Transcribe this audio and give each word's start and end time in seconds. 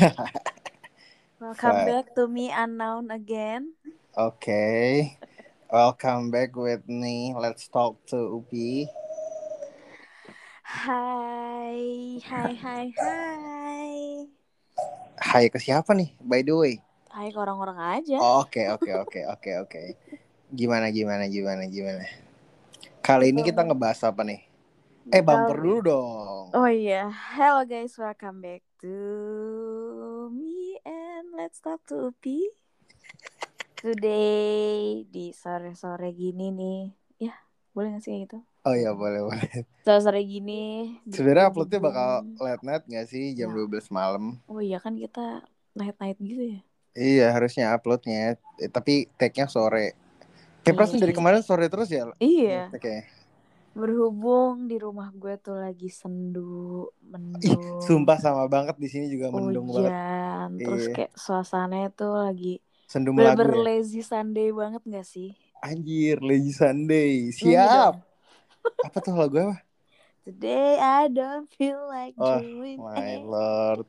Welcome 1.40 1.84
back 1.84 2.16
to 2.16 2.24
me 2.24 2.48
unknown 2.48 3.12
again. 3.12 3.76
Okay. 4.16 5.16
Welcome 5.68 6.32
back 6.32 6.56
with 6.56 6.88
me. 6.88 7.36
Let's 7.36 7.68
talk 7.68 8.00
to 8.08 8.40
Upi. 8.40 8.88
Hai, 10.64 12.16
hai, 12.24 12.52
hai, 12.56 12.86
hai. 12.96 13.92
Hai 15.20 15.44
ke 15.52 15.60
siapa 15.60 15.92
nih? 15.92 16.16
By 16.16 16.40
the 16.48 16.54
way. 16.56 16.74
Hai 17.12 17.28
ke 17.28 17.36
orang-orang 17.36 18.00
aja. 18.00 18.16
Oke, 18.40 18.72
oke, 18.72 18.90
oke, 19.04 19.20
oke, 19.36 19.50
oke. 19.68 19.82
Gimana, 20.48 20.88
gimana, 20.88 21.28
gimana, 21.28 21.68
gimana? 21.68 22.08
Kali 23.04 23.36
ini 23.36 23.44
kita 23.44 23.68
ngebahas 23.68 24.00
apa 24.08 24.24
nih? 24.24 24.48
Eh, 25.12 25.20
bumper 25.20 25.58
dulu 25.60 25.78
dong. 25.84 26.44
Oh 26.54 26.70
iya, 26.70 27.10
hello 27.36 27.66
guys, 27.66 27.98
welcome 27.98 28.38
back 28.38 28.62
to 28.78 28.94
let's 31.40 31.56
talk 31.64 31.80
to 31.88 32.12
Upi. 32.12 32.52
Today 33.80 35.08
di 35.08 35.32
sore-sore 35.32 36.12
gini 36.12 36.52
nih, 36.52 36.80
ya 37.16 37.32
boleh 37.72 37.96
gak 37.96 38.04
sih 38.04 38.12
kayak 38.12 38.22
gitu? 38.28 38.38
Oh 38.68 38.76
iya, 38.76 38.92
boleh, 38.92 39.24
boleh. 39.24 39.64
Sore-sore 39.88 40.20
gini. 40.20 40.92
Sebenarnya 41.08 41.48
uploadnya 41.48 41.80
bakal 41.80 42.28
late 42.36 42.60
night 42.60 42.84
gak 42.84 43.08
sih? 43.08 43.32
Jam 43.32 43.56
Ya. 43.56 43.64
12 43.64 43.88
malam. 43.88 44.36
Oh 44.52 44.60
iya 44.60 44.76
kan 44.84 45.00
kita 45.00 45.40
night 45.72 45.96
night 45.96 46.20
gitu 46.20 46.44
ya? 46.44 46.60
Iya, 46.92 47.26
harusnya 47.32 47.72
uploadnya. 47.72 48.36
Eh, 48.60 48.68
tapi 48.68 49.08
tag-nya 49.16 49.48
sore. 49.48 49.96
Kayak 50.60 50.76
perasaan 50.76 51.00
Iya. 51.00 51.04
dari 51.08 51.14
kemarin 51.16 51.40
sore 51.40 51.72
terus 51.72 51.88
ya? 51.88 52.04
Iya. 52.20 52.68
Oke. 52.76 53.08
Berhubung 53.80 54.68
di 54.70 54.76
rumah 54.76 55.08
gue 55.14 55.34
tuh 55.40 55.56
lagi 55.64 55.88
sendu, 56.00 56.84
Ih, 57.40 57.56
mendung, 57.56 57.80
sumpah 57.86 58.18
sama 58.20 58.44
banget 58.54 58.76
di 58.82 58.88
sini 58.92 59.06
juga 59.14 59.26
mendung 59.32 59.66
banget. 59.72 59.94
hujan, 59.96 60.48
terus 60.60 60.84
Iya. 60.84 60.94
kayak 60.94 61.12
suasananya 61.16 61.88
tuh 61.98 62.12
lagi 62.12 62.60
Sendum 62.92 63.16
lagu 63.16 63.40
bener-bener 63.40 63.56
ya. 63.56 63.64
lazy 63.66 64.00
Sunday 64.04 64.48
banget 64.52 64.82
gak 64.84 65.06
sih? 65.08 65.28
Anjir, 65.60 66.16
Lazy 66.24 66.52
Sunday. 66.56 67.32
Nyanyi 67.40 67.56
Siap. 67.56 67.94
Apa 68.84 68.98
tuh 69.04 69.14
lagu 69.16 69.36
apa? 69.40 69.56
Today 70.24 70.76
I 70.76 71.08
don't 71.08 71.48
feel 71.56 71.80
like 71.88 72.14
Oh, 72.20 72.38
doing 72.40 72.78
My 72.80 73.16
lord. 73.16 73.86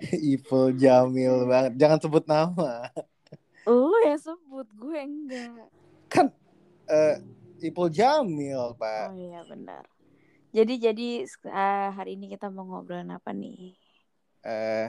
Ipul 0.32 0.76
Jamil 0.78 1.48
banget. 1.48 1.72
Jangan 1.80 1.98
sebut 2.02 2.24
nama. 2.28 2.88
Lu 3.68 3.92
yang 4.06 4.20
sebut, 4.20 4.66
gue 4.72 5.00
enggak. 5.00 5.68
Kan 6.08 6.32
eh 6.88 7.20
Ipul 7.58 7.90
Jamil, 7.90 8.74
Pak. 8.78 9.10
Oh 9.10 9.14
iya 9.18 9.40
benar. 9.50 9.84
Jadi 10.56 10.72
jadi 10.86 11.06
eh, 11.52 11.88
hari 11.96 12.10
ini 12.16 12.26
kita 12.32 12.46
mau 12.54 12.64
ngobrolin 12.68 13.10
apa 13.12 13.30
nih? 13.36 13.76
Eh 14.46 14.88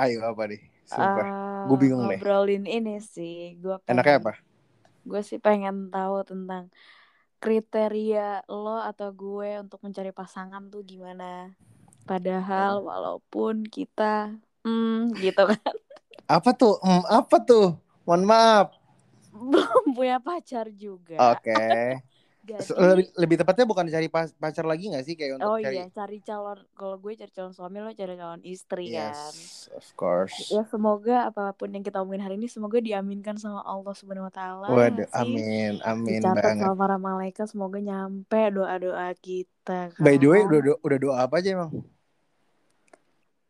ayo 0.00 0.18
apa 0.30 0.42
nih? 0.50 0.60
Sumpah. 0.88 1.26
Eh, 1.26 1.66
Gua 1.68 1.76
bingung 1.80 2.04
deh. 2.08 2.20
Ngobrolin 2.20 2.64
ini 2.66 2.96
sih. 3.00 3.58
Gue 3.62 3.76
Enaknya 3.88 4.14
apa? 4.20 4.32
Gue 5.04 5.20
sih 5.28 5.38
pengen 5.46 5.92
tahu 5.92 6.24
tentang 6.24 6.64
kriteria 7.42 8.48
lo 8.48 8.80
atau 8.80 9.08
gue 9.12 9.48
untuk 9.60 9.78
mencari 9.84 10.10
pasangan 10.16 10.62
tuh 10.72 10.80
gimana. 10.90 11.52
Padahal 12.08 12.80
walaupun 12.84 13.64
kita 13.68 14.32
hmm 14.64 15.12
gitu 15.20 15.42
kan 15.50 15.74
Apa 16.28 16.50
tuh? 16.56 16.74
Hmm, 16.84 17.04
apa 17.08 17.36
tuh? 17.48 17.66
Mohon 18.08 18.22
maaf. 18.28 18.66
Belum 19.34 19.84
punya 19.92 20.22
pacar 20.22 20.70
juga. 20.70 21.18
Oke. 21.34 21.54
Jadi 22.44 22.60
Lebih, 22.76 23.06
lebih 23.16 23.36
tepatnya 23.40 23.64
bukan 23.64 23.88
cari 23.88 24.08
pacar 24.12 24.68
lagi 24.68 24.92
gak 24.92 25.00
sih 25.08 25.16
kayak 25.16 25.40
untuk 25.40 25.48
oh 25.48 25.56
cari 25.56 25.80
iya 25.80 25.88
cari 25.88 26.20
calon 26.20 26.60
kalau 26.76 27.00
gue 27.00 27.16
cari 27.16 27.32
calon 27.32 27.56
suami 27.56 27.80
lo 27.80 27.88
cari 27.96 28.20
calon 28.20 28.44
istri 28.44 28.92
kan. 28.92 29.16
Yes, 29.16 29.72
of 29.72 29.88
course. 29.96 30.52
Ya 30.52 30.60
semoga 30.68 31.32
apa 31.32 31.56
pun 31.56 31.72
yang 31.72 31.80
kita 31.80 32.04
omongin 32.04 32.20
hari 32.20 32.36
ini 32.36 32.44
semoga 32.44 32.84
diaminkan 32.84 33.40
sama 33.40 33.64
Allah 33.64 33.96
Subhanahu 33.96 34.28
wa 34.28 34.34
taala. 34.34 34.68
Waduh, 34.68 35.08
amin, 35.16 35.80
amin 35.88 36.20
Dicatat 36.20 36.52
banget. 36.52 36.64
sama 36.68 36.76
para 36.76 36.96
malaikat 37.00 37.48
semoga 37.48 37.80
nyampe 37.80 38.42
doa-doa 38.52 39.08
kita. 39.16 39.96
By 39.96 40.20
the 40.20 40.28
way, 40.28 40.44
kan. 40.44 40.52
udah 40.52 40.76
udah 40.84 40.98
doa 41.00 41.16
apa 41.24 41.40
aja 41.40 41.48
emang? 41.56 41.72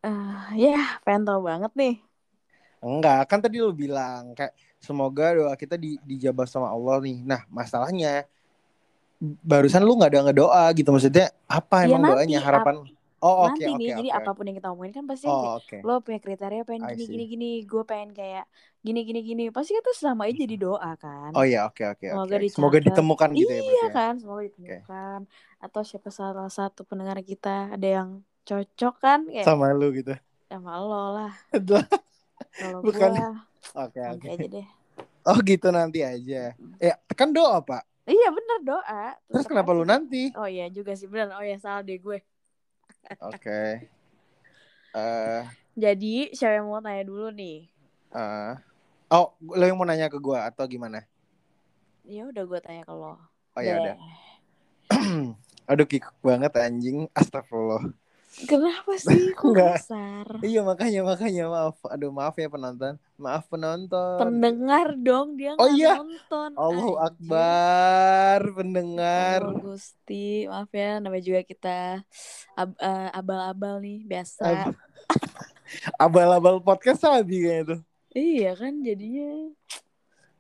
Ah, 0.07 0.55
ya, 0.55 1.03
pengen 1.03 1.27
tahu 1.27 1.43
banget 1.43 1.75
nih. 1.75 1.99
Enggak, 2.85 3.21
kan 3.31 3.39
tadi 3.45 3.57
lu 3.65 3.73
bilang 3.73 4.37
kayak 4.37 4.53
semoga 4.77 5.25
doa 5.33 5.55
kita 5.57 5.75
di, 5.81 5.97
dijabah 6.05 6.45
sama 6.45 6.69
Allah 6.69 7.01
nih. 7.01 7.17
Nah, 7.25 7.41
masalahnya 7.49 8.29
barusan 9.51 9.81
lu 9.87 9.97
nggak 9.97 10.11
ada 10.13 10.21
ngedoa 10.29 10.65
gitu 10.77 10.89
maksudnya 10.93 11.33
apa 11.49 11.89
Ya, 11.89 11.97
emang 11.97 12.03
nanti, 12.05 12.13
doanya 12.21 12.39
harapan? 12.45 12.75
Oh, 13.25 13.49
oke 13.49 13.57
Nanti 13.57 13.71
oke 13.73 13.81
nih, 13.81 13.89
jadi 13.97 14.09
oke. 14.13 14.21
apa 14.21 14.31
pun 14.37 14.45
yang 14.49 14.57
kita 14.61 14.69
omongin 14.75 14.93
kan 15.01 15.05
pasti 15.09 15.27
Oh, 15.33 15.57
oke. 15.57 15.77
lo 15.81 15.93
punya 16.05 16.19
kriteria 16.21 16.61
pengen 16.69 16.83
gini 16.93 17.05
gini 17.09 17.25
gini, 17.33 17.49
gue 17.65 17.83
pengen 17.89 18.11
kayak 18.13 18.45
gini 18.85 19.01
gini 19.09 19.21
gini. 19.25 19.45
Pasti 19.49 19.73
itu 19.81 19.91
sama 19.97 20.29
aja 20.29 20.37
jadi 20.45 20.57
doa 20.61 20.91
kan. 21.01 21.31
Oh 21.33 21.45
iya, 21.49 21.65
oke 21.65 21.83
oke 21.89 22.05
Semoga 22.05 22.37
oke. 22.37 22.45
dicatat. 22.45 22.57
Semoga 22.61 22.79
ditemukan 22.85 23.29
gitu 23.33 23.53
ya 23.57 23.61
Iya 23.65 23.81
ya. 23.89 23.95
kan, 23.97 24.13
semoga 24.21 24.43
ditemukan. 24.49 25.19
Atau 25.65 25.81
siapa 25.89 26.09
salah 26.13 26.49
satu 26.53 26.81
pendengar 26.85 27.17
kita 27.25 27.49
ada 27.75 27.89
yang 27.97 28.09
cocok 28.45 28.95
kan 29.01 29.19
kayak 29.33 29.47
Sama 29.49 29.73
lu 29.73 29.89
gitu. 29.97 30.13
sama 30.53 30.73
lo 30.85 31.03
lah. 31.17 31.33
Kalau 32.55 32.81
Bukan. 32.85 33.11
gue 33.11 33.19
Oke 33.75 34.01
nanti 34.01 34.27
oke. 34.29 34.29
aja 34.31 34.47
deh. 34.47 34.67
Oh 35.25 35.39
gitu 35.41 35.69
nanti 35.73 36.01
aja. 36.05 36.53
Ya, 36.79 36.95
kan 37.17 37.33
doa, 37.33 37.59
Pak. 37.65 37.83
Iya 38.05 38.29
bener 38.31 38.59
doa. 38.63 39.05
Terus 39.33 39.47
Tetep 39.47 39.51
kenapa 39.51 39.71
aja. 39.71 39.77
lu 39.77 39.85
nanti? 39.85 40.31
Oh 40.37 40.45
iya 40.47 40.69
juga 40.69 40.93
sih 40.95 41.09
bener. 41.09 41.33
Oh 41.33 41.43
ya 41.43 41.57
salah 41.57 41.81
deh 41.81 41.97
gue. 41.97 42.19
Oke. 43.21 43.61
Eh 44.95 45.43
Jadi 45.75 46.31
siapa 46.31 46.63
yang 46.63 46.71
mau 46.71 46.79
tanya 46.79 47.03
dulu 47.03 47.35
nih? 47.35 47.67
eh. 48.15 48.53
Oh, 49.11 49.35
lo 49.43 49.63
yang 49.63 49.75
mau 49.75 49.87
nanya 49.87 50.07
ke 50.07 50.19
gua 50.19 50.47
atau 50.47 50.67
gimana? 50.67 51.03
Ya 52.05 52.29
udah 52.29 52.45
gue 52.45 52.61
tanya 52.61 52.83
ke 52.85 52.93
lo. 52.93 53.19
Oh 53.55 53.63
ya 53.63 53.75
Deh. 53.75 53.81
udah. 53.81 53.97
Aduh 55.71 55.87
kikuk 55.89 56.15
banget 56.21 56.53
anjing. 56.57 57.09
Astagfirullah. 57.11 57.91
Kenapa 58.35 58.99
sih? 58.99 59.31
Kok 59.31 59.55
kasar? 59.55 60.27
Iya 60.43 60.67
makanya 60.67 61.07
makanya 61.07 61.47
maaf. 61.47 61.79
Aduh 61.87 62.11
maaf 62.11 62.35
ya 62.35 62.51
penonton. 62.51 62.99
Maaf 63.15 63.47
penonton. 63.47 64.19
Pendengar 64.19 64.99
dong 64.99 65.39
dia 65.39 65.55
Oh 65.55 65.71
iya. 65.71 65.95
nonton. 66.03 66.51
Allahu 66.59 66.99
Anjir. 66.99 67.07
Akbar 67.15 68.41
pendengar. 68.53 69.41
Allah 69.47 69.63
Gusti, 69.63 70.51
maaf 70.51 70.71
ya, 70.75 70.99
namanya 70.99 71.23
juga 71.23 71.41
kita 71.47 71.79
ab- 72.53 72.81
eh, 72.83 73.09
abal-abal 73.15 73.79
nih 73.79 74.03
biasa. 74.03 74.43
Ab- 74.75 74.79
Abal-abal 76.05 76.59
podcast 76.59 77.07
sabi 77.07 77.47
kayaknya 77.47 77.65
tuh. 77.71 77.81
Iya 78.15 78.55
kan 78.55 78.83
jadinya 78.83 79.51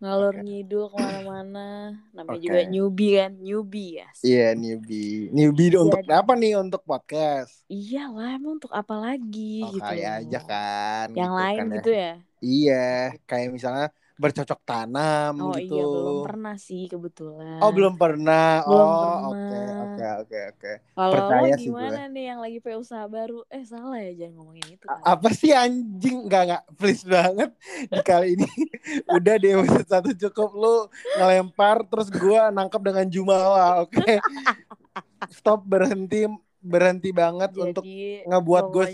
ngalor 0.04 0.36
Oke. 0.36 0.44
ngidul 0.44 0.84
ke 0.92 0.96
mana-mana. 1.00 1.68
Namanya 2.12 2.36
Oke. 2.36 2.44
juga 2.44 2.60
newbie 2.68 3.12
kan, 3.16 3.32
newbie 3.40 3.90
ya. 3.96 4.08
Iya 4.20 4.48
newbie. 4.52 5.32
Newbie 5.32 5.72
untuk 5.80 6.04
Jadi- 6.04 6.12
apa 6.12 6.32
nih 6.36 6.52
untuk 6.60 6.84
podcast? 6.84 7.64
Iyalah 7.66 8.36
emang 8.36 8.60
untuk 8.60 8.68
apa 8.70 8.94
lagi 8.94 9.64
Oh 9.64 9.72
gitu. 9.72 9.80
kali 9.80 10.04
aja 10.04 10.40
kan. 10.44 11.06
Yang 11.16 11.32
gitu 11.32 11.40
lain 11.40 11.56
kan 11.56 11.64
ya. 11.66 11.74
gitu 11.80 11.90
ya. 11.90 12.12
Iya, 12.44 12.84
kayak 13.24 13.48
misalnya 13.50 13.88
bercocok 14.14 14.60
tanam 14.62 15.34
Oh 15.42 15.58
gitu. 15.58 15.74
iya 15.74 15.84
belum 15.84 16.18
pernah 16.22 16.54
sih 16.54 16.86
kebetulan. 16.86 17.58
Oh 17.58 17.74
belum 17.74 17.98
pernah. 17.98 18.62
Belum 18.62 18.86
oh 18.86 19.16
oke 19.34 19.60
oke 19.74 20.04
oke 20.22 20.38
oke. 20.54 20.72
Kalau 20.94 21.12
percaya 21.12 21.54
sih 21.58 21.66
gimana 21.66 22.06
nih 22.06 22.24
yang 22.30 22.38
lagi 22.38 22.58
punya 22.62 22.78
usaha 22.78 23.04
baru? 23.04 23.42
Eh 23.50 23.66
salah 23.66 23.98
ya 23.98 24.14
jangan 24.14 24.34
ngomongin 24.38 24.66
itu. 24.70 24.84
A- 24.86 24.94
kali. 24.94 25.02
Apa 25.02 25.28
sih 25.34 25.50
anjing? 25.50 26.16
Enggak 26.24 26.42
enggak 26.46 26.62
please 26.78 27.02
banget 27.02 27.50
di 27.90 28.00
kali 28.00 28.28
ini. 28.38 28.48
Udah 29.18 29.34
deh 29.34 29.50
episode 29.52 29.88
satu 29.88 30.10
cukup 30.14 30.50
lu 30.54 30.76
ngelempar 31.18 31.82
terus 31.84 32.06
gua 32.08 32.54
nangkep 32.54 32.80
dengan 32.80 33.06
jumawa, 33.10 33.82
oke? 33.82 33.98
Stop 35.36 35.66
berhenti 35.66 36.28
berhenti 36.60 37.10
banget 37.10 37.52
untuk 37.52 37.84
Jadi 37.84 38.24
ngebuat 38.24 38.64
gue 38.72 38.86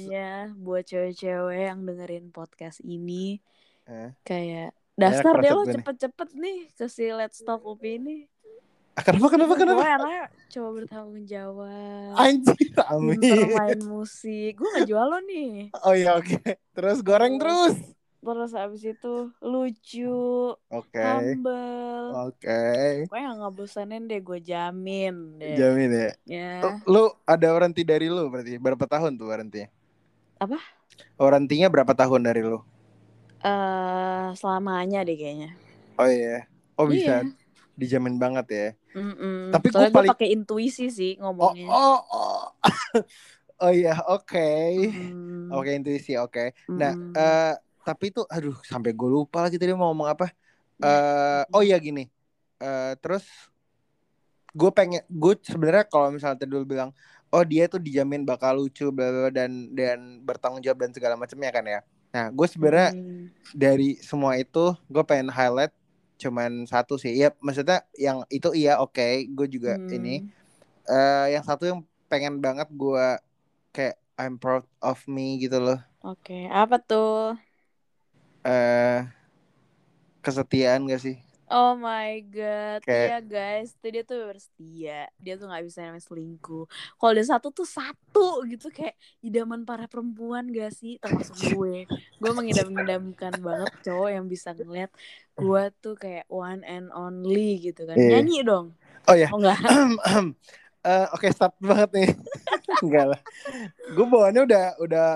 buat 0.58 0.82
cewek-cewek 0.82 1.70
yang 1.70 1.84
dengerin 1.84 2.32
podcast 2.32 2.80
ini 2.80 3.38
Eh. 3.86 4.10
kayak 4.22 4.70
dasar 5.00 5.34
deh 5.40 5.50
lo 5.50 5.62
gue 5.64 5.74
cepet-cepet 5.80 6.28
nih 6.36 6.58
ke 6.76 6.86
si 6.86 7.08
Let's 7.08 7.40
Talk 7.40 7.64
Upi 7.64 7.96
ini. 7.96 8.16
Ah, 8.98 9.02
kenapa 9.06 9.32
kenapa 9.32 9.54
kenapa? 9.56 9.80
Gue 9.80 9.88
karena 9.88 10.18
coba 10.50 10.68
bertanggung 10.76 11.24
jawab. 11.24 12.12
Anjir, 12.20 12.68
amin. 12.92 13.18
main 13.56 13.80
musik. 13.86 14.60
Gue 14.60 14.68
gak 14.76 14.84
jual 14.90 15.06
lo 15.08 15.18
nih. 15.24 15.72
Oh 15.86 15.94
iya 15.96 16.18
oke. 16.20 16.36
Terus 16.76 17.00
goreng 17.00 17.40
terus. 17.40 17.80
Terus 18.20 18.52
abis 18.52 18.84
itu 18.84 19.32
lucu, 19.40 20.52
Oke. 20.68 21.00
humble. 21.00 22.28
Oke. 22.28 23.08
Pokoknya 23.08 23.32
gak 23.32 23.38
ngebosanin 23.40 24.04
deh 24.04 24.20
gue 24.20 24.38
jamin 24.44 25.40
deh. 25.40 25.56
Jamin 25.56 25.88
ya. 25.88 26.10
Ya. 26.28 26.52
Lu 26.84 27.08
ada 27.24 27.46
warranty 27.56 27.80
dari 27.80 28.12
lu 28.12 28.28
berarti 28.28 28.60
berapa 28.60 28.84
tahun 28.84 29.16
tuh 29.16 29.24
warranty? 29.32 29.64
Apa? 30.36 30.60
Warrantinya 31.16 31.72
berapa 31.72 31.96
tahun 31.96 32.20
dari 32.20 32.44
lu? 32.44 32.60
Eh 33.40 34.26
selamanya 34.36 35.00
deh 35.02 35.16
kayaknya. 35.16 35.50
Oh 35.96 36.08
iya. 36.08 36.44
Oh 36.76 36.86
bisa. 36.88 37.24
Iya. 37.24 37.32
Dijamin 37.76 38.20
banget 38.20 38.46
ya. 38.52 38.68
Mm-mm. 38.92 39.54
Tapi 39.54 39.66
gue 39.72 39.88
paling- 39.88 40.10
pakai 40.12 40.28
intuisi 40.34 40.90
sih 40.90 41.16
Oh, 41.16 41.32
ngomongnya. 41.32 41.68
oh, 41.70 41.98
oh. 42.10 42.42
oh 43.62 43.72
iya 43.80 43.96
oke 44.04 44.50
Mm, 44.90 45.48
oke 45.54 45.70
intuisi 45.70 46.18
oke 46.18 46.52
nah 46.66 46.90
mm. 46.90 47.14
eh 47.14 47.54
tapi 47.86 48.10
itu 48.10 48.26
aduh 48.26 48.58
sampai 48.66 48.90
gue 48.90 49.08
lupa 49.08 49.46
lagi 49.46 49.56
tadi 49.56 49.70
mau 49.72 49.94
ngomong 49.94 50.10
apa 50.10 50.26
eh 50.82 51.42
oh 51.54 51.62
iya 51.62 51.78
gini 51.78 52.10
Eh 52.60 52.92
terus 53.00 53.24
gue 54.52 54.70
pengen 54.74 55.00
gue 55.06 55.38
sebenarnya 55.40 55.86
kalau 55.86 56.10
misalnya 56.10 56.42
tadi 56.42 56.50
dulu 56.50 56.66
bilang 56.66 56.90
oh 57.30 57.44
dia 57.46 57.70
tuh 57.70 57.78
dijamin 57.78 58.26
bakal 58.26 58.58
lucu 58.58 58.90
bla 58.90 59.06
bla 59.08 59.20
bla, 59.26 59.30
dan 59.32 59.70
dan 59.72 60.18
bertanggung 60.20 60.60
jawab 60.60 60.82
dan 60.82 60.90
segala 60.90 61.14
macamnya 61.14 61.50
kan 61.54 61.64
ya 61.64 61.80
nah 62.10 62.26
gue 62.30 62.46
sebenarnya 62.50 62.90
Mm. 62.94 63.30
dari 63.54 63.98
semua 64.02 64.38
itu 64.38 64.74
gue 64.86 65.02
pengen 65.06 65.30
highlight 65.30 65.74
cuman 66.20 66.68
satu 66.68 67.00
sih 67.00 67.14
ya 67.16 67.32
maksudnya 67.40 67.82
yang 67.96 68.22
itu 68.28 68.52
iya 68.52 68.78
oke 68.78 69.00
gue 69.30 69.46
juga 69.48 69.78
Mm. 69.80 69.90
ini 69.90 70.14
eh 70.90 71.26
yang 71.34 71.44
satu 71.46 71.64
yang 71.70 71.80
pengen 72.10 72.42
banget 72.42 72.68
gue 72.70 73.06
kayak 73.72 73.96
I'm 74.20 74.36
proud 74.36 74.66
of 74.82 75.00
me 75.08 75.38
gitu 75.40 75.58
loh 75.62 75.78
Oke, 76.00 76.48
apa 76.48 76.76
tuh? 76.80 77.36
eh 78.44 79.04
kesetiaan 80.20 80.84
gak 80.88 81.00
sih 81.00 81.16
Oh 81.50 81.74
my 81.74 82.22
god, 82.30 82.86
Kayak- 82.86 83.06
iya 83.10 83.18
guys, 83.18 83.74
tuh 83.82 83.90
dia 83.90 84.06
tuh 84.06 84.22
bersetia, 84.22 85.00
dia 85.18 85.34
tuh 85.34 85.50
nggak 85.50 85.66
bisa 85.66 85.82
namanya 85.82 86.06
selingkuh. 86.06 86.70
Kalau 86.94 87.12
dia 87.12 87.26
satu 87.26 87.50
tuh 87.50 87.66
satu 87.66 88.46
gitu 88.46 88.70
kayak 88.70 88.94
idaman 89.18 89.66
para 89.66 89.90
perempuan 89.90 90.46
gak 90.54 90.70
sih, 90.70 91.02
termasuk 91.02 91.34
gue. 91.58 91.90
Gue 92.22 92.30
mengidam-idamkan 92.30 93.42
banget 93.42 93.70
cowok 93.82 94.08
yang 94.14 94.30
bisa 94.30 94.54
ngeliat 94.54 94.94
gue 95.34 95.62
tuh 95.82 95.98
kayak 95.98 96.30
one 96.30 96.62
and 96.62 96.86
only 96.94 97.58
gitu 97.58 97.82
kan. 97.82 97.98
Iya. 97.98 98.22
Nyanyi 98.22 98.38
dong. 98.46 98.66
oh 99.10 99.16
ya 99.18 99.26
Oh 99.34 99.42
enggak? 99.42 99.58
Eh, 100.80 101.06
oke 101.12 101.28
stop 101.34 101.58
banget 101.60 101.90
nih 101.92 102.10
enggak 102.84 103.06
lah 103.12 103.20
gue 103.92 104.06
bawaannya 104.08 104.42
udah 104.48 104.64
udah 104.80 105.08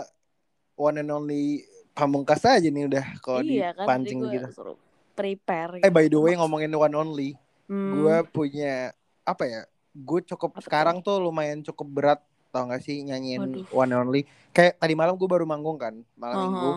one 0.76 1.00
and 1.00 1.08
only 1.08 1.64
pamungkas 1.96 2.44
aja 2.44 2.68
nih 2.68 2.84
udah 2.84 3.04
kalau 3.24 3.40
iya 3.40 3.72
kan, 3.72 3.88
dipancing 3.88 4.20
gue 4.20 4.34
gitu 4.36 4.48
suruh 4.52 4.76
prepare. 5.14 5.78
eh 5.80 5.88
by 5.88 6.04
the 6.04 6.12
gitu. 6.12 6.20
way 6.20 6.34
ngomongin 6.34 6.74
one 6.74 6.94
only 6.94 7.30
Hmm, 7.64 7.96
gue 7.96 8.16
punya 8.28 8.92
apa 9.24 9.48
ya 9.48 9.62
gue 9.96 10.20
cukup 10.28 10.52
Apa 10.52 10.60
sekarang 10.60 11.00
tuh 11.00 11.16
lumayan 11.16 11.64
cukup 11.64 11.88
berat 11.88 12.20
tau 12.52 12.68
gak 12.68 12.84
sih 12.84 13.00
nyanyiin 13.00 13.40
Waduh. 13.40 13.64
one 13.72 13.92
only 13.96 14.22
kayak 14.52 14.76
tadi 14.76 14.92
malam 14.92 15.16
gue 15.16 15.24
baru 15.24 15.48
manggung 15.48 15.80
kan 15.80 15.96
malam 16.14 16.36
Uh-huh. 16.36 16.44
minggu 16.44 16.70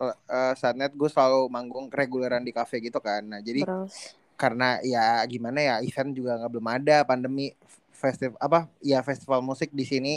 uh, 0.00 0.54
saat 0.56 0.74
net 0.74 0.96
gue 0.96 1.06
selalu 1.06 1.44
manggung 1.46 1.92
reguleran 1.92 2.40
di 2.40 2.50
kafe 2.50 2.80
gitu 2.80 2.98
kan 2.98 3.20
nah 3.20 3.38
jadi 3.38 3.68
terus. 3.68 4.16
karena 4.34 4.80
ya 4.80 5.20
gimana 5.28 5.60
ya 5.60 5.74
event 5.84 6.16
juga 6.16 6.40
nggak 6.40 6.50
belum 6.56 6.68
ada 6.72 6.96
pandemi 7.04 7.52
festival 7.92 8.40
apa 8.40 8.64
ya 8.80 9.04
festival 9.04 9.44
musik 9.44 9.68
di 9.70 9.84
sini 9.84 10.14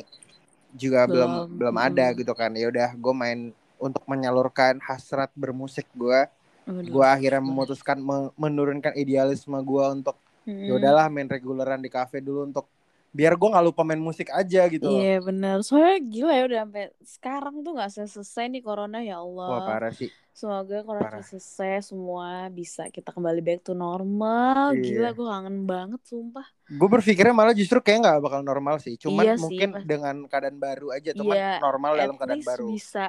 juga 0.72 1.04
belum 1.04 1.52
Belum, 1.52 1.58
belum 1.60 1.76
ada 1.78 2.10
mm. 2.10 2.16
gitu 2.24 2.32
kan 2.32 2.50
ya 2.56 2.72
udah 2.72 2.90
gue 2.96 3.14
main 3.14 3.52
untuk 3.76 4.08
menyalurkan 4.08 4.80
hasrat 4.80 5.28
bermusik 5.36 5.84
gue. 5.92 6.24
Gue 6.66 7.06
akhirnya 7.06 7.40
memutuskan 7.40 7.98
me- 7.98 8.32
menurunkan 8.36 8.94
idealisme 8.94 9.56
gue 9.58 9.86
untuk 9.94 10.16
Hmm. 10.44 10.60
ya 10.60 10.76
udahlah 10.76 11.08
main 11.08 11.24
reguleran 11.26 11.80
di 11.80 11.88
kafe 11.88 12.20
dulu 12.20 12.44
untuk 12.44 12.68
biar 13.10 13.32
gue 13.32 13.48
nggak 13.48 13.64
lupa 13.64 13.82
main 13.82 13.96
musik 13.98 14.28
aja 14.28 14.66
gitu. 14.66 14.92
Iya 14.92 15.22
bener 15.22 15.62
Soalnya 15.62 16.02
gila 16.02 16.34
ya 16.34 16.44
udah 16.44 16.60
sampai 16.62 16.84
sekarang 17.00 17.56
tuh 17.62 17.72
gak 17.74 17.88
selesai 17.88 18.46
nih 18.50 18.60
corona 18.60 19.00
ya 19.00 19.18
wah 19.18 19.48
Allah. 19.48 19.70
parah 19.70 19.94
sih 19.94 20.12
Semoga 20.32 20.82
corona 20.82 21.06
Parah. 21.08 21.22
selesai 21.22 21.88
semua 21.88 22.50
bisa 22.50 22.90
kita 22.90 23.08
kembali 23.08 23.38
back 23.40 23.60
to 23.62 23.72
normal. 23.74 24.74
Iya. 24.74 24.82
Gila 24.84 25.10
gue 25.14 25.28
kangen 25.30 25.58
banget 25.64 26.02
sumpah. 26.04 26.48
gue 26.66 26.88
berpikirnya 26.90 27.32
malah 27.32 27.54
justru 27.54 27.78
kayak 27.78 28.00
nggak 28.02 28.20
bakal 28.20 28.42
normal 28.42 28.76
sih 28.78 28.98
cuman 28.98 29.24
Iya 29.24 29.34
sih, 29.34 29.42
mungkin 29.42 29.70
pas- 29.72 29.86
dengan 29.86 30.16
keadaan 30.26 30.58
baru 30.58 30.88
aja 30.90 31.12
cuman 31.14 31.36
Iya, 31.36 31.52
normal 31.62 31.92
At 31.94 32.00
dalam 32.02 32.16
keadaan 32.18 32.42
baru 32.42 32.66
bisa 32.68 33.06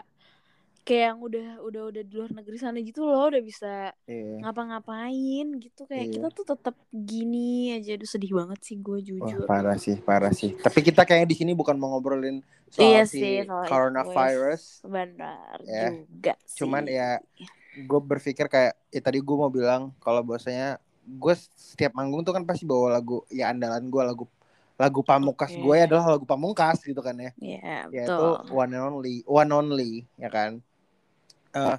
kayak 0.85 1.05
yang 1.11 1.19
udah 1.19 1.49
udah 1.65 1.83
udah 1.89 2.03
di 2.05 2.13
luar 2.13 2.31
negeri 2.31 2.57
sana 2.57 2.77
gitu 2.79 3.03
loh 3.03 3.33
udah 3.33 3.41
bisa 3.41 3.97
Iya. 4.05 4.45
ngapa-ngapain 4.45 5.47
gitu 5.57 5.89
kayak 5.89 6.07
Iya. 6.07 6.13
kita 6.15 6.29
tuh 6.31 6.45
tetap 6.47 6.77
gini 6.91 7.73
aja 7.73 7.97
aduh 7.97 8.05
sedih 8.05 8.33
banget 8.37 8.61
sih 8.61 8.77
gue 8.77 8.93
Wah 8.93 9.03
jujur 9.03 9.49
parah 9.49 9.77
sih, 9.77 9.97
parah 9.99 10.29
sih. 10.31 10.53
Tapi 10.55 10.79
kita 10.81 11.03
kayaknya 11.03 11.27
di 11.27 11.37
sini 11.37 11.53
bukan 11.53 11.75
mau 11.75 11.89
ngobrolin 11.91 12.45
soal 12.69 12.85
iya 12.85 13.03
si 13.03 13.17
sih 13.17 13.35
soal 13.43 13.65
coronavirus. 13.65 14.85
benar 14.85 15.57
Ya. 15.65 15.89
juga 15.91 16.35
sih 16.45 16.59
Cuman 16.61 16.85
ya 16.85 17.17
gue 17.75 18.01
berpikir 18.01 18.47
kayak, 18.47 18.77
ya 18.89 19.01
tadi 19.01 19.19
gue 19.19 19.37
mau 19.37 19.49
bilang 19.49 19.91
kalau 19.99 20.21
bahwasanya 20.21 20.77
gue 21.03 21.35
setiap 21.51 21.91
manggung 21.93 22.23
tuh 22.23 22.31
kan 22.31 22.45
pasti 22.45 22.63
bawa 22.63 22.93
lagu, 22.93 23.25
ya 23.29 23.49
andalan 23.49 23.89
gue 23.89 24.03
lagu 24.05 24.25
lagu 24.75 25.01
pamungkas 25.01 25.55
Oke. 25.55 25.63
gue 25.63 25.77
adalah 25.81 26.05
lagu 26.13 26.27
pamungkas 26.27 26.83
gitu 26.83 26.99
kan 26.99 27.15
ya. 27.15 27.31
Iya, 27.37 27.87
Yaitu 27.89 28.11
betul. 28.11 28.53
one 28.53 28.71
and 28.71 28.83
only, 28.85 29.15
one 29.25 29.49
only 29.49 29.93
ya 30.17 30.27
kan. 30.27 30.59
Eh 31.55 31.77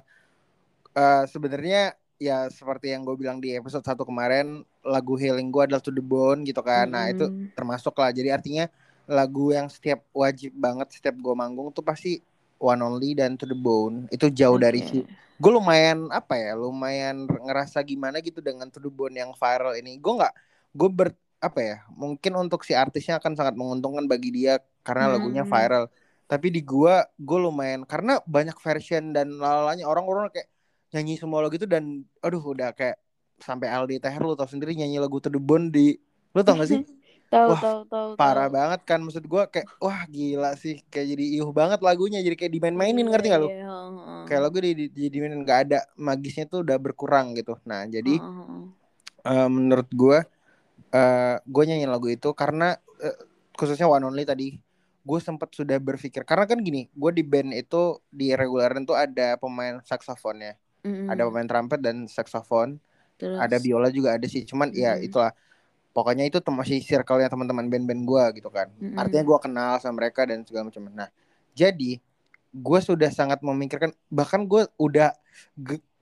eh, 0.96 1.24
Sebenarnya 1.28 1.94
ya 2.16 2.48
seperti 2.48 2.92
yang 2.96 3.04
gue 3.04 3.16
bilang 3.20 3.38
di 3.44 3.52
episode 3.52 3.84
satu 3.84 4.08
kemarin, 4.08 4.64
lagu 4.80 5.14
healing 5.20 5.52
gue 5.52 5.62
adalah 5.68 5.82
to 5.84 5.92
the 5.92 6.00
bone 6.04 6.42
gitu 6.48 6.60
kan. 6.64 6.88
Nah 6.88 7.12
itu 7.12 7.28
termasuk 7.56 7.92
lah 8.00 8.10
jadi 8.14 8.36
artinya 8.40 8.64
lagu 9.06 9.54
yang 9.54 9.70
setiap 9.70 10.02
wajib 10.10 10.50
banget 10.56 10.88
setiap 10.98 11.14
gue 11.20 11.34
manggung 11.36 11.70
tuh 11.70 11.84
pasti 11.84 12.18
one 12.58 12.80
only 12.82 13.14
dan 13.14 13.38
to 13.38 13.46
the 13.46 13.54
bone 13.54 14.08
itu 14.10 14.26
jauh 14.32 14.58
dari 14.58 14.82
Oke. 14.82 14.88
si 14.88 14.98
gue 15.36 15.52
lumayan 15.52 16.08
apa 16.10 16.34
ya 16.40 16.52
lumayan 16.58 17.28
ngerasa 17.28 17.84
gimana 17.86 18.18
gitu 18.24 18.40
dengan 18.42 18.66
to 18.72 18.80
the 18.82 18.90
bone 18.90 19.14
yang 19.14 19.30
viral 19.36 19.76
ini 19.78 20.00
gue 20.00 20.12
nggak 20.16 20.34
gue 20.74 20.88
ber 20.90 21.08
apa 21.38 21.60
ya 21.60 21.76
mungkin 21.94 22.32
untuk 22.34 22.64
si 22.66 22.72
artisnya 22.74 23.20
akan 23.22 23.36
sangat 23.38 23.54
menguntungkan 23.54 24.08
bagi 24.10 24.32
dia 24.34 24.58
karena 24.82 25.14
lagunya 25.14 25.44
Hmm. 25.46 25.52
viral 25.54 25.84
tapi 26.26 26.50
di 26.50 26.60
gua 26.62 27.06
gue 27.18 27.38
lumayan 27.38 27.86
karena 27.86 28.18
banyak 28.26 28.58
version 28.58 29.14
dan 29.14 29.30
lalanya 29.38 29.86
orang-orang 29.86 30.26
kayak 30.34 30.48
nyanyi 30.94 31.14
semua 31.18 31.42
lagu 31.42 31.54
itu 31.58 31.66
dan 31.70 32.02
aduh 32.22 32.42
udah 32.42 32.74
kayak 32.74 32.98
sampai 33.38 33.68
Aldi 33.70 34.00
Teher 34.02 34.22
lu 34.22 34.34
tau 34.34 34.48
sendiri 34.48 34.74
nyanyi 34.74 34.98
lagu 34.98 35.18
to 35.22 35.28
the 35.30 35.38
bone 35.40 35.70
di 35.70 35.94
lu 36.34 36.40
tau 36.42 36.56
gak 36.58 36.70
sih? 36.72 36.80
Tahu 37.32 37.50
Wah, 37.50 37.62
tahu 37.62 37.80
tahu 37.90 38.10
parah 38.14 38.46
tahu. 38.46 38.54
banget 38.54 38.80
kan 38.86 38.98
maksud 39.02 39.26
gua 39.26 39.50
kayak 39.50 39.66
wah 39.82 40.06
gila 40.06 40.54
sih 40.54 40.78
kayak 40.94 41.06
jadi 41.14 41.24
iuh 41.42 41.50
banget 41.50 41.82
lagunya 41.82 42.22
jadi 42.22 42.38
kayak 42.38 42.52
dimain-mainin 42.54 43.06
ngerti 43.06 43.26
gak 43.34 43.42
lu? 43.42 43.50
Iya, 43.50 43.74
kayak 44.26 44.40
lagu 44.46 44.58
di, 44.62 44.70
di, 44.74 44.84
jadi 44.94 45.16
mainin 45.22 45.40
nggak 45.46 45.60
ada 45.70 45.78
magisnya 45.98 46.44
tuh 46.50 46.62
udah 46.66 46.76
berkurang 46.78 47.34
gitu. 47.38 47.58
Nah 47.66 47.86
jadi 47.86 48.14
heeh. 48.18 48.62
eh, 49.26 49.48
menurut 49.50 49.88
gua 49.94 50.18
eh 50.94 51.36
gue 51.44 51.62
nyanyiin 51.66 51.90
lagu 51.90 52.08
itu 52.08 52.30
karena 52.32 52.78
eh, 53.02 53.16
khususnya 53.58 53.86
One 53.90 54.06
Only 54.06 54.24
tadi 54.28 54.48
gue 55.06 55.18
sempat 55.22 55.54
sudah 55.54 55.78
berpikir 55.78 56.26
karena 56.26 56.50
kan 56.50 56.58
gini 56.58 56.90
gue 56.90 57.10
di 57.14 57.22
band 57.22 57.54
itu 57.54 58.02
di 58.10 58.34
reguleran 58.34 58.82
tuh 58.82 58.98
ada 58.98 59.38
pemain 59.38 59.78
saksofonnya 59.86 60.58
Mm-mm. 60.82 61.06
ada 61.06 61.22
pemain 61.30 61.46
trumpet 61.46 61.78
dan 61.78 62.10
saksofon 62.10 62.82
Terus, 63.14 63.38
ada 63.38 63.56
biola 63.62 63.88
juga 63.88 64.18
ada 64.18 64.26
sih 64.26 64.42
cuman 64.42 64.74
ya 64.74 64.98
Mm-mm. 64.98 65.06
itulah 65.06 65.30
pokoknya 65.94 66.26
itu 66.26 66.42
masih 66.50 66.82
circle-nya 66.82 67.30
teman-teman 67.30 67.70
band-band 67.70 68.02
gue 68.02 68.24
gitu 68.42 68.50
kan 68.50 68.66
Mm-mm. 68.82 68.98
artinya 68.98 69.22
gue 69.22 69.38
kenal 69.38 69.72
sama 69.78 70.02
mereka 70.02 70.26
dan 70.26 70.42
segala 70.42 70.68
macam 70.68 70.90
nah 70.90 71.08
jadi 71.54 72.02
gue 72.50 72.78
sudah 72.82 73.10
sangat 73.14 73.38
memikirkan 73.46 73.94
bahkan 74.10 74.42
gue 74.42 74.66
udah 74.74 75.14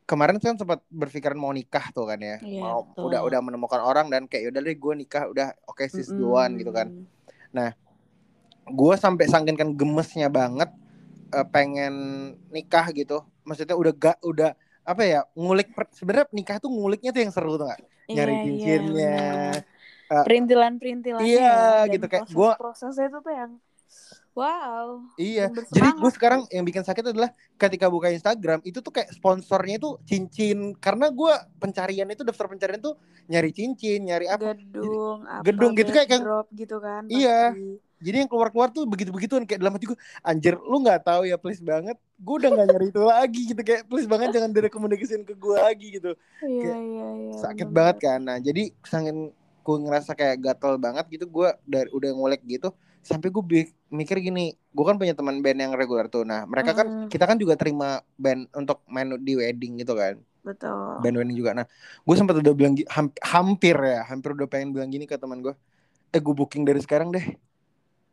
kemarin 0.08 0.40
kan 0.40 0.56
sempat 0.56 0.80
berpikiran 0.88 1.36
mau 1.36 1.52
nikah 1.52 1.92
tuh 1.92 2.08
kan 2.08 2.20
ya 2.20 2.40
Iya, 2.40 2.60
mau 2.60 2.88
betul. 2.88 3.12
udah 3.12 3.20
udah 3.20 3.40
menemukan 3.44 3.80
orang 3.84 4.08
dan 4.08 4.24
kayak 4.28 4.48
yaudah 4.48 4.60
deh 4.64 4.76
gue 4.76 4.94
nikah 4.96 5.28
udah 5.28 5.52
oke 5.68 5.84
sis 5.92 6.08
Mm-mm. 6.08 6.18
duluan 6.20 6.50
gitu 6.56 6.72
kan 6.72 6.88
gue 8.66 8.94
sampai 8.94 9.24
sangkinkan 9.26 9.72
gemesnya 9.72 10.28
banget 10.28 10.70
eh, 11.30 11.46
pengen 11.46 11.94
nikah 12.48 12.88
gitu 12.90 13.20
maksudnya 13.42 13.74
udah 13.74 13.92
gak 13.92 14.18
udah 14.20 14.50
apa 14.82 15.02
ya 15.02 15.20
ngulik 15.32 15.68
sebenarnya 15.90 16.28
nikah 16.30 16.56
tuh 16.58 16.68
nguliknya 16.68 17.10
tuh 17.10 17.20
yang 17.20 17.32
seru 17.32 17.54
tuh 17.54 17.66
gak 17.66 17.80
nyari 18.06 18.32
Iya, 18.32 18.36
iya, 18.36 18.44
cincinnya. 18.44 19.16
Eh, 20.04 20.24
iya, 21.22 21.40
ya, 21.40 21.56
dan 21.82 21.90
gitu, 21.90 22.06
kayak 22.06 22.24
gua- 22.30 22.54
proses-prosesnya 22.54 23.08
itu 23.08 23.18
tuh 23.18 23.32
yang 23.32 23.52
wow 24.32 24.86
Iya, 25.14 25.44
jadi 25.70 25.88
gue 25.94 26.10
sekarang 26.12 26.40
yang 26.48 26.60
bikin 26.62 26.82
sakit 26.82 27.04
adalah 27.06 27.30
ketika 27.54 27.86
buka 27.86 28.10
Instagram 28.10 28.60
itu 28.62 28.78
tuh 28.78 28.90
kayak 28.90 29.08
sponsornya 29.10 29.78
itu 29.78 29.96
cincin 30.04 30.76
karena 30.76 31.08
gue 31.08 31.32
pencarian 31.56 32.04
itu 32.06 32.20
daftar 32.20 32.46
pencarian 32.46 32.78
tuh 32.78 32.98
nyari 33.24 33.50
cincin, 33.50 34.04
nyari 34.04 34.26
apa. 34.26 34.52
gedung 34.52 35.24
apa 35.24 35.42
gedung 35.42 35.72
gitu 35.72 35.90
kayak- 35.90 36.10
backdrop 36.12 36.46
gitu 36.52 36.76
kan 36.78 37.02
Iya. 37.06 37.40
pasti. 37.50 37.70
Jadi 38.04 38.16
yang 38.24 38.30
keluar-keluar 38.30 38.68
tuh 38.68 38.84
begitu-begituan 38.84 39.48
kayak 39.48 39.60
dalam 39.64 39.74
hati 39.76 39.88
gue, 39.88 39.98
anjir 40.20 40.54
lu 40.60 40.76
nggak 40.84 41.00
tahu 41.08 41.22
ya 41.24 41.36
please 41.40 41.64
banget, 41.64 41.96
gue 42.20 42.34
udah 42.44 42.50
nggak 42.52 42.66
nyari 42.70 42.86
itu 42.92 43.02
lagi 43.02 43.40
gitu 43.50 43.62
kayak 43.64 43.82
please 43.88 44.08
banget 44.12 44.28
jangan 44.36 44.50
direkomendasiin 44.52 45.22
ke 45.24 45.34
gue 45.34 45.56
lagi 45.56 45.86
gitu. 45.96 46.12
iya 46.44 46.60
Kayak 46.60 46.78
iya 46.88 47.08
iya 47.24 47.40
Sakit 47.42 47.68
bener 47.72 47.72
banget 47.76 47.96
kan. 48.04 48.20
Nah 48.28 48.36
jadi 48.38 48.62
sangin 48.84 49.32
gue 49.64 49.76
ngerasa 49.80 50.12
kayak 50.12 50.36
gatel 50.44 50.76
banget 50.76 51.04
gitu 51.08 51.24
gue 51.26 51.48
dari 51.64 51.88
udah 51.96 52.10
ngolek 52.12 52.44
gitu 52.44 52.68
sampai 53.04 53.28
gue 53.32 53.42
mikir 53.92 54.16
gini, 54.20 54.56
gue 54.56 54.84
kan 54.84 54.96
punya 55.00 55.12
teman 55.12 55.40
band 55.44 55.58
yang 55.60 55.72
reguler 55.76 56.06
tuh. 56.08 56.24
Nah 56.24 56.44
mereka 56.48 56.72
kan 56.76 56.88
kita 57.08 57.24
kan 57.28 57.36
juga 57.40 57.54
terima 57.60 58.00
band 58.16 58.48
untuk 58.56 58.80
main 58.88 59.08
di 59.20 59.32
wedding 59.36 59.80
gitu 59.80 59.94
kan. 59.96 60.16
betul 60.44 61.00
band 61.00 61.16
wedding 61.18 61.36
juga. 61.36 61.50
Nah, 61.58 61.66
gue 62.06 62.14
sempat 62.16 62.36
udah 62.38 62.54
bilang 62.54 62.74
hampir 63.24 63.76
ya, 63.76 64.06
hampir 64.06 64.30
udah 64.36 64.46
pengen 64.50 64.70
bilang 64.76 64.88
gini 64.92 65.04
ke 65.10 65.16
teman 65.18 65.42
gue, 65.42 65.54
eh 66.14 66.20
gue 66.22 66.34
booking 66.34 66.62
dari 66.68 66.80
sekarang 66.82 67.10
deh. 67.14 67.26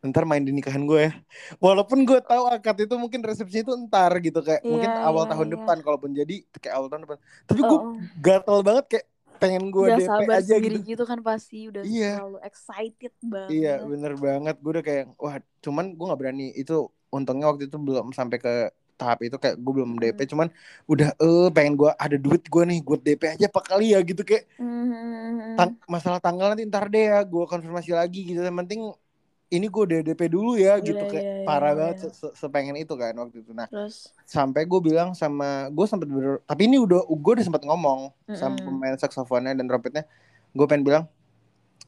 Ntar 0.01 0.25
main 0.25 0.41
di 0.41 0.49
nikahan 0.49 0.81
gue 0.81 0.99
ya. 1.07 1.11
Walaupun 1.57 2.01
gue 2.03 2.19
tahu 2.19 2.43
akad 2.47 2.77
itu 2.79 2.95
mungkin 2.95 3.21
resepsi 3.21 3.61
itu 3.61 3.71
ntar 3.85 4.09
gitu 4.17 4.41
kayak 4.41 4.59
Iya, 4.59 4.69
mungkin 4.69 4.89
awal 4.91 5.23
iya, 5.23 5.31
tahun 5.31 5.47
iya. 5.47 5.53
depan 5.55 5.77
kalaupun 5.79 6.09
jadi 6.11 6.35
kayak 6.57 6.73
awal 6.73 6.87
tahun 6.87 7.01
depan. 7.05 7.17
Tapi 7.45 7.59
gue 7.61 7.69
Oh, 7.71 7.81
oh. 7.85 7.95
gatel 8.17 8.59
banget 8.61 8.85
kayak 8.89 9.05
pengen 9.37 9.63
gue 9.69 9.83
udah 9.83 9.97
DP 9.97 10.05
sabar 10.05 10.35
aja 10.37 10.53
sendiri 10.53 10.77
gitu. 10.77 10.89
gitu. 10.93 11.03
kan 11.03 11.19
pasti 11.19 11.57
udah 11.65 11.81
Iya. 11.81 12.11
terlalu 12.17 12.39
excited 12.41 13.13
banget. 13.21 13.49
Iya 13.51 13.73
bener 13.81 14.13
banget 14.15 14.55
gue 14.57 14.71
udah 14.71 14.83
kayak 14.83 15.05
wah 15.17 15.35
cuman 15.59 15.85
gue 15.91 16.05
nggak 16.05 16.19
berani 16.19 16.45
itu 16.53 16.75
untungnya 17.09 17.45
waktu 17.47 17.65
itu 17.65 17.77
belum 17.77 18.09
sampai 18.11 18.37
ke 18.37 18.53
tahap 18.95 19.17
itu 19.21 19.33
kayak 19.33 19.57
gue 19.57 19.73
belum 19.73 19.97
DP 19.97 20.19
Hmm. 20.19 20.29
cuman 20.29 20.47
udah 20.85 21.09
eh 21.17 21.49
pengen 21.49 21.73
gue 21.73 21.89
ada 21.89 22.13
duit 22.15 22.45
gue 22.45 22.63
nih 22.63 22.79
gue 22.79 22.97
DP 22.99 23.21
aja 23.33 23.45
apa 23.45 23.61
kali 23.61 23.93
ya 23.93 23.99
gitu 24.01 24.21
kayak 24.21 24.45
Hmm. 24.57 25.57
tang- 25.57 25.81
masalah 25.85 26.21
tanggal 26.21 26.53
nanti 26.53 26.63
ntar 26.63 26.85
deh 26.85 27.09
ya 27.09 27.21
gue 27.23 27.43
konfirmasi 27.43 27.91
lagi 27.91 28.21
gitu 28.23 28.39
yang 28.39 28.53
penting 28.55 28.93
ini 29.51 29.67
gue 29.67 29.83
udah 29.83 29.99
DP 30.01 30.21
dulu 30.27 30.55
ya 30.55 30.79
Iya, 30.79 30.83
gitu 30.83 31.03
kayak 31.05 31.23
iya, 31.23 31.33
iya, 31.43 31.45
parah 31.45 31.71
iya. 31.71 31.77
banget 31.77 31.97
se- 32.07 32.15
se- 32.15 32.35
sepengen 32.35 32.79
itu 32.79 32.95
kan 32.95 33.11
waktu 33.13 33.43
itu 33.43 33.51
nah 33.51 33.67
Terus 33.67 34.15
sampai 34.23 34.63
gue 34.63 34.79
bilang 34.79 35.11
sama 35.11 35.67
gue 35.67 35.85
sempet 35.85 36.07
ber 36.07 36.39
tapi 36.47 36.71
ini 36.71 36.79
udah 36.79 37.03
gue 37.03 37.31
udah 37.35 37.43
sempat 37.43 37.61
ngomong 37.61 38.15
sama 38.31 38.55
Mm-mm. 38.55 38.65
pemain 38.65 38.95
saksofonnya 38.95 39.51
dan 39.51 39.67
trompetnya 39.67 40.07
gue 40.51 40.65
pengen 40.65 40.83
bilang 40.83 41.03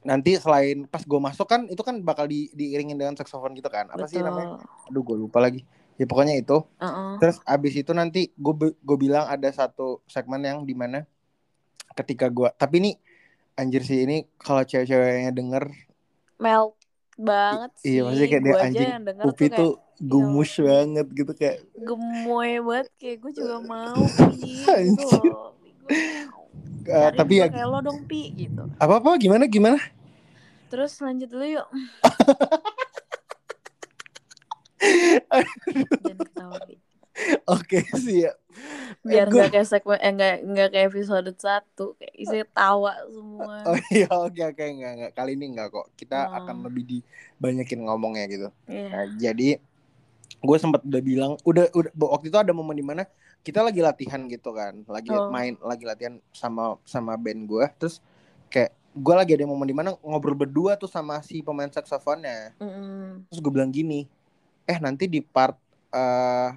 nanti 0.03 0.35
selain 0.35 0.83
pas 0.83 0.99
gue 0.99 1.15
masuk 1.15 1.47
kan 1.47 1.63
itu 1.65 1.79
kan 1.79 2.03
bakal 2.03 2.27
di 2.27 2.51
diiringin 2.51 2.99
dengan 2.99 3.15
saksofon 3.15 3.55
gitu 3.55 3.71
kan 3.71 3.87
apa 3.87 4.03
sih 4.03 4.19
namanya 4.19 4.59
betul. 4.59 4.91
aduh 4.91 5.01
gue 5.01 5.17
lupa 5.23 5.39
lagi 5.39 5.63
ya 5.95 6.03
pokoknya 6.03 6.35
itu 6.35 6.59
Uh-uh. 6.59 7.15
terus 7.23 7.39
abis 7.47 7.79
itu 7.79 7.95
nanti 7.95 8.27
gue 8.35 8.53
gue 8.75 8.97
bilang 8.99 9.31
ada 9.31 9.47
satu 9.47 10.03
segmen 10.03 10.43
yang 10.43 10.67
di 10.67 10.75
mana 10.75 11.07
ketika 11.95 12.27
gue 12.27 12.51
tapi 12.53 12.83
ini 12.83 12.91
anjir 13.55 13.79
sih 13.79 14.03
ini 14.03 14.27
kalau 14.35 14.67
cewek-ceweknya 14.67 15.31
denger 15.31 15.71
Melt 16.35 16.75
banget 17.17 17.71
sih. 17.79 17.85
iya 17.93 17.99
maksudnya 18.05 18.29
kayak 18.29 18.43
dia 18.43 18.55
anjing 18.57 18.89
Upi 19.23 19.45
tuh 19.49 19.55
tuh 19.55 19.71
gumus 20.01 20.51
ya 20.57 20.63
banget 20.65 21.07
gitu 21.13 21.31
kayak 21.37 21.57
kayak 21.61 21.85
gemoy 21.85 22.51
banget 22.59 22.87
kayak 22.97 23.17
gue 23.21 23.31
juga 23.39 23.55
mau 23.61 24.01
pi 24.17 24.53
gitu 24.65 25.05
loh. 25.29 25.49
Cariin 26.83 27.15
tapi 27.15 27.33
ya 27.39 27.47
kayak 27.47 27.67
lo 27.69 27.79
dong 27.79 28.03
pi 28.09 28.21
gitu. 28.35 28.63
apa 28.81 28.93
apa 28.99 29.09
gimana 29.21 29.47
gimana 29.47 29.79
Terus 30.73 30.97
lanjut 31.05 31.29
dulu 31.29 31.45
yuk. 31.45 31.69
Jangan 36.01 36.17
ketawa 36.17 36.57
Pi. 36.65 36.81
oke 37.49 37.79
sih 37.97 38.25
ya 38.25 38.33
Biar 39.01 39.27
nggak 39.27 39.49
kayak 39.51 39.67
segmen 39.67 39.97
eh 39.97 40.11
nggak 40.11 40.33
nggak 40.45 40.67
kayak 40.69 40.87
episode 40.89 41.29
satu 41.35 41.97
kayak 41.97 42.13
isi 42.15 42.37
tawa 42.49 42.93
semua. 43.05 43.61
Oh 43.67 43.77
iya 43.89 44.07
oke 44.09 44.41
oke 44.45 44.63
enggak 44.63 44.91
enggak 44.95 45.11
kali 45.13 45.31
ini 45.33 45.45
enggak 45.49 45.69
kok 45.69 45.87
kita 45.93 46.19
Oh. 46.23 46.37
akan 46.39 46.55
lebih 46.63 46.83
dibanyakin 46.87 47.79
ngomongnya 47.81 48.25
gitu. 48.29 48.47
Iya. 48.65 48.87
Nah, 48.87 49.05
jadi 49.17 49.49
gue 50.39 50.57
sempat 50.57 50.81
udah 50.83 51.01
bilang 51.01 51.33
udah 51.41 51.65
udah 51.71 51.91
waktu 52.09 52.27
itu 52.27 52.37
ada 52.37 52.51
momen 52.51 52.75
di 52.75 52.83
mana 52.83 53.03
kita 53.41 53.59
lagi 53.59 53.79
latihan 53.79 54.21
gitu 54.27 54.51
kan 54.51 54.85
lagi 54.85 55.09
Oh. 55.09 55.27
main 55.27 55.57
lagi 55.59 55.83
latihan 55.83 56.21
sama 56.29 56.77
sama 56.83 57.15
band 57.15 57.43
gue 57.43 57.65
terus 57.77 57.99
kayak 58.47 58.71
gue 58.93 59.13
lagi 59.13 59.33
ada 59.33 59.43
momen 59.43 59.65
di 59.65 59.73
mana 59.73 59.97
ngobrol 59.99 60.37
berdua 60.37 60.75
tuh 60.75 60.87
sama 60.87 61.17
si 61.23 61.41
pemain 61.41 61.67
saksofonnya 61.67 62.53
Mm-mm. 62.59 63.25
terus 63.27 63.39
gue 63.39 63.51
bilang 63.51 63.67
gini 63.67 64.05
eh 64.63 64.77
nanti 64.77 65.07
di 65.07 65.19
part 65.19 65.57
eh 65.89 66.49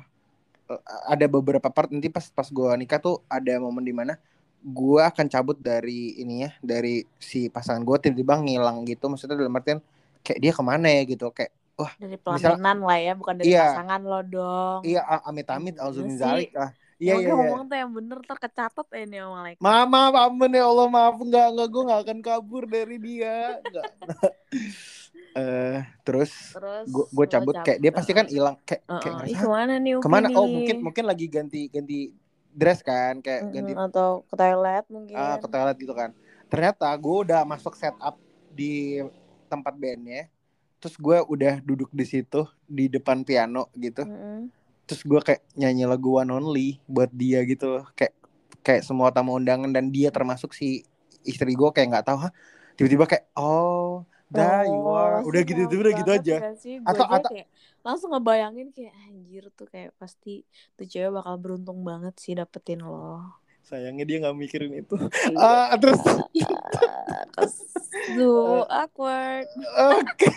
ada 1.07 1.27
beberapa 1.27 1.67
part 1.67 1.89
nanti 1.89 2.07
pas 2.07 2.27
pas 2.27 2.45
gue 2.45 2.71
nikah 2.77 2.99
tuh 2.99 3.23
ada 3.27 3.57
momen 3.57 3.81
di 3.81 3.91
mana 3.91 4.19
gue 4.59 4.99
akan 4.99 5.27
cabut 5.27 5.55
dari 5.57 6.17
ini 6.17 6.43
ya 6.43 6.51
dari 6.59 7.07
si 7.17 7.47
pasangan 7.47 7.81
gue 7.81 7.97
tiba-tiba 8.01 8.35
ngilang 8.37 8.83
gitu 8.83 9.07
maksudnya 9.07 9.37
dalam 9.37 9.55
artian 9.55 9.79
kayak 10.21 10.39
dia 10.41 10.51
ke 10.51 10.61
mana 10.61 10.89
ya 10.89 11.03
gitu 11.05 11.31
kayak 11.31 11.55
Dari 11.77 12.17
Misal- 12.17 12.57
pelaminan 12.57 12.79
lah 12.81 12.97
ya, 12.97 13.13
bukan 13.13 13.35
dari 13.37 13.53
Iya. 13.53 13.65
pasangan 13.69 14.01
lo 14.01 14.21
dong. 14.25 14.81
iya 14.83 15.01
amit-amit 15.23 15.77
Iya 15.77 15.85
alzumin 15.85 16.17
zalik 16.17 16.51
lah 16.51 16.73
iya 16.97 17.13
iya 17.15 17.29
iya 17.29 17.33
ngomong 17.37 17.69
tuh 17.69 17.77
yang 17.77 17.93
bener 17.93 18.17
ntar 18.25 18.39
kecatat 18.41 18.87
ya 18.89 19.05
nih 19.05 19.19
sama 19.21 19.33
Malaikat. 19.37 19.61
Mama, 19.61 20.01
ampun 20.17 20.51
ya 20.51 20.65
Allah, 20.65 20.87
maaf 20.89 21.21
enggak 21.21 21.47
enggak 21.47 21.69
gue 21.69 21.83
enggak 21.85 22.01
akan 22.01 22.19
kabur 22.25 22.65
dari 22.65 22.97
dia. 22.97 23.61
Eh, 25.37 25.79
terus 26.01 26.33
Terus 26.57 26.89
gue 26.89 27.27
cabut 27.29 27.53
kayak 27.61 27.79
dia 27.85 27.93
pasti 27.93 28.13
kan 28.17 28.25
hilang 28.25 28.57
kayak 28.65 28.83
kayak 28.89 29.05
Uh-uh. 29.05 29.17
ngerasa 29.21 29.37
Ih, 29.37 29.37
ke 29.45 29.49
mana 29.53 29.73
nih 29.77 29.93
Upi 30.01 30.05
ke 30.05 30.09
mana 30.09 30.27
oh 30.33 30.33
nih? 30.33 30.55
mungkin 30.57 30.77
mungkin 30.81 31.05
lagi 31.05 31.27
ganti 31.29 31.61
ganti 31.69 31.99
dress 32.57 32.81
kan 32.81 33.21
kayak 33.21 33.43
Mm-mm, 33.45 33.53
ganti 33.53 33.73
atau 33.77 34.09
ke 34.25 34.35
toilet 34.41 34.85
mungkin. 34.89 35.17
ah, 35.17 35.37
ke 35.37 35.47
toilet 35.53 35.77
gitu 35.77 35.93
kan 35.93 36.11
ternyata 36.49 36.89
gue 36.97 37.17
udah 37.29 37.41
masuk 37.45 37.77
setup 37.77 38.17
di 38.57 39.05
tempat 39.53 39.77
bandnya 39.77 40.33
terus 40.81 40.97
gue 40.97 41.19
udah 41.29 41.61
duduk 41.61 41.93
di 41.93 42.05
situ 42.09 42.49
di 42.65 42.89
depan 42.89 43.21
piano 43.21 43.69
gitu 43.77 44.09
Mm-mm. 44.09 44.49
terus 44.89 45.05
gue 45.05 45.21
kayak 45.21 45.43
nyanyi 45.53 45.85
lagu 45.85 46.17
One 46.17 46.33
Only 46.33 46.81
buat 46.89 47.13
dia 47.13 47.45
gitu 47.45 47.85
kayak 47.93 48.15
kayak 48.65 48.83
semua 48.89 49.13
tamu 49.13 49.37
undangan 49.37 49.69
dan 49.69 49.93
dia 49.93 50.09
termasuk 50.09 50.57
si 50.57 50.81
istri 51.29 51.53
gue 51.53 51.69
kayak 51.77 51.93
nggak 51.93 52.07
tahu 52.09 52.19
tiba-tiba 52.79 53.05
kayak 53.05 53.25
oh 53.37 54.07
dah 54.29 54.63
you 54.63 54.81
are 54.89 55.21
Oh, 55.21 55.29
udah 55.29 55.43
gitu 55.43 55.61
melt 55.63 55.75
udah 55.77 55.93
gitu 55.95 56.11
aja 56.13 56.35
gak 56.43 56.57
sih? 56.59 56.75
Gua 56.79 56.91
Atau- 56.91 57.07
aja 57.07 57.17
atau- 57.17 57.31
kayak 57.33 57.49
langsung 57.81 58.11
ngebayangin 58.11 58.69
kayak 58.71 58.95
anjir 59.01 59.45
tuh 59.53 59.67
kayak 59.67 59.95
pasti 59.95 60.43
tuh 60.75 60.85
cewek 60.85 61.11
bakal 61.13 61.35
beruntung 61.37 61.81
banget 61.81 62.15
sih 62.17 62.33
dapetin 62.33 62.81
lo. 62.81 63.23
sayangnya 63.63 64.03
dia 64.03 64.17
nggak 64.21 64.37
mikirin 64.37 64.73
itu 64.77 64.95
Iya. 64.95 65.39
ah 65.71 65.75
terus 65.77 65.99
Terus 67.29 67.55
tuh 68.13 68.63
awkward. 68.65 69.47
oke 69.91 70.29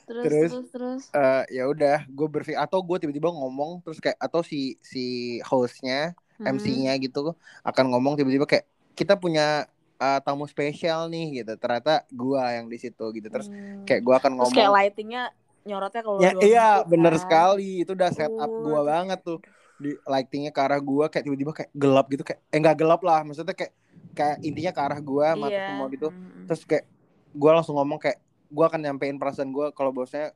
Terus 0.00 0.24
Terus, 0.24 0.50
terus 0.50 0.66
terus. 0.70 1.02
Eh, 1.12 1.44
ya 1.52 1.68
udah 1.68 2.00
gue 2.02 2.26
berpikir 2.26 2.56
atau 2.56 2.80
gue 2.80 2.96
tiba-tiba 2.98 3.28
ngomong 3.28 3.84
terus 3.84 4.00
kayak 4.00 4.16
atau 4.18 4.40
si 4.40 4.74
si 4.80 5.04
hostnya 5.44 6.14
Hmm. 6.34 6.54
MC-nya 6.54 6.94
gitu 6.96 7.34
akan 7.60 7.84
ngomong 7.90 8.14
tiba-tiba 8.14 8.46
kayak 8.46 8.62
kita 8.94 9.14
punya 9.14 9.66
eh, 9.98 10.20
tamu 10.20 10.44
spesial 10.44 11.06
nih 11.06 11.42
gitu. 11.42 11.52
Ternyata 11.54 12.06
gue 12.08 12.38
yang 12.40 12.66
di 12.66 12.78
situ 12.78 13.04
gitu. 13.12 13.26
Terus 13.26 13.46
Hmm. 13.46 13.82
kayak 13.82 14.00
gue 14.00 14.14
akan 14.16 14.32
Terus 14.32 14.48
kayak 14.48 14.62
ngomong 14.64 14.78
lightingnya 14.78 15.22
nyorotnya 15.62 16.00
kalau 16.00 16.18
ya 16.18 16.30
iya 16.40 16.68
gitu 16.80 16.88
bener 16.88 17.12
kan. 17.12 17.20
sekali. 17.20 17.82
Itu 17.82 17.92
udah 17.92 18.10
setup 18.10 18.46
Uh, 18.48 18.62
gue 18.62 18.80
banget 18.84 19.20
tuh. 19.20 19.38
Di 19.76 19.90
lightingnya 20.00 20.50
ke 20.50 20.60
arah 20.60 20.78
gue 20.78 21.04
kayak 21.08 21.24
tiba-tiba 21.24 21.52
kayak 21.52 21.70
gelap 21.72 22.06
gitu. 22.08 22.22
Kayak 22.22 22.40
eh 22.48 22.58
nggak 22.58 22.76
gelap 22.76 23.00
lah. 23.00 23.20
Maksudnya 23.22 23.52
kayak 23.52 23.72
kayak 24.14 24.36
intinya 24.40 24.72
ke 24.72 24.80
arah 24.80 25.00
gue 25.00 25.26
mata 25.36 25.50
Iya. 25.50 25.66
semua 25.68 25.86
gitu. 25.88 26.08
Mm-mm. 26.10 26.46
terus 26.46 26.62
kayak 26.64 26.84
gue 27.30 27.50
langsung 27.52 27.74
ngomong 27.74 27.98
kayak 27.98 28.18
gue 28.48 28.64
akan 28.64 28.80
nyampein 28.80 29.14
perasaan 29.14 29.50
gue 29.50 29.70
kalau 29.70 29.92
bosnya 29.92 30.32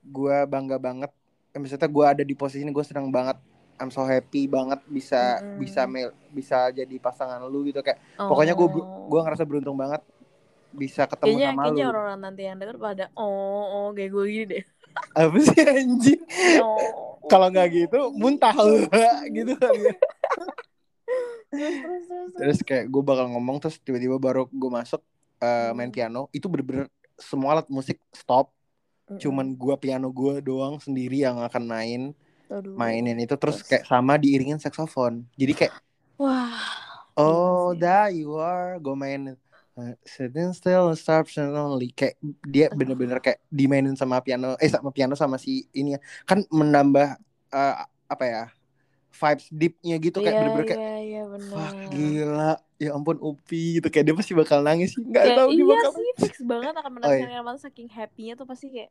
gue 0.00 0.36
bangga 0.46 0.76
banget. 0.76 1.10
Eh, 1.50 1.58
maksudnya 1.58 1.86
gue 1.86 2.04
ada 2.06 2.22
di 2.22 2.32
posisi 2.32 2.60
ini 2.60 2.70
gue 2.70 2.84
senang 2.84 3.08
banget 3.08 3.34
I'm 3.80 3.88
so 3.88 4.04
happy 4.04 4.44
banget 4.44 4.78
bisa 4.86 5.40
Mm-mm. 5.40 5.56
bisa 5.56 5.88
mel 5.88 6.12
bisa 6.30 6.68
jadi 6.70 6.96
pasangan 7.00 7.40
lu 7.48 7.64
gitu. 7.64 7.80
Kayak 7.80 7.98
pokoknya 8.14 8.52
gue 8.52 8.68
Oh. 8.68 9.08
gue 9.08 9.20
ngerasa 9.24 9.48
beruntung 9.48 9.74
banget 9.74 10.04
bisa 10.70 11.02
ketemu 11.08 11.26
kayaknya 11.34 11.48
sama 11.50 11.62
kayaknya 11.64 11.82
lu. 11.82 11.90
orang-orang 11.90 12.20
nanti 12.20 12.42
yang 12.46 12.56
denger 12.60 12.76
pada 12.78 13.04
oh 13.18 13.64
oh 13.64 13.86
kayak 13.96 14.10
gue 14.12 14.24
gini 14.28 14.44
deh. 14.46 14.64
Apa 15.18 15.36
sih 15.40 15.60
anjing? 15.64 16.22
Oh. 16.60 17.16
Kalau 17.26 17.48
nggak 17.48 17.68
gitu 17.72 17.98
muntah 18.14 18.54
lu 18.54 18.84
gitu 19.36 19.52
kan 19.56 19.74
ya. 19.74 19.94
terus 21.50 21.74
terus 21.82 21.82
terus, 21.82 22.02
terus. 22.06 22.30
terus 22.38 22.58
kayak 22.62 22.86
gue 22.86 23.02
bakal 23.02 23.26
ngomong 23.26 23.58
terus 23.58 23.82
tiba-tiba 23.82 24.22
baru 24.22 24.46
gue 24.46 24.70
masuk 24.70 25.02
eh, 25.42 25.74
main 25.74 25.90
piano 25.90 26.30
itu 26.30 26.46
bener-bener 26.46 26.86
semua 27.18 27.58
alat 27.58 27.66
musik 27.66 27.98
stop. 28.14 28.52
Cuman 29.10 29.58
gua 29.58 29.74
piano 29.74 30.06
gua 30.14 30.38
doang 30.38 30.78
sendiri 30.78 31.26
yang 31.26 31.42
akan 31.42 31.66
main 31.66 32.00
Aduh. 32.50 32.74
mainin 32.80 33.16
itu 33.24 33.34
terus 33.40 33.62
Terus. 33.62 33.68
kayak 33.68 33.84
sama 33.86 34.14
diiringin 34.22 34.58
saksofon. 34.62 35.24
Jadi 35.40 35.52
kayak 35.58 35.74
wah. 36.18 36.54
Oh 37.18 37.74
that 37.76 38.14
you 38.16 38.34
are. 38.38 38.78
Gue 38.80 38.94
main 38.96 39.22
uh, 39.78 39.94
sitting 40.06 40.50
still 40.56 40.90
instruction 40.94 41.50
only 41.54 41.92
kayak 41.92 42.16
dia 42.46 42.70
bener-bener 42.72 43.18
kayak 43.24 43.38
dimainin 43.50 43.94
sama 43.98 44.22
piano 44.24 44.56
eh 44.62 44.70
sama 44.70 44.90
piano 44.94 45.14
sama 45.18 45.36
si 45.38 45.66
ini 45.76 45.96
ya. 45.96 46.00
Kan 46.28 46.46
menambah 46.50 47.08
eh, 47.52 47.74
apa 48.10 48.24
ya 48.26 48.42
vibes 49.10 49.46
deepnya 49.52 49.94
gitu 50.00 50.18
kayak 50.22 50.34
iya 50.34 50.40
bener-bener 50.40 50.66
kayak 50.70 50.82
iya 50.82 50.94
iya 51.04 51.22
benar 51.28 51.52
wah 51.54 51.72
gila. 51.92 52.52
Ya 52.80 52.90
ampun 52.96 53.18
Upi 53.20 53.78
gitu. 53.78 53.86
Kayak 53.92 54.04
dia 54.08 54.16
pasti 54.16 54.32
bakal 54.32 54.58
nangis 54.64 54.96
sih. 54.96 55.04
Nggak 55.04 55.24
Kayak 55.24 55.38
tahu 55.38 55.48
dia 55.52 55.56
iya 55.58 55.64
bakal 55.68 55.90
sih 55.92 56.10
fix 56.16 56.34
banget 56.46 56.74
akan 56.80 56.92
Oh, 57.04 57.12
menangis 57.12 57.28
iya. 57.28 57.40
oh, 57.44 57.58
saking 57.60 57.88
happynya 57.92 58.32
tuh 58.40 58.46
pasti 58.48 58.66
kayak 58.72 58.90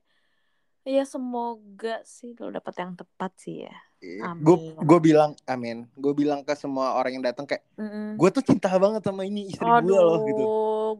ya 0.83 1.03
semoga 1.03 2.01
sih 2.03 2.33
lo 2.35 2.49
dapet 2.49 2.73
yang 2.77 2.93
tepat 2.95 3.31
sih 3.37 3.67
ya 3.67 3.75
gue 4.39 4.55
gue 4.79 4.99
bilang 5.03 5.35
amin 5.43 5.83
gue 5.93 6.13
bilang 6.15 6.39
ke 6.39 6.55
semua 6.55 6.95
orang 6.95 7.19
yang 7.19 7.25
datang 7.25 7.43
kayak 7.43 7.67
Mm-mm. 7.75 8.15
gue 8.15 8.29
tuh 8.31 8.43
cinta 8.43 8.71
banget 8.79 9.03
sama 9.03 9.27
ini 9.27 9.51
istri 9.51 9.67
gue 9.67 9.99
loh 9.99 10.23
gitu 10.23 10.43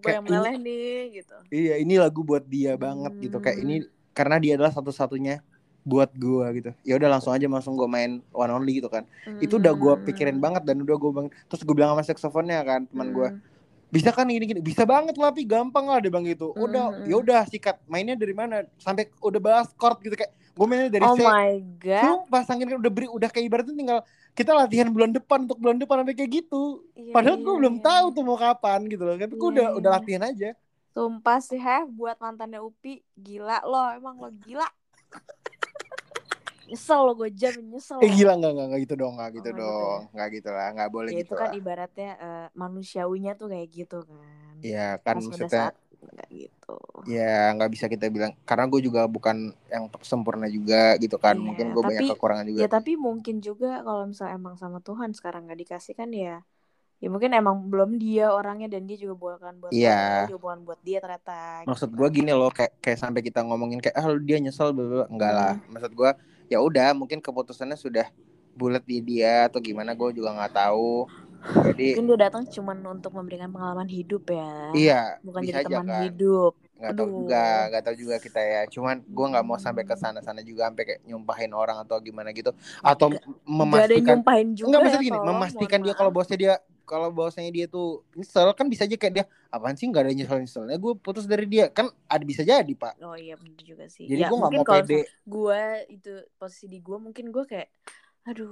gue 0.04 0.12
yang 0.12 0.24
meleleh 0.28 0.56
nih 0.60 1.24
gitu. 1.24 1.36
iya 1.50 1.80
ini 1.80 1.96
lagu 1.96 2.22
buat 2.22 2.44
dia 2.44 2.76
banget 2.76 3.14
gitu 3.24 3.40
kayak 3.40 3.58
ini 3.58 3.76
karena 4.12 4.36
dia 4.38 4.60
adalah 4.60 4.76
satu-satunya 4.76 5.40
buat 5.88 6.12
gue 6.12 6.46
gitu 6.60 6.70
ya 6.84 7.00
udah 7.00 7.08
langsung 7.08 7.32
aja 7.32 7.48
langsung 7.48 7.80
gue 7.80 7.88
main 7.88 8.20
one 8.36 8.52
only 8.52 8.84
gitu 8.84 8.92
kan 8.92 9.08
itu 9.40 9.56
udah 9.56 9.72
gue 9.72 9.94
pikirin 10.04 10.36
Hmm. 10.36 10.44
banget 10.44 10.64
dan 10.68 10.84
udah 10.84 10.96
gue 11.00 11.12
bang 11.16 11.28
terus 11.48 11.64
gue 11.64 11.72
bilang 11.72 11.96
sama 11.96 12.04
saksofonnya 12.04 12.60
kan 12.68 12.84
teman 12.84 13.16
gue 13.16 13.28
Hmm. 13.32 13.40
Bisa 13.90 14.14
kan 14.14 14.30
gini 14.30 14.46
gini 14.46 14.62
bisa 14.62 14.86
banget 14.86 15.18
lah 15.18 15.34
tapi 15.34 15.50
gampang 15.50 15.90
lah 15.90 15.98
dia 15.98 16.14
bang 16.14 16.26
gitu. 16.30 16.54
Udah 16.54 16.94
Mhm. 16.94 17.10
ya 17.10 17.16
udah 17.18 17.40
sikat. 17.50 17.82
Mainnya 17.90 18.14
dari 18.14 18.38
mana? 18.38 18.66
Sampai 18.78 19.10
udah 19.18 19.42
bahas 19.42 19.68
chord 19.74 19.98
gitu 20.06 20.14
kayak 20.14 20.30
gue 20.30 20.66
mainnya 20.70 20.90
dari 20.94 21.06
oh 21.06 21.18
C 21.18 21.26
my 21.26 21.54
god. 21.82 22.04
Sumpah 22.06 22.42
kan 22.46 22.78
udah 22.78 22.92
beri 22.94 23.08
udah 23.10 23.30
kayak 23.34 23.46
ibaratnya 23.50 23.76
tinggal 23.76 24.00
kita 24.38 24.52
latihan 24.54 24.88
bulan 24.94 25.12
depan 25.12 25.50
untuk 25.50 25.58
bulan 25.58 25.78
depan 25.82 26.06
sampai 26.06 26.16
kayak 26.16 26.32
gitu. 26.32 26.86
Iya, 26.94 27.12
padahal 27.12 27.38
iya, 27.42 27.46
gue 27.46 27.56
belum 27.66 27.76
iya, 27.76 27.84
tahu 27.84 28.06
iya. 28.06 28.16
tuh 28.16 28.24
mau 28.24 28.38
kapan 28.38 28.80
gitu 28.86 29.04
loh. 29.04 29.16
Tapi 29.18 29.36
gue 29.36 29.50
udah 29.58 29.68
iya, 29.68 29.78
udah 29.78 29.90
latihan 29.98 30.24
aja. 30.30 30.50
Sumpah 30.90 31.40
sih 31.42 31.62
Heh 31.62 31.86
buat 31.90 32.18
mantannya 32.18 32.62
Upi 32.62 33.02
Gila 33.14 33.62
lo 33.66 33.94
emang 33.94 34.18
lo 34.18 34.30
gila 34.34 34.66
Nyesel 36.70 37.00
lo 37.06 37.12
gue 37.20 37.30
jam 37.42 37.54
nyesel 37.72 38.04
eh 38.04 38.10
gila 38.16 38.32
nggak 38.40 38.52
nggak 38.56 38.80
gitu 38.86 38.94
dong 39.02 39.14
nggak 39.18 39.30
gitu 39.38 39.50
Oh, 39.52 39.58
gitu 39.60 39.62
dong 39.62 40.00
nggak 40.16 40.28
gitu 40.36 40.50
lah 40.56 40.68
nggak 40.76 40.90
boleh 40.96 41.12
Ya 41.12 41.18
gitu 41.20 41.26
itu 41.26 41.34
kan 41.42 41.50
lah. 41.50 41.58
ibaratnya 41.60 42.10
eh, 42.26 42.48
manusiawinya 42.62 43.32
tuh 43.40 43.48
kayak 43.52 43.68
gitu 43.78 43.98
kan. 44.10 44.56
Ya 44.60 45.00
kan 45.00 45.16
Pas 45.16 45.24
maksudnya 45.26 45.50
saat 45.58 45.76
gitu. 46.30 46.78
Ya 47.08 47.56
nggak 47.56 47.72
bisa 47.74 47.86
kita 47.94 48.06
bilang 48.12 48.36
karena 48.46 48.66
gue 48.72 48.82
juga 48.88 49.02
bukan 49.16 49.56
yang 49.74 49.88
sempurna 50.04 50.46
juga 50.52 51.00
gitu 51.00 51.16
kan 51.18 51.36
Iya, 51.36 51.42
mungkin 51.48 51.66
gue 51.74 51.84
banyak 51.90 52.06
kekurangan 52.12 52.46
juga. 52.52 52.60
Ya 52.62 52.68
tapi 52.76 52.92
mungkin 53.08 53.36
juga 53.48 53.68
kalau 53.88 54.04
misalnya 54.10 54.34
emang 54.42 54.56
sama 54.62 54.78
Tuhan 54.88 55.12
sekarang 55.18 55.42
nggak 55.46 55.60
dikasih 55.64 55.94
kan 56.00 56.10
ya 56.24 56.36
Ya 57.04 57.08
mungkin 57.14 57.32
emang 57.42 57.58
belum 57.72 57.92
dia 58.04 58.26
orangnya 58.40 58.68
dan 58.74 58.84
dia 58.90 58.98
juga 59.04 59.16
bukan 59.24 59.56
buat 59.62 59.76
Iya. 59.78 59.92
lo 60.18 60.24
juga 60.32 60.40
bukan 60.46 60.60
buat 60.68 60.80
dia 60.88 60.98
ternyata 61.04 61.34
maksud 61.68 61.90
gitu. 61.92 61.98
gue 62.00 62.08
gini 62.18 62.32
loh 62.34 62.50
kayak 62.52 62.74
kayak 62.84 63.00
sampai 63.04 63.22
kita 63.22 63.40
ngomongin 63.46 63.80
kayak 63.84 63.96
ah 64.00 64.08
dia 64.28 64.38
nyesel 64.42 64.70
bla, 64.76 65.06
enggak 65.12 65.32
lah 65.38 65.54
maksud 65.70 65.92
gue 65.94 66.12
ya 66.52 66.58
udah 66.60 66.92
mungkin 66.98 67.20
keputusannya 67.22 67.78
sudah 67.80 68.08
bulat 68.60 68.84
di 68.84 69.00
dia 69.00 69.48
atau 69.48 69.60
gimana 69.64 69.96
gue 69.96 70.10
juga 70.18 70.36
nggak 70.36 70.54
tahu. 70.58 71.08
Jadi 71.64 71.88
Mungkin 71.96 72.06
dia 72.12 72.18
datang 72.28 72.44
cuman 72.52 72.78
untuk 73.00 73.12
memberikan 73.16 73.50
pengalaman 73.56 73.88
hidup 73.88 74.28
ya 74.28 74.76
iya 74.76 75.18
Bukan 75.24 75.42
bisa 75.42 75.60
jadi 75.62 75.66
teman 75.66 75.88
kan. 75.88 76.04
hidup. 76.12 76.54
Nggak 76.80 76.94
tahu 76.96 77.10
juga 77.12 77.44
nggak 77.72 77.84
tahu 77.86 77.96
juga 78.00 78.16
kita 78.24 78.40
ya. 78.40 78.62
Cuman 78.72 78.96
gue 79.04 79.26
nggak 79.32 79.46
mau 79.48 79.58
sampai 79.60 79.84
ke 79.84 79.96
sana 80.00 80.20
sana 80.24 80.40
juga 80.44 80.68
sampai 80.72 80.84
kayak 80.88 81.02
nyumpahin 81.08 81.52
orang 81.56 81.78
atau 81.84 81.98
gimana 82.00 82.30
gitu. 82.32 82.52
Atau 82.84 83.08
Nggak- 83.12 83.24
Gak 83.70 83.84
ada 83.86 83.94
yang 83.96 84.06
memastikan 84.06 84.16
nyumpahin 84.20 84.50
juga 84.56 84.68
Enggak 84.70 84.82
ya 84.84 84.98
gini, 85.00 85.18
memastikan 85.20 85.80
dia 85.86 85.94
kalau 85.96 86.12
bosnya 86.12 86.38
dia 86.40 86.54
kalau 86.90 87.14
bosnya 87.14 87.46
dia 87.54 87.70
tuh 87.70 88.02
nyesel 88.18 88.50
kan 88.58 88.66
bisa 88.66 88.90
aja 88.90 88.98
kayak 88.98 89.14
dia 89.14 89.26
apaan 89.54 89.78
sih 89.78 89.86
nggak 89.86 90.10
ada 90.10 90.14
nyesel 90.18 90.42
nyeselnya? 90.42 90.78
Gue 90.82 90.98
putus 90.98 91.30
dari 91.30 91.46
dia. 91.46 91.70
Kan 91.70 91.94
ada 92.10 92.24
bisa 92.26 92.42
jadi 92.42 92.74
pak. 92.74 92.98
Oh 93.06 93.14
iya 93.14 93.38
bener 93.38 93.62
juga 93.62 93.86
sih. 93.86 94.10
Jadi 94.10 94.26
ya, 94.26 94.34
gue 94.34 94.38
nggak 94.42 94.54
mau 94.58 94.66
pede. 94.66 95.06
gue 95.06 95.62
itu 95.94 96.14
posisi 96.42 96.66
di 96.66 96.82
gue 96.82 96.98
mungkin 96.98 97.30
gue 97.30 97.46
kayak 97.46 97.70
aduh 98.28 98.52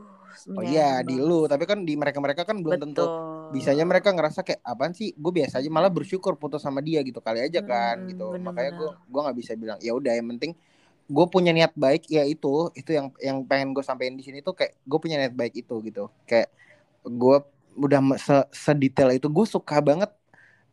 oh 0.58 0.64
iya 0.64 1.04
di 1.04 1.20
lu. 1.20 1.44
tapi 1.46 1.68
kan 1.68 1.84
di 1.84 1.94
mereka 2.00 2.18
mereka 2.24 2.48
kan 2.48 2.64
belum 2.64 2.82
tentu 2.82 3.04
Betul. 3.04 3.52
bisanya 3.52 3.86
mereka 3.86 4.14
ngerasa 4.14 4.46
kayak 4.46 4.62
apaan 4.62 4.94
sih? 4.94 5.18
Gue 5.18 5.34
biasa 5.34 5.58
aja 5.58 5.70
malah 5.74 5.90
bersyukur 5.90 6.38
putus 6.38 6.62
sama 6.62 6.86
dia 6.86 7.02
gitu 7.02 7.18
kali 7.18 7.42
aja 7.42 7.66
kan 7.66 8.06
gitu. 8.06 8.38
bener-bener. 8.38 8.46
makanya 8.46 8.72
gue 8.78 8.90
gue 8.94 9.22
nggak 9.26 9.38
bisa 9.42 9.52
bilang 9.58 9.80
ya 9.82 9.98
udah 9.98 10.14
yang 10.14 10.30
penting 10.38 10.54
gue 11.08 11.26
punya 11.32 11.56
niat 11.56 11.72
baik 11.72 12.04
ya 12.12 12.28
itu 12.28 12.68
itu 12.76 12.92
yang 12.92 13.08
yang 13.24 13.40
pengen 13.48 13.72
gue 13.72 13.80
sampein 13.80 14.20
di 14.20 14.24
sini 14.28 14.44
tuh 14.44 14.52
kayak 14.52 14.76
gue 14.84 15.00
punya 15.00 15.16
niat 15.16 15.34
baik 15.34 15.56
itu 15.56 15.76
gitu. 15.88 16.12
Kayak 16.28 16.52
gue 17.08 17.38
udah 17.78 18.00
se 18.18 18.36
sedetail 18.52 19.14
itu 19.14 19.30
gue 19.30 19.46
suka 19.46 19.78
banget 19.80 20.10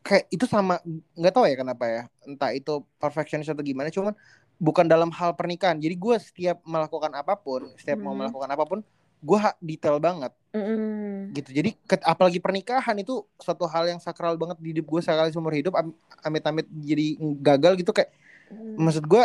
kayak 0.04 0.24
itu 0.28 0.44
sama 0.44 0.80
nggak 1.16 1.32
tahu 1.32 1.44
ya 1.48 1.56
kenapa 1.56 1.84
ya 1.88 2.02
entah 2.24 2.50
itu 2.52 2.84
perfectionist 3.00 3.48
atau 3.48 3.64
gimana 3.64 3.88
cuman 3.88 4.12
bukan 4.56 4.86
dalam 4.88 5.08
hal 5.12 5.32
pernikahan 5.36 5.76
jadi 5.76 5.96
gue 5.96 6.16
setiap 6.20 6.60
melakukan 6.64 7.12
apa 7.12 7.34
pun 7.36 7.68
setiap 7.76 8.00
mau 8.00 8.12
Hmm. 8.12 8.24
melakukan 8.24 8.50
apa 8.50 8.64
pun 8.64 8.78
gue 9.24 9.38
detail 9.64 9.96
banget 9.96 10.32
Mm-mm. 10.52 11.32
gitu 11.32 11.50
jadi 11.50 11.72
ke- 11.88 12.04
apalagi 12.04 12.36
pernikahan 12.36 12.92
itu 13.00 13.24
suatu 13.40 13.64
hal 13.64 13.88
yang 13.88 13.96
sakral 13.96 14.36
banget 14.36 14.60
di 14.60 14.76
hidup 14.76 14.84
gue 14.84 15.00
sekali 15.00 15.32
seumur 15.32 15.56
hidup 15.56 15.72
am- 15.72 15.96
amit-amit 16.20 16.68
jadi 16.68 17.16
gagal 17.40 17.80
gitu 17.80 17.92
kayak 17.92 18.12
Mm. 18.52 18.76
maksud 18.76 19.04
gue 19.08 19.24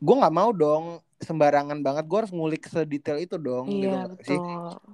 gue 0.00 0.14
nggak 0.20 0.34
mau 0.36 0.52
dong 0.52 1.00
sembarangan 1.20 1.78
banget 1.78 2.04
gue 2.04 2.18
harus 2.18 2.32
ngulik 2.32 2.64
sedetail 2.64 3.18
itu 3.18 3.36
dong 3.36 3.68
gitu 3.68 3.86
Iya 3.86 4.08
nggak 4.08 4.24
sih 4.24 4.38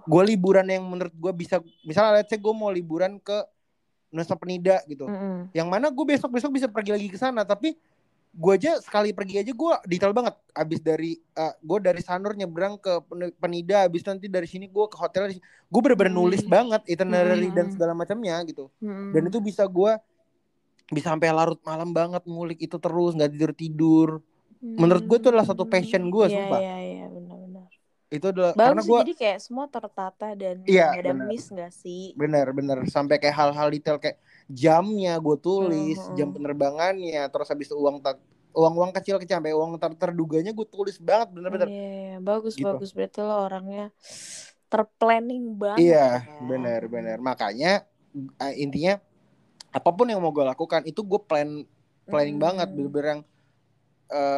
gue 0.03 0.23
liburan 0.27 0.67
yang 0.67 0.83
menurut 0.83 1.13
gue 1.13 1.33
bisa 1.33 1.57
misalnya 1.81 2.19
let's 2.19 2.29
say 2.29 2.37
gue 2.37 2.51
mau 2.51 2.69
liburan 2.69 3.17
ke 3.17 3.47
Nusa 4.09 4.35
Penida 4.35 4.83
gitu 4.85 5.05
Mm-mm. 5.05 5.51
yang 5.53 5.67
mana 5.67 5.87
gue 5.87 6.05
besok 6.05 6.31
besok 6.31 6.51
bisa 6.51 6.67
pergi 6.67 6.91
lagi 6.91 7.07
ke 7.07 7.15
sana 7.15 7.43
tapi 7.43 7.79
gue 8.33 8.53
aja 8.53 8.77
sekali 8.79 9.11
pergi 9.11 9.41
aja 9.41 9.49
gue 9.49 9.73
detail 9.87 10.13
banget 10.13 10.35
abis 10.53 10.79
dari 10.79 11.17
gue 11.59 11.79
dari 11.81 12.01
Sanur 12.01 12.35
nyebrang 12.35 12.77
ke 12.77 13.01
Pen- 13.03 13.33
Penida 13.33 13.83
abis 13.83 14.03
nanti 14.03 14.27
dari 14.27 14.45
sini 14.45 14.67
gue 14.67 14.85
ke 14.85 14.95
hotel 14.95 15.31
gue 15.33 15.81
bener-bener 15.81 16.11
Hmm. 16.11 16.21
nulis 16.21 16.43
banget 16.45 16.83
itinerary 16.85 17.49
dan 17.51 17.67
Hmm. 17.67 17.73
segala 17.73 17.93
macamnya 17.93 18.37
gitu 18.45 18.69
Mm-mm. 18.79 19.11
dan 19.11 19.23
itu 19.25 19.39
bisa 19.39 19.65
gue 19.65 19.95
bisa 20.87 21.11
sampai 21.11 21.31
larut 21.31 21.59
malam 21.61 21.91
banget 21.91 22.23
ngulik 22.25 22.61
itu 22.61 22.77
terus 22.77 23.11
nggak 23.13 23.31
tidur 23.33 23.53
tidur 23.53 24.09
menurut 24.63 25.05
gue 25.05 25.17
itu 25.21 25.29
adalah 25.29 25.47
satu 25.47 25.65
passion 25.65 26.03
gue, 26.09 26.27
Iya, 26.27 26.37
sumpah. 26.39 26.61
Iya 26.61 26.77
iya 26.81 27.05
benar-benar. 27.09 27.67
itu 28.07 28.27
adalah 28.31 28.55
karena 28.55 28.81
Bagus 28.81 28.85
sih 28.87 28.93
gue 28.95 29.01
jadi 29.03 29.13
kayak 29.19 29.39
semua 29.43 29.67
tertata 29.67 30.27
dan 30.39 30.57
nggak 30.63 31.01
ada 31.03 31.11
benar. 31.11 31.27
miss 31.27 31.47
nggak 31.51 31.73
sih? 31.75 32.15
bener-bener 32.15 32.79
sampai 32.87 33.19
kayak 33.19 33.35
hal-hal 33.35 33.69
detail 33.69 33.99
kayak 33.99 34.17
jamnya 34.47 35.19
gue 35.19 35.37
tulis 35.43 35.99
Mhm. 35.99 36.15
jam 36.15 36.29
penerbangannya 36.31 37.23
terus 37.29 37.51
habis 37.51 37.67
itu 37.67 37.75
uang 37.75 37.99
tak 37.99 38.17
uang 38.55 38.75
uang 38.79 38.93
kecil 38.95 39.19
kecil 39.19 39.37
sampai 39.43 39.53
uang 39.53 39.75
ter 39.77 39.91
terduganya 39.99 40.55
gue 40.55 40.67
tulis 40.71 40.97
banget 41.03 41.29
bener-bener 41.35 41.67
Iya, 41.69 41.83
iya, 41.83 42.17
bagus 42.23 42.55
Gitu. 42.55 42.63
bagus 42.65 42.91
berarti 42.95 43.19
lo 43.21 43.37
orangnya 43.43 43.91
terplanning 44.67 45.45
banget. 45.59 45.83
Iya, 45.83 46.07
ya. 46.25 46.41
benar-benar. 46.47 47.19
Makanya 47.23 47.73
uh, 48.39 48.55
intinya 48.55 48.99
apa 49.71 49.91
pun 49.93 50.09
yang 50.09 50.23
mau 50.23 50.33
gue 50.33 50.47
lakukan 50.47 50.83
itu 50.89 51.03
gue 51.05 51.21
plan 51.21 51.67
planning 52.07 52.39
Hmm. 52.39 52.45
banget, 52.47 52.69
bener-bener 52.71 53.09
yang 53.19 53.23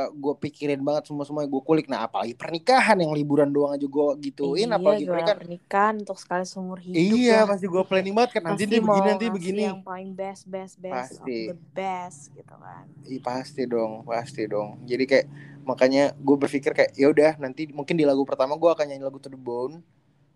gue 0.09 0.35
pikirin 0.40 0.81
banget 0.81 1.12
semua 1.12 1.28
semuanya 1.28 1.52
gue 1.52 1.61
kulik. 1.61 1.87
Nah, 1.87 2.09
apalagi 2.09 2.33
pernikahan 2.33 2.96
yang 2.96 3.12
liburan 3.12 3.52
doang 3.52 3.76
aja 3.76 3.85
gue 3.85 4.07
gituin, 4.24 4.64
iya, 4.64 4.76
apalagi 4.76 5.04
pernikahan. 5.04 5.37
pernikahan 5.37 5.94
untuk 6.00 6.16
sekali 6.16 6.44
seumur 6.48 6.81
hidup 6.81 6.96
Iya, 6.96 7.44
ya. 7.44 7.48
pasti 7.48 7.66
gue 7.68 7.83
planning 7.85 8.14
banget 8.16 8.31
kan. 8.40 8.42
Nanti 8.48 8.64
dia 8.64 8.81
begini, 8.81 9.07
nanti 9.07 9.26
begini. 9.28 9.62
yang 9.68 9.85
paling 9.85 10.16
best 10.16 10.48
best 10.48 10.81
best 10.81 11.20
Pasti. 11.20 11.52
the 11.52 11.59
best 11.76 12.33
gitu 12.33 12.54
kan. 12.57 12.85
Iya, 13.04 13.20
pasti 13.20 13.62
dong, 13.68 13.92
pasti 14.02 14.42
dong. 14.48 14.81
Jadi 14.88 15.04
kayak 15.04 15.26
makanya 15.68 16.16
gue 16.16 16.37
berpikir 16.40 16.72
kayak 16.72 16.96
ya 16.96 17.12
udah 17.12 17.37
nanti 17.37 17.68
mungkin 17.68 17.92
di 17.92 18.09
lagu 18.09 18.24
pertama 18.24 18.57
gue 18.57 18.70
akan 18.72 18.88
nyanyi 18.88 19.04
lagu 19.04 19.20
To 19.20 19.28
The 19.28 19.37
Bone. 19.37 19.85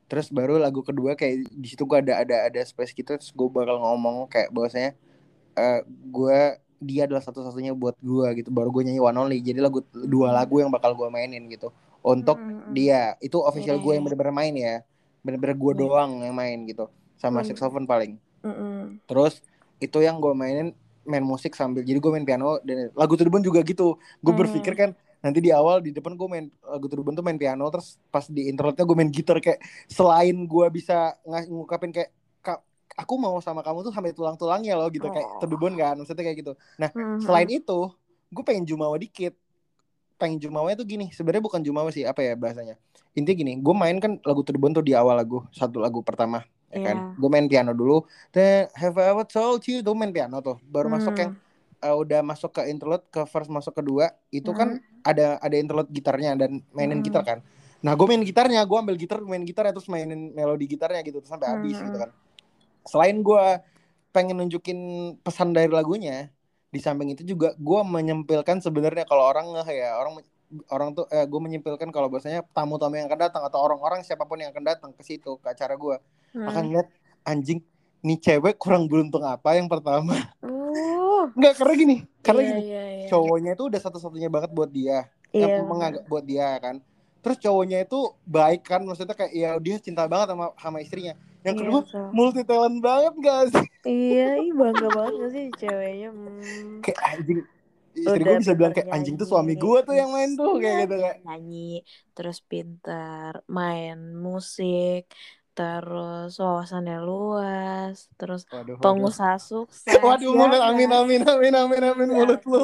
Terus 0.07 0.29
baru 0.29 0.61
lagu 0.61 0.85
kedua 0.85 1.17
kayak 1.17 1.49
di 1.49 1.73
situ 1.73 1.89
gue 1.89 1.97
ada 1.97 2.21
ada 2.21 2.37
ada 2.53 2.61
space 2.61 2.93
gitu 2.93 3.17
terus 3.17 3.33
gue 3.33 3.49
bakal 3.49 3.81
ngomong 3.81 4.29
kayak 4.29 4.53
bahwasanya 4.53 4.93
eh 5.53 5.81
gue 5.89 6.41
dia 6.83 7.07
adalah 7.07 7.23
satu-satunya 7.23 7.73
buat 7.73 7.97
gue 7.97 8.27
gitu 8.37 8.51
baru 8.51 8.69
gue 8.69 8.83
nyanyi 8.85 9.01
One 9.01 9.17
Only 9.17 9.39
jadi 9.39 9.63
lagu 9.63 9.81
dua 9.95 10.29
Hmm. 10.29 10.37
lagu 10.37 10.55
yang 10.59 10.69
bakal 10.69 10.93
gue 10.93 11.09
mainin 11.09 11.47
gitu 11.47 11.71
untuk 12.03 12.37
Mm-mm. 12.37 12.75
dia 12.75 13.15
itu 13.19 13.39
official 13.39 13.79
Iya, 13.79 13.83
gue 13.83 13.93
yang 13.95 14.03
iya. 14.03 14.07
bener-bener 14.11 14.35
main 14.35 14.55
ya 14.55 14.75
bener-bener 15.23 15.55
gue 15.55 15.73
Iya. 15.73 15.81
doang 15.81 16.13
yang 16.21 16.35
main 16.35 16.59
gitu 16.67 16.91
sama 17.17 17.41
Hmm. 17.41 17.49
saxophone 17.49 17.87
paling 17.87 18.19
Mm-mm. 18.43 18.99
Terus 19.07 19.39
itu 19.79 19.99
yang 19.99 20.19
gue 20.19 20.35
mainin 20.35 20.75
main 21.03 21.23
musik 21.23 21.55
sambil 21.55 21.83
jadi 21.83 21.99
gue 21.99 22.11
main 22.11 22.23
piano 22.23 22.63
dan 22.63 22.91
lagu 22.95 23.15
Bone 23.15 23.43
juga 23.43 23.63
gitu. 23.63 23.99
Gue 24.19 24.33
Hmm. 24.35 24.43
berpikir 24.43 24.75
kan 24.75 24.91
nanti 25.19 25.39
di 25.39 25.55
awal 25.55 25.79
di 25.79 25.91
depan 25.91 26.19
gue 26.19 26.27
main 26.27 26.47
lagu 26.61 26.87
Bone 26.91 27.15
tuh 27.15 27.23
main 27.23 27.39
piano 27.39 27.63
terus 27.71 27.99
pas 28.11 28.27
di 28.27 28.51
intro-nya 28.51 28.83
gue 28.83 28.97
main 28.99 29.11
gitar 29.11 29.39
kayak 29.39 29.63
selain 29.87 30.35
gue 30.35 30.67
bisa 30.71 31.15
ng- 31.23 31.47
ngungkapin 31.49 31.95
kayak 31.95 32.11
"Kak, 32.11 32.22
aku 32.95 33.15
mau 33.17 33.37
sama 33.41 33.61
kamu 33.61 33.83
tuh 33.83 33.93
sampai 33.93 34.13
tulang-tulangnya 34.13 34.77
loh 34.77 34.89
gitu 34.89 35.09
kayak 35.09 35.41
Oh. 35.41 35.49
The 35.49 35.57
Bone 35.57 35.75
kan 35.75 35.97
maksudnya 35.97 36.25
kayak 36.25 36.39
gitu. 36.41 36.53
Nah, 36.77 36.91
Mm-mm. 36.93 37.21
selain 37.21 37.49
itu 37.49 37.79
gue 38.29 38.45
pengen 38.45 38.65
jumawa 38.65 38.97
dikit. 38.97 39.37
Pengen 40.17 40.39
jumawa 40.39 40.71
tuh 40.79 40.87
gini, 40.87 41.11
sebenarnya 41.11 41.43
bukan 41.43 41.61
jumawa 41.61 41.91
sih 41.91 42.07
apa 42.07 42.23
ya 42.23 42.39
bahasanya. 42.39 42.79
Intinya 43.19 43.37
gini, 43.43 43.53
gue 43.59 43.75
main 43.75 43.99
kan 43.99 44.23
lagu 44.23 44.47
To 44.47 44.55
The 44.55 44.61
Bone 44.61 44.71
tuh 44.73 44.85
di 44.87 44.95
awal 44.95 45.19
lagu, 45.19 45.43
satu 45.51 45.83
lagu 45.83 45.99
pertama 46.01 46.47
ya 46.71 46.79
kan. 46.79 46.97
Iya. 46.97 47.19
Gue 47.19 47.29
main 47.29 47.47
piano 47.51 47.75
dulu. 47.75 48.07
Then 48.31 48.71
have 48.73 48.95
I 48.97 49.11
ever 49.11 49.27
told 49.27 49.67
you 49.67 49.83
tuh 49.83 49.93
main 49.93 50.15
piano 50.15 50.39
tuh. 50.39 50.63
Baru 50.63 50.87
masuk 50.89 51.13
yang 51.19 51.35
Hmm. 51.35 51.91
uh, 51.91 51.97
udah 51.99 52.23
masuk 52.23 52.55
ke 52.55 52.71
interlude 52.71 53.03
ke 53.11 53.27
verse 53.27 53.51
masuk 53.51 53.75
kedua 53.75 54.15
itu 54.31 54.55
kan 54.55 54.79
ada 55.03 55.43
ada 55.43 55.57
interlude 55.59 55.91
gitarnya 55.91 56.39
dan 56.39 56.63
mainin 56.71 57.03
Hmm. 57.03 57.07
gitar 57.11 57.23
kan. 57.27 57.39
Nah 57.83 57.99
gue 57.99 58.07
main 58.07 58.23
gitarnya, 58.23 58.63
gue 58.63 58.79
ambil 58.79 58.95
gitar, 58.95 59.19
main 59.21 59.43
gitar 59.43 59.67
terus 59.75 59.91
mainin 59.91 60.31
melodi 60.31 60.71
gitarnya 60.71 61.03
gitu 61.03 61.19
terus 61.19 61.29
sampai 61.29 61.51
habis 61.51 61.75
Hmm. 61.75 61.91
gitu 61.91 61.99
kan. 61.99 62.11
Selain 62.85 63.17
gue 63.21 63.45
pengen 64.11 64.37
nunjukin 64.39 64.79
pesan 65.25 65.57
dari 65.57 65.73
lagunya, 65.73 66.29
di 66.69 66.81
samping 66.81 67.13
itu 67.13 67.23
juga 67.25 67.53
gue 67.57 67.81
menyempilkan 67.85 68.61
sebenarnya 68.61 69.05
kalau 69.05 69.29
orang 69.29 69.53
ngeh 69.53 69.69
ya 69.77 69.97
orang 69.97 70.21
orang 70.69 70.93
tuh 70.93 71.09
eh, 71.09 71.25
gue 71.25 71.41
menyempilkan 71.41 71.89
kalau 71.89 72.13
bahasanya 72.13 72.45
tamu-tamu 72.53 73.01
yang 73.01 73.09
akan 73.09 73.21
datang 73.29 73.43
atau 73.45 73.57
orang-orang 73.61 74.05
siapa 74.05 74.29
pun 74.29 74.37
yang 74.37 74.53
akan 74.53 74.65
datang 74.65 74.91
ke 74.93 75.01
situ 75.01 75.37
ke 75.41 75.47
acara 75.49 75.77
gue 75.77 75.97
Hmm. 76.33 76.49
akan 76.49 76.65
lihat 76.73 76.89
anjing 77.29 77.61
nih 78.01 78.17
cewek 78.17 78.57
kurang 78.57 78.89
beruntung 78.89 79.21
apa 79.21 79.53
yang 79.53 79.69
pertama? 79.69 80.17
Uh, 80.41 81.29
Enggak 81.37 81.61
karena 81.61 81.75
gini 81.77 81.97
karena 82.25 82.41
iya, 82.41 82.49
gini 82.49 82.63
iya, 82.65 82.85
iya. 82.89 83.07
cowoknya 83.13 83.53
itu 83.53 83.65
udah 83.69 83.81
satu-satunya 83.85 84.33
banget 84.33 84.49
buat 84.49 84.73
dia 84.73 85.13
Iya, 85.29 85.61
yang 85.61 85.69
menganggap 85.69 86.09
buat 86.09 86.25
dia 86.25 86.57
kan. 86.57 86.81
Terus 87.21 87.37
cowoknya 87.37 87.85
itu 87.85 88.17
baik 88.25 88.65
kan 88.65 88.81
maksudnya 88.81 89.13
kayak 89.13 89.33
ya 89.37 89.51
dia 89.61 89.77
cinta 89.77 90.09
banget 90.09 90.33
sama 90.33 90.57
sama 90.57 90.81
istrinya 90.81 91.13
yang 91.47 91.57
Iya, 91.57 91.61
kedua 91.61 91.79
betul. 91.79 92.07
multi 92.17 92.41
talent 92.49 92.79
banget 92.87 93.13
gak 93.27 93.41
sih 93.55 93.67
Iya, 93.89 94.23
ih 94.43 94.51
bangga 94.61 94.87
banget 94.97 95.15
gak 95.23 95.31
sih 95.35 95.45
ceweknya? 95.61 96.07
Hmm. 96.17 96.73
kayak 96.83 97.01
anjing 97.13 97.41
istri 98.07 98.23
gue 98.29 98.37
bisa 98.43 98.53
bilang 98.59 98.73
kayak 98.77 98.91
anjing 98.95 99.15
tuh 99.21 99.27
nyanyi, 99.31 99.31
suami 99.31 99.55
gue 99.59 99.79
tuh 99.87 99.95
yang 99.97 100.11
main 100.15 100.31
tuh 100.39 100.59
kayak 100.63 100.77
iya, 100.77 100.85
gitu 100.89 100.97
kayak 101.03 101.19
nyanyi, 101.25 101.57
terus 102.15 102.37
pinter 102.51 103.33
main 103.57 103.97
musik, 104.27 105.01
terus 105.57 106.29
wawasannya 106.43 106.95
luas, 107.09 107.97
terus 108.19 108.41
waduh 108.53 108.77
waduh 108.85 109.11
pengusaha 109.11 109.37
sukses. 109.51 110.07
waduh 110.07 110.33
ya 110.37 110.41
mulut 110.41 110.63
amin 110.71 110.91
amin 111.01 111.23
amin 111.33 111.53
amin 111.63 111.83
amin 111.91 112.09
Iya, 112.11 112.19
mulut 112.19 112.41
lu? 112.53 112.63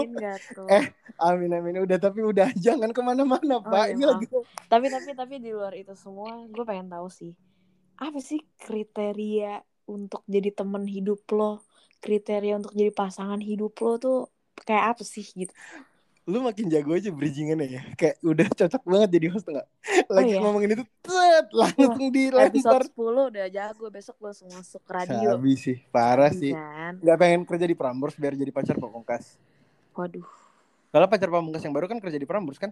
Eh, 0.77 0.85
amin 1.29 1.51
amin 1.59 1.77
udah 1.85 1.99
tapi 2.05 2.21
udah 2.31 2.49
jangan 2.67 2.91
ke 2.97 3.01
mana-mana 3.09 3.55
Oh, 3.67 3.73
pak 3.73 3.87
iya, 3.93 3.95
ini 3.95 4.05
lagi 4.11 4.27
tapi 4.71 4.87
tapi 4.95 5.11
tapi 5.21 5.35
di 5.45 5.51
luar 5.57 5.73
itu 5.81 5.93
semua 6.05 6.31
gue 6.55 6.65
pengen 6.69 6.89
tahu 6.95 7.07
sih 7.19 7.31
apa 7.99 8.19
sih 8.23 8.41
kriteria 8.63 9.61
untuk 9.91 10.23
jadi 10.31 10.55
temen 10.55 10.87
hidup 10.87 11.27
lo? 11.35 11.63
Kriteria 11.99 12.63
untuk 12.63 12.73
jadi 12.73 12.95
pasangan 12.95 13.43
hidup 13.43 13.75
lo 13.83 13.99
tuh 13.99 14.19
kayak 14.63 14.95
apa 14.95 15.03
sih 15.03 15.27
gitu? 15.27 15.51
Lu 16.29 16.45
makin 16.45 16.69
jago 16.69 16.95
aja 16.95 17.11
bridgingannya 17.11 17.67
ya. 17.67 17.83
Kayak 17.99 18.17
udah 18.23 18.47
cocok 18.53 18.83
banget 18.87 19.09
jadi 19.19 19.27
host 19.35 19.47
nggak 19.49 19.69
lagi 20.13 20.33
iya? 20.37 20.41
ngomongin 20.45 20.71
itu 20.79 20.85
tet 21.03 21.47
langsung 21.51 22.09
dilempar. 22.13 22.53
episode 22.53 22.87
10 22.95 23.31
udah 23.35 23.47
jago 23.51 23.87
besok 23.91 24.17
langsung 24.23 24.49
masuk 24.53 24.83
radio. 24.87 25.35
Sabi 25.35 25.53
sih 25.59 25.77
parah 25.91 26.31
Sabi 26.31 26.41
sih. 26.41 26.53
Kan? 26.55 26.95
Nggak 27.03 27.17
pengen 27.19 27.41
kerja 27.49 27.67
di 27.67 27.75
Prambors 27.75 28.15
biar 28.15 28.37
jadi 28.39 28.53
pacar 28.55 28.77
pamungkas. 28.79 29.41
Waduh. 29.97 30.29
Kalau 30.95 31.07
pacar 31.11 31.29
pamungkas 31.33 31.65
yang 31.67 31.75
baru 31.75 31.91
kan 31.91 31.99
kerja 31.99 32.21
di 32.21 32.29
Prambors 32.29 32.61
kan 32.63 32.71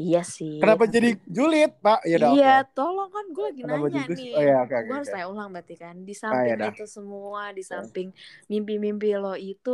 iya 0.00 0.18
sih 0.36 0.52
kenapa 0.60 0.84
jadi 0.94 1.08
julid 1.36 1.70
pak 1.84 1.98
ya 2.08 2.14
udah 2.20 2.30
iya 2.30 2.46
oke. 2.46 2.56
tolong 2.74 3.10
kan 3.16 3.24
gue 3.34 3.44
lagi 3.48 3.62
Kenapa 3.62 3.86
nanya 3.88 4.00
nih 4.16 4.32
oh, 4.36 4.42
iya, 4.44 4.54
oke, 4.64 4.74
oke, 4.74 4.76
gue 4.86 4.94
harus 4.96 5.08
oke. 5.08 5.12
tanya 5.12 5.26
ulang 5.32 5.48
berarti 5.54 5.74
kan 5.82 5.94
di 6.08 6.14
Ah, 6.30 6.42
samping 6.42 6.42
ya 6.48 6.54
dah. 6.62 6.72
itu 6.72 6.82
semua 6.96 7.42
di 7.56 7.62
samping 7.72 8.08
mimpi-mimpi 8.50 9.06
lo 9.22 9.34
itu 9.50 9.70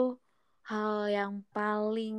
hal 0.68 1.08
yang 1.08 1.32
paling 1.48 2.16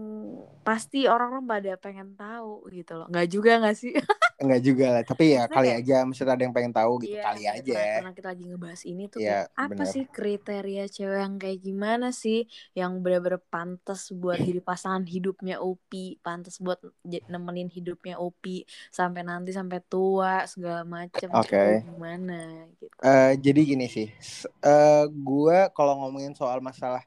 pasti 0.65 1.05
orang-orang 1.05 1.45
pada 1.45 1.71
pengen 1.77 2.17
tahu 2.17 2.65
gitu 2.69 2.97
loh 2.97 3.05
nggak 3.07 3.27
juga 3.29 3.51
nggak 3.62 3.77
sih 3.77 3.93
enggak 4.41 4.62
juga 4.63 4.85
lah 4.95 5.03
tapi 5.03 5.35
ya 5.35 5.43
kali 5.45 5.67
aja 5.69 6.07
maksudnya 6.07 6.33
ada 6.33 6.43
yang 6.47 6.55
pengen 6.55 6.71
tahu 6.71 7.03
gitu 7.03 7.12
Iya, 7.13 7.23
kali 7.27 7.43
aja 7.43 7.75
karena- 7.75 8.15
kita 8.15 8.27
lagi 8.31 8.43
ngebahas 8.47 8.81
ini 8.88 9.03
tuh 9.12 9.19
kayak 9.19 9.45
apa 9.51 9.67
bener. 9.75 9.85
sih 9.85 10.03
kriteria 10.07 10.83
cewek 10.88 11.19
yang 11.19 11.35
kayak 11.35 11.59
gimana 11.59 12.07
sih 12.15 12.39
yang 12.71 13.03
bener-bener 13.03 13.43
pantas 13.51 14.07
buat 14.15 14.39
jadi 14.39 14.63
pasangan 14.63 15.03
hidupnya 15.03 15.59
Upi, 15.59 16.23
pantas 16.23 16.55
buat 16.57 16.79
nemenin 17.27 17.67
hidupnya 17.67 18.15
Upi 18.15 18.63
sampai 18.89 19.27
nanti 19.27 19.51
sampai 19.51 19.83
tua 19.83 20.47
segala 20.47 20.88
macem 20.88 21.27
Oke. 21.29 21.51
kayak 21.51 21.83
gimana 21.83 22.39
gitu. 22.79 22.95
Eh, 23.03 23.31
jadi 23.38 23.59
gini 23.62 23.85
sih, 23.85 24.07
s- 24.17 24.47
eh 24.63 25.03
gue 25.05 25.57
kalau 25.75 25.99
ngomongin 25.99 26.31
soal 26.31 26.63
masalah 26.63 27.03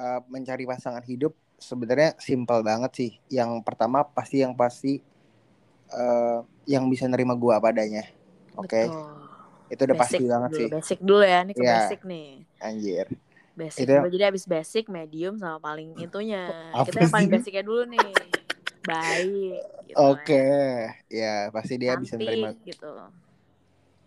eh, 0.00 0.20
mencari 0.32 0.64
pasangan 0.64 1.04
hidup, 1.04 1.36
sebenarnya 1.60 2.16
simpel 2.16 2.64
banget 2.64 2.92
sih. 2.96 3.10
Yang 3.28 3.60
pertama 3.60 4.00
pasti 4.08 4.40
yang 4.40 4.56
pasti 4.56 5.04
eh 5.90 6.38
yang 6.64 6.86
bisa 6.88 7.04
nerima 7.04 7.36
gue 7.36 7.52
apa 7.52 7.68
adanya. 7.68 8.06
Oke, 8.56 8.86
Betul. 8.88 9.10
itu 9.70 9.80
udah 9.86 9.96
pasti 9.98 10.24
banget 10.24 10.50
dulu, 10.50 10.58
sih, 10.58 10.68
Basic 10.70 10.98
dulu 11.02 11.24
ya, 11.26 11.38
ini 11.42 11.52
ke 11.54 11.62
Iya. 11.62 11.74
basic 11.84 12.00
nih. 12.06 12.28
anjir. 12.60 13.06
Basic 13.58 13.82
Itu- 13.84 13.98
dulu. 13.98 14.08
Jadi 14.08 14.24
abis 14.24 14.44
basic, 14.46 14.84
medium 14.88 15.34
sama 15.36 15.58
paling 15.60 15.92
itunya. 15.98 16.48
Apa 16.72 16.86
Kita 16.88 16.98
yang 17.04 17.12
paling 17.12 17.28
basicnya 17.30 17.62
dulu 17.66 17.82
nih. 17.90 18.08
Baik. 18.80 19.58
Gitu 19.90 19.96
Oke, 19.98 20.46
kan. 20.46 21.10
ya 21.10 21.34
pasti 21.50 21.74
dia 21.76 21.92
bisa 21.98 22.14
Cantik, 22.14 22.30
nerima. 22.30 22.50
gitu. 22.62 22.90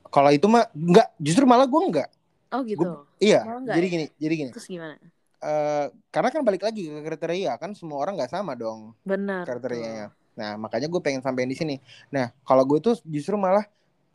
Kalau 0.07 0.29
itu 0.31 0.45
mah 0.47 0.65
enggak, 0.71 1.07
justru 1.19 1.43
malah 1.43 1.67
gue 1.67 1.81
enggak. 1.83 2.09
Oh 2.53 2.61
gitu. 2.63 2.85
Iya, 3.19 3.43
Malah 3.43 3.59
enggak 3.65 3.75
jadi 3.75 3.87
ya? 3.87 3.93
gini, 3.93 4.05
jadi 4.15 4.33
gini. 4.39 4.51
Terus 4.55 4.67
gimana? 4.69 4.95
Eh 5.43 5.85
karena 6.07 6.29
kan 6.31 6.41
balik 6.41 6.63
lagi 6.63 6.87
ke 6.87 6.99
kriteria 7.03 7.59
kan 7.59 7.75
semua 7.75 7.99
orang 7.99 8.15
nggak 8.15 8.31
sama 8.31 8.55
dong. 8.55 8.95
Benar. 9.03 9.43
kriterianya. 9.43 10.15
Nah, 10.33 10.57
makanya 10.57 10.89
gue 10.89 10.97
pengen 10.97 11.21
sampein 11.21 11.45
di 11.45 11.53
sini. 11.53 11.75
Nah, 12.09 12.33
kalau 12.41 12.63
gue 12.63 12.79
tuh 12.79 12.95
justru 13.05 13.35
malah 13.35 13.67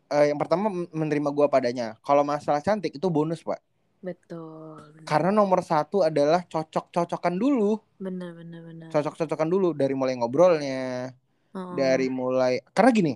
eh, 0.09 0.33
yang 0.33 0.39
pertama 0.41 0.67
men- 0.67 0.89
menerima 0.91 1.29
gue 1.31 1.47
padanya. 1.47 1.95
Kalau 2.01 2.25
masalah 2.25 2.59
cantik 2.59 2.91
itu 2.91 3.07
bonus, 3.07 3.39
Pak. 3.39 3.61
Betul. 3.99 4.99
Karena 5.03 5.29
nomor 5.29 5.59
satu 5.61 6.01
adalah 6.01 6.43
cocok-cocokan 6.43 7.35
dulu. 7.35 7.77
benar 7.99 8.31
benar 8.31 8.61
benar. 8.63 8.87
Cocok-cocokan 8.89 9.47
dulu 9.47 9.71
dari 9.71 9.93
mulai 9.93 10.15
ngobrolnya, 10.15 11.13
Oh. 11.49 11.73
dari 11.73 12.07
mulai 12.07 12.61
karena 12.71 12.91
gini. 12.93 13.13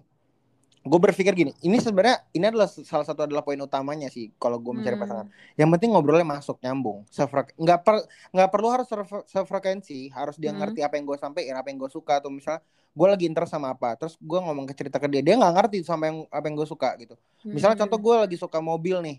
Gue 0.83 0.99
berpikir 0.99 1.31
gini, 1.31 1.55
ini 1.63 1.79
sebenarnya 1.79 2.27
ini 2.35 2.43
adalah 2.43 2.67
salah 2.67 3.07
satu 3.07 3.23
adalah 3.23 3.39
poin 3.39 3.55
utamanya 3.55 4.11
sih 4.11 4.35
kalau 4.35 4.59
gue 4.59 4.75
mencari 4.75 4.99
Hmm. 4.99 5.03
pasangan. 5.07 5.27
Yang 5.55 5.69
penting 5.79 5.89
ngobrolnya 5.95 6.27
masuk, 6.27 6.59
nyambung. 6.59 7.07
Sefrek 7.07 7.55
nggak 7.55 7.79
per 7.87 8.03
nggak 8.35 8.49
perlu 8.51 8.67
harus 8.67 8.87
sefre- 8.91 9.23
sefrekuensi, 9.23 10.11
harus 10.11 10.35
dia 10.35 10.51
Hmm. 10.51 10.59
ngerti 10.59 10.83
apa 10.83 10.99
yang 10.99 11.07
gue 11.07 11.15
sampaikan, 11.15 11.55
apa 11.55 11.71
yang 11.71 11.79
gue 11.79 11.87
suka 11.87 12.19
atau 12.19 12.27
misalnya 12.27 12.59
gue 12.93 13.07
lagi 13.07 13.25
interest 13.25 13.55
sama 13.55 13.71
apa, 13.71 13.95
terus 13.95 14.19
gue 14.19 14.35
ngomong 14.35 14.67
ke 14.67 14.75
cerita 14.75 14.99
ke 14.99 15.07
dia, 15.07 15.23
dia 15.23 15.39
nggak 15.39 15.53
ngerti 15.55 15.77
sama 15.81 16.11
yang 16.11 16.27
apa 16.27 16.45
yang 16.45 16.59
gue 16.59 16.67
suka 16.67 16.93
gitu. 16.99 17.15
Misalnya 17.41 17.79
Hmm. 17.79 17.83
contoh 17.87 17.99
gue 18.03 18.15
lagi 18.27 18.35
suka 18.35 18.59
mobil 18.59 18.99
nih, 18.99 19.17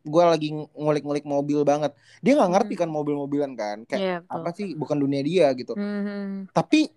gue 0.00 0.24
lagi 0.24 0.48
ngulik-ngulik 0.54 1.26
mobil 1.26 1.60
banget, 1.66 1.92
dia 2.22 2.38
nggak 2.38 2.50
ngerti 2.54 2.74
Hmm. 2.78 2.82
kan 2.86 2.88
mobil-mobilan 2.88 3.52
kan, 3.52 3.76
kayak 3.84 4.00
Iya, 4.00 4.16
betul. 4.22 4.34
apa 4.38 4.48
sih 4.54 4.66
bukan 4.72 4.96
dunia 4.96 5.20
dia 5.20 5.50
gitu. 5.52 5.74
Hmm. 5.74 6.46
Tapi 6.54 6.94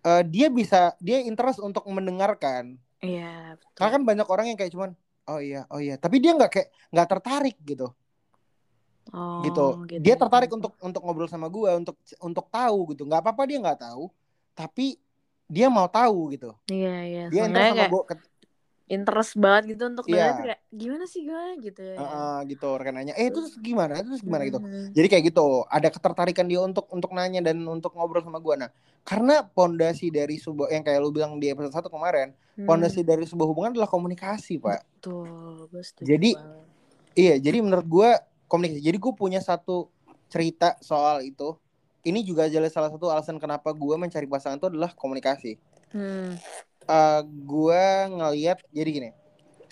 eh, 0.00 0.22
dia 0.24 0.48
bisa 0.48 0.92
dia 0.96 1.24
interest 1.24 1.56
untuk 1.58 1.88
mendengarkan. 1.88 2.76
Iya, 3.00 3.56
betul. 3.56 3.76
Karena 3.76 3.90
kan 3.96 4.02
banyak 4.04 4.26
orang 4.28 4.46
yang 4.52 4.58
kayak 4.60 4.72
cuman 4.72 4.90
oh 5.30 5.40
iya 5.40 5.64
oh 5.72 5.80
iya, 5.80 5.94
tapi 5.96 6.20
dia 6.20 6.32
nggak 6.36 6.50
kayak 6.50 6.68
nggak 6.92 7.08
tertarik 7.08 7.56
gitu 7.64 7.88
Oh, 9.10 9.42
gitu. 9.42 9.66
Dia 9.98 10.14
tertarik 10.14 10.46
gitu. 10.46 10.58
untuk 10.62 10.72
untuk 10.78 11.02
ngobrol 11.02 11.26
sama 11.26 11.50
gue 11.50 11.70
untuk 11.74 11.96
untuk 12.22 12.46
tahu 12.46 12.94
gitu. 12.94 13.02
Nggak 13.08 13.26
apa-apa 13.26 13.42
dia 13.48 13.58
nggak 13.58 13.80
tahu, 13.82 14.04
tapi 14.54 15.00
dia 15.50 15.66
mau 15.66 15.90
tahu 15.90 16.30
gitu. 16.34 16.54
Iya, 16.70 16.94
iya. 17.06 17.24
Dia 17.26 17.42
sama 17.50 17.74
kayak 17.74 17.90
gue 17.90 18.02
interest 18.90 19.38
banget 19.38 19.78
gitu 19.78 19.86
untuk 19.86 20.04
Iya. 20.10 20.14
dengerin 20.18 20.34
tuh 20.34 20.44
kayak 20.50 20.60
gimana 20.74 21.04
sih 21.06 21.22
gue 21.22 21.44
gitu 21.62 21.82
ya. 21.86 21.96
gitu 22.42 22.68
rekan 22.74 22.94
nanya, 22.98 23.14
eh 23.14 23.30
itu 23.30 23.38
terus 23.38 23.54
gimana? 23.62 24.02
Itu 24.02 24.08
terus 24.10 24.24
gimana 24.26 24.42
gitu. 24.42 24.58
Hmm. 24.58 24.90
Jadi 24.90 25.06
kayak 25.06 25.24
gitu, 25.30 25.46
ada 25.70 25.88
ketertarikan 25.88 26.46
dia 26.50 26.58
untuk 26.58 26.90
untuk 26.90 27.14
nanya 27.14 27.38
dan 27.38 27.62
untuk 27.62 27.94
ngobrol 27.94 28.18
sama 28.20 28.42
gue. 28.42 28.54
Nah, 28.58 28.70
karena 29.06 29.46
pondasi 29.46 30.10
dari 30.10 30.42
sebuah 30.42 30.74
yang 30.74 30.82
kayak 30.82 30.98
lu 30.98 31.14
bilang 31.14 31.38
di 31.38 31.46
episode 31.48 31.70
satu 31.70 31.86
kemarin, 31.86 32.34
Hmm. 32.58 32.66
pondasi 32.66 33.06
dari 33.06 33.22
sebuah 33.22 33.46
hubungan 33.46 33.70
adalah 33.70 33.86
komunikasi, 33.86 34.58
Pak. 34.58 34.80
Betul, 34.98 35.70
setuju 35.80 36.04
Jadi, 36.10 36.30
banget. 36.34 36.66
Iya, 37.14 37.34
jadi 37.38 37.58
menurut 37.62 37.86
gue 37.86 38.10
komunikasi. 38.46 38.82
Jadi 38.82 38.98
gue 38.98 39.12
punya 39.14 39.38
satu 39.38 39.86
cerita 40.26 40.74
soal 40.82 41.22
itu. 41.22 41.54
Ini 42.00 42.24
juga 42.24 42.48
adalah 42.48 42.72
salah 42.72 42.90
satu 42.90 43.06
alasan 43.06 43.36
kenapa 43.36 43.70
gue 43.70 43.94
mencari 43.94 44.26
pasangan 44.26 44.58
itu 44.58 44.66
adalah 44.66 44.90
komunikasi. 44.94 45.60
Hmm. 45.94 46.38
Eh 46.88 47.20
gue 47.24 47.84
ngeliat 48.08 48.58
jadi 48.72 48.90
gini, 48.90 49.10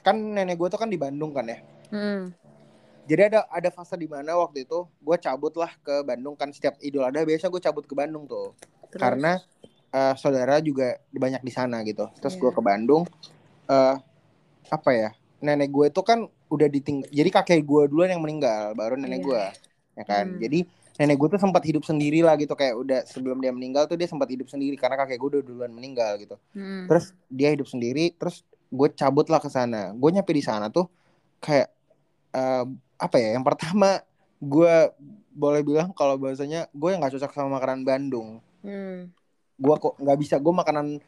kan 0.03 0.16
nenek 0.16 0.57
gue 0.57 0.68
tuh 0.68 0.81
kan 0.81 0.90
di 0.90 0.99
Bandung 1.01 1.33
kan 1.33 1.49
ya. 1.49 1.59
Hmm. 1.88 2.33
Jadi 3.09 3.33
ada 3.33 3.49
ada 3.49 3.73
fase 3.73 3.97
di 3.97 4.05
mana 4.05 4.37
waktu 4.37 4.68
itu 4.68 4.85
gue 4.85 5.16
cabut 5.16 5.57
lah 5.57 5.73
ke 5.81 6.05
Bandung 6.05 6.37
kan 6.37 6.53
setiap 6.53 6.77
Idul 6.85 7.09
Adha 7.09 7.25
biasa 7.25 7.49
gue 7.49 7.61
cabut 7.64 7.88
ke 7.88 7.97
Bandung 7.97 8.29
tuh. 8.29 8.53
Terus? 8.92 9.01
Karena 9.01 9.40
eh, 9.88 10.14
saudara 10.21 10.61
juga 10.61 11.01
banyak 11.09 11.40
di 11.40 11.53
sana 11.53 11.81
gitu. 11.88 12.12
Terus 12.21 12.37
Iya. 12.37 12.40
gue 12.44 12.51
ke 12.53 12.61
Bandung, 12.61 13.03
eh 13.73 13.97
apa 14.68 14.90
ya? 14.92 15.11
Nenek 15.40 15.73
gue 15.73 15.87
itu 15.88 16.03
kan 16.05 16.29
udah 16.53 16.68
diting, 16.68 17.09
jadi 17.09 17.29
kakek 17.33 17.64
gue 17.64 17.83
duluan 17.88 18.12
yang 18.12 18.21
meninggal, 18.21 18.77
baru 18.77 19.01
nenek 19.01 19.21
Iya. 19.21 19.27
gue, 19.29 19.42
ya 19.97 20.05
kan. 20.05 20.25
Hmm. 20.37 20.40
Jadi 20.44 20.59
nenek 20.99 21.17
gue 21.17 21.29
tuh 21.31 21.41
sempat 21.41 21.63
hidup 21.63 21.87
sendiri 21.87 22.21
lah 22.21 22.35
gitu, 22.35 22.53
kayak 22.53 22.75
udah 22.75 23.01
sebelum 23.07 23.39
dia 23.39 23.55
meninggal 23.55 23.87
tuh 23.87 23.95
dia 23.95 24.05
sempat 24.05 24.27
hidup 24.29 24.51
sendiri 24.51 24.75
karena 24.75 24.99
kakek 24.99 25.17
gue 25.17 25.29
udah 25.39 25.43
duluan 25.43 25.71
meninggal 25.71 26.19
gitu. 26.19 26.35
Hmm. 26.53 26.91
Terus 26.91 27.15
dia 27.31 27.55
hidup 27.55 27.71
sendiri, 27.71 28.11
terus 28.13 28.43
gue 28.69 28.89
cabut 28.93 29.31
lah 29.31 29.39
ke 29.39 29.47
sana. 29.47 29.95
Gue 29.95 30.11
nyampe 30.11 30.35
di 30.35 30.43
sana 30.43 30.69
tuh 30.69 30.91
kayak 31.39 31.71
eh, 32.35 32.65
apa 32.99 33.17
ya? 33.17 33.39
Yang 33.39 33.45
pertama 33.47 34.03
gue 34.39 34.75
boleh 35.31 35.63
bilang 35.63 35.95
kalau 35.95 36.19
bahasanya 36.19 36.67
gue 36.71 36.89
yang 36.91 36.99
nggak 36.99 37.15
cocok 37.15 37.31
sama 37.31 37.63
makanan 37.63 37.87
Bandung 37.87 38.43
Hmm. 38.59 39.15
gue 39.55 39.75
kok 39.79 39.95
nggak 40.03 40.19
bisa 40.19 40.35
gue 40.39 40.51
makanan 40.51 40.99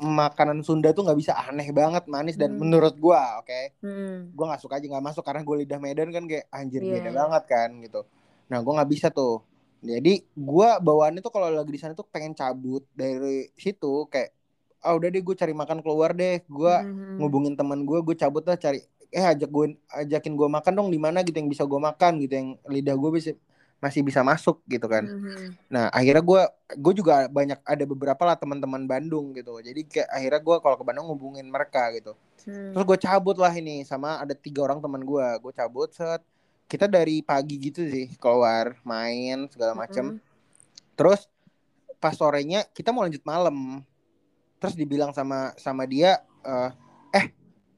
makanan 0.00 0.62
Sunda 0.62 0.94
tuh 0.94 1.02
nggak 1.02 1.18
bisa 1.18 1.34
aneh 1.34 1.66
banget 1.70 2.06
manis 2.06 2.38
dan 2.38 2.54
Hmm. 2.54 2.62
menurut 2.62 2.94
gue 2.94 3.20
oke 3.42 3.60
Hmm. 3.82 4.30
gue 4.30 4.44
nggak 4.46 4.62
suka 4.62 4.78
aja 4.78 4.86
nggak 4.86 5.02
masuk 5.04 5.22
karena 5.22 5.42
gue 5.42 5.56
lidah 5.66 5.78
Medan 5.78 6.14
kan 6.14 6.24
kayak 6.24 6.46
anjir 6.48 6.78
Iya, 6.80 7.02
beda 7.02 7.10
banget 7.12 7.42
kan 7.46 7.70
gitu 7.82 8.00
nah 8.46 8.58
gue 8.58 8.72
nggak 8.72 8.90
bisa 8.90 9.08
tuh. 9.08 9.42
Jadi 9.80 10.18
gue 10.24 10.68
bawaannya 10.80 11.20
tuh 11.20 11.30
kalau 11.30 11.46
lagi 11.48 11.70
di 11.70 11.78
sana 11.78 11.92
tuh 11.92 12.06
pengen 12.06 12.32
cabut 12.32 12.82
dari 12.90 13.46
situ 13.54 14.06
kayak 14.06 14.32
ah 14.80 14.94
udah 14.94 15.08
deh 15.08 15.20
gue 15.20 15.34
cari 15.34 15.52
makan 15.52 15.78
keluar 15.80 16.10
deh. 16.10 16.42
Gue 16.46 16.70
Hmm. 16.72 17.18
ngubungin 17.18 17.54
teman 17.54 17.82
gue 17.82 17.98
gue 18.00 18.14
cabut 18.14 18.42
lah 18.42 18.56
cari 18.56 18.82
eh 19.10 19.22
ajak 19.22 19.46
gue 19.46 19.66
ajakin 20.02 20.34
gue 20.34 20.48
makan 20.48 20.72
dong 20.74 20.88
di 20.90 20.98
mana? 20.98 21.22
Gitu 21.22 21.36
yang 21.36 21.46
bisa 21.46 21.62
gue 21.62 21.78
makan 21.78 22.18
gitu 22.18 22.34
yang 22.34 22.48
lidah 22.66 22.94
gue 22.94 23.10
bisa 23.12 23.30
masih 23.76 24.00
bisa 24.00 24.24
masuk 24.24 24.64
gitu 24.66 24.88
kan. 24.88 25.04
Mhm. 25.04 25.68
nah 25.68 25.92
akhirnya 25.92 26.24
gue 26.24 26.42
gue 26.80 26.92
juga 26.96 27.28
banyak 27.28 27.60
ada 27.60 27.84
beberapa 27.84 28.22
lah 28.24 28.34
teman-teman 28.34 28.88
Bandung 28.88 29.36
gitu. 29.36 29.60
Jadi 29.60 29.84
kayak 29.84 30.08
akhirnya 30.08 30.40
gue 30.40 30.56
kalau 30.64 30.76
ke 30.80 30.84
Bandung 30.84 31.06
ngubungin 31.12 31.46
mereka 31.46 31.92
gitu. 31.92 32.16
Hmm. 32.46 32.72
terus 32.72 32.84
gue 32.86 32.98
cabut 33.02 33.36
lah 33.36 33.50
ini 33.50 33.82
sama 33.82 34.22
ada 34.22 34.30
tiga 34.32 34.62
orang 34.62 34.78
teman 34.78 35.02
gue 35.02 35.26
gue 35.42 35.52
cabut 35.52 35.90
set 35.90 36.22
kita 36.66 36.90
dari 36.90 37.22
pagi 37.22 37.62
gitu 37.62 37.86
sih 37.86 38.10
keluar 38.18 38.78
main 38.82 39.46
segala 39.50 39.72
macem. 39.74 40.18
Mm-mm. 40.18 40.24
terus 40.96 41.28
pas 42.00 42.16
sorenya 42.16 42.66
kita 42.74 42.90
mau 42.90 43.06
lanjut 43.06 43.22
malam. 43.22 43.82
Terus 44.56 44.74
dibilang 44.74 45.12
sama 45.12 45.52
sama 45.60 45.84
dia 45.84 46.24
eh 46.42 46.72
eh 47.14 47.26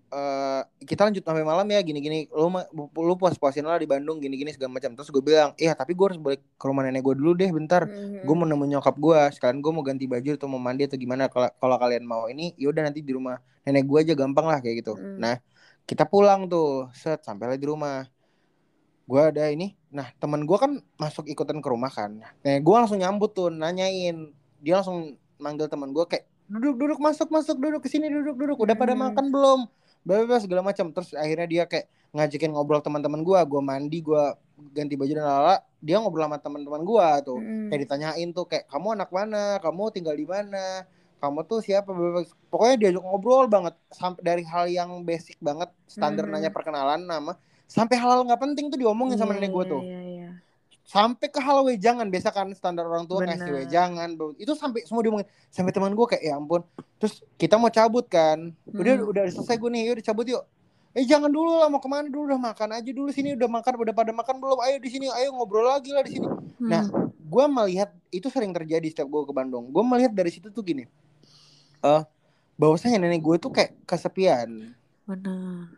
eh, 0.09 0.63
kita 0.87 1.11
lanjut 1.11 1.21
sampai 1.21 1.45
malam 1.45 1.67
ya 1.69 1.81
gini-gini. 1.85 2.31
Lu 2.33 2.49
lu 2.97 3.15
puas-puasin 3.19 3.67
lah 3.67 3.77
di 3.77 3.85
Bandung 3.85 4.23
gini-gini 4.23 4.55
segala 4.55 4.79
macam 4.79 4.97
terus 4.97 5.13
gue 5.13 5.21
bilang 5.21 5.53
iya 5.61 5.77
tapi 5.77 5.93
gue 5.93 6.07
harus 6.09 6.21
balik 6.21 6.41
ke 6.57 6.65
rumah 6.65 6.87
nenek 6.87 7.05
gue 7.05 7.15
dulu 7.19 7.37
deh 7.37 7.51
bentar. 7.53 7.85
Mhm. 7.85 8.25
gue 8.25 8.35
mau 8.35 8.47
nemuin 8.49 8.79
nyokap 8.79 8.97
gue 8.97 9.21
sekalian 9.37 9.59
gue 9.61 9.73
mau 9.75 9.85
ganti 9.85 10.05
baju 10.09 10.31
atau 10.39 10.49
mau 10.49 10.61
mandi 10.63 10.89
atau 10.89 10.97
gimana. 10.97 11.29
Kalau 11.29 11.51
kalau 11.61 11.77
kalian 11.77 12.05
mau 12.09 12.31
ini 12.31 12.57
yaudah 12.57 12.89
nanti 12.89 13.05
di 13.05 13.13
rumah 13.13 13.37
nenek 13.69 13.85
gue 13.85 13.99
aja 14.01 14.15
gampang 14.17 14.47
lah 14.49 14.59
kayak 14.65 14.81
gitu. 14.81 14.97
Mm. 14.97 15.21
nah 15.21 15.37
kita 15.89 16.05
pulang 16.05 16.49
tuh 16.53 16.93
set 16.93 17.25
sampailah 17.25 17.57
di 17.57 17.65
rumah 17.65 18.05
gue 19.09 19.23
ada 19.25 19.49
ini 19.49 19.73
nah 19.89 20.05
teman 20.21 20.45
gue 20.45 20.53
kan 20.55 20.77
masuk 20.95 21.25
ikutan 21.27 21.59
ke 21.59 21.69
rumah 21.69 21.89
kan. 21.89 22.21
Nah 22.21 22.57
gue 22.61 22.75
langsung 22.77 23.01
nyambut 23.01 23.33
tuh 23.33 23.49
nanyain. 23.49 24.29
Dia 24.61 24.85
langsung 24.85 25.17
manggil 25.41 25.65
teman 25.67 25.91
gue 25.91 26.05
kayak 26.05 26.29
duduk 26.45 26.77
duduk 26.77 26.99
masuk 27.01 27.29
masuk 27.29 27.57
duduk 27.57 27.81
ke 27.81 27.89
sini 27.89 28.13
duduk 28.13 28.37
duduk. 28.37 28.61
Udah 28.61 28.77
pada 28.77 28.93
Hmm. 28.93 29.09
makan 29.09 29.33
belum? 29.33 29.61
Bla, 30.05 30.37
segala 30.39 30.61
macam. 30.61 30.93
Terus 30.93 31.13
akhirnya 31.13 31.45
dia 31.45 31.65
kayak 31.65 31.89
ngajakin 32.09 32.53
ngobrol 32.53 32.81
teman-teman 32.81 33.21
gue 33.21 33.37
gue 33.43 33.61
mandi 33.61 33.99
gue 34.01 34.23
ganti 34.73 34.97
baju 34.97 35.13
dan 35.13 35.25
lala 35.25 35.57
dia 35.79 35.97
ngobrol 35.97 36.25
sama 36.25 36.37
teman-teman 36.37 36.81
gue 36.85 37.09
tuh. 37.25 37.39
Mm-mm. 37.41 37.69
kayak 37.73 37.81
ditanyain 37.89 38.29
tuh 38.33 38.45
kayak 38.45 38.65
kamu 38.69 38.89
anak 38.93 39.09
mana? 39.09 39.57
Kamu 39.61 39.83
tinggal 39.89 40.13
di 40.13 40.29
mana? 40.29 40.85
Kamu 41.19 41.43
tuh 41.45 41.61
siapa? 41.61 41.91
Pokoknya 42.49 42.77
diajak 42.79 43.03
ngobrol 43.03 43.49
banget. 43.49 43.73
Sampai 43.89 44.21
dari 44.21 44.45
hal 44.45 44.69
yang 44.69 45.01
basic 45.01 45.37
banget 45.39 45.73
standar 45.85 46.29
Mhm. 46.29 46.33
nanya 46.33 46.51
perkenalan 46.53 47.03
nama 47.03 47.33
sampai 47.69 47.95
hal 47.95 48.25
nggak 48.25 48.41
penting 48.41 48.67
tuh 48.67 48.81
diomongin 48.81 49.15
sama 49.15 49.31
Iya, 49.31 49.39
nenek 49.39 49.53
gue 49.53 49.61
iya, 49.61 49.69
tuh 49.69 49.83
iya, 49.83 50.01
iya. 50.03 50.29
sampai 50.83 51.29
ke 51.29 51.37
hal 51.37 51.61
wejangan 51.63 52.09
biasa 52.09 52.29
kan 52.29 52.49
standar 52.51 52.83
orang 52.83 53.05
tua 53.05 53.21
ngasih 53.21 53.45
Bener. 53.45 53.61
wejangan 53.63 54.09
bro. 54.11 54.33
itu 54.35 54.49
sampai 54.53 54.83
semua 54.83 55.05
diomongin 55.05 55.29
sampai 55.47 55.69
teman 55.69 55.93
gue 55.93 56.07
kayak 56.07 56.23
ya 56.23 56.35
ampun 56.35 56.65
terus 56.97 57.21
kita 57.37 57.55
mau 57.55 57.69
cabut 57.69 58.05
kan 58.05 58.51
udah 58.67 58.95
Hmm. 58.97 59.11
udah 59.13 59.23
selesai 59.29 59.55
gue 59.55 59.69
nih 59.69 59.83
yuk 59.87 60.01
cabut 60.03 60.25
yuk 60.27 60.43
eh 60.91 61.05
jangan 61.05 61.29
dulu 61.29 61.61
lah 61.61 61.69
mau 61.69 61.77
ke 61.77 61.87
mana 61.87 62.09
dulu 62.09 62.27
udah 62.27 62.41
makan 62.43 62.73
aja 62.75 62.89
dulu 62.89 63.13
sini 63.13 63.37
udah 63.37 63.47
makan 63.47 63.73
udah 63.77 63.93
pada 63.93 64.11
makan 64.11 64.41
belum 64.41 64.59
ayo 64.59 64.81
di 64.81 64.89
sini 64.89 65.07
ayo 65.07 65.31
ngobrol 65.31 65.69
lagi 65.69 65.93
lah 65.93 66.01
di 66.01 66.17
sini 66.17 66.27
Nah, 66.59 66.83
Hmm. 66.83 67.13
gue 67.15 67.45
melihat 67.47 67.93
itu 68.09 68.27
sering 68.27 68.51
terjadi 68.51 68.89
setiap 68.89 69.07
gue 69.07 69.23
ke 69.23 69.31
Bandung 69.31 69.69
gue 69.69 69.85
melihat 69.85 70.11
dari 70.11 70.33
situ 70.33 70.49
tuh 70.49 70.65
gini 70.65 70.89
eh 71.79 72.03
bahwasanya 72.57 72.99
nenek 72.99 73.21
gue 73.21 73.37
tuh 73.37 73.53
kayak 73.53 73.77
kesepian 73.85 74.75
benar 75.09 75.73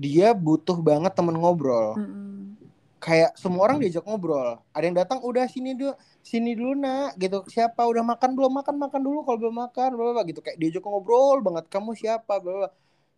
dia 0.00 0.32
butuh 0.32 0.80
banget 0.80 1.12
temen 1.12 1.36
ngobrol. 1.36 1.92
Mm-mm. 2.00 2.56
kayak 3.00 3.32
semua 3.36 3.64
orang 3.68 3.80
diajak 3.80 4.04
ngobrol. 4.04 4.60
Ada 4.72 4.84
yang 4.88 4.96
datang 4.96 5.24
udah 5.24 5.44
sini 5.48 5.72
dulu 5.72 5.92
sini 6.20 6.52
dulu 6.52 6.76
nak. 6.76 7.16
Gitu 7.16 7.44
siapa? 7.48 7.84
Udah 7.84 8.04
makan 8.04 8.36
belum? 8.36 8.52
Makan 8.60 8.76
makan 8.76 9.00
dulu 9.00 9.24
kalau 9.24 9.38
belum 9.40 9.56
makan. 9.56 9.88
Bla 9.96 10.12
bla 10.16 10.24
gitu. 10.24 10.40
Kayak 10.44 10.56
diajak 10.60 10.84
ngobrol 10.84 11.40
banget 11.40 11.68
kamu 11.72 11.96
siapa? 11.96 12.40
Bla 12.40 12.52
bla 12.64 12.68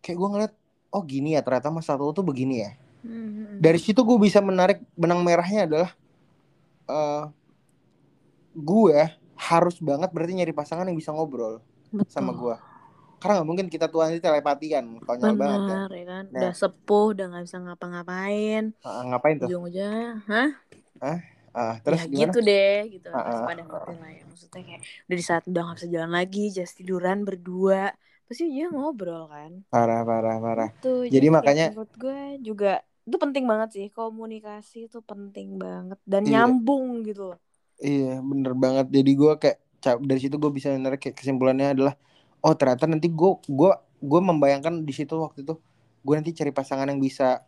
kayak 0.03 0.17
gue 0.19 0.29
ngeliat 0.35 0.53
oh 0.91 1.01
gini 1.01 1.33
ya 1.33 1.41
ternyata 1.41 1.71
masa 1.71 1.95
lalu 1.95 2.11
tuh 2.11 2.27
begini 2.27 2.55
ya. 2.67 2.71
Mm-mm. 3.03 3.59
dari 3.59 3.79
situ 3.79 3.99
gue 3.99 4.15
bisa 4.15 4.39
menarik 4.39 4.79
benang 4.95 5.19
merahnya 5.23 5.67
adalah 5.67 5.91
eh 6.87 7.23
gue 8.55 8.99
harus 9.35 9.75
banget 9.83 10.07
berarti 10.15 10.39
nyari 10.39 10.55
pasangan 10.55 10.87
yang 10.87 10.95
bisa 10.95 11.11
ngobrol 11.11 11.59
Betul. 11.91 12.07
sama 12.07 12.31
gue 12.31 12.55
karena 13.23 13.39
nggak 13.39 13.47
mungkin 13.47 13.67
kita 13.71 13.87
tuh 13.87 14.03
nanti 14.03 14.19
telepati 14.19 14.67
kan 14.67 14.85
konyol 14.99 15.39
banget 15.39 15.39
kan 15.39 15.63
benar 15.63 15.89
ya 15.95 16.05
kan? 16.11 16.23
Nah. 16.27 16.39
udah 16.43 16.51
sepuh 16.51 17.05
udah 17.15 17.25
nggak 17.31 17.43
bisa 17.47 17.57
ngapa-ngapain. 17.63 18.63
Ah, 18.83 19.01
ngapain 19.07 19.35
tuh? 19.39 19.47
Ujung-ujungnya 19.47 20.27
hah? 20.27 20.49
Ah, 21.53 21.79
terus 21.79 22.03
ya 22.03 22.05
gimana? 22.11 22.21
gitu 22.27 22.39
deh 22.43 22.79
gitu. 22.91 23.07
Pasti 23.13 23.39
ah. 23.39 23.47
pada 23.47 23.63
ngerti 23.63 23.93
lah 23.95 24.11
ya. 24.11 24.23
Maksudnya 24.27 24.61
kayak 24.67 24.81
udah 24.83 25.15
di 25.15 25.23
saat 25.23 25.43
udah 25.47 25.61
nggak 25.63 25.77
bisa 25.79 25.87
jalan 25.87 26.11
lagi 26.11 26.43
just 26.51 26.73
tiduran 26.75 27.17
berdua. 27.23 27.95
Pasti 28.27 28.43
dia 28.51 28.67
ngobrol 28.67 29.31
kan. 29.31 29.51
Parah 29.71 30.03
parah 30.03 30.35
parah. 30.43 30.69
Tuh, 30.83 31.07
Jadi 31.07 31.31
kayak 31.31 31.35
makanya- 31.39 31.69
menurut 31.71 31.93
gue 31.95 32.19
juga 32.43 32.83
itu 33.07 33.15
penting 33.15 33.47
banget 33.47 33.69
sih. 33.71 33.87
Komunikasi 33.87 34.91
itu 34.91 34.99
penting 34.99 35.55
banget 35.55 35.99
dan 36.03 36.27
Iya. 36.27 36.43
nyambung 36.43 37.07
gitu 37.07 37.31
loh. 37.31 37.39
Iya 37.79 38.19
bener 38.19 38.51
banget. 38.59 38.91
Jadi 38.91 39.11
gue 39.15 39.33
kayak 39.39 39.57
dari 40.03 40.19
situ 40.19 40.35
gue 40.35 40.51
bisa 40.51 40.75
kayak 40.75 41.15
kesimpulannya 41.15 41.77
adalah 41.79 41.95
oh 42.43 42.53
ternyata 42.53 42.85
nanti 42.85 43.07
gue 43.07 43.31
gue 43.41 43.71
gue 43.97 44.19
membayangkan 44.21 44.79
di 44.79 44.91
situ 44.91 45.15
waktu 45.15 45.41
itu 45.41 45.55
gue 45.99 46.13
nanti 46.13 46.31
cari 46.31 46.51
pasangan 46.51 46.85
yang 46.85 46.99
bisa 46.99 47.41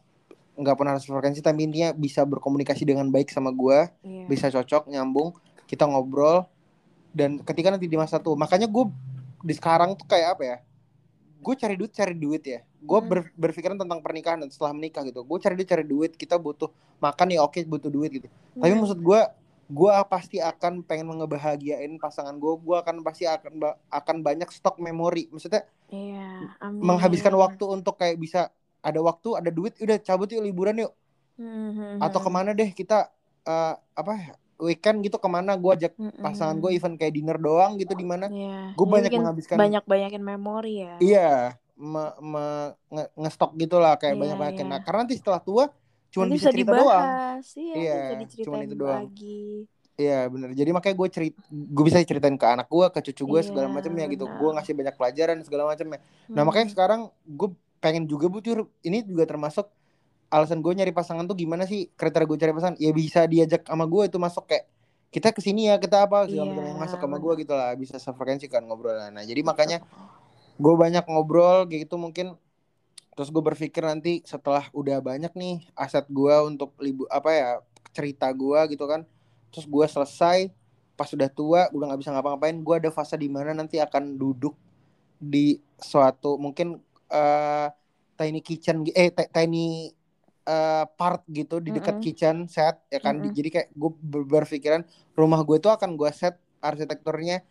nggak 0.55 0.71
pernah 0.73 0.95
harus 0.95 1.03
frekuensi 1.03 1.39
tapi 1.39 1.63
intinya 1.63 1.91
bisa 1.91 2.23
berkomunikasi 2.23 2.83
dengan 2.83 3.07
baik 3.07 3.27
sama 3.27 3.51
gue 3.51 3.91
Iya. 4.01 4.25
bisa 4.25 4.47
cocok 4.49 4.87
nyambung 4.87 5.35
kita 5.65 5.83
ngobrol 5.83 6.47
dan 7.11 7.39
ketika 7.41 7.69
nanti 7.69 7.85
di 7.85 7.95
masa 7.95 8.17
tua 8.17 8.35
makanya 8.35 8.65
gue 8.65 8.87
di 9.41 9.51
sekarang 9.51 9.93
tuh 9.93 10.07
kayak 10.07 10.39
apa 10.39 10.43
ya 10.45 10.57
gue 11.37 11.53
cari 11.53 11.75
duit 11.75 11.91
cari 11.91 12.15
duit 12.15 12.41
ya 12.41 12.59
gue 12.77 12.95
Hmm. 12.95 13.09
ber- 13.09 13.33
berpikiran 13.35 13.75
tentang 13.75 13.99
pernikahan 13.99 14.39
dan 14.39 14.47
setelah 14.47 14.71
menikah 14.71 15.03
gitu 15.03 15.21
gue 15.21 15.37
cari 15.37 15.53
duit 15.53 15.67
cari 15.67 15.83
duit 15.83 16.11
kita 16.13 16.37
butuh 16.37 16.71
makan 16.97 17.27
ya 17.29 17.43
oke 17.43 17.59
butuh 17.61 17.91
duit 17.91 18.09
gitu 18.13 18.27
tapi 18.53 18.71
Hmm. 18.71 18.79
maksud 18.79 18.97
gue 18.97 19.19
gue 19.67 19.89
pasti 20.05 20.37
akan 20.37 20.81
pengen 20.81 21.09
ngebahagiain 21.11 21.89
pasangan 21.95 22.33
gue 22.33 22.53
gue 22.55 22.75
akan 22.75 23.01
pasti 23.01 23.25
akan 23.25 23.53
ba- 23.55 23.77
akan 23.89 24.21
banyak 24.21 24.45
stok 24.47 24.77
memori 24.77 25.25
maksudnya 25.27 25.65
Iya, 25.87 26.53
amin. 26.59 26.81
menghabiskan 26.81 27.33
waktu 27.33 27.63
untuk 27.63 27.95
kayak 27.95 28.15
bisa 28.15 28.49
ada 28.79 28.99
waktu 28.99 29.35
ada 29.35 29.49
duit 29.49 29.73
udah 29.75 29.97
cabut 29.97 30.29
yuk 30.29 30.41
liburan 30.41 30.79
yuk 30.79 30.93
Hmm, 31.35 31.99
atau 31.99 32.17
ke 32.17 32.29
mana 32.29 32.51
deh 32.51 32.69
kita 32.69 33.11
eh, 33.43 33.73
apa 33.75 34.13
weekend 34.55 35.03
gitu 35.03 35.15
ke 35.15 35.27
mana 35.27 35.51
gue 35.53 35.67
ajak 35.69 35.91
hmm, 35.93 36.21
pasangan 36.21 36.55
gue 36.55 36.71
event 36.71 36.95
kayak 36.95 37.11
dinner 37.11 37.35
doang 37.35 37.75
gitu 37.75 37.91
di 37.91 38.03
mana 38.03 38.31
Iya. 38.31 38.71
Gua 38.71 38.85
Jadi 38.85 38.93
banyak 38.95 39.11
menghabiskan- 39.17 39.57
banyak-banyakin 39.57 40.23
memori 40.23 40.75
ya. 40.79 40.95
iya 40.97 41.29
me, 41.75 42.07
me- 42.17 42.71
nge- 42.89 43.11
ngestok 43.17 43.51
gitu 43.57 43.75
lah 43.75 43.99
kayak 43.99 44.15
Iya, 44.15 44.21
banyak 44.21 44.37
banyak 44.37 44.55
iya. 44.57 44.63
nah 44.65 44.79
karena 44.79 44.99
nanti 45.03 45.15
setelah 45.15 45.41
tua 45.41 45.67
cuma 46.15 46.23
Nanti 46.25 46.35
bisa 46.37 46.49
cerita 46.49 46.71
doang. 46.71 46.87
dibahas, 47.03 47.45
Iya, 47.51 47.75
Iya, 47.75 47.91
bisa 47.91 48.07
cuman 48.07 48.19
diceritain 48.23 48.63
itu 48.63 48.75
doang. 48.77 49.03
lagi. 49.03 49.43
iya 49.95 50.19
bener. 50.25 50.49
Jadi 50.51 50.69
makanya 50.71 50.95
gue 50.95 51.07
cerit 51.09 51.35
gue 51.47 51.83
bisa 51.83 51.99
ceritain 52.01 52.35
ke 52.35 52.43
anak 52.45 52.67
gue 52.67 52.85
ke 52.89 52.99
cucu 53.05 53.23
gue 53.25 53.41
segala 53.41 53.67
Iya, 53.67 53.75
macamnya 53.75 54.05
gitu 54.07 54.25
benar. 54.25 54.37
gue 54.37 54.49
ngasih 54.55 54.73
banyak 54.73 54.95
pelajaran 54.95 55.37
segala 55.39 55.63
macamnya 55.65 55.99
nah 56.27 56.35
Hmm. 56.37 56.45
makanya 56.45 56.67
sekarang 56.71 57.01
gue 57.25 57.49
pengen 57.79 58.03
juga 58.03 58.27
butuh 58.27 58.55
ini 58.81 59.03
juga 59.03 59.23
termasuk 59.23 59.67
alasan 60.27 60.59
gue 60.59 60.73
nyari 60.73 60.91
pasangan 60.91 61.23
tuh 61.23 61.35
gimana 61.35 61.63
sih? 61.63 61.87
Kriteria 61.91 62.25
gue 62.25 62.37
cari 62.37 62.51
pasangan. 62.51 62.75
Ya 62.75 62.91
bisa 62.91 63.23
diajak 63.23 63.63
sama 63.63 63.85
gue 63.85 64.03
itu 64.05 64.17
masuk 64.17 64.43
kayak 64.45 64.67
kita 65.09 65.31
ke 65.31 65.39
sini 65.39 65.67
ya 65.67 65.77
kita 65.77 66.03
apa? 66.03 66.27
Segala 66.27 66.43
macam 66.45 66.59
Iya, 66.59 66.69
yang 66.71 66.79
masuk 66.81 66.97
sama 66.97 67.07
benar. 67.09 67.21
gue 67.21 67.33
gitu 67.39 67.53
lah 67.53 67.69
bisa 67.73 67.95
sefrekuensi 67.95 68.47
kan 68.47 68.63
ngobrol 68.63 68.99
nah 69.09 69.21
jadi 69.21 69.41
makanya 69.41 69.79
gue 70.55 70.73
banyak 70.73 71.03
ngobrol 71.05 71.67
gitu 71.67 71.95
mungkin 71.95 72.35
terus 73.15 73.29
gue 73.31 73.43
berpikir 73.43 73.83
nanti 73.83 74.21
setelah 74.27 74.67
udah 74.75 74.99
banyak 74.99 75.31
nih 75.35 75.55
aset 75.75 76.05
gue 76.11 76.35
untuk 76.43 76.75
libu 76.83 77.07
apa 77.09 77.29
ya 77.31 77.49
cerita 77.95 78.27
gue 78.35 78.59
gitu 78.75 78.85
kan 78.91 79.07
terus 79.51 79.65
gue 79.65 79.85
selesai 79.87 80.51
pas 80.99 81.07
udah 81.11 81.29
tua 81.31 81.61
udah 81.75 81.85
nggak 81.91 82.01
bisa 82.03 82.11
ngapa-ngapain 82.15 82.57
gue 82.59 82.75
ada 82.75 82.91
fase 82.91 83.15
di 83.15 83.27
mana 83.31 83.55
nanti 83.55 83.79
akan 83.79 84.19
duduk 84.19 84.55
di 85.19 85.59
suatu 85.79 86.35
mungkin 86.39 86.79
eh 87.11 87.67
tiny 88.19 88.39
kitchen 88.43 88.83
eh 88.95 89.11
ti- 89.11 89.31
tiny 89.31 89.91
eh, 90.47 90.85
part 90.99 91.21
gitu 91.31 91.59
di 91.63 91.71
dekat 91.75 91.97
Mm-mm. 91.97 92.03
kitchen 92.03 92.47
set 92.51 92.75
ya 92.93 92.99
kan 93.01 93.19
Di- 93.23 93.31
Mm-mm. 93.31 93.35
jadi 93.37 93.49
kayak 93.55 93.67
gue 93.75 93.91
berpikiran 94.27 94.81
rumah 95.17 95.41
gue 95.47 95.57
tuh 95.63 95.71
akan 95.73 95.95
gue 95.99 96.11
set 96.13 96.35
arsitekturnya 96.63 97.43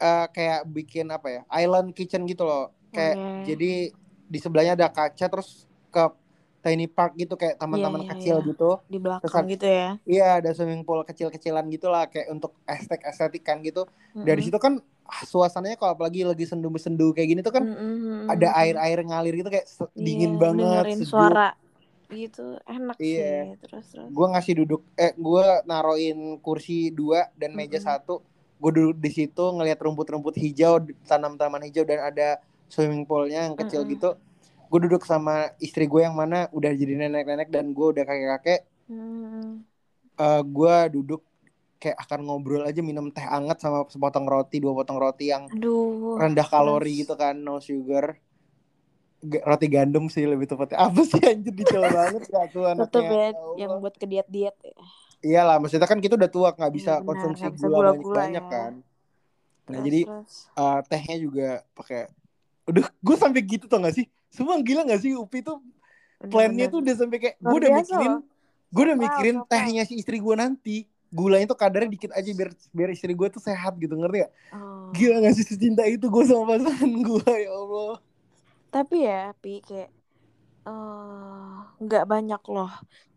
eh, 0.00 0.26
kayak 0.34 0.60
bikin 0.70 1.06
apa 1.14 1.28
ya 1.30 1.42
island 1.62 1.94
kitchen 1.96 2.26
gitu 2.30 2.44
loh 2.48 2.72
kayak 2.94 3.16
Oke. 3.16 3.44
jadi 3.44 3.94
di 4.24 4.38
sebelahnya 4.38 4.72
ada 4.74 4.88
kaca 4.88 5.26
terus 5.26 5.64
ke 5.88 6.04
tiny 6.60 6.86
park 6.86 7.12
gitu 7.14 7.36
kayak 7.36 7.54
taman-taman 7.54 8.00
Iya, 8.00 8.04
iya, 8.04 8.12
kecil 8.16 8.36
iya. 8.36 8.46
gitu 8.48 8.70
di 8.86 8.96
belakang 8.96 9.28
Terus- 9.44 9.52
gitu 9.52 9.66
ya. 9.68 9.88
iya 10.04 10.26
ada 10.38 10.50
swimming 10.50 10.80
pool 10.80 11.04
kecil-kecilan 11.04 11.64
gitu 11.68 11.86
lah 11.86 12.08
kayak 12.08 12.32
untuk 12.32 12.56
estetik 12.64 13.04
estetikan 13.04 13.60
gitu 13.60 13.84
dari 14.14 14.40
Mm-mm. 14.40 14.48
situ 14.48 14.56
kan 14.56 14.74
ah, 15.04 15.22
suasananya 15.22 15.76
kalau 15.76 15.92
apalagi 15.92 16.24
lagi 16.24 16.42
sendu-sendu 16.42 17.12
kayak 17.12 17.28
gini 17.28 17.40
tuh 17.40 17.52
kan 17.52 17.62
Mm-mm. 17.62 18.26
ada 18.26 18.56
air-air 18.56 18.98
ngalir 18.98 19.34
gitu 19.36 19.52
kayak 19.52 19.68
Iya, 19.68 19.84
dingin 19.94 20.32
banget 20.34 20.64
dengerin 20.64 20.98
sejuk 20.98 21.12
suara 21.12 21.48
gitu 22.06 22.56
enak 22.64 22.96
Iya. 22.96 23.28
sih 23.44 23.56
terus 23.60 23.84
terus 23.90 24.08
gue 24.08 24.26
ngasih 24.26 24.54
duduk 24.56 24.80
eh 24.94 25.12
gue 25.12 25.44
naroin 25.64 26.18
kursi 26.38 26.88
dua 26.88 27.28
dan 27.34 27.52
meja 27.52 27.76
Mm-mm. 27.76 27.88
satu 27.92 28.14
gue 28.56 28.70
duduk 28.72 28.96
di 28.96 29.10
situ 29.12 29.44
ngelihat 29.52 29.76
rumput-rumput 29.76 30.32
hijau 30.34 30.80
tanam 31.04 31.36
taman 31.36 31.60
hijau 31.60 31.84
dan 31.84 32.00
ada 32.00 32.40
swimming 32.72 33.04
poolnya 33.08 33.46
yang 33.48 33.56
kecil 33.56 33.82
Mm-mm. 33.84 33.92
gitu 33.94 34.10
gue 34.70 34.78
duduk 34.90 35.02
sama 35.06 35.54
istri 35.62 35.84
gue 35.86 36.02
yang 36.02 36.16
mana 36.18 36.50
udah 36.50 36.72
jadi 36.74 36.98
nenek-nenek 37.06 37.48
dan 37.54 37.70
gue 37.76 37.86
udah 37.94 38.04
kakek-kakek 38.08 38.60
Hmm. 38.88 39.64
eh, 40.20 40.42
gue 40.44 40.76
duduk 40.94 41.22
kayak 41.80 41.98
akan 42.04 42.20
ngobrol 42.26 42.64
aja 42.64 42.80
minum 42.80 43.06
teh 43.12 43.24
anget 43.36 43.58
sama 43.60 43.84
sepotong 43.92 44.24
roti 44.24 44.56
dua 44.62 44.72
potong 44.72 44.96
roti 44.96 45.28
yang 45.32 45.44
Aduh. 45.52 46.16
rendah 46.20 46.46
kalori 46.48 47.04
gitu 47.04 47.14
kan 47.22 47.34
no 47.46 47.60
sugar 47.60 48.06
G- 49.24 49.40
roti 49.40 49.66
gandum 49.72 50.04
sih 50.12 50.24
lebih 50.28 50.44
tepatnya 50.44 50.78
apa 50.84 51.00
sih 51.10 51.20
anjir 51.24 51.52
detail 51.56 51.84
banget 51.96 52.22
gak 52.28 52.46
tuh 52.52 52.64
anaknya 52.68 52.84
Tetep 52.84 53.04
ya, 53.08 53.24
Ya 53.32 53.32
yang 53.64 53.72
buat 53.80 53.94
ke 53.96 54.04
diet-diet 54.10 54.56
ya. 54.60 54.76
iyalah 55.24 55.56
maksudnya 55.60 55.88
kan 55.88 56.00
kita 56.04 56.14
udah 56.20 56.30
tua 56.30 56.48
nggak 56.52 56.72
bisa 56.78 56.92
Iya, 56.92 57.04
benar, 57.06 57.08
konsumsi 57.08 57.48
gula 57.56 57.78
gula-gula 57.80 58.14
banyak 58.20 58.20
banyak 58.20 58.44
ya. 58.44 58.52
kan 58.52 58.72
nah 59.70 59.78
Terus, 59.78 59.86
jadi 59.86 60.00
terus. 60.04 60.32
eh, 60.60 60.78
tehnya 60.90 61.16
juga 61.24 61.48
pakai 61.72 62.00
udah 62.64 62.84
gue 62.88 63.16
sampai 63.16 63.40
gitu 63.44 63.64
tau 63.68 63.80
gak 63.84 63.96
sih? 63.96 64.06
Semua 64.32 64.58
gila 64.60 64.84
gak 64.88 65.00
sih 65.04 65.12
Upi 65.16 65.44
tuh 65.44 65.60
plannya 66.30 66.72
tuh 66.72 66.80
udah 66.80 66.94
sampai 66.96 67.18
kayak 67.20 67.36
gue 67.40 67.56
udah 67.60 67.72
mikirin 67.72 68.14
gue 68.74 68.82
udah 68.82 68.98
mikirin 68.98 69.36
tehnya 69.46 69.82
si 69.86 70.00
istri 70.00 70.18
gue 70.18 70.34
nanti. 70.36 70.88
Gulanya 71.14 71.54
tuh 71.54 71.58
kadarnya 71.58 71.94
dikit 71.94 72.10
aja 72.10 72.26
biar 72.34 72.50
biar 72.74 72.90
istri 72.90 73.14
gue 73.14 73.28
tuh 73.30 73.38
sehat 73.38 73.78
gitu 73.78 73.94
ngerti 73.94 74.26
gak? 74.26 74.32
Oh. 74.50 74.90
gila 74.90 75.22
gak 75.22 75.34
sih 75.38 75.46
secinta 75.46 75.86
itu 75.86 76.10
gue 76.10 76.24
sama 76.26 76.58
pasangan 76.58 76.90
gue 76.90 77.32
ya 77.38 77.50
Allah. 77.54 77.94
Tapi 78.74 79.06
ya, 79.06 79.30
Pi, 79.38 79.62
kayak 79.62 79.94
eh, 80.66 81.54
nggak 81.78 82.04
banyak 82.10 82.42
loh 82.50 82.72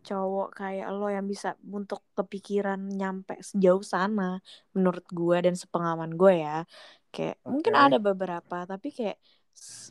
cowok 0.08 0.50
kayak 0.56 0.88
lo 0.96 1.12
yang 1.12 1.28
bisa 1.28 1.60
untuk 1.68 2.00
kepikiran 2.16 2.80
nyampe 2.80 3.36
sejauh 3.44 3.84
sana 3.84 4.40
menurut 4.72 5.04
gue 5.12 5.38
dan 5.44 5.56
sepengalaman 5.60 6.16
gue 6.16 6.34
ya. 6.40 6.64
Kayak 7.12 7.44
mungkin 7.44 7.74
Oke. 7.76 7.84
ada 7.92 7.98
beberapa 8.00 8.58
tapi 8.64 8.88
kayak 8.96 9.18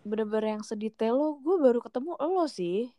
bener-bener 0.06 0.58
yang 0.58 0.64
sedetail 0.64 1.14
lo 1.18 1.28
gue 1.42 1.56
baru 1.58 1.78
ketemu 1.82 2.10
lo 2.18 2.46
sih. 2.48 2.90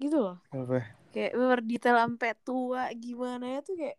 Gitu 0.00 0.16
loh. 0.18 0.36
Apa? 0.52 0.80
Kayak 1.12 1.32
bener 1.36 1.60
detail 1.64 1.96
sampai 2.00 2.30
tua 2.40 2.88
gimana 2.96 3.44
ya 3.56 3.60
tuh 3.60 3.74
kayak 3.76 3.98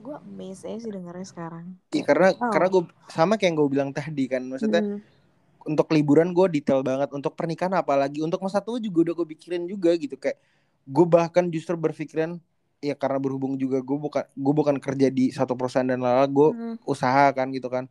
gue 0.00 0.16
amazed 0.24 0.64
aja 0.68 0.78
sih 0.80 0.92
dengernya 0.92 1.26
sekarang. 1.28 1.66
Iya 1.90 2.02
karena 2.06 2.28
Wow. 2.38 2.50
karena 2.52 2.66
gue 2.70 2.82
sama 3.10 3.34
kayak 3.36 3.48
yang 3.50 3.56
gue 3.58 3.68
bilang 3.68 3.90
tadi 3.90 4.24
kan 4.30 4.42
maksudnya 4.46 4.82
Hmm, 4.86 5.02
untuk 5.66 5.86
liburan 5.92 6.32
gue 6.32 6.46
detail 6.60 6.80
banget 6.80 7.12
untuk 7.12 7.36
pernikahan 7.36 7.74
apalagi 7.76 8.24
untuk 8.24 8.40
masa 8.40 8.64
tua 8.64 8.80
juga 8.80 9.10
udah 9.10 9.14
gue 9.20 9.26
pikirin 9.36 9.64
juga 9.68 9.92
gitu. 9.98 10.16
Kayak 10.16 10.38
gue 10.88 11.06
bahkan 11.06 11.44
justru 11.52 11.76
berpikiran 11.76 12.40
ya 12.80 12.96
karena 12.96 13.18
berhubung 13.20 13.60
juga 13.60 13.84
gue 13.84 13.98
bukan 14.00 14.24
gue 14.24 14.54
bukan 14.56 14.76
kerja 14.80 15.08
di 15.12 15.28
satu 15.34 15.52
perusahaan 15.58 15.84
dan 15.84 16.00
lala 16.00 16.24
gue 16.24 16.48
hmm, 16.52 16.80
usaha 16.88 17.28
kan 17.36 17.52
gitu 17.52 17.68
kan 17.68 17.84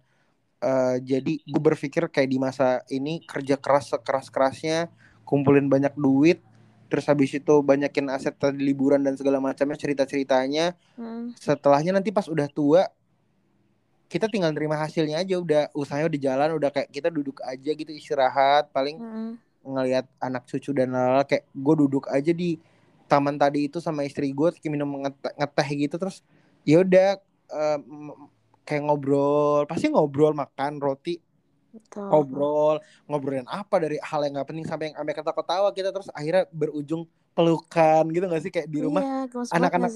Eh, 0.60 0.98
jadi 1.08 1.40
gue 1.40 1.62
berpikir 1.64 2.04
kayak 2.12 2.28
di 2.28 2.36
masa 2.36 2.84
ini 2.92 3.24
kerja 3.24 3.56
keras 3.56 3.96
sekeras 3.96 4.28
kerasnya 4.28 4.92
kumpulin 5.24 5.72
banyak 5.72 5.96
duit 5.96 6.44
terus 6.92 7.08
habis 7.08 7.32
itu 7.32 7.64
banyakin 7.64 8.12
aset 8.12 8.36
tadi 8.36 8.60
liburan 8.60 9.00
dan 9.00 9.16
segala 9.16 9.40
macamnya 9.40 9.80
cerita 9.80 10.04
ceritanya 10.04 10.76
hmm. 11.00 11.40
setelahnya 11.40 11.96
nanti 11.96 12.12
pas 12.12 12.28
udah 12.28 12.52
tua 12.52 12.92
kita 14.12 14.28
tinggal 14.28 14.52
nerima 14.52 14.76
hasilnya 14.76 15.24
aja 15.24 15.40
udah 15.40 15.72
usahanya 15.72 16.12
udah 16.12 16.22
jalan 16.28 16.50
udah 16.60 16.70
kayak 16.76 16.92
kita 16.92 17.08
duduk 17.08 17.40
aja 17.40 17.72
gitu 17.72 17.96
istirahat 17.96 18.68
paling 18.76 19.00
hmm. 19.00 19.40
ngelihat 19.64 20.12
anak 20.20 20.44
cucu 20.44 20.76
dan 20.76 20.92
lala 20.92 21.24
kayak 21.24 21.48
gue 21.56 21.76
duduk 21.88 22.12
aja 22.12 22.36
di 22.36 22.60
taman 23.08 23.40
tadi 23.40 23.72
itu 23.72 23.80
sama 23.80 24.04
istri 24.04 24.36
gue 24.36 24.52
minum 24.68 25.08
ngeteh, 25.08 25.40
ngeteh 25.40 25.68
gitu 25.88 25.96
terus 25.96 26.20
ya 26.68 26.84
udah 26.84 27.16
em, 27.48 28.28
kayak 28.70 28.86
ngobrol 28.86 29.66
pasti 29.66 29.90
ngobrol 29.90 30.38
makan 30.38 30.78
roti 30.78 31.18
Betul. 31.74 32.06
ngobrol 32.06 32.78
ngobrolin 33.10 33.50
apa 33.50 33.82
dari 33.82 33.98
hal 33.98 34.22
yang 34.26 34.38
nggak 34.38 34.48
penting 34.54 34.66
sampai 34.70 34.94
yang 34.94 35.02
sampai 35.02 35.14
ketawa-ketawa 35.18 35.70
kita 35.74 35.90
terus 35.90 36.10
akhirnya 36.14 36.46
berujung 36.54 37.10
pelukan 37.34 38.04
gitu 38.14 38.26
gak 38.30 38.42
sih 38.46 38.52
kayak 38.54 38.68
di 38.70 38.80
rumah 38.84 39.02
iya, 39.02 39.26
anak-anak- 39.54 39.94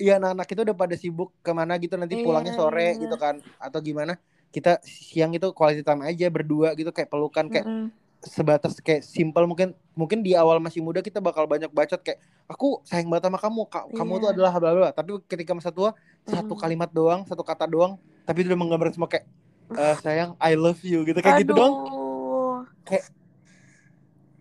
Iya 0.00 0.16
anak-anak 0.18 0.48
itu 0.48 0.60
udah 0.64 0.76
pada 0.76 0.96
sibuk 0.96 1.30
ke 1.44 1.52
mana 1.52 1.76
gitu 1.76 1.94
nanti 2.00 2.16
Iya, 2.16 2.24
pulangnya 2.24 2.56
sore 2.56 2.96
iya. 2.96 3.00
gitu 3.06 3.16
kan 3.20 3.38
atau 3.60 3.78
gimana 3.78 4.16
kita 4.48 4.80
siang 4.82 5.36
itu 5.36 5.52
quality 5.52 5.84
time 5.84 6.02
aja 6.02 6.26
berdua 6.32 6.72
gitu 6.74 6.90
kayak 6.90 7.12
pelukan 7.12 7.46
kayak 7.52 7.68
Mm-mm. 7.68 7.86
Sebatas 8.22 8.78
kayak 8.78 9.02
simple 9.02 9.42
mungkin 9.44 9.74
mungkin 9.92 10.22
di 10.22 10.32
awal 10.32 10.56
masih 10.56 10.78
muda 10.78 10.98
kita 10.98 11.18
bakal 11.18 11.44
banyak 11.44 11.66
bacot 11.68 11.98
kayak 11.98 12.18
aku 12.46 12.78
sayang 12.82 13.10
banget 13.10 13.26
sama 13.26 13.38
kamu 13.38 13.62
Ka- 13.66 13.88
kamu 13.88 14.12
tuh 14.16 14.28
Iya. 14.30 14.34
adalah 14.34 14.52
bla 14.56 14.70
bla 14.72 14.88
tapi 14.90 15.10
ketika 15.26 15.52
masa 15.52 15.68
tua 15.68 15.90
satu 16.22 16.54
Mm. 16.54 16.60
kalimat 16.60 16.90
doang 16.90 17.26
satu 17.26 17.42
kata 17.42 17.66
doang 17.66 17.98
tapi 18.22 18.40
itu 18.40 18.48
udah 18.48 18.60
menggambarkan 18.60 18.94
semua 18.94 19.10
kayak 19.10 19.26
"Eh, 19.72 19.96
sayang 19.98 20.38
I 20.38 20.54
love 20.54 20.78
you 20.80 21.02
gitu 21.02 21.18
kayak 21.18 21.42
gitu 21.42 21.52
doang 21.52 21.74
Aduh. 21.82 22.62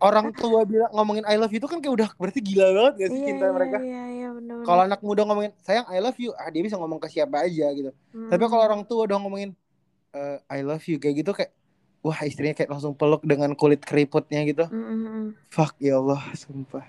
orang 0.01 0.33
tua 0.33 0.65
bilang 0.65 0.89
ngomongin 0.91 1.25
I 1.25 1.37
love 1.37 1.49
you 1.49 1.57
itu 1.57 1.69
kan 1.69 1.77
kayak 1.77 1.93
udah 1.93 2.09
berarti 2.17 2.41
gila 2.41 2.67
banget 2.73 2.93
gak 2.97 3.09
sih 3.09 3.19
Iya, 3.21 3.27
cinta 3.29 3.45
iya, 3.45 3.53
mereka 3.53 3.77
Iya, 3.77 4.03
iya, 4.09 4.27
bener-bener. 4.33 4.65
kalau 4.65 4.81
anak 4.81 4.99
muda 5.01 5.21
ngomongin 5.23 5.53
sayang 5.61 5.85
I 5.87 6.01
love 6.01 6.17
you 6.17 6.33
ah 6.33 6.49
dia 6.49 6.61
bisa 6.61 6.77
ngomong 6.77 6.97
ke 6.97 7.07
siapa 7.07 7.45
aja 7.45 7.69
gitu 7.69 7.93
Tapi 8.29 8.43
kalau 8.45 8.61
orang 8.61 8.81
tua 8.83 9.05
udah 9.05 9.17
ngomongin 9.17 9.53
eh, 10.11 10.37
I 10.49 10.61
love 10.61 10.81
you 10.85 10.97
kayak 10.97 11.15
gitu 11.21 11.31
kayak 11.31 11.53
wah 12.01 12.19
istrinya 12.25 12.57
kayak 12.57 12.69
langsung 12.73 12.93
peluk 12.97 13.21
dengan 13.25 13.53
kulit 13.53 13.81
keriputnya 13.85 14.41
gitu. 14.45 14.65
Mm-mm. 14.67 15.37
Fuck 15.53 15.77
ya 15.77 16.01
Allah, 16.01 16.21
sumpah. 16.33 16.85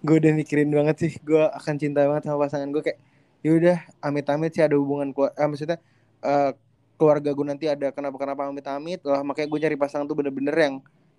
Gue 0.00 0.16
udah 0.16 0.32
mikirin 0.32 0.72
banget 0.72 0.96
sih, 0.96 1.12
gue 1.20 1.44
akan 1.44 1.74
cinta 1.76 2.08
banget 2.08 2.28
sama 2.28 2.48
pasangan 2.48 2.72
gue 2.72 2.80
kayak 2.80 2.98
yaudah 3.40 3.80
amit-amit 4.04 4.52
sih 4.52 4.64
ada 4.64 4.76
hubungan 4.76 5.12
keluar, 5.16 5.32
ah, 5.36 5.48
maksudnya 5.48 5.80
eh, 6.24 6.52
keluarga 7.00 7.32
gue 7.32 7.46
nanti 7.48 7.64
ada 7.64 7.88
kenapa-kenapa 7.88 8.52
amit-amit 8.52 9.00
lah 9.08 9.24
makanya 9.24 9.48
gue 9.48 9.60
cari 9.64 9.76
pasangan 9.80 10.04
tuh 10.04 10.16
bener-bener 10.20 10.52
yang 10.52 10.74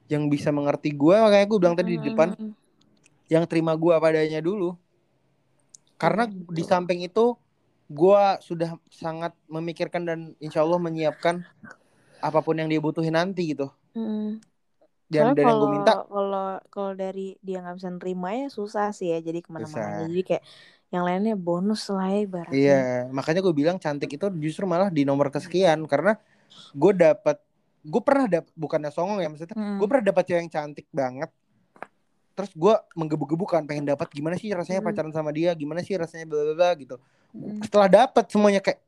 yang 0.06 0.24
bisa 0.30 0.54
mengerti 0.54 0.94
gue 0.94 1.16
makanya 1.18 1.46
gue 1.50 1.58
bilang 1.58 1.74
tadi 1.74 1.98
di 1.98 2.14
depan 2.14 2.38
Mm-mm. 2.38 2.54
yang 3.26 3.50
terima 3.50 3.74
gue 3.74 3.90
apa 3.90 4.14
adanya 4.14 4.38
dulu 4.46 4.78
karena 5.98 6.30
Iya, 6.30 6.54
di 6.54 6.64
samping 6.66 7.02
itu 7.02 7.34
gue 7.90 8.24
sudah 8.46 8.78
sangat 8.94 9.34
memikirkan 9.50 10.06
dan 10.06 10.20
insya 10.38 10.62
Allah 10.62 10.78
menyiapkan 10.78 11.42
apa 12.22 12.40
pun 12.40 12.56
yang 12.56 12.70
dia 12.70 12.78
butuhin 12.78 13.12
nanti 13.12 13.52
gitu 13.52 13.68
Mm-mm. 13.94 14.38
dan 15.10 15.34
dan 15.34 15.44
yang 15.44 15.58
gue 15.58 15.70
minta 15.74 15.94
kalau 16.06 16.62
kalau 16.70 16.92
dari 16.94 17.36
dia 17.42 17.60
nggak 17.60 17.76
bisa 17.76 17.90
nerima 17.92 18.30
ya 18.32 18.48
susah 18.48 18.94
sih 18.94 19.10
ya 19.10 19.20
jadi 19.20 19.42
ke 19.42 19.50
mana-mana 19.50 20.06
jadi 20.08 20.24
kayak 20.24 20.44
yang 20.92 21.08
lainnya 21.08 21.40
bonus 21.40 21.88
lah 21.88 22.08
ya 22.08 22.20
ibaratnya. 22.22 22.56
iya 22.56 22.82
makanya 23.10 23.40
gue 23.40 23.56
bilang 23.56 23.80
cantik 23.80 24.12
itu 24.12 24.28
justru 24.40 24.68
malah 24.68 24.92
di 24.92 25.04
nomor 25.04 25.32
kesekian 25.32 25.88
karena 25.88 26.20
gue 26.76 26.92
dapat 26.94 27.40
gue 27.82 28.02
pernah 28.04 28.26
dap 28.28 28.46
bukannya 28.54 28.92
songong 28.92 29.20
ya 29.20 29.28
maksudnya 29.28 29.56
Mm. 29.56 29.80
gue 29.80 29.88
pernah 29.88 30.06
dapat 30.06 30.24
cewek 30.28 30.40
yang 30.46 30.52
cantik 30.52 30.88
banget 30.92 31.32
terus 32.32 32.52
gue 32.56 32.74
menggebu-gebu 32.96 33.44
kan 33.44 33.64
pengen 33.66 33.88
dapat 33.88 34.08
gimana 34.12 34.36
sih 34.36 34.52
rasanya 34.52 34.80
Mm. 34.80 34.88
pacaran 34.88 35.12
sama 35.12 35.32
dia 35.32 35.52
gimana 35.52 35.80
sih 35.82 35.96
rasanya 35.96 36.28
bla 36.28 36.44
bla 36.44 36.54
bla 36.56 36.70
gitu 36.76 36.96
Mm. 37.32 37.64
setelah 37.64 37.88
dapat 37.88 38.28
semuanya 38.28 38.60
kayak 38.60 38.84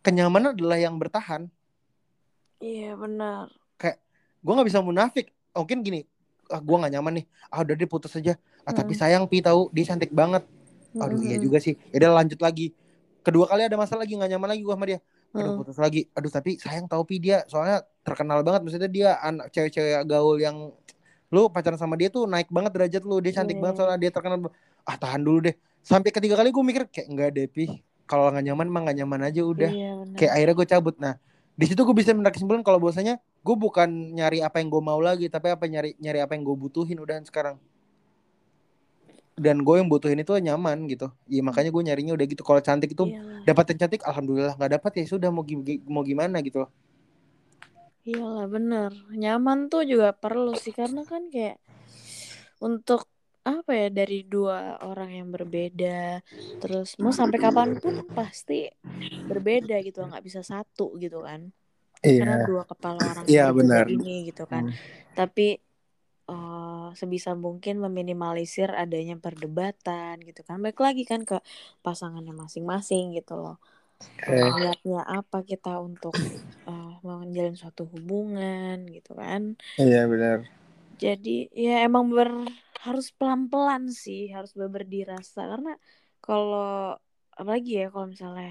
kenyamanan 0.00 0.56
adalah 0.56 0.80
yang 0.80 0.96
bertahan 0.96 1.52
Iya 2.66 2.92
benar. 2.98 3.46
gue 4.42 4.52
nggak 4.54 4.68
bisa 4.70 4.78
munafik. 4.78 5.26
Mungkin 5.50 5.82
gini 5.82 6.00
ah 6.46 6.62
gue 6.62 6.76
nggak 6.78 6.92
nyaman 6.94 7.12
nih. 7.18 7.24
Ah 7.50 7.66
udah 7.66 7.74
deh 7.74 7.88
putus 7.90 8.14
aja. 8.14 8.38
Ah 8.62 8.70
tapi 8.70 8.94
Mm. 8.94 9.00
sayang 9.02 9.24
pi 9.26 9.42
tahu 9.42 9.70
dia 9.74 9.90
cantik 9.90 10.10
banget. 10.10 10.46
Aduh 10.94 11.18
iya 11.18 11.34
Mm-mm. 11.34 11.50
juga 11.50 11.58
sih. 11.58 11.74
Ya 11.90 12.06
udah 12.06 12.22
lanjut 12.22 12.38
lagi. 12.38 12.70
Kedua 13.26 13.50
kali 13.50 13.66
ada 13.66 13.74
masalah 13.74 14.06
lagi 14.06 14.14
nggak 14.14 14.30
nyaman 14.30 14.48
lagi 14.54 14.62
gue 14.62 14.74
sama 14.74 14.86
dia. 14.86 14.98
Aduh 15.34 15.50
Mm. 15.50 15.58
putus 15.58 15.78
lagi. 15.82 16.06
Aduh 16.14 16.30
tapi 16.30 16.62
sayang 16.62 16.86
tahu 16.86 17.02
pi 17.02 17.18
dia 17.18 17.42
soalnya 17.50 17.82
terkenal 18.06 18.46
banget. 18.46 18.62
Maksudnya 18.62 18.86
dia 18.86 19.08
anak 19.18 19.50
cewek-cewek 19.50 20.06
gaul 20.06 20.38
yang 20.38 20.70
lu 21.26 21.50
pacaran 21.50 21.74
sama 21.74 21.98
dia 21.98 22.06
tuh 22.06 22.30
naik 22.30 22.46
banget 22.46 22.70
derajat 22.70 23.02
lu. 23.02 23.18
Dia 23.18 23.34
cantik 23.34 23.58
Iya, 23.58 23.62
banget 23.66 23.74
iya. 23.74 23.80
soalnya 23.82 23.98
dia 23.98 24.10
terkenal 24.14 24.38
ah 24.86 24.94
tahan 24.94 25.26
dulu 25.26 25.50
deh. 25.50 25.54
Sampai 25.82 26.14
ketiga 26.14 26.38
kali 26.38 26.54
gue 26.54 26.62
mikir 26.62 26.86
kayak 26.86 27.06
enggak 27.10 27.28
deh 27.34 27.46
pi. 27.50 27.82
Kalau 28.06 28.30
nggak 28.30 28.46
nyaman 28.46 28.66
mah 28.70 28.80
nggak 28.86 28.96
nyaman 29.02 29.20
aja 29.26 29.42
udah. 29.42 29.70
Iya 29.74 29.90
kayak 30.14 30.32
akhirnya 30.38 30.54
gue 30.54 30.66
cabut. 30.70 30.94
Nah 31.02 31.14
di 31.56 31.64
situ 31.64 31.88
gue 31.88 31.96
bisa 31.96 32.12
menarik 32.12 32.36
kesimpulan 32.36 32.60
kalau 32.60 32.76
bahwasanya 32.76 33.16
gue 33.40 33.56
bukan 33.56 33.88
nyari 34.12 34.44
apa 34.44 34.60
yang 34.60 34.68
gue 34.68 34.82
mau 34.84 35.00
lagi 35.00 35.24
tapi 35.32 35.48
apa 35.48 35.64
nyari 35.64 35.96
nyari 35.96 36.20
apa 36.20 36.36
yang 36.36 36.44
gue 36.44 36.56
butuhin 36.56 37.00
udahan 37.00 37.24
sekarang. 37.24 37.56
Dan 39.36 39.64
gue 39.64 39.74
yang 39.80 39.88
butuhin 39.88 40.20
itu 40.20 40.32
nyaman 40.36 40.84
gitu. 40.84 41.08
Ya 41.28 41.40
makanya 41.40 41.72
gue 41.72 41.82
nyarinya 41.84 42.12
udah 42.12 42.26
gitu. 42.28 42.44
Kalau 42.44 42.60
cantik 42.60 42.92
itu 42.92 43.08
Iyalah. 43.08 43.44
dapat 43.48 43.64
yang 43.72 43.78
cantik 43.84 44.02
alhamdulillah. 44.04 44.54
Nggak 44.56 44.72
dapat 44.80 44.90
ya 45.00 45.04
sudah 45.08 45.28
mau 45.32 45.44
mau 45.88 46.04
gimana 46.04 46.44
gitu 46.44 46.64
loh. 46.64 46.70
Iyalah 48.04 48.46
bener. 48.52 48.92
Nyaman 49.16 49.72
tuh 49.72 49.82
juga 49.82 50.14
perlu 50.14 50.54
sih 50.54 50.70
Karena 50.70 51.02
kan 51.02 51.26
kayak 51.32 51.56
Untuk 52.60 53.08
Apa 53.46 53.70
ya 53.78 53.88
Dari 53.94 54.26
dua 54.26 54.82
orang 54.82 55.10
yang 55.14 55.28
berbeda. 55.30 56.18
Terus 56.58 56.98
mau 56.98 57.14
sampai 57.14 57.38
kapan 57.38 57.78
pun 57.78 58.02
Pasti 58.10 58.66
Berbeda 59.26 59.78
gitu 59.82 60.02
nggak 60.02 60.24
bisa 60.26 60.42
satu 60.42 60.98
gitu 60.98 61.22
kan. 61.22 61.50
Karena 62.02 62.42
dua 62.46 62.62
kepala 62.66 63.00
orang 63.14 63.26
itu 63.26 63.50
benar. 63.54 63.86
begini 63.86 64.14
gitu 64.30 64.44
kan. 64.50 64.70
Hmm. 64.70 64.76
Tapi 65.14 65.58
eh, 66.30 66.88
Sebisa 66.98 67.34
mungkin 67.34 67.82
meminimalisir 67.82 68.70
Adanya 68.74 69.18
perdebatan 69.18 70.22
gitu 70.22 70.42
kan. 70.46 70.58
Baik 70.62 70.78
lagi 70.82 71.02
kan 71.06 71.22
ke 71.22 71.38
Pasangannya 71.82 72.34
masing-masing 72.34 73.14
gitu 73.18 73.38
loh. 73.38 73.56
Eh, 74.26 74.50
niatnya 74.58 75.02
apa 75.06 75.42
kita 75.46 75.78
untuk 75.80 76.14
eh, 76.70 76.92
menjalin 77.02 77.54
suatu 77.54 77.86
hubungan 77.94 78.86
gitu 78.90 79.14
kan. 79.14 79.54
Iya 79.78 80.06
benar. 80.10 80.38
Jadi 80.96 81.52
ya 81.52 81.84
emang 81.84 82.08
ber 82.08 82.30
harus 82.86 83.06
pelan 83.18 83.40
pelan 83.50 83.82
sih 84.04 84.20
harus 84.36 84.52
beber 84.60 84.82
dirasa 84.94 85.40
karena 85.52 85.70
kalau 86.24 86.64
apalagi 87.40 87.70
ya 87.80 87.84
kalau 87.92 88.06
misalnya 88.14 88.48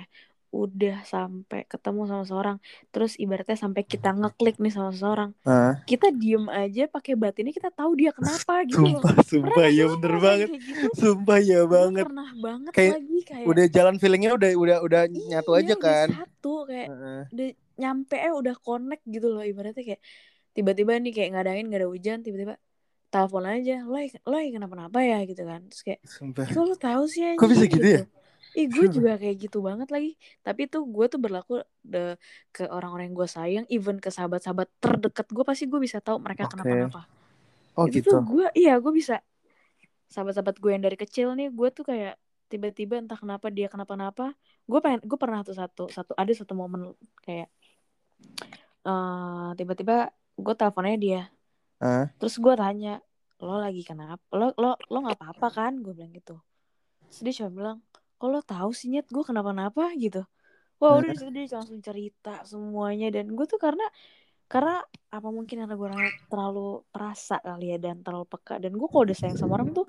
udah 0.62 0.96
sampai 1.14 1.60
ketemu 1.72 2.02
sama 2.12 2.24
seorang 2.32 2.58
terus 2.94 3.12
ibaratnya 3.24 3.58
sampai 3.66 3.84
kita 3.94 4.08
ngeklik 4.20 4.56
nih 4.64 4.72
sama 4.78 4.90
seseorang 4.96 5.32
Ah, 5.46 5.86
kita 5.90 6.08
diem 6.22 6.46
aja 6.62 6.82
pakai 6.96 7.14
batinnya 7.24 7.54
kita 7.60 7.72
tahu 7.80 7.92
dia 8.02 8.12
kenapa 8.18 8.54
gitu 8.72 8.86
loh 8.94 9.04
sumpah, 9.04 9.16
sumpah 9.30 9.68
nggak 9.68 9.74
ya 9.78 9.86
bener 9.94 10.16
banget. 10.26 10.50
gitu 10.68 10.88
Sumpah 11.00 11.40
ya 11.42 11.60
banget. 11.68 12.08
pernah 12.08 12.28
banget 12.46 12.76
Kayak 12.76 12.94
lagi 12.94 13.16
kayak 13.30 13.46
Udah 13.52 13.66
jalan 13.70 13.96
feelingnya 14.02 14.32
udah 14.38 14.50
udah 14.58 14.78
udah 14.86 15.02
nyatu 15.30 15.52
iya, 15.52 15.60
aja 15.60 15.74
udah 15.82 15.96
kan. 15.96 16.08
satu 16.08 16.50
kayak 16.70 16.90
Heeh. 16.90 17.24
udah 17.32 17.48
nyampe 17.82 18.16
eh 18.26 18.34
udah 18.42 18.56
connect 18.66 19.04
gitu 19.14 19.28
loh 19.34 19.44
ibaratnya 19.50 19.84
kayak 19.90 20.02
tiba-tiba 20.56 20.92
nih 21.04 21.12
kayak 21.16 21.28
nggak 21.32 21.44
ada 21.44 21.52
angin 21.54 21.66
nggak 21.70 21.82
ada 21.84 21.90
hujan 21.96 22.18
tiba-tiba 22.26 22.56
telepon 23.14 23.46
aja 23.48 23.86
lo 23.86 23.98
lo 24.28 24.38
kenapa-napa 24.38 25.00
ya 25.06 25.24
gitu 25.24 25.44
kan 25.46 25.62
terus 25.70 25.82
kayak 25.86 26.02
Sumpah. 26.04 26.46
lo 26.52 26.76
tahu 26.76 27.04
sih 27.08 27.24
Kok 27.38 27.48
bisa 27.48 27.66
anjing?" 27.66 27.74
gitu 27.78 27.88
ya? 27.88 28.04
Ih 28.56 28.72
gue 28.72 28.88
juga 28.88 29.20
kayak 29.20 29.36
gitu 29.36 29.60
banget 29.60 29.92
lagi 29.92 30.16
Tapi 30.40 30.72
tuh 30.72 30.88
gue 30.88 31.06
tuh 31.12 31.20
berlaku 31.20 31.60
de, 31.84 32.16
ke 32.56 32.64
orang-orang 32.72 33.12
yang 33.12 33.18
gue 33.20 33.28
sayang 33.28 33.66
Even 33.68 34.00
ke 34.00 34.08
sahabat-sahabat 34.08 34.72
terdekat 34.80 35.28
gue 35.28 35.44
Pasti 35.44 35.68
gue 35.68 35.76
bisa 35.84 36.00
tahu 36.00 36.24
mereka 36.24 36.48
Oke. 36.48 36.56
kenapa-napa 36.56 37.04
Oh 37.76 37.84
Itu 37.92 38.00
gitu. 38.00 38.16
tuh 38.16 38.20
gue 38.24 38.48
Iya 38.56 38.80
gue 38.80 38.94
bisa 38.96 39.20
Sahabat-sahabat 40.08 40.56
gue 40.56 40.72
yang 40.72 40.84
dari 40.88 40.96
kecil 40.96 41.36
nih 41.36 41.52
Gue 41.52 41.68
tuh 41.76 41.84
kayak 41.84 42.16
Tiba-tiba 42.48 42.96
entah 43.04 43.20
kenapa 43.20 43.52
dia 43.52 43.68
kenapa-napa 43.68 44.32
Gue 44.64 44.80
pengen 44.80 45.04
Gue 45.04 45.20
pernah 45.20 45.44
tuh 45.44 45.60
satu, 45.60 45.92
satu 45.92 46.16
Ada 46.16 46.32
satu 46.32 46.56
momen 46.56 46.96
kayak 47.28 47.52
eh 48.88 49.50
Tiba-tiba 49.60 50.16
Gue 50.40 50.56
teleponnya 50.56 50.96
dia 50.96 51.22
Ah, 51.84 52.08
Terus 52.18 52.36
gue 52.40 52.54
tanya 52.56 53.04
Lo 53.44 53.60
lagi 53.60 53.84
kenapa? 53.84 54.24
Lo 54.32 54.56
lo 54.56 54.80
lo 54.80 54.98
nggak 55.04 55.20
apa-apa 55.20 55.48
kan? 55.52 55.84
Gue 55.84 55.92
bilang 55.92 56.16
gitu. 56.16 56.40
Terus 57.12 57.20
dia 57.22 57.34
cuma 57.44 57.52
bilang 57.52 57.78
Kok 58.16 58.28
lo 58.32 58.40
tahu 58.40 58.72
sih 58.72 58.88
Nyet? 58.88 59.12
Gue 59.12 59.24
kenapa-napa? 59.28 59.92
Gitu. 60.00 60.24
Wah 60.80 60.92
udah 61.00 61.08
Hmm. 61.08 61.12
di 61.12 61.20
situ 61.20 61.32
dia 61.36 61.46
langsung 61.52 61.80
cerita 61.84 62.44
semuanya. 62.48 63.12
Dan 63.12 63.36
gue 63.36 63.46
tuh 63.46 63.60
karena 63.60 63.84
Karena 64.46 64.78
apa 65.10 65.30
mungkin 65.34 65.58
karena 65.58 65.74
gue 65.74 65.90
terlalu 66.30 66.86
perasa 66.94 67.42
kali 67.42 67.74
ya 67.74 67.78
Dan 67.82 68.06
terlalu 68.06 68.30
peka. 68.30 68.62
Dan 68.62 68.78
gue 68.80 68.88
kalau 68.88 69.04
udah 69.04 69.18
sayang 69.18 69.36
sama 69.36 69.60
orang 69.60 69.76
tuh 69.76 69.86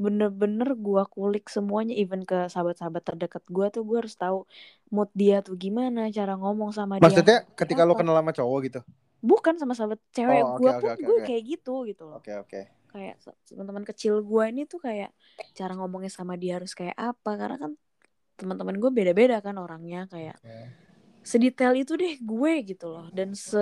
Bener-bener 0.00 0.72
gue 0.72 1.02
kulik 1.12 1.52
semuanya. 1.52 1.92
Even 1.92 2.24
ke 2.24 2.48
sahabat-sahabat 2.48 3.02
terdekat 3.04 3.44
gue 3.50 3.66
tuh 3.68 3.82
Gue 3.84 4.00
harus 4.00 4.16
tahu 4.16 4.48
mood 4.88 5.12
dia 5.12 5.44
tuh 5.44 5.58
gimana 5.60 6.08
Cara 6.08 6.38
ngomong 6.40 6.72
sama 6.72 6.96
dia 6.96 7.04
maksudnya 7.04 7.44
ketika 7.58 7.84
lo 7.84 7.92
kenal 7.92 8.16
sama 8.16 8.32
cowok 8.32 8.58
gitu. 8.72 8.80
Bukan 9.26 9.54
sama 9.60 9.72
sahabat 9.76 10.00
cewek 10.14 10.42
Oh, 10.42 10.56
oke, 10.56 10.62
gue 10.62 10.70
oke, 10.70 10.82
pun 10.82 10.92
oke, 10.94 11.06
gue 11.06 11.16
oke. 11.16 11.26
kayak 11.28 11.42
gitu 11.52 11.74
gitu 11.90 12.02
loh 12.10 12.22
Oke 12.22 12.32
oke. 12.38 12.60
kayak 12.92 13.14
teman-teman 13.50 13.84
kecil 13.84 14.14
gue 14.22 14.44
ini 14.52 14.62
tuh 14.64 14.80
kayak 14.86 15.10
cara 15.58 15.72
ngomongnya 15.76 16.08
sama 16.08 16.34
dia 16.40 16.56
harus 16.58 16.72
kayak 16.72 16.96
apa 16.96 17.30
karena 17.40 17.56
kan 17.62 17.72
teman-teman 18.40 18.76
gue 18.82 18.90
beda-beda 18.98 19.36
kan 19.44 19.56
orangnya 19.58 20.06
kayak 20.08 20.36
Oke. 20.40 20.56
sedetail 21.26 21.74
itu 21.76 21.92
deh 21.98 22.14
gue 22.22 22.52
gitu 22.70 22.86
loh 22.94 23.06
dan 23.12 23.34
se 23.34 23.58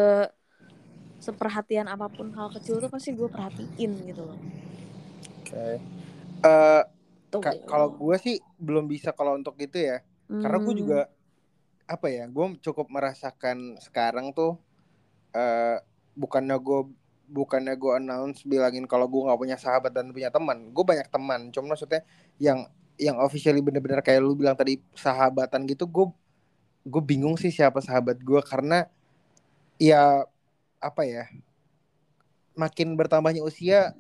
seperhatian 1.18 1.88
apa 1.88 2.06
pun 2.12 2.28
hal 2.36 2.52
kecil 2.52 2.78
tuh 2.84 2.90
pasti 2.92 3.10
gue 3.16 3.28
perhatiin 3.32 3.92
gitu 4.12 4.22
loh 4.28 4.38
Oke. 5.40 5.80
Eh, 6.44 6.82
tuh 7.32 7.40
ka- 7.44 7.60
kalau 7.64 7.88
gue 7.96 8.16
sih 8.20 8.36
belum 8.60 8.84
bisa 8.88 9.10
kalau 9.16 9.36
untuk 9.38 9.56
itu 9.60 9.78
ya. 9.80 9.98
Karena 10.40 10.58
gue 10.60 10.74
Hmm, 10.74 10.76
juga 10.76 11.00
apa 11.88 12.06
ya? 12.12 12.24
Gue 12.28 12.56
cukup 12.60 12.86
merasakan 12.92 13.78
sekarang 13.80 14.32
tuh 14.36 14.56
eh 15.35 15.76
bukannya 16.14 16.57
gue 16.57 16.80
bukannya 17.24 17.74
gue 17.74 17.93
announce 17.99 18.47
bilangin 18.47 18.87
kalau 18.87 19.11
gue 19.11 19.26
nggak 19.26 19.41
punya 19.41 19.57
sahabat 19.59 19.91
dan 19.91 20.14
punya 20.14 20.30
teman. 20.30 20.70
Gue 20.70 20.85
banyak 20.87 21.09
teman. 21.11 21.51
Cuma 21.51 21.74
maksudnya 21.74 22.07
yang 22.39 22.68
yang 22.95 23.18
officially 23.18 23.59
bener-bener 23.59 23.99
kayak 24.01 24.22
lu 24.22 24.39
bilang 24.39 24.55
tadi 24.55 24.78
sahabatan 24.95 25.66
gitu. 25.66 25.85
Gue 25.91 26.07
gue 26.87 27.03
bingung 27.03 27.35
sih 27.35 27.51
siapa 27.51 27.82
sahabat 27.82 28.22
gue 28.22 28.41
karena 28.47 28.87
ya 29.76 30.22
apa 30.78 31.03
ya? 31.03 31.26
Makin 32.55 32.95
bertambahnya 32.95 33.43
usia, 33.43 33.99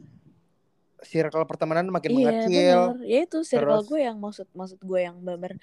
circle 1.02 1.44
pertemanan 1.44 1.90
makin 1.90 2.10
iya 2.14 2.16
mengecil. 2.16 2.80
bener 2.96 2.98
ya 3.04 3.18
itu 3.26 3.38
circle 3.44 3.82
Terus- 3.82 3.88
gue 3.90 4.00
yang 4.00 4.16
maksud 4.18 4.46
maksud 4.56 4.78
gue 4.80 5.00
yang 5.02 5.16
bener 5.20 5.58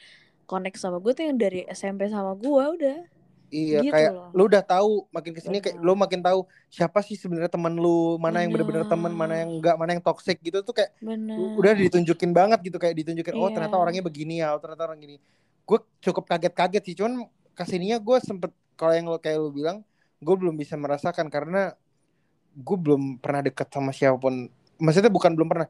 connect 0.45 0.77
sama 0.77 0.99
gue 0.99 1.11
tuh 1.15 1.23
yang 1.25 1.37
dari 1.39 1.63
SMP 1.71 2.11
sama 2.11 2.35
gue 2.37 2.63
udah 2.77 2.99
Iya 3.51 3.83
Gitu 3.83 3.91
kayak 3.91 4.11
loh. 4.11 4.31
lu 4.31 4.43
udah 4.47 4.63
tahu 4.63 4.91
makin 5.09 5.31
ke 5.31 5.41
sini 5.41 5.59
kayak 5.59 5.75
lu 5.77 5.91
makin 5.93 6.19
tahu 6.19 6.39
siapa 6.67 6.99
sih 6.99 7.13
sebenarnya 7.13 7.47
teman 7.47 7.75
lu 7.75 8.15
mana 8.15 8.39
yang 8.39 8.49
bener-bener 8.49 8.87
teman 8.87 9.11
mana 9.11 9.35
yang 9.37 9.51
enggak 9.53 9.75
mana 9.75 9.91
yang 9.91 9.99
toxic 9.99 10.39
gitu 10.39 10.63
tuh 10.63 10.71
kayak 10.71 10.95
bener 10.97 11.35
udah 11.53 11.75
ditunjukin 11.75 12.31
banget 12.31 12.63
gitu 12.63 12.77
kayak 12.77 12.95
ditunjukin 12.95 13.35
oh 13.35 13.45
Iya. 13.45 13.53
ternyata 13.53 13.75
orangnya 13.75 14.01
begini 14.01 14.39
ya 14.39 14.55
oh 14.55 14.59
ternyata 14.59 14.83
orang 14.85 14.97
gini. 14.97 15.15
Gue 15.61 15.77
cukup 15.99 16.25
kaget-kaget 16.25 16.81
sih 16.81 16.95
cuman 16.95 17.27
ke 17.51 17.63
sininya 17.65 17.99
gue 17.99 18.17
sempet 18.17 18.49
kalau 18.73 18.93
yang 18.93 19.05
lo 19.05 19.19
kayak 19.19 19.37
lu 19.37 19.51
bilang 19.51 19.83
gue 20.17 20.31
belum 20.33 20.55
bisa 20.55 20.73
merasakan 20.73 21.27
karena 21.27 21.75
gue 22.53 22.77
belum 22.77 23.19
pernah 23.19 23.41
deket 23.41 23.67
sama 23.67 23.91
siapa 23.91 24.15
pun. 24.15 24.47
Maksudnya 24.77 25.07
bukan 25.07 25.31
belum 25.31 25.47
pernah. 25.47 25.67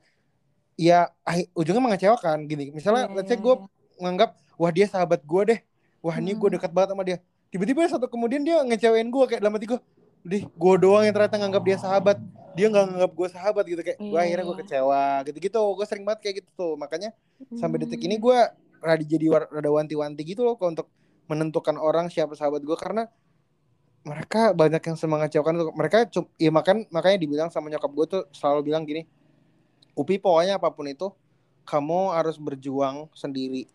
Ya 0.75 1.09
ah- 1.21 1.49
ujungnya 1.51 1.82
mengecewakan 1.84 2.45
gini. 2.45 2.69
Misalnya 2.69 3.05
Iya, 3.05 3.15
let's 3.15 3.27
say 3.27 3.36
iya, 3.36 3.43
gue 3.43 3.55
iya. 3.55 3.67
nganggap 3.99 4.29
wah 4.55 4.69
dia 4.69 4.86
sahabat 4.86 5.21
gue 5.21 5.41
deh. 5.47 5.59
Wah 5.99 6.17
ini 6.17 6.34
gue 6.34 6.41
Hmm. 6.43 6.55
dekat 6.57 6.71
banget 6.71 6.89
sama 6.91 7.01
dia 7.01 7.17
tiba-tiba 7.52 7.84
satu 7.86 8.08
kemudian 8.08 8.41
dia 8.41 8.64
ngecewain 8.64 9.12
gue 9.12 9.26
kayak 9.28 9.41
dalam 9.43 9.54
hati 9.54 9.68
gue 9.68 9.80
deh 10.22 10.43
gue 10.47 10.74
doang 10.80 11.04
yang 11.04 11.14
ternyata 11.14 11.38
nganggap 11.38 11.64
dia 11.66 11.78
sahabat. 11.78 12.18
Dia 12.52 12.68
nggak 12.68 12.84
nganggap 12.93 13.12
gue 13.12 13.28
sahabat 13.28 13.64
gitu. 13.68 13.82
Kayak 13.82 13.97
gue 13.99 14.12
Iya, 14.12 14.22
akhirnya 14.24 14.45
gue 14.45 14.58
kecewa 14.66 15.04
gitu-gitu. 15.28 15.62
Gue 15.76 15.86
sering 15.86 16.04
banget 16.04 16.20
kayak 16.24 16.36
gitu 16.43 16.49
tuh. 16.54 16.74
Makanya 16.78 17.10
sampai 17.58 17.78
detik 17.82 18.02
ini 18.02 18.16
Hmm. 18.18 18.24
gue 18.24 18.38
rada 18.82 19.04
jadi 19.06 19.26
rada 19.49 19.70
wanti-wanti 19.70 20.22
gitu 20.26 20.41
loh 20.41 20.58
untuk 20.58 20.88
menentukan 21.28 21.78
orang 21.78 22.08
siapa 22.08 22.34
sahabat 22.34 22.62
gue 22.62 22.78
karena 22.78 23.08
mereka 24.02 24.52
banyak 24.52 24.82
yang 24.82 24.97
semangat 24.97 25.30
mengecewakan 25.30 25.54
tuh. 25.58 25.70
Mereka 25.74 25.97
cum- 26.10 26.32
ya 26.38 26.49
makan 26.49 26.86
makanya 26.89 27.18
dibilang 27.18 27.49
sama 27.49 27.70
nyokap 27.70 27.91
gue 27.91 28.06
tuh 28.10 28.24
selalu 28.32 28.72
bilang 28.72 28.84
gini 28.84 29.06
Upi 29.91 30.18
pokoknya 30.18 30.56
apa 30.56 30.72
pun 30.72 30.88
itu 30.88 31.12
kamu 31.68 32.16
harus 32.16 32.39
berjuang 32.39 33.12
sendiri. 33.12 33.68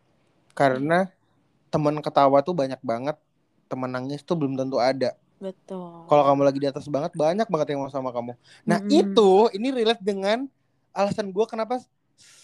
Karena 0.57 1.13
teman 1.69 2.01
ketawa 2.01 2.41
tuh 2.41 2.57
banyak 2.57 2.81
banget 2.81 3.21
teman 3.67 3.91
nangis 3.91 4.23
tuh 4.23 4.39
belum 4.39 4.55
tentu 4.55 4.81
ada. 4.81 5.15
Betul. 5.37 6.09
Kalau 6.09 6.23
kamu 6.33 6.43
lagi 6.49 6.59
di 6.63 6.69
atas 6.69 6.87
banget 6.89 7.13
banyak 7.13 7.47
banget 7.47 7.67
yang 7.77 7.85
mau 7.85 7.93
sama 7.93 8.11
kamu. 8.15 8.33
Nah 8.65 8.79
Mm-mm. 8.81 9.01
itu 9.05 9.31
ini 9.53 9.69
relate 9.75 10.01
dengan 10.01 10.49
alasan 10.97 11.29
gue 11.29 11.45
kenapa 11.45 11.83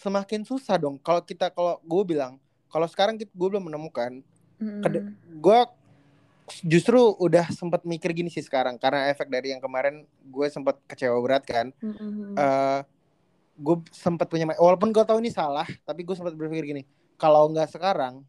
semakin 0.03 0.45
susah 0.45 0.77
dong. 0.77 1.01
Kalau 1.01 1.25
kita 1.25 1.49
kalau 1.49 1.81
gue 1.81 2.03
bilang 2.13 2.37
kalau 2.69 2.85
sekarang 2.85 3.17
gue 3.17 3.27
belum 3.33 3.65
menemukan 3.65 4.21
Mm-mm. 4.61 5.17
gue 5.41 5.59
justru 6.67 6.99
udah 7.17 7.49
sempat 7.49 7.81
mikir 7.81 8.13
gini 8.13 8.29
sih 8.29 8.45
sekarang. 8.45 8.77
Karena 8.77 9.09
efek 9.09 9.25
dari 9.31 9.55
yang 9.55 9.61
kemarin 9.63 10.05
gue 10.05 10.47
sempat 10.53 10.77
kecewa 10.85 11.17
berat 11.23 11.43
kan. 11.43 11.73
Mm-mm. 11.81 12.37
eh 12.37 12.81
gue 13.53 13.77
sempat 13.93 14.25
punya 14.25 14.49
walaupun 14.57 14.89
gue 14.89 15.03
tahu 15.05 15.21
ini 15.21 15.29
salah 15.29 15.65
tapi 15.85 16.01
gue 16.01 16.15
sempat 16.17 16.33
berpikir 16.33 16.73
gini 16.73 16.83
kalau 17.21 17.45
nggak 17.53 17.69
sekarang 17.69 18.25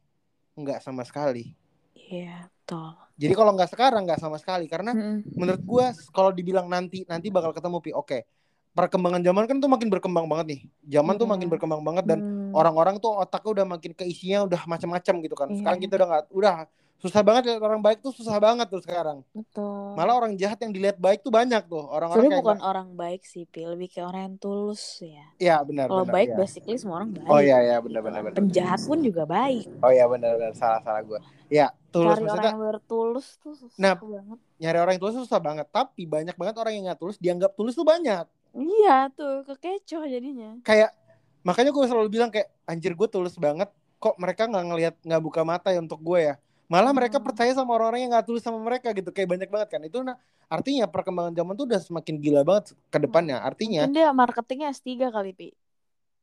nggak 0.53 0.85
sama 0.85 1.01
sekali 1.01 1.57
Iya, 1.95 2.51
betul. 2.51 2.91
jadi 3.15 3.33
kalau 3.33 3.51
nggak 3.55 3.71
sekarang 3.71 4.03
nggak 4.05 4.19
sama 4.19 4.37
sekali 4.43 4.67
karena 4.67 4.91
Mm-mm. 4.93 5.23
menurut 5.39 5.63
gue 5.63 5.85
kalau 6.11 6.35
dibilang 6.35 6.67
nanti 6.67 7.07
nanti 7.07 7.31
bakal 7.31 7.55
ketemu 7.55 7.79
pi 7.79 7.91
oke 7.95 8.27
perkembangan 8.75 9.23
zaman 9.23 9.47
kan 9.47 9.57
tuh 9.63 9.71
makin 9.71 9.87
berkembang 9.87 10.27
banget 10.27 10.47
nih 10.51 10.61
zaman 10.99 11.15
tuh 11.15 11.31
Iya. 11.31 11.33
makin 11.39 11.49
berkembang 11.49 11.83
banget 11.87 12.05
dan 12.11 12.19
Hmm. 12.19 12.51
orang-orang 12.51 12.99
tuh 12.99 13.15
otaknya 13.15 13.51
udah 13.63 13.67
makin 13.79 13.93
keisinya 13.95 14.39
udah 14.51 14.61
macam-macam 14.67 15.15
gitu 15.23 15.35
kan 15.39 15.49
Iya. 15.51 15.59
sekarang 15.63 15.79
kita 15.79 15.95
udah 15.95 16.09
nggak 16.11 16.25
udah 16.35 16.55
susah 16.99 17.21
banget 17.21 17.43
lihat 17.47 17.61
orang 17.61 17.79
baik 17.79 18.01
tuh 18.01 18.11
susah 18.11 18.39
banget 18.39 18.65
tuh 18.67 18.81
sekarang 18.81 19.21
betul. 19.31 19.93
malah 19.93 20.17
orang 20.17 20.33
jahat 20.35 20.57
yang 20.59 20.71
dilihat 20.71 20.97
baik 20.97 21.21
tuh 21.21 21.29
banyak 21.29 21.61
tuh 21.65 21.85
orang-orang 21.85 22.25
Sebenarnya 22.25 22.41
bukan 22.41 22.57
nggak- 22.57 22.67
orang 22.67 22.89
baik 22.95 23.23
sih, 23.23 23.45
Pi. 23.45 23.61
Lebih 23.63 23.89
kayak 23.89 24.07
orang 24.09 24.23
yang 24.25 24.37
tulus 24.39 24.83
ya. 24.99 25.27
Iya 25.37 25.57
benar 25.61 25.87
Kalau 25.87 26.03
benar 26.03 26.15
baik 26.15 26.29
iya. 26.31 26.39
basically 26.39 26.77
semua 26.77 26.97
orang 26.99 27.13
baik. 27.13 27.29
oh 27.29 27.41
iya 27.41 27.59
iya 27.61 27.77
benar 27.79 28.01
benar 28.01 28.21
benar 28.23 28.35
Penjahat 28.35 28.81
pun 28.83 28.99
juga 29.01 29.23
baik. 29.25 29.65
oh 29.79 29.91
iya 29.91 30.05
benar 30.07 30.31
benar 30.35 30.53
salah 30.55 30.81
salah 30.81 31.03
gue 31.03 31.21
ya 31.47 31.69
tulus 31.91 32.09
Cari 32.09 32.17
orang 32.17 32.25
maksudnya 32.25 32.51
yang 32.51 32.63
bertulus 32.63 33.27
tuh 33.37 33.55
susah 33.55 33.77
Nah, 33.77 33.95
banget. 33.95 34.39
nyari 34.57 34.79
orang 34.79 34.93
yang 34.93 35.03
tulus 35.03 35.17
susah 35.21 35.39
banget 35.39 35.67
tapi 35.69 36.03
banyak 36.05 36.35
banget 36.35 36.55
orang 36.57 36.73
yang 36.73 36.85
nggak 36.89 36.99
tulus 36.99 37.17
dianggap 37.19 37.53
tulus 37.53 37.75
tuh 37.75 37.85
banyak 37.85 38.25
Iya 38.55 39.11
tuh, 39.11 39.43
kekecoh 39.45 40.07
jadinya. 40.07 40.57
kayak 40.63 40.95
makanya 41.43 41.69
gue 41.69 41.85
selalu 41.85 42.09
bilang 42.09 42.31
kayak 42.31 42.49
anjir 42.65 42.95
gue 42.95 43.09
tulus 43.09 43.37
banget 43.37 43.69
kok 43.99 44.15
mereka 44.17 44.47
nggak 44.47 44.65
ngelihat 44.65 44.95
nggak 45.01 45.21
buka 45.21 45.43
mata 45.43 45.69
ya 45.69 45.81
untuk 45.81 46.01
gue 46.01 46.33
ya 46.33 46.35
malah 46.67 46.91
mereka 46.91 47.17
Hmm. 47.17 47.27
percaya 47.27 47.53
sama 47.53 47.73
orang-orang 47.73 48.01
yang 48.03 48.13
nggak 48.13 48.25
tulus 48.25 48.41
sama 48.41 48.57
mereka 48.59 48.91
gitu 48.91 49.09
kayak 49.09 49.29
banyak 49.29 49.49
banget 49.49 49.69
kan 49.71 49.81
itu 49.81 50.01
nah 50.01 50.17
artinya 50.47 50.85
perkembangan 50.87 51.33
zaman 51.33 51.53
tuh 51.55 51.65
udah 51.67 51.81
semakin 51.81 52.15
gila 52.17 52.41
banget 52.43 52.73
ke 52.89 52.99
depannya 52.99 53.37
artinya 53.39 53.85
Mungkin 53.85 53.97
dia 53.97 54.11
marketingnya 54.11 54.69
S3 54.71 54.87
kali, 55.09 55.33
Pi. 55.33 55.49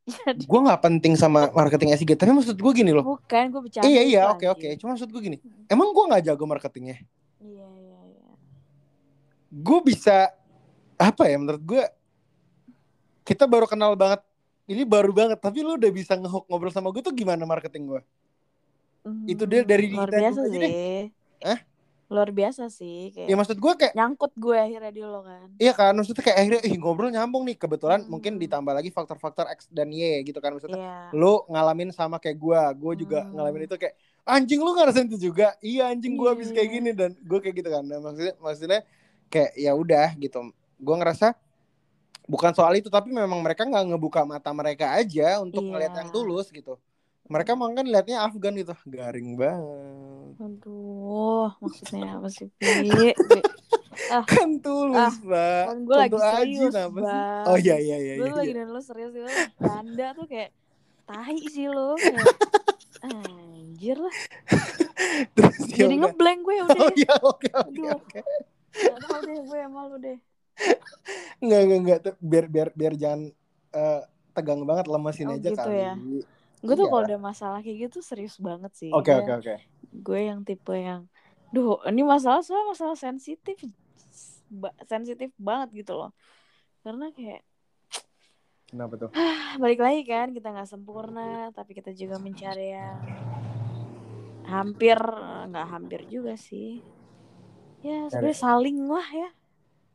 Jadi 0.25 0.43
gue 0.43 0.59
nggak 0.61 0.81
penting 0.81 1.13
sama 1.13 1.49
marketing 1.51 1.93
S3 1.93 2.13
tapi 2.15 2.31
maksud 2.31 2.57
gue 2.57 2.71
gini 2.73 2.89
loh 2.89 3.05
bukan 3.07 3.43
gue 3.49 3.61
bercanda. 3.61 3.85
iya 3.85 4.01
iya 4.01 4.21
oke 4.27 4.45
oke 4.47 4.67
cuma 4.77 4.93
maksud 4.93 5.07
gue 5.07 5.21
gini 5.21 5.37
emang 5.67 5.89
gue 5.89 6.03
nggak 6.09 6.23
jago 6.25 6.43
marketingnya 6.43 7.05
Iya, 7.37 7.67
iya, 7.71 7.99
iya. 8.07 8.29
gue 9.51 9.79
bisa 9.81 10.29
apa 10.95 11.23
ya 11.25 11.37
menurut 11.37 11.61
gue 11.61 11.83
kita 13.23 13.45
baru 13.45 13.65
kenal 13.65 13.93
banget 13.93 14.21
ini 14.65 14.81
baru 14.83 15.09
banget 15.11 15.37
tapi 15.37 15.61
lu 15.61 15.77
udah 15.77 15.89
bisa 15.89 16.13
ngehook 16.13 16.45
ngobrol 16.45 16.69
sama 16.69 16.89
gue 16.89 17.01
tuh 17.01 17.13
gimana 17.13 17.45
marketing 17.45 17.85
gue 17.87 18.01
Itu 19.25 19.43
dia 19.49 19.61
dari 19.65 19.89
Hmm, 19.89 19.97
luar 19.97 20.09
kita 20.09 20.19
biasa 20.21 20.41
sih. 20.45 20.59
deh. 20.59 21.03
Hah? 21.41 21.59
Luar 22.11 22.29
biasa 22.29 22.63
sih 22.67 23.15
kayak 23.15 23.27
Ya 23.31 23.35
maksud 23.39 23.55
gue 23.55 23.73
kayak 23.73 23.93
nyangkut 23.95 24.35
gue 24.35 24.51
akhirnya 24.53 24.91
di 24.91 24.99
lo 24.99 25.23
kan. 25.23 25.47
Iya 25.55 25.71
kan, 25.71 25.95
maksudnya 25.95 26.19
kayak 26.21 26.37
akhirnya 26.37 26.61
ih, 26.67 26.75
ngobrol 26.75 27.07
nyambung 27.07 27.47
nih. 27.47 27.55
Kebetulan 27.55 28.03
Hmm. 28.03 28.11
mungkin 28.11 28.35
ditambah 28.35 28.73
lagi 28.75 28.91
faktor-faktor 28.91 29.47
X 29.47 29.71
dan 29.71 29.89
Y 29.89 30.19
gitu 30.21 30.37
kan. 30.37 30.51
Maksudnya 30.51 30.75
Iya. 30.75 30.95
lu 31.15 31.39
ngalamin 31.47 31.89
sama 31.89 32.19
kayak 32.19 32.35
gua, 32.35 32.75
gua 32.75 32.93
juga 32.93 33.23
Hmm. 33.23 33.39
ngalamin 33.39 33.63
itu 33.63 33.79
kayak 33.79 33.95
anjing 34.21 34.59
lu 34.59 34.75
ngerasain 34.75 35.07
itu 35.07 35.31
juga. 35.31 35.55
Iya 35.59 35.87
anjing 35.87 36.13
gua 36.13 36.29
Iya, 36.29 36.33
habis 36.35 36.49
kayak 36.51 36.67
iya. 36.67 36.75
gini 36.77 36.91
dan 36.91 37.11
gua 37.23 37.39
kayak 37.39 37.55
gitu 37.57 37.69
kan. 37.71 37.83
Nah, 37.87 37.99
maksudnya 38.03 38.33
maksudnya 38.37 38.79
kayak 39.31 39.51
ya 39.55 39.71
udah 39.71 40.07
gitu. 40.19 40.39
Gua 40.77 40.95
ngerasa 40.99 41.31
bukan 42.27 42.51
soal 42.51 42.75
itu 42.75 42.87
tapi 42.87 43.07
memang 43.09 43.39
mereka 43.39 43.63
nggak 43.63 43.87
ngebuka 43.87 44.21
mata 44.23 44.51
mereka 44.51 44.93
aja 44.93 45.39
untuk 45.39 45.63
Iya. 45.63 45.71
ngeliat 45.71 45.93
yang 45.95 46.09
tulus 46.11 46.51
gitu. 46.51 46.75
Mereka 47.31 47.55
makan 47.55 47.87
liatnya 47.87 48.27
Afgan 48.27 48.53
gitu, 48.59 48.75
garing 48.91 49.39
banget. 49.39 50.35
Aduh, 50.35 51.47
maksudnya 51.63 52.19
apa 52.19 52.27
sih, 52.27 52.51
Pi? 52.59 52.91
Pi, 53.15 53.39
Kan 54.31 54.59
tulus, 54.59 55.15
Pak. 55.23 55.63
Kan 55.71 55.77
gue 55.87 55.95
lagi 55.95 56.15
aja 56.19 56.31
serius, 56.43 56.73
sih? 56.75 56.91
Bang. 56.91 57.45
Oh 57.47 57.55
iya 57.55 57.75
iya 57.79 57.97
iya. 57.97 58.13
Gue 58.19 58.27
iya, 58.27 58.35
lagi 58.35 58.51
iya. 58.51 58.59
dan 58.59 58.67
lo 58.75 58.81
serius 58.83 59.13
lo 59.15 59.31
canda 59.63 60.07
tuh 60.11 60.25
kayak 60.27 60.51
tahi 61.07 61.39
sih 61.47 61.67
lo 61.71 61.95
kayak 61.95 62.27
anjir 63.07 63.97
lah. 63.97 64.15
Terus 65.39 65.57
ya 65.71 65.87
Jadi 65.87 65.95
udah. 65.95 65.99
ngeblank 66.11 66.39
gue 66.43 66.55
udah. 66.67 66.79
Oh 66.83 66.91
iya 66.99 67.13
oke 67.23 67.49
oke 67.55 67.81
oke. 67.95 68.19
Gak 68.75 68.97
tau 69.07 69.19
deh 69.23 69.37
gue 69.39 69.59
malu 69.71 69.95
deh. 70.03 70.17
Enggak 71.39 71.59
enggak 71.63 71.79
enggak 71.79 71.99
biar 72.19 72.45
biar 72.51 72.67
biar 72.75 72.93
jangan 72.99 73.21
eh, 73.71 74.01
tegang 74.35 74.61
banget 74.67 74.85
lemesin 74.91 75.27
Oh, 75.31 75.35
aja 75.39 75.49
gitu 75.49 75.57
kali. 75.57 75.79
ya. 75.79 75.93
Gue 76.61 76.75
tuh 76.77 76.85
Iya. 76.85 76.93
kalau 76.93 77.03
udah 77.09 77.19
masalah 77.19 77.59
kayak 77.59 77.89
gitu 77.89 77.99
serius 78.05 78.37
banget 78.37 78.71
sih. 78.77 78.91
Oke 78.93 79.11
oke 79.11 79.31
oke. 79.41 79.55
Gue 79.91 80.29
yang 80.29 80.45
tipe 80.45 80.73
yang 80.73 81.09
Duh, 81.51 81.83
ini 81.83 81.99
masalah 82.07 82.39
soal 82.39 82.63
masalah 82.63 82.95
sensitif 82.95 83.59
ba- 84.47 84.71
sensitif 84.87 85.35
banget 85.35 85.83
gitu 85.83 85.99
loh. 85.99 86.15
Karena 86.79 87.11
kayak 87.11 87.43
Kenapa 88.71 88.95
tuh? 88.95 89.09
balik 89.61 89.83
lagi 89.83 90.01
kan 90.07 90.31
kita 90.31 90.47
nggak 90.55 90.69
sempurna 90.69 91.51
tapi 91.51 91.75
kita 91.75 91.91
juga 91.91 92.15
mencari 92.15 92.71
yang 92.71 93.03
hampir 94.47 94.95
nggak 95.51 95.67
hampir 95.67 96.01
juga 96.07 96.39
sih 96.39 96.79
ya 97.83 98.07
sebenarnya 98.07 98.37
saling 98.37 98.77
lah 98.87 99.07
ya 99.11 99.29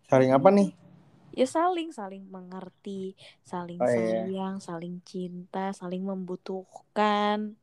Saling 0.07 0.31
apa 0.31 0.49
nih? 0.55 0.71
Ya 1.37 1.47
saling 1.47 1.93
saling 1.93 2.25
mengerti 2.27 3.13
saling 3.43 3.77
Oh, 3.77 3.85
iya. 3.85 4.25
sayang 4.25 4.57
saling 4.59 5.05
cinta 5.05 5.71
saling 5.71 6.01
membutuhkan 6.01 7.55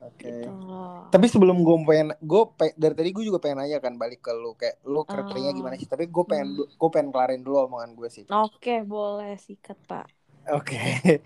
Oke. 0.00 0.24
gitu 0.24 0.48
loh 0.48 1.10
Tapi 1.10 1.26
sebelum 1.26 1.60
gue 1.60 1.76
pengen, 1.82 2.08
gue 2.16 2.42
pe- 2.54 2.72
dari 2.72 2.94
tadi 2.94 3.10
gue 3.10 3.20
juga 3.20 3.36
pengen 3.36 3.60
nanya 3.60 3.76
kan 3.78 3.94
balik 3.94 4.22
ke 4.22 4.32
lu 4.32 4.54
kayak 4.54 4.80
lu 4.82 5.02
kriterianya 5.02 5.52
Oh. 5.52 5.58
gimana 5.58 5.74
sih? 5.74 5.84
Tapi 5.84 6.06
gue 6.06 6.24
pengen 6.24 6.48
Hmm. 6.56 6.70
gue 6.70 6.88
pengen 6.88 7.10
kelarin 7.10 7.42
dulu 7.42 7.66
omongan 7.66 7.92
gue 7.92 8.08
sih. 8.08 8.24
oke 8.24 8.74
boleh 8.86 9.36
sikat 9.36 9.76
pak 9.84 10.06
Oke. 10.48 10.78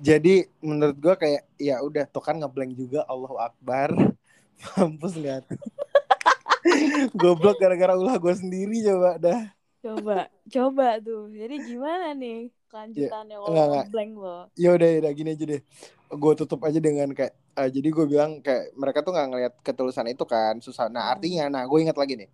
Jadi 0.00 0.34
menurut 0.60 0.96
gue 0.96 1.14
kayak 1.14 1.42
ya 1.56 1.78
udah 1.78 2.06
tuh 2.06 2.18
kan 2.18 2.34
ngeblank 2.34 2.72
juga 2.72 3.04
Allahu 3.04 3.36
Akbar. 3.36 3.92
Mampus 4.74 5.14
lihat. 5.14 5.44
Goblok 7.14 7.58
gara-gara 7.58 7.92
ulah 7.92 8.16
gue 8.16 8.34
sendiri 8.34 8.80
coba 8.82 9.18
dah. 9.18 9.40
Coba 9.84 10.18
coba 10.48 10.86
tuh 10.98 11.28
jadi 11.28 11.54
gimana 11.60 12.16
nih 12.16 12.48
kelanjutannya 12.72 13.36
Ya, 13.36 13.44
enggak, 13.44 13.66
enggak. 13.68 13.84
kalau 13.84 13.92
blank 13.92 14.12
lo 14.16 14.38
Ya 14.56 14.70
udah 14.72 14.88
ya 14.88 14.98
udah, 15.04 15.12
gini 15.12 15.30
aja 15.36 15.44
deh. 15.44 15.60
Gue 16.08 16.32
tutup 16.34 16.60
aja 16.64 16.78
dengan 16.80 17.08
kayak 17.12 17.32
ah, 17.52 17.68
jadi 17.68 17.88
gue 17.90 18.04
bilang 18.08 18.40
kayak 18.40 18.72
mereka 18.74 19.04
tuh 19.04 19.12
nggak 19.12 19.28
ngelihat 19.28 19.52
ketulusan 19.60 20.08
itu 20.08 20.24
kan 20.24 20.56
susah. 20.58 20.88
Nah 20.88 21.04
Hmm. 21.06 21.12
artinya, 21.18 21.44
nah 21.52 21.62
gue 21.68 21.78
ingat 21.78 21.94
lagi 21.94 22.16
nih. 22.16 22.28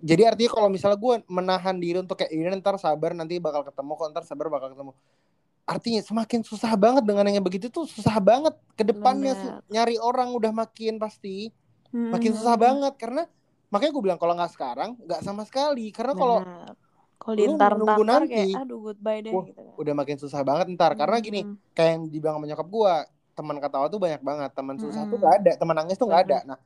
Jadi 0.00 0.22
artinya 0.24 0.50
kalau 0.54 0.68
misalnya 0.72 0.96
gue 0.96 1.14
menahan 1.28 1.76
diri 1.76 2.00
untuk 2.00 2.16
kayak 2.16 2.32
ini 2.32 2.48
ntar 2.56 2.80
sabar 2.80 3.12
nanti 3.12 3.36
bakal 3.36 3.66
ketemu 3.66 3.92
kok 3.98 4.06
ntar 4.14 4.24
sabar 4.24 4.46
bakal 4.48 4.72
ketemu. 4.72 4.92
Artinya 5.68 6.00
semakin 6.00 6.40
susah 6.40 6.72
banget 6.74 7.04
dengan 7.04 7.24
yang 7.28 7.44
begitu 7.44 7.68
tuh 7.68 7.84
susah 7.84 8.16
banget 8.16 8.54
ke 8.74 8.82
depannya 8.82 9.36
nyari 9.68 10.00
orang 10.00 10.32
udah 10.32 10.50
makin 10.50 10.96
pasti 10.96 11.52
makin 11.90 12.32
Hmm. 12.32 12.38
susah 12.40 12.56
banget 12.56 12.94
karena 12.96 13.28
makanya 13.70 13.92
gue 13.94 14.02
bilang 14.02 14.18
kalau 14.18 14.34
nggak 14.34 14.52
sekarang 14.52 14.90
nggak 14.98 15.20
sama 15.22 15.42
sekali 15.46 15.88
karena 15.90 16.12
kalau 16.12 16.38
kalau 17.20 17.34
lu 17.36 17.38
dientar 17.54 17.72
nunggu 17.76 18.02
nanti, 18.02 18.32
kayak 18.32 18.64
aduh 18.64 18.78
goodbye 18.80 19.20
deh 19.20 19.30
wah, 19.30 19.44
gitu 19.44 19.60
kan. 19.60 19.74
udah 19.78 19.94
makin 19.94 20.16
susah 20.18 20.40
banget 20.42 20.66
ntar 20.74 20.92
karena 20.94 21.16
gini 21.18 21.40
Hmm. 21.44 21.56
kayak 21.72 21.90
yang 21.96 22.02
dibilang 22.08 22.34
sama 22.40 22.46
nyokap 22.48 22.68
gue 22.68 22.94
teman 23.30 23.56
ketawa 23.56 23.86
tuh 23.86 24.00
banyak 24.00 24.20
banget 24.20 24.50
teman 24.52 24.76
susah 24.76 25.02
tuh 25.06 25.16
Mm-mm. 25.16 25.24
gak 25.24 25.34
ada 25.40 25.52
teman 25.56 25.74
nangis 25.76 25.96
tuh 25.96 26.06
nggak 26.08 26.22
ada 26.28 26.38
nah 26.44 26.58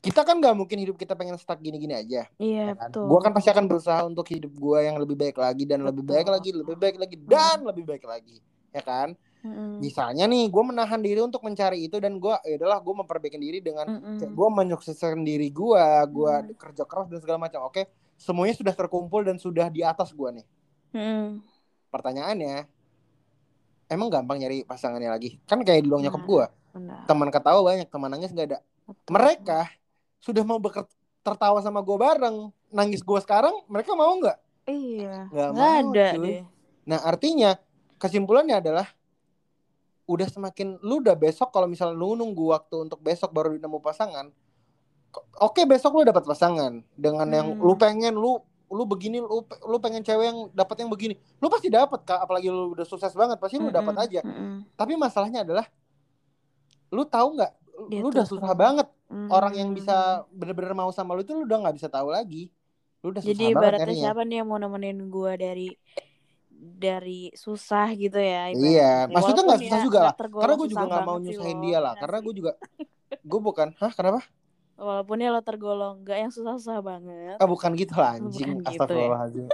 kita 0.00 0.24
kan 0.24 0.40
nggak 0.40 0.54
mungkin 0.56 0.78
hidup 0.80 0.96
kita 0.96 1.12
pengen 1.12 1.36
stuck 1.36 1.60
gini-gini 1.60 1.92
aja 1.92 2.24
Iya 2.40 2.72
ya 2.72 2.74
kan? 2.74 2.88
betul. 2.88 3.04
gue 3.04 3.18
kan 3.20 3.30
pasti 3.36 3.48
akan 3.52 3.64
berusaha 3.68 4.00
untuk 4.02 4.26
hidup 4.26 4.48
gue 4.48 4.78
yang 4.80 4.96
lebih 4.96 5.12
baik 5.12 5.36
lagi 5.36 5.68
dan 5.68 5.84
lebih 5.84 6.02
baik 6.02 6.24
Betul. 6.24 6.34
lagi 6.40 6.50
lebih 6.56 6.76
baik 6.80 6.96
lagi 6.96 7.16
dan 7.20 7.58
lebih 7.60 7.84
baik 7.84 8.04
lagi 8.08 8.36
ya 8.70 8.80
kan 8.80 9.12
Mm-mm. 9.40 9.78
misalnya 9.78 10.24
nih 10.24 10.46
gue 10.46 10.62
menahan 10.62 10.98
diri 10.98 11.18
untuk 11.18 11.40
mencari 11.40 11.82
itu 11.82 11.96
dan 11.96 12.16
gue 12.16 12.34
ya 12.42 12.54
udahlah 12.56 12.78
gue 12.78 12.94
memperbaiki 12.94 13.36
diri 13.36 13.58
dengan 13.58 13.88
kayak 14.14 14.28
gue 14.28 14.48
menyukseskan 14.50 15.20
diri 15.20 15.48
gue 15.48 15.84
gue 16.06 16.32
Hmm. 16.38 16.52
kerja 16.54 16.84
keras 16.84 17.06
dan 17.06 17.18
segala 17.18 17.38
macam 17.40 17.64
oke 17.64 17.88
semuanya 18.14 18.52
sudah 18.52 18.70
terkumpul 18.70 19.20
dan 19.20 19.36
sudah 19.36 19.66
di 19.66 19.80
atas 19.80 20.10
gue 20.10 20.28
nih 20.34 20.46
Mm-mm. 20.92 21.40
pertanyaannya 21.88 22.68
emang 23.86 24.08
gampang 24.08 24.38
nyari 24.38 24.62
pasangannya 24.62 25.08
lagi 25.08 25.40
kan 25.44 25.60
kayak 25.60 25.82
dulu 25.82 25.98
nyokap 25.98 26.20
Nah. 26.20 26.28
gue 26.28 26.46
teman 27.04 27.28
ketawa 27.28 27.60
banyak 27.64 27.88
teman 27.88 28.08
nangis 28.08 28.30
nggak 28.30 28.46
ada 28.46 28.58
Betul. 28.84 29.10
mereka 29.10 29.60
sudah 30.18 30.42
mau 30.42 30.56
beker 30.56 30.84
tertawa 31.20 31.58
sama 31.58 31.80
gue 31.80 31.96
bareng 31.96 32.36
nangis 32.68 33.00
gue 33.00 33.18
sekarang 33.18 33.56
mereka 33.66 33.92
mau 33.92 34.12
nggak 34.14 34.38
Iya. 34.62 35.26
Nggak 35.26 35.50
mau, 35.50 35.64
ada 35.82 36.06
cuy. 36.12 36.22
deh. 36.22 36.42
nah 36.84 37.00
artinya 37.02 37.58
kesimpulannya 37.96 38.54
adalah 38.56 38.86
udah 40.10 40.26
semakin 40.26 40.78
lu 40.80 40.98
udah 40.98 41.14
besok 41.14 41.50
kalau 41.50 41.64
misalnya 41.64 41.94
lu 41.94 42.14
nunggu 42.14 42.50
waktu 42.50 42.76
untuk 42.82 42.98
besok 42.98 43.30
baru 43.30 43.54
nemu 43.54 43.78
pasangan 43.78 44.26
oke 45.38 45.62
besok 45.64 45.94
lu 45.94 46.02
dapat 46.02 46.22
pasangan 46.22 46.82
dengan 46.94 47.26
yang 47.26 47.48
Hmm. 47.54 47.62
lu 47.62 47.74
pengen 47.74 48.14
lu 48.14 48.38
lu 48.70 48.86
begini 48.86 49.18
lu 49.18 49.42
lu 49.42 49.76
pengen 49.78 49.98
cewek 50.00 50.30
yang 50.30 50.38
dapat 50.50 50.78
yang 50.78 50.86
begini 50.86 51.14
lu 51.38 51.46
pasti 51.46 51.66
dapat 51.66 52.02
kak 52.02 52.22
apalagi 52.22 52.46
lu 52.46 52.70
udah 52.70 52.86
sukses 52.86 53.10
banget 53.12 53.34
pasti 53.36 53.58
lu 53.58 53.66
dapat 53.68 53.90
Mm-mm. 53.90 54.04
aja 54.06 54.20
Mm-mm. 54.22 54.62
tapi 54.74 54.94
masalahnya 54.94 55.42
adalah 55.42 55.66
lu 56.88 57.02
tahu 57.02 57.34
nggak 57.34 57.52
lu 57.90 58.06
udah 58.08 58.26
susah 58.26 58.52
banget 58.52 58.86
orang 59.26 59.58
yang 59.58 59.68
Mm. 59.70 59.78
bisa 59.78 59.96
bener-bener 60.30 60.70
mau 60.70 60.90
sama 60.90 61.18
lu 61.18 61.22
itu 61.22 61.34
lu 61.34 61.42
udah 61.42 61.66
nggak 61.66 61.76
bisa 61.82 61.88
tahu 61.90 62.14
lagi 62.14 62.46
lu 63.02 63.10
udah 63.10 63.18
susah 63.18 63.34
Jadi 63.34 63.44
banget 63.50 63.58
ibaratnya 63.82 63.94
siapa 63.96 64.22
nih 64.22 64.36
yang 64.38 64.46
mau 64.46 64.58
nemenin 64.58 64.98
gua 65.08 65.34
dari 65.34 65.74
dari 66.60 67.32
susah 67.32 67.88
gitu 67.96 68.20
ya 68.20 68.52
iya 68.52 69.08
ibaratnya. 69.08 69.14
maksudnya 69.16 69.42
nggak 69.48 69.60
susah 69.64 69.78
ya 69.80 69.84
juga 69.88 69.98
lah. 70.04 70.14
karena 70.14 70.54
gue 70.60 70.68
juga 70.68 70.84
nggak 70.84 71.06
mau 71.08 71.16
nyusahin 71.16 71.56
lo, 71.56 71.64
dia 71.64 71.78
lah. 71.80 71.94
karena 71.96 72.18
gue 72.20 72.34
juga 72.36 72.52
gue 73.30 73.40
bukan 73.40 73.68
hah 73.80 73.92
kenapa? 73.96 74.20
Walaupun 74.80 75.20
ya 75.20 75.28
lo 75.28 75.44
tergolong 75.44 76.00
nggak 76.00 76.18
yang 76.24 76.32
susah-susah 76.32 76.80
banget. 76.80 77.36
Ah 77.36 77.44
bukan 77.44 77.76
gitu 77.76 78.00
lah 78.00 78.16
anjing. 78.16 78.64
bukan 78.64 78.64
gitu 78.64 78.64
ya. 78.64 78.68
astagfirullahaladzim. 78.72 79.46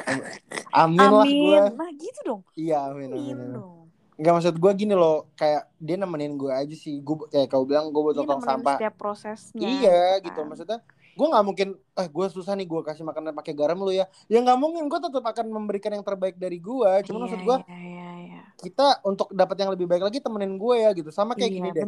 Amin, 0.70 1.08
lah 1.10 1.26
gue 1.26 1.58
amin 1.58 1.74
nah 1.74 1.90
gitu 1.90 2.20
dong. 2.22 2.40
Iya 2.54 2.76
amin 2.94 3.10
amin, 3.10 3.18
amin 3.18 3.34
amin. 3.34 3.50
dong. 3.58 3.86
Nggak 4.22 4.32
maksud 4.38 4.54
gue 4.54 4.72
gini 4.78 4.94
loh 4.94 5.26
kayak 5.34 5.66
dia 5.82 5.96
nemenin 5.98 6.38
gue 6.38 6.52
aja 6.54 6.74
sih. 6.78 7.02
Gue 7.02 7.26
kayak 7.26 7.50
kau 7.50 7.66
bilang 7.66 7.90
gue 7.90 8.02
buat 8.06 8.14
tong 8.22 8.38
sampah. 8.38 8.78
setiap 8.78 8.94
prosesnya 8.94 9.66
iya 9.66 10.22
gitu 10.22 10.30
gitu. 10.30 10.38
kan. 10.38 10.46
maksudnya 10.46 10.78
gue 11.16 11.26
nggak 11.32 11.44
mungkin 11.48 11.68
eh 11.96 12.08
gue 12.12 12.26
susah 12.28 12.52
nih 12.52 12.68
gue 12.68 12.80
kasih 12.84 13.00
makanan 13.00 13.32
pakai 13.32 13.56
garam 13.56 13.80
lu 13.80 13.88
ya. 13.88 14.04
Ya 14.28 14.38
nggak 14.44 14.58
mungkin 14.60 14.84
gue 14.92 15.00
tetap 15.00 15.24
akan 15.24 15.48
memberikan 15.48 15.96
yang 15.96 16.04
terbaik 16.04 16.36
dari 16.36 16.60
gue 16.60 16.90
cuma 17.08 17.16
Iya, 17.16 17.22
maksud 17.24 17.40
gue 17.40 17.56
iya, 17.66 17.78
iya, 17.80 18.10
iya. 18.20 18.40
kita 18.60 19.00
untuk 19.00 19.32
dapat 19.32 19.56
yang 19.64 19.72
lebih 19.72 19.88
baik 19.88 20.04
lagi 20.04 20.20
temenin 20.20 20.60
gue 20.60 20.76
ya 20.76 20.92
gitu. 20.92 21.08
Sama 21.08 21.32
kayak 21.32 21.48
Iya, 21.50 21.56
gini 21.56 21.68
deh. 21.72 21.84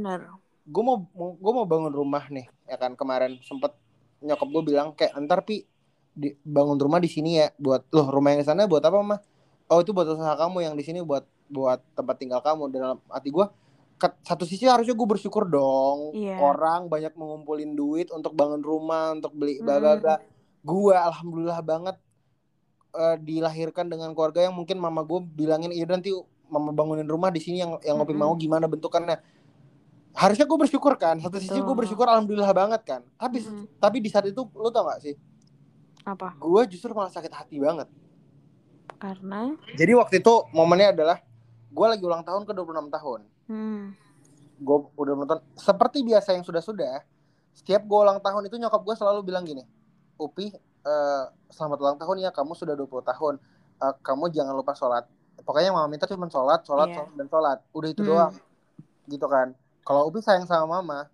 gue 0.68 0.82
mau 0.84 0.96
gue 1.16 1.52
mau 1.52 1.66
bangun 1.68 1.92
rumah 1.92 2.24
nih 2.32 2.48
ya 2.64 2.80
kan. 2.80 2.96
Kemarin 2.96 3.36
sempet 3.44 3.76
nyokap 4.24 4.48
gue 4.48 4.62
bilang 4.64 4.88
kayak 4.96 5.12
ntar 5.28 5.44
pi 5.44 5.68
di, 6.16 6.34
bangun 6.42 6.80
rumah 6.80 6.98
di 6.98 7.06
sini 7.06 7.38
ya 7.38 7.52
buat 7.60 7.86
loh 7.94 8.08
rumah 8.10 8.34
yang 8.34 8.40
di 8.42 8.48
sana 8.48 8.66
buat 8.66 8.82
apa 8.82 8.98
mah 8.98 9.20
oh 9.70 9.78
itu 9.78 9.94
buat 9.94 10.08
usaha 10.08 10.34
kamu 10.34 10.66
yang 10.66 10.74
di 10.74 10.82
sini 10.82 10.98
buat 11.04 11.22
buat 11.52 11.84
tempat 11.92 12.16
tinggal 12.16 12.40
kamu. 12.40 12.72
Dalam 12.72 12.98
hati 13.12 13.28
gue 13.28 13.44
satu 13.98 14.42
sisi 14.42 14.64
harusnya 14.64 14.92
gue 14.92 15.08
bersyukur 15.08 15.44
dong. 15.44 16.12
Iya. 16.12 16.38
orang 16.38 16.86
banyak 16.86 17.12
mengumpulin 17.12 17.72
duit 17.72 18.08
untuk 18.08 18.32
bangun 18.32 18.60
rumah 18.60 19.12
untuk 19.12 19.32
beli 19.32 19.58
bla 19.58 19.76
Mm. 19.76 19.80
bla 19.80 19.92
bla. 19.96 20.14
Gue 20.60 20.94
alhamdulillah 20.94 21.58
banget 21.60 21.96
eh, 22.90 23.16
dilahirkan 23.18 23.86
dengan 23.86 24.10
keluarga 24.10 24.40
yang 24.40 24.52
mungkin 24.52 24.76
mama 24.76 25.02
gue 25.02 25.20
bilangin 25.20 25.70
iya 25.70 25.84
nanti 25.84 26.08
mama 26.46 26.70
bangunin 26.70 27.04
rumah 27.04 27.28
di 27.28 27.38
sini 27.38 27.58
yang 27.58 27.76
yang 27.80 27.96
ngopi 27.96 28.10
Mm-mm. 28.10 28.24
mau 28.24 28.34
gimana 28.34 28.64
bentukannya? 28.64 29.20
Harusnya 30.10 30.44
gue 30.44 30.58
bersyukur 30.58 30.94
kan 30.94 31.18
satu 31.18 31.36
sisi 31.36 31.54
gue 31.54 31.74
bersyukur 31.76 32.06
alhamdulillah 32.06 32.50
banget 32.50 32.82
kan. 32.82 33.00
Tapi 33.14 33.38
Mm-mm. 33.40 33.66
tapi 33.76 33.98
di 33.98 34.08
saat 34.08 34.24
itu 34.24 34.40
lo 34.52 34.68
tau 34.68 34.86
gak 34.86 35.00
sih? 35.00 35.14
Apa? 36.02 36.32
Gue 36.36 36.64
justru 36.66 36.90
malah 36.90 37.10
sakit 37.10 37.30
hati 37.30 37.58
banget. 37.58 37.86
Karena? 38.96 39.52
Jadi 39.74 39.92
waktu 39.92 40.18
itu 40.18 40.34
momennya 40.50 40.90
adalah 40.90 41.18
gue 41.68 41.86
lagi 41.86 42.00
ulang 42.00 42.24
tahun 42.24 42.42
ke 42.42 42.52
26 42.52 42.88
tahun 42.90 43.20
hmm, 43.48 43.82
gue 44.58 44.76
udah 44.94 45.12
nonton. 45.14 45.38
Seperti 45.54 46.00
biasa 46.02 46.36
yang 46.36 46.44
sudah-sudah 46.44 47.02
setiap 47.52 47.82
gue 47.82 47.98
ulang 47.98 48.22
tahun 48.22 48.46
itu 48.46 48.54
nyokap 48.54 48.86
gue 48.86 48.94
selalu 48.94 49.26
bilang 49.26 49.42
gini 49.42 49.66
Upi 50.14 50.46
eh, 50.84 51.24
selamat 51.50 51.78
ulang 51.82 51.96
tahun 51.98 52.16
ya 52.22 52.30
kamu 52.30 52.54
sudah 52.54 52.74
20 52.74 53.02
tahun. 53.02 53.34
Eh, 53.78 53.94
kamu 54.02 54.30
jangan 54.30 54.54
lupa 54.54 54.74
sholat. 54.74 55.06
Pokoknya 55.42 55.70
mama 55.70 55.86
minta 55.86 56.06
cuma 56.06 56.26
sholat 56.26 56.62
sholat 56.62 56.88
Iya. 56.90 56.96
sholat 57.02 57.12
dan 57.14 57.26
sholat. 57.26 57.58
Udah 57.72 57.88
itu 57.88 58.02
Hmm. 58.02 58.10
doang 58.10 58.34
gitu 59.06 59.26
kan. 59.26 59.48
Kalau 59.82 60.06
Upi 60.06 60.20
sayang 60.20 60.46
sama 60.46 60.78
mama 60.78 61.06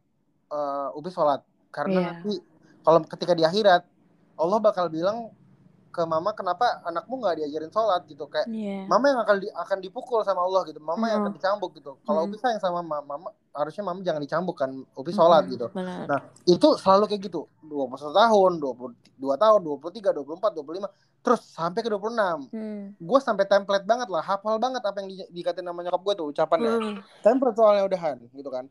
eh, 0.49 0.89
Upi 0.97 1.09
sholat. 1.09 1.41
Karena 1.69 2.01
Iya. 2.01 2.07
nanti 2.13 2.35
kalau 2.81 3.01
ketika 3.03 3.33
di 3.33 3.43
akhirat 3.43 3.83
Allah 4.35 4.59
bakal 4.59 4.89
bilang 4.89 5.33
ke 5.95 6.03
mama 6.03 6.35
kenapa 6.35 6.83
anakmu 6.83 7.15
nggak 7.17 7.39
diajarin 7.39 7.71
sholat 7.71 8.03
gitu 8.05 8.27
kayak 8.27 8.45
Iya. 8.45 8.85
mama 8.85 9.07
yang 9.07 9.21
akan 9.21 9.37
di, 9.39 9.47
akan 9.49 9.79
dipukul 9.79 10.21
sama 10.21 10.43
Allah 10.43 10.67
gitu 10.67 10.77
mama 10.77 11.07
yang 11.07 11.23
akan 11.23 11.31
Mm-mm. 11.31 11.39
dicambuk 11.39 11.71
gitu 11.73 11.95
kalau 12.03 12.21
Mm. 12.21 12.29
Upi 12.29 12.37
sayang 12.37 12.59
sama 12.59 12.83
mama, 12.83 12.99
mama 13.01 13.29
harusnya 13.53 13.83
mama 13.83 14.03
jangan 14.03 14.19
dicambuk 14.19 14.57
kan 14.57 14.69
Upi 14.93 15.11
sholat 15.11 15.43
Mm-mm, 15.43 15.55
gitu 15.55 15.67
Benar. 15.71 16.05
nah 16.05 16.21
itu 16.45 16.69
selalu 16.75 17.05
kayak 17.07 17.23
gitu 17.25 17.47
21 17.63 18.11
tahun 18.13 18.53
22 18.59 18.99
tahun 19.37 19.61
23 19.63 20.11
24 20.13 20.51
25 20.53 20.91
terus 21.23 21.41
sampai 21.47 21.81
ke 21.81 21.89
26 21.89 22.51
Hmm. 22.51 22.93
gue 22.93 23.19
sampai 23.19 23.45
template 23.45 23.83
banget 23.83 24.09
lah 24.09 24.21
hafal 24.21 24.59
banget 24.59 24.83
apa 24.83 24.99
yang 24.99 25.09
di, 25.09 25.17
dikatain 25.33 25.63
nama 25.63 25.79
nyokap 25.79 26.03
gue 26.03 26.15
tuh 26.17 26.27
ucapannya 26.29 26.71
Hmm. 26.75 26.95
template 27.21 27.55
soalnya 27.55 27.87
udahan 27.87 28.19
gitu 28.29 28.49
kan 28.49 28.67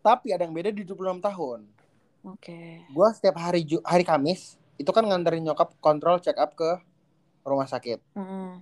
tapi 0.00 0.30
ada 0.30 0.42
yang 0.42 0.52
beda 0.52 0.68
di 0.68 0.82
26 0.82 1.22
tahun 1.22 1.64
Oke. 2.26 2.82
gue 2.82 3.08
setiap 3.12 3.36
hari 3.38 3.62
hari 3.80 4.02
Kamis 4.02 4.56
itu 4.74 4.90
kan 4.90 5.02
nganterin 5.02 5.42
nyokap 5.42 5.78
kontrol 5.78 6.18
check 6.18 6.34
up 6.34 6.52
ke 6.52 6.78
rumah 7.42 7.64
sakit. 7.64 8.00
Mm-mm. 8.14 8.58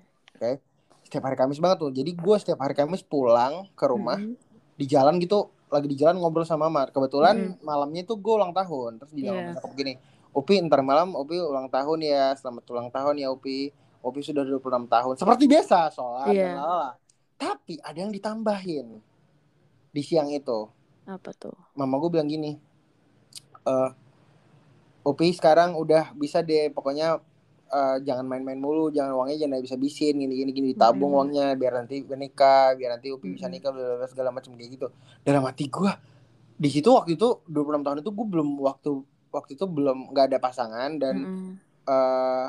setiap 1.02 1.22
hari 1.22 1.36
Kamis 1.36 1.56
banget 1.56 1.78
tuh. 1.78 1.90
Jadi 1.90 2.10
gue 2.10 2.36
setiap 2.36 2.58
hari 2.58 2.72
Kamis 2.72 3.00
pulang 3.00 3.68
ke 3.72 3.84
rumah 3.84 4.16
Mm-mm. 4.16 4.34
di 4.74 4.84
jalan 4.84 5.16
gitu 5.16 5.48
lagi 5.68 5.84
di 5.84 5.94
jalan 5.94 6.16
ngobrol 6.16 6.42
sama 6.42 6.66
mama 6.66 6.84
kebetulan 6.86 7.36
Mm-mm. 7.54 7.60
malamnya 7.60 8.02
tuh 8.02 8.16
gue 8.16 8.32
ulang 8.32 8.50
tahun. 8.50 8.96
Terus 8.98 9.12
bilang 9.12 9.52
Iya. 9.52 9.56
sama 9.56 9.72
gini 9.72 9.94
Upi 10.32 10.56
ntar 10.62 10.80
malam 10.80 11.12
Upi 11.12 11.36
ulang 11.36 11.68
tahun 11.68 11.98
ya. 12.02 12.32
Selamat 12.34 12.64
ulang 12.66 12.88
tahun 12.88 13.14
ya 13.16 13.28
Upi. 13.28 13.68
Upi 14.00 14.20
sudah 14.20 14.42
26 14.42 14.58
tahun. 14.86 15.14
Seperti 15.14 15.44
biasa 15.46 15.88
sholat 15.88 16.26
dan 16.28 16.56
lalala 16.56 16.92
tapi 17.36 17.74
ada 17.78 17.98
yang 17.98 18.10
ditambahin 18.10 19.02
di 19.88 20.00
siang 20.00 20.28
itu. 20.28 20.66
Apa 21.04 21.30
tuh? 21.32 21.52
mama 21.72 21.98
gue 21.98 22.10
bilang 22.10 22.26
gini 22.26 22.54
eh 23.62 23.90
Upi 25.02 25.34
sekarang 25.34 25.74
udah 25.74 26.14
bisa 26.14 26.40
deh 26.46 26.70
pokoknya 26.70 27.18
eh, 27.68 27.96
jangan 28.06 28.22
main-main 28.26 28.58
mulu 28.58 28.90
jangan 28.94 29.18
uangnya 29.18 29.46
jangan 29.46 29.58
bisa 29.62 29.76
bisin 29.78 30.18
gini 30.22 30.34
gini 30.34 30.50
gini 30.54 30.66
ditabung 30.74 31.10
Mm-mm. 31.10 31.18
uangnya 31.18 31.46
biar 31.58 31.72
nanti 31.82 32.06
nikah 32.06 32.78
biar 32.78 32.98
nanti 32.98 33.10
Upi 33.10 33.34
bisa 33.34 33.50
nikah 33.50 33.74
bla, 33.74 33.98
bla, 33.98 34.06
segala 34.06 34.30
macam 34.30 34.54
kayak 34.54 34.70
gitu 34.78 34.86
dalam 35.26 35.42
hati 35.42 35.66
gue 35.66 35.90
di 36.54 36.68
situ 36.70 36.88
waktu 36.94 37.18
itu 37.18 37.42
26 37.50 37.82
tahun 37.82 37.98
itu 38.06 38.10
gue 38.14 38.26
belum 38.30 38.48
waktu 38.62 38.90
waktu 39.34 39.50
itu 39.58 39.64
belum 39.66 40.14
nggak 40.14 40.26
ada 40.30 40.38
pasangan 40.38 40.90
dan 41.00 41.14
Mm-mm. 41.26 41.50
eh 41.90 42.46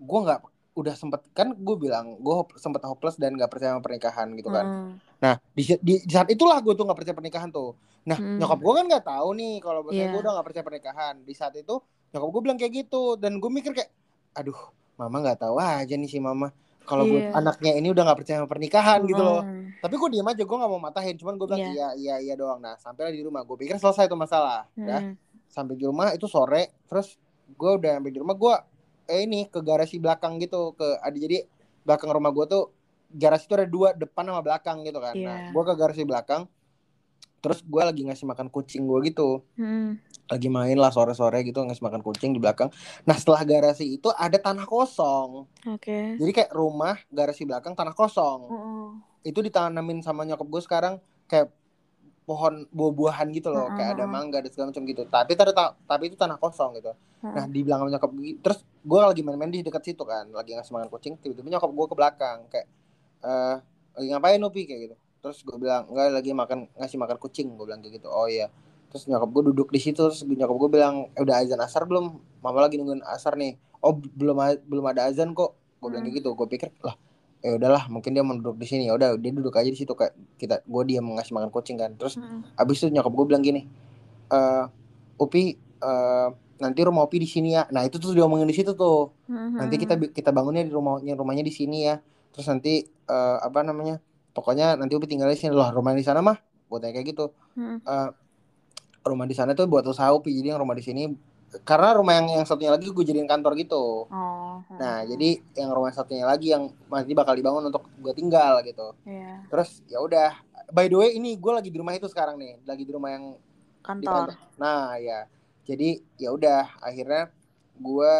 gue 0.00 0.20
nggak 0.24 0.40
udah 0.70 0.94
sempet 0.96 1.20
kan 1.36 1.52
gue 1.52 1.76
bilang 1.76 2.16
gue 2.16 2.34
sempet 2.56 2.80
hopeless 2.88 3.20
dan 3.20 3.36
nggak 3.36 3.52
percaya 3.52 3.76
sama 3.76 3.84
pernikahan 3.84 4.32
gitu 4.38 4.48
kan 4.48 4.64
Mm-mm. 4.64 5.10
Nah, 5.20 5.36
di, 5.52 5.62
di, 5.84 6.00
di 6.00 6.12
saat 6.16 6.32
itulah 6.32 6.56
gue 6.64 6.72
tuh 6.72 6.88
nggak 6.88 6.96
percaya 6.96 7.12
pernikahan 7.12 7.52
tuh. 7.52 7.76
Nah, 8.02 8.16
Hmm. 8.16 8.38
nyokap 8.38 8.58
gue 8.58 8.72
kan 8.74 8.84
nggak 8.86 9.04
tahu 9.06 9.28
nih 9.34 9.54
kalau 9.58 9.80
misalnya 9.82 10.00
Iya. 10.00 10.10
gue 10.10 10.20
udah 10.20 10.32
nggak 10.32 10.46
percaya 10.46 10.64
pernikahan. 10.64 11.14
Di 11.20 11.34
saat 11.34 11.54
itu 11.54 11.74
nyokap 12.10 12.28
gue 12.28 12.40
bilang 12.40 12.58
kayak 12.58 12.72
gitu 12.78 13.02
dan 13.14 13.36
gue 13.36 13.50
mikir 13.50 13.72
kayak, 13.72 13.90
aduh, 14.32 14.56
mama 14.96 15.16
nggak 15.20 15.38
tahu 15.38 15.56
aja 15.56 15.94
nih 15.94 16.06
si 16.06 16.18
mama. 16.18 16.48
Kalau 16.80 17.04
gue 17.04 17.22
Iya. 17.22 17.36
anaknya 17.36 17.72
ini 17.74 17.88
udah 17.88 18.02
nggak 18.02 18.18
percaya 18.18 18.36
sama 18.38 18.48
pernikahan 18.48 19.04
gitu 19.04 19.20
loh. 19.20 19.42
Mm. 19.42 19.78
Tapi 19.78 19.94
gue 19.94 20.08
diem 20.10 20.26
aja, 20.26 20.42
gue 20.42 20.56
nggak 20.58 20.70
mau 20.70 20.80
matahin. 20.80 21.14
Cuman 21.14 21.34
gue 21.36 21.46
bilang 21.46 21.60
Iya. 21.62 21.70
iya 21.70 21.88
iya 21.94 22.14
iya 22.20 22.34
doang. 22.34 22.58
Nah, 22.58 22.74
sampailah 22.74 23.10
di 23.10 23.20
rumah. 23.20 23.44
Gue 23.44 23.56
pikir 23.58 23.76
selesai 23.76 24.06
tuh 24.06 24.16
masalah. 24.16 24.66
Ya, 24.74 24.98
Mm. 25.02 25.14
sampai 25.46 25.74
di 25.74 25.84
rumah 25.84 26.10
itu 26.10 26.26
sore. 26.26 26.72
Terus 26.84 27.14
gue 27.50 27.70
udah 27.76 27.94
sampai 27.96 28.10
di 28.10 28.18
rumah 28.18 28.34
gue 28.34 28.54
eh 29.06 29.20
ini 29.20 29.44
ke 29.44 29.60
garasi 29.60 29.98
belakang 29.98 30.38
gitu 30.38 30.72
ke 30.72 30.98
ada 30.98 31.12
jadi 31.12 31.42
belakang 31.80 32.10
rumah 32.10 32.30
gue 32.30 32.46
tuh 32.48 32.64
garasi 33.08 33.44
itu 33.44 33.54
ada 33.54 33.66
dua 33.66 33.88
depan 33.92 34.22
sama 34.24 34.40
belakang 34.40 34.82
gitu 34.82 34.98
kan. 34.98 35.14
Nah, 35.14 35.36
Iya. 35.40 35.50
gue 35.50 35.62
ke 35.64 35.74
garasi 35.76 36.02
belakang. 36.02 36.42
Terus 37.40 37.64
gue 37.64 37.82
lagi 37.82 38.04
ngasih 38.04 38.28
makan 38.28 38.52
kucing 38.52 38.84
gue 38.84 38.98
gitu. 39.08 39.40
Mm. 39.56 39.96
Lagi 40.28 40.48
main 40.52 40.76
lah 40.76 40.92
sore-sore 40.92 41.40
gitu 41.42 41.64
ngasih 41.64 41.82
makan 41.82 42.04
kucing 42.04 42.36
di 42.36 42.40
belakang. 42.40 42.68
Nah 43.08 43.16
setelah 43.16 43.42
garasi 43.48 43.96
itu 43.96 44.12
ada 44.12 44.36
tanah 44.36 44.68
kosong. 44.68 45.48
Oke. 45.66 46.20
Jadi 46.20 46.30
kayak 46.36 46.52
rumah 46.52 47.00
garasi 47.08 47.48
belakang 47.48 47.72
tanah 47.72 47.96
kosong. 47.96 48.40
Mm-mm. 48.46 48.86
Itu 49.24 49.40
ditanamin 49.40 50.04
sama 50.04 50.28
nyokap 50.28 50.46
gue 50.46 50.62
sekarang 50.62 50.94
kayak 51.26 51.48
pohon 52.28 52.68
buah-buahan 52.70 53.26
gitu 53.34 53.50
loh. 53.50 53.66
Mm-mm. 53.66 53.76
Kayak 53.80 53.90
ada 53.98 54.04
mangga 54.06 54.38
dan 54.44 54.50
segala 54.52 54.70
macam 54.70 54.84
gitu. 54.86 55.02
Tapi 55.08 55.32
ada- 55.34 55.74
tapi 55.88 56.04
itu 56.12 56.16
tanah 56.20 56.36
kosong 56.36 56.76
gitu. 56.78 56.92
Nah 57.20 57.44
di 57.48 57.60
belakang 57.64 57.88
nyokap 57.88 58.10
gue 58.16 58.36
terus 58.40 58.64
gue 58.64 58.96
lagi 59.00 59.20
main-main 59.20 59.52
di 59.52 59.60
dekat 59.60 59.92
situ 59.92 60.04
kan 60.08 60.24
lagi 60.32 60.56
ngasih 60.56 60.72
makan 60.72 60.88
kucing 60.88 61.20
tiba-tiba 61.20 61.52
nyokap 61.52 61.68
gue 61.68 61.86
ke 61.88 61.96
belakang 61.96 62.38
kayak 62.48 62.64
eh 63.20 63.56
lagi 63.92 64.06
ngapain 64.08 64.40
Upi 64.40 64.64
kayak 64.64 64.80
gitu 64.88 64.96
terus 65.20 65.44
gue 65.44 65.56
bilang 65.60 65.84
enggak 65.92 66.16
lagi 66.16 66.32
makan 66.32 66.68
ngasih 66.80 66.98
makan 67.00 67.16
kucing 67.20 67.52
gue 67.54 67.64
bilang 67.68 67.80
kayak 67.84 68.00
gitu 68.00 68.08
oh 68.08 68.26
iya 68.26 68.48
terus 68.90 69.06
nyokap 69.06 69.30
gue 69.30 69.42
duduk 69.54 69.68
di 69.70 69.80
situ 69.80 70.00
terus 70.00 70.24
nyokap 70.24 70.56
gue 70.56 70.70
bilang 70.80 71.12
eh, 71.12 71.22
udah 71.22 71.44
azan 71.44 71.60
asar 71.60 71.84
belum 71.84 72.18
mama 72.40 72.58
lagi 72.64 72.80
nungguin 72.80 73.04
asar 73.04 73.36
nih 73.36 73.60
oh 73.84 73.94
belum 73.94 74.36
belum 74.66 74.84
ada 74.90 75.06
azan 75.06 75.36
kok 75.36 75.54
gue 75.80 75.88
bilang 75.92 76.04
kayak 76.08 76.24
gitu 76.24 76.32
gue 76.34 76.46
pikir 76.48 76.68
lah 76.82 76.96
ya 77.40 77.56
udahlah 77.56 77.88
mungkin 77.88 78.12
dia 78.12 78.20
mau 78.20 78.36
duduk 78.36 78.60
di 78.60 78.68
sini 78.68 78.88
ya 78.88 78.92
udah 78.92 79.16
dia 79.16 79.32
duduk 79.32 79.56
aja 79.56 79.68
di 79.68 79.78
situ 79.78 79.96
kayak 79.96 80.12
kita 80.36 80.60
gue 80.60 80.82
dia 80.84 81.00
ngasih 81.00 81.32
makan 81.32 81.48
kucing 81.48 81.80
kan 81.80 81.96
terus 81.96 82.20
Mm-mm. 82.20 82.44
Abis 82.56 82.84
itu 82.84 82.92
nyokap 82.92 83.12
gue 83.16 83.26
bilang 83.32 83.40
gini, 83.40 83.64
eh 84.28 84.64
Upi, 85.16 85.52
eh, 85.56 86.28
nanti 86.60 86.80
rumah 86.80 87.04
Upi 87.04 87.20
di 87.20 87.28
sini 87.28 87.52
ya. 87.52 87.68
Nah 87.72 87.84
itu 87.84 88.00
tuh 88.00 88.16
diomongin 88.16 88.48
di 88.48 88.56
situ 88.56 88.72
tuh. 88.72 89.12
Nanti 89.56 89.76
kita 89.76 90.00
kita 90.00 90.32
bangunnya 90.32 90.64
di 90.64 90.72
rumahnya 90.72 91.12
rumahnya 91.12 91.44
di 91.44 91.52
sini 91.52 91.84
ya. 91.88 92.00
Terus 92.32 92.48
nanti 92.48 92.84
eh, 92.88 93.36
apa 93.40 93.60
namanya? 93.64 94.00
Pokoknya 94.40 94.72
nanti 94.80 94.96
Upi 94.96 95.04
tinggal 95.04 95.28
di 95.28 95.36
sini 95.36 95.52
loh. 95.52 95.68
Rumah 95.68 95.92
di 95.92 96.00
sana 96.00 96.24
mah, 96.24 96.40
tanya 96.80 96.96
kayak 96.96 97.12
gitu. 97.12 97.28
Mm. 97.60 97.84
Eh, 97.84 98.08
rumah 99.04 99.28
di 99.28 99.36
sana 99.36 99.52
tuh 99.52 99.68
buat 99.68 99.84
usaha 99.84 100.08
Upi. 100.16 100.32
Jadi 100.32 100.56
yang 100.56 100.64
rumah 100.64 100.72
di 100.72 100.80
sini, 100.80 101.12
karena 101.68 101.92
rumah 101.92 102.16
yang 102.16 102.40
yang 102.40 102.44
satunya 102.48 102.72
lagi 102.72 102.88
gue 102.88 103.04
jadiin 103.04 103.28
kantor 103.28 103.52
gitu. 103.60 104.08
Oh. 104.08 104.64
Nah 104.80 105.04
jadi 105.04 105.44
yang 105.60 105.76
rumah 105.76 105.92
satunya 105.92 106.24
lagi 106.24 106.56
yang 106.56 106.72
nanti 106.88 107.12
bakal 107.12 107.36
dibangun 107.36 107.68
untuk 107.68 107.84
gue 108.00 108.12
tinggal 108.16 108.64
gitu. 108.64 108.96
Iya. 109.04 109.44
Terus 109.52 109.84
ya 109.84 110.00
udah. 110.00 110.30
By 110.72 110.88
the 110.88 110.96
way 110.96 111.18
ini 111.18 111.34
gue 111.34 111.52
lagi 111.52 111.68
di 111.68 111.76
rumah 111.76 111.92
itu 111.92 112.08
sekarang 112.08 112.40
nih. 112.40 112.64
Lagi 112.64 112.88
di 112.88 112.92
rumah 112.96 113.12
yang 113.12 113.36
di 113.36 113.84
Kantor. 113.84 114.32
kantor. 114.32 114.36
Nah 114.56 114.96
ya, 114.96 115.28
jadi 115.68 116.00
ya 116.16 116.32
udah 116.32 116.80
akhirnya 116.80 117.28
gue 117.76 118.14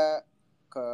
ke 0.69 0.87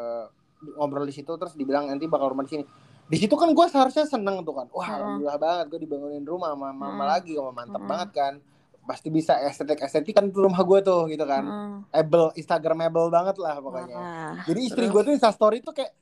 ngobrol 0.77 1.07
di 1.09 1.15
situ 1.15 1.33
terus 1.41 1.57
dibilang 1.57 1.89
nanti 1.89 2.05
bakal 2.05 2.37
rumah 2.37 2.45
di 2.45 2.61
sini. 2.61 2.65
Di 3.07 3.17
situ 3.17 3.33
kan 3.33 3.49
gue 3.49 3.67
seharusnya 3.67 4.05
seneng 4.05 4.43
tuh 4.43 4.53
kan. 4.53 4.67
Wah 4.69 4.83
Heeh. 4.83 4.97
alhamdulillah 4.97 5.39
banget 5.39 5.65
gue 5.69 5.81
dibangunin 5.81 6.23
rumah 6.23 6.51
sama 6.51 6.71
mama 6.71 6.91
Heeh. 6.97 7.07
lagi, 7.09 7.33
wah 7.35 7.51
mantap 7.51 7.79
Heeh. 7.79 7.89
banget 7.89 8.11
kan. 8.13 8.35
Pasti 8.83 9.09
bisa 9.09 9.35
estetik 9.41 9.79
estetik 9.79 10.13
kan 10.13 10.27
tuh 10.27 10.45
rumah 10.45 10.59
gue 10.61 10.79
tuh 10.81 11.07
gitu 11.07 11.23
kan. 11.23 11.43
Mm. 11.43 11.77
Able 11.93 12.31
Instagramable 12.35 13.09
banget 13.09 13.37
lah 13.37 13.57
pokoknya. 13.57 13.95
Wah. 13.95 14.35
Jadi 14.43 14.61
istri 14.65 14.85
gue 14.85 15.01
tuh 15.01 15.13
Insta 15.13 15.31
story 15.31 15.59
tuh 15.61 15.71
kayak 15.73 15.95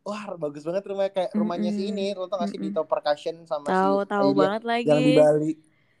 Wah 0.00 0.32
bagus 0.34 0.64
banget 0.64 0.80
rumahnya 0.82 1.12
kayak 1.12 1.30
rumahnya 1.34 1.70
si 1.70 1.84
Mm-mm. 1.84 1.92
ini 1.92 2.16
lo 2.16 2.24
tau 2.24 2.40
gak 2.40 2.48
sih 2.48 2.56
Mm-mm. 2.56 2.72
Dito 2.72 2.82
Percussion 2.82 3.44
sama 3.44 3.68
Tahu 3.68 3.96
si 3.98 4.08
tahu 4.08 4.28
banget 4.32 4.62
lagi. 4.64 4.88
yang 4.88 4.96
di 4.98 5.12
Bali 5.12 5.52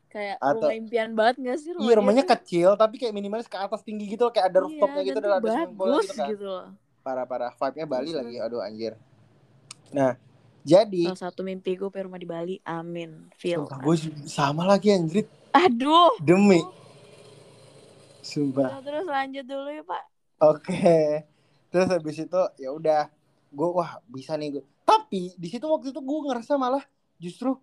Kayak 0.08 0.36
Atau- 0.40 0.56
rumah 0.56 0.72
impian 0.74 1.10
banget 1.12 1.34
gak 1.38 1.58
sih 1.60 1.70
rumahnya? 1.70 1.84
Iya 1.84 1.94
rumahnya 2.00 2.24
tuh? 2.24 2.30
kecil 2.32 2.68
tapi 2.74 2.94
kayak 2.96 3.12
minimalis 3.12 3.44
ke 3.44 3.54
atas 3.54 3.84
tinggi 3.84 4.08
gitu 4.08 4.24
loh, 4.24 4.32
kayak 4.32 4.46
ada 4.48 4.58
rooftopnya 4.64 4.96
Iya, 4.96 5.06
gitu 5.06 5.18
dan 5.20 5.30
ada 5.30 5.40
pool 5.68 5.68
bagus 5.92 6.02
gitu 6.02 6.14
kan. 6.16 6.28
gitu 6.32 6.44
loh. 6.48 6.66
Parah-parah 6.98 7.52
vibe-nya 7.52 7.86
Bali 7.86 8.08
Terus, 8.08 8.18
lagi 8.18 8.36
aduh 8.40 8.60
anjir. 8.60 8.92
Nah, 9.92 10.10
jadi 10.60 11.08
Salah 11.08 11.22
satu 11.26 11.40
mimpi 11.40 11.74
gue 11.74 11.88
pengen 11.88 12.06
rumah 12.06 12.18
di 12.18 12.26
Bali. 12.26 12.54
Amin. 12.62 13.28
Feel. 13.34 13.64
sumpah 13.64 13.78
gue 13.78 13.94
sama 14.24 14.64
lagi 14.64 14.90
anjir 14.90 15.24
Aduh. 15.50 16.14
demi 16.18 16.60
sumpah. 18.20 18.78
Terus, 18.78 18.84
terus 18.84 19.06
lanjut 19.06 19.44
dulu 19.44 19.68
ya 19.68 19.82
Pak. 19.82 20.02
Oke. 20.40 20.94
Terus 21.68 21.86
habis 21.88 22.16
itu 22.18 22.40
ya 22.56 22.70
udah 22.70 23.08
gue 23.48 23.68
wah 23.68 23.98
bisa 24.04 24.34
nih 24.34 24.56
gue. 24.56 24.64
Tapi 24.82 25.34
di 25.34 25.48
situ 25.48 25.64
waktu 25.64 25.90
itu 25.90 25.98
gue 25.98 26.18
ngerasa 26.24 26.54
malah 26.54 26.82
justru 27.16 27.56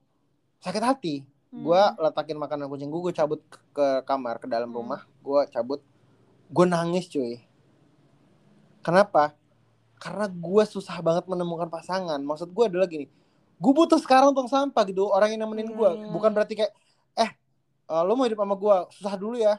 sakit 0.60 0.84
hati. 0.84 1.16
Gue 1.48 1.76
Hmm. 1.76 1.96
letakin 2.02 2.36
makanan 2.36 2.68
kucing 2.68 2.88
gue, 2.88 3.02
gue 3.02 3.14
cabut 3.14 3.40
ke, 3.42 3.58
ke 3.72 3.88
kamar 4.04 4.36
ke 4.36 4.46
dalam 4.46 4.68
Hmm. 4.68 4.78
rumah, 4.78 5.02
gue 5.18 5.42
cabut, 5.48 5.80
gue 6.48 6.66
nangis 6.66 7.08
cuy. 7.08 7.40
Kenapa? 8.80 9.32
Karena 9.98 10.30
gue 10.30 10.64
susah 10.66 11.02
banget 11.02 11.26
menemukan 11.26 11.68
pasangan. 11.68 12.22
Maksud 12.22 12.54
gue 12.54 12.66
adalah 12.70 12.86
gini, 12.86 13.10
gue 13.58 13.74
butuh 13.74 13.98
sekarang 13.98 14.32
tong 14.32 14.46
sampah 14.46 14.84
gitu, 14.86 15.10
orang 15.10 15.34
yang 15.34 15.50
nemenin 15.50 15.74
gue. 15.74 15.90
Hmm. 15.90 16.14
Bukan 16.14 16.30
berarti 16.32 16.54
kayak, 16.54 16.72
eh, 17.18 17.32
eh, 17.90 18.02
lo 18.06 18.14
mau 18.14 18.30
hidup 18.30 18.38
sama 18.38 18.56
gue, 18.56 18.76
susah 18.94 19.16
dulu 19.18 19.36
ya. 19.38 19.58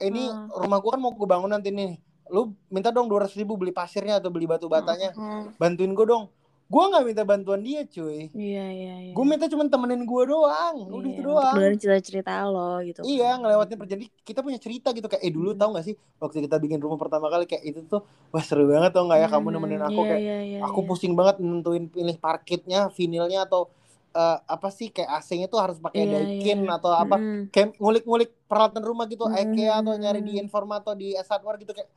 Ini 0.00 0.32
Hmm. 0.32 0.48
rumah 0.64 0.80
gue 0.80 0.90
kan 0.92 1.00
mau 1.00 1.12
gue 1.12 1.28
bangun 1.28 1.50
nanti 1.50 1.68
nih. 1.68 1.96
Lu 2.30 2.54
minta 2.70 2.88
dong 2.88 3.08
200 3.08 3.34
ribu 3.36 3.58
beli 3.58 3.72
pasirnya 3.72 4.16
atau 4.16 4.30
beli 4.32 4.46
batu 4.48 4.68
batanya. 4.68 5.12
Hmm. 5.12 5.52
Bantuin 5.56 5.92
gue 5.92 6.06
dong. 6.06 6.28
Gue 6.70 6.82
nggak 6.86 7.02
minta 7.02 7.22
bantuan 7.22 7.60
dia 7.60 7.82
cuy 7.84 8.30
Iya 8.30 8.64
iya 8.70 8.94
iya. 9.02 9.12
gue 9.12 9.24
minta 9.26 9.44
cuma 9.44 9.66
temenin 9.66 10.06
gue 10.06 10.22
doang 10.24 10.74
udah 10.86 11.02
Iya, 11.02 11.18
itu 11.18 11.26
untuk 11.26 11.34
doang 11.34 11.54
dengerin 11.58 11.78
cerita-cerita 11.78 12.32
lo 12.46 12.70
gitu. 12.80 13.00
Iya, 13.02 13.26
kan. 13.26 13.36
ngelewatin 13.42 13.74
perjalanan 13.74 14.10
kita 14.22 14.40
punya 14.40 14.58
cerita 14.58 14.88
gitu 14.90 15.06
kayak 15.06 15.18
eh 15.20 15.32
dulu 15.34 15.50
Hmm. 15.50 15.58
tahu 15.58 15.70
gak 15.74 15.84
sih 15.84 15.94
waktu 16.16 16.36
kita 16.40 16.56
bikin 16.58 16.78
rumah 16.78 16.94
pertama 16.94 17.26
kali 17.26 17.44
kayak 17.44 17.64
itu 17.66 17.80
tuh 17.84 18.00
wah 18.30 18.38
seru 18.40 18.64
banget 18.64 18.90
tau 18.90 19.02
nggak 19.02 19.18
ya 19.18 19.28
kamu 19.28 19.46
Hmm, 19.50 19.54
nemenin 19.56 19.82
aku 19.82 20.00
iya, 20.00 20.08
kayak 20.08 20.22
iya, 20.22 20.38
iya, 20.40 20.58
aku 20.62 20.78
iya. 20.78 20.86
pusing 20.86 21.12
banget 21.12 21.36
nentuin 21.40 21.84
pilih 21.86 22.16
parkitnya, 22.16 22.86
vinilnya 22.88 23.40
atau 23.44 23.66
eh, 24.10 24.38
apa 24.46 24.68
sih 24.70 24.90
kayak 24.90 25.10
AC-nya 25.16 25.46
tuh 25.46 25.58
harus 25.58 25.78
pakai 25.78 26.02
Iya, 26.02 26.12
Daikin 26.22 26.66
iya. 26.66 26.70
atau 26.72 26.90
apa 26.94 27.16
Mm-mm. 27.16 27.50
kayak 27.50 27.78
ngulik-ngulik 27.78 28.30
peralatan 28.46 28.82
rumah 28.82 29.06
gitu 29.06 29.26
Hmm, 29.26 29.34
IKEA 29.34 29.74
atau 29.76 29.94
hmm, 29.94 30.02
nyari 30.02 30.20
di. 30.20 30.32
Informa 30.38 30.78
atau 30.78 30.94
di 30.94 31.14
S 31.14 31.26
Hardware 31.26 31.58
gitu 31.58 31.72
kayak 31.72 31.90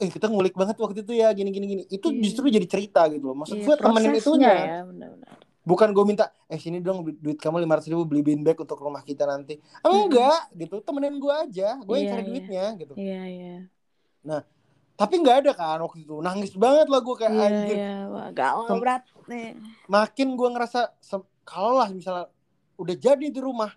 eh 0.00 0.08
kita 0.08 0.26
ngulik 0.26 0.52
banget 0.52 0.76
waktu 0.76 1.00
itu 1.00 1.12
ya 1.12 1.28
gini 1.30 1.48
gini 1.48 1.66
gini 1.68 1.82
itu 1.86 2.08
Iya. 2.08 2.20
justru 2.22 2.48
jadi 2.48 2.64
cerita 2.64 3.04
gitu 3.06 3.24
loh 3.26 3.36
maksud 3.36 3.54
Iya, 3.54 3.64
gue 3.64 3.74
temenin 3.76 4.12
itunya 4.14 4.50
ya, 4.50 4.78
benar-benar. 4.82 5.36
bukan 5.62 5.88
gue 5.90 6.04
minta 6.04 6.24
eh 6.46 6.56
sini 6.56 6.80
dong 6.80 7.02
du- 7.02 7.14
duit 7.14 7.36
kamu 7.36 7.60
lima 7.60 7.76
ribu 7.76 8.02
beli 8.02 8.22
bean 8.22 8.40
bag 8.40 8.56
untuk 8.56 8.76
rumah 8.76 9.00
kita 9.00 9.24
nanti 9.24 9.60
enggak 9.82 10.48
gitu 10.54 10.80
temenin 10.80 11.14
gue 11.14 11.30
aja 11.30 11.76
gue 11.78 11.94
yang 11.94 12.00
Iya, 12.00 12.10
cari 12.10 12.20
iya. 12.20 12.26
duitnya 12.26 12.64
gitu 12.76 12.92
Iya 12.94 13.22
iya. 13.26 13.54
tapi 14.94 15.14
nggak 15.16 15.36
ada 15.40 15.52
kan 15.54 15.80
waktu 15.80 16.02
itu 16.02 16.16
nangis 16.18 16.52
banget 16.54 16.86
lah 16.86 17.00
gue 17.00 17.14
kayak 17.14 17.30
Iya 17.30 17.44
anjir 17.46 17.76
iya. 17.78 17.96
Galau 18.30 18.64
Tem- 18.66 18.80
berat 18.80 19.02
nih. 19.26 19.56
makin 19.86 20.28
gue 20.34 20.48
ngerasa 20.50 20.80
kalau 21.42 21.72
lah 21.74 21.88
misalnya 21.88 22.28
udah 22.76 22.96
jadi 22.98 23.26
di 23.26 23.38
rumah 23.38 23.72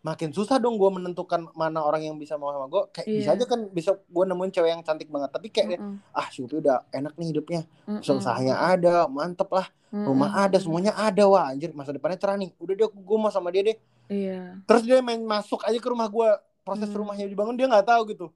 makin 0.00 0.30
susah 0.30 0.56
dong 0.56 0.74
gue 0.74 0.88
menentukan 0.88 1.52
mana 1.52 1.80
orang 1.80 2.00
yang 2.02 2.16
bisa 2.16 2.34
mau 2.34 2.48
sama 2.48 2.66
gue 2.66 2.82
kayak 2.90 3.06
Iya. 3.06 3.16
bisa 3.16 3.30
aja 3.32 3.44
kan 3.46 3.60
bisa 3.68 3.90
gue 3.94 4.24
nemuin 4.24 4.48
cewek 4.50 4.70
yang 4.70 4.80
cantik 4.80 5.06
banget 5.06 5.28
tapi 5.28 5.46
kayak 5.46 5.76
Mm-mm. 5.76 6.00
ah 6.10 6.24
Syupi 6.26 6.56
udah 6.56 6.88
enak 6.88 7.12
nih 7.14 7.28
hidupnya 7.30 7.60
Mm-mm. 7.84 8.00
usahanya 8.00 8.56
ada 8.56 9.04
mantep 9.06 9.46
lah 9.46 9.68
rumah 9.90 10.30
Mm-mm. 10.30 10.44
ada 10.46 10.56
semuanya 10.56 10.92
ada 10.94 11.24
wah 11.24 11.46
anjir 11.46 11.70
masa 11.70 11.90
depannya 11.90 12.16
cerah 12.16 12.34
nih 12.34 12.56
udah 12.56 12.74
deh 12.74 12.88
gue 12.88 13.16
mau 13.18 13.28
sama 13.28 13.48
dia 13.48 13.62
deh 13.62 13.76
Iya. 14.06 14.58
terus 14.64 14.82
dia 14.82 14.98
main 14.98 15.20
masuk 15.20 15.60
aja 15.62 15.76
ke 15.76 15.86
rumah 15.86 16.06
gue 16.06 16.28
proses 16.60 16.86
Hmm. 16.86 16.98
rumahnya 16.98 17.24
dibangun 17.24 17.54
dia 17.54 17.64
nggak 17.64 17.86
tahu 17.86 18.02
gitu 18.08 18.26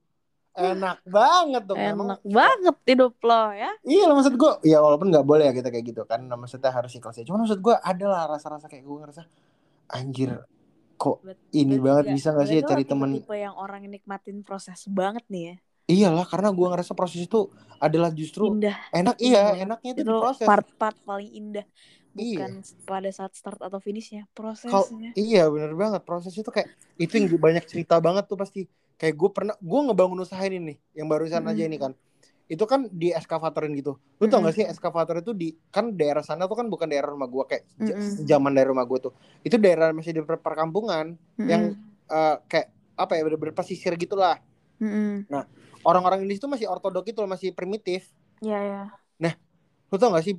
enak 0.53 1.01
banget 1.11 1.63
dong 1.65 1.77
emang 1.77 2.09
Enak 2.11 2.21
banget 2.25 2.77
hidup 2.87 3.17
lo 3.21 3.51
ya. 3.51 3.73
iya 3.83 4.05
lah 4.05 4.15
maksud 4.15 4.35
gue 4.35 4.53
ya 4.65 4.79
walaupun 4.79 5.09
nggak 5.09 5.25
boleh 5.25 5.49
ya 5.49 5.53
kita 5.53 5.69
kayak 5.69 5.85
gitu 5.87 6.05
kan 6.05 6.21
maksudnya 6.29 6.71
harus 6.71 6.93
ikhlas 6.93 7.17
ya 7.17 7.25
cuma 7.25 7.41
maksud 7.41 7.59
gue 7.59 7.75
ada 7.75 8.05
lah 8.05 8.23
rasa-rasa 8.29 8.65
kayak 8.65 8.85
gue 8.85 8.99
ngerasa 9.01 9.23
anjir 9.89 10.45
kok 11.01 11.17
Bet- 11.27 11.41
ini 11.61 11.77
banget 11.87 12.05
bisa 12.17 12.29
nggak 12.35 12.47
sih 12.51 12.59
cari 12.71 12.85
temen 12.91 13.11
tipe-tipe 13.15 13.35
yang 13.45 13.55
orang 13.55 13.79
yang 13.85 13.93
nikmatin 13.97 14.39
proses 14.47 14.81
banget 14.91 15.25
nih 15.33 15.43
ya. 15.51 15.55
iyalah 15.85 16.25
karena 16.25 16.49
gue 16.49 16.67
ngerasa 16.73 16.93
proses 16.97 17.21
itu 17.29 17.39
adalah 17.77 18.09
justru 18.21 18.57
Indah. 18.57 18.77
enak 18.93 19.17
Indah 19.21 19.27
iya 19.29 19.43
banget. 19.45 19.63
enaknya 19.69 19.91
itu 19.93 20.03
Itu 20.05 20.13
proses 20.23 20.47
part-part 20.49 20.97
paling 21.05 21.31
indah. 21.41 21.67
Iya. 22.15 22.47
Bukan 22.47 22.53
pada 22.87 23.11
saat 23.11 23.33
start 23.35 23.59
atau 23.59 23.81
finishnya, 23.83 24.23
prosesnya. 24.39 25.11
iya 25.19 25.51
bener 25.51 25.73
banget 25.75 26.01
proses 26.09 26.33
itu 26.41 26.51
kayak 26.55 26.69
itu 26.97 27.13
yang 27.19 27.27
banyak 27.47 27.65
cerita 27.71 27.95
banget 28.07 28.25
tuh 28.31 28.39
pasti 28.43 28.59
kayak 29.01 29.15
gue 29.21 29.31
pernah 29.37 29.55
gue 29.59 29.81
ngebangun 29.87 30.19
usaha 30.25 30.43
ini 30.47 30.59
nih 30.73 30.77
yang 30.99 31.07
barusan 31.11 31.43
aja 31.51 31.63
Mm-mm. 31.63 31.69
ini 31.69 31.77
kan 31.77 31.93
itu 32.51 32.65
kan 32.69 32.87
di 32.93 33.09
eskavatorin 33.17 33.73
gitu 33.79 33.97
lu 34.21 34.25
tau 34.29 34.45
gak 34.45 34.55
sih 34.57 34.65
eskavator 34.69 35.17
itu 35.25 35.33
di 35.33 35.57
kan 35.73 35.97
daerah 35.97 36.21
sana 36.21 36.45
tuh 36.45 36.57
kan 36.61 36.67
bukan 36.69 36.87
daerah 36.93 37.11
rumah 37.17 37.29
gue 37.29 37.45
kayak 37.49 37.65
Mm-mm. 37.81 38.29
zaman 38.29 38.53
dari 38.53 38.69
rumah 38.69 38.85
gue 38.85 38.99
tuh 39.11 39.13
itu 39.47 39.57
daerah 39.57 39.91
masih 39.97 40.13
di 40.13 40.23
per- 40.23 40.41
perkampungan 40.45 41.17
yang 41.45 41.73
eh, 42.13 42.37
kayak 42.51 42.69
apa 42.95 43.13
ya 43.19 43.23
bener-bener 43.27 43.57
pesisir 43.57 43.97
gitulah 43.97 44.39
Mm-mm. 44.81 45.27
orang-orang 45.85 46.25
Indonesia 46.25 46.45
itu 46.45 46.51
masih 46.51 46.67
ortodok 46.71 47.05
itu 47.11 47.19
loh, 47.23 47.31
masih 47.31 47.51
primitif 47.53 48.11
Iya 48.43 48.59
ya. 48.71 49.05
lu 49.91 49.97
tau 50.01 50.11
gak 50.15 50.25
sih 50.27 50.35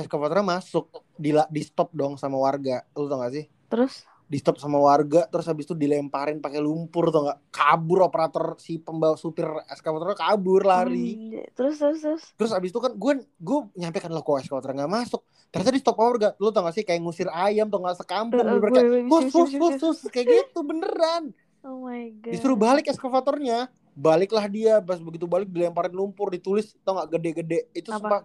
eskavatornya 0.00 0.46
masuk 0.54 0.86
di 1.24 1.30
di 1.54 1.62
stop 1.68 1.88
dong 2.00 2.14
sama 2.22 2.36
warga 2.40 2.84
lu 2.98 3.06
tau 3.10 3.18
gak 3.24 3.34
sih 3.36 3.44
Terus? 3.70 4.06
Di 4.32 4.40
stop 4.40 4.56
sama 4.56 4.80
warga 4.80 5.28
terus 5.28 5.44
habis 5.44 5.68
itu 5.68 5.76
dilemparin 5.76 6.40
pakai 6.40 6.56
lumpur 6.56 7.12
tuh 7.12 7.28
nggak? 7.28 7.52
Kabur 7.52 8.08
operator 8.08 8.56
si 8.56 8.80
pembawa 8.80 9.12
supir 9.20 9.44
eskavatornya 9.68 10.16
kabur 10.16 10.64
lari. 10.64 11.36
Hmm, 11.36 11.44
terus 11.52 11.76
terus 11.76 12.00
terus. 12.00 12.22
terus 12.40 12.50
habis 12.56 12.72
itu 12.72 12.80
kan 12.80 12.96
gue 12.96 13.28
gue 13.28 13.58
nyampe 13.76 14.00
kan 14.00 14.08
lo 14.08 14.24
kok 14.24 14.40
eskavator 14.40 14.72
nggak 14.72 14.88
masuk? 14.88 15.20
Ternyata 15.52 15.76
di 15.76 15.80
stop 15.84 16.00
warga. 16.00 16.32
Lu 16.40 16.48
tau 16.48 16.64
gak 16.64 16.80
sih 16.80 16.80
kayak 16.80 17.04
ngusir 17.04 17.28
ayam 17.28 17.68
tuh 17.68 17.76
nggak 17.84 18.00
sekampung 18.00 18.40
gue- 18.40 18.72
gue- 19.04 19.28
hus 19.28 19.52
gue- 19.52 19.76
hus 19.76 19.98
kayak 20.08 20.26
gitu 20.32 20.64
beneran. 20.64 21.36
Oh 21.60 21.84
my 21.84 22.08
god. 22.24 22.32
disuruh 22.32 22.56
balik 22.56 22.88
eskavatornya 22.88 23.68
baliklah 23.92 24.48
dia. 24.48 24.80
Pas 24.80 24.96
begitu 24.96 25.28
balik 25.28 25.52
dilemparin 25.52 25.92
lumpur 25.92 26.32
ditulis 26.32 26.72
tau 26.80 26.96
nggak 26.96 27.20
gede-gede. 27.20 27.68
Itu 27.76 27.92
Apa? 27.92 28.00
sumpah 28.00 28.20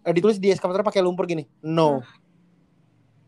eh, 0.00 0.12
ditulis 0.16 0.40
di 0.40 0.48
eskavator 0.48 0.80
pakai 0.80 1.04
lumpur 1.04 1.28
gini. 1.28 1.44
No 1.60 2.00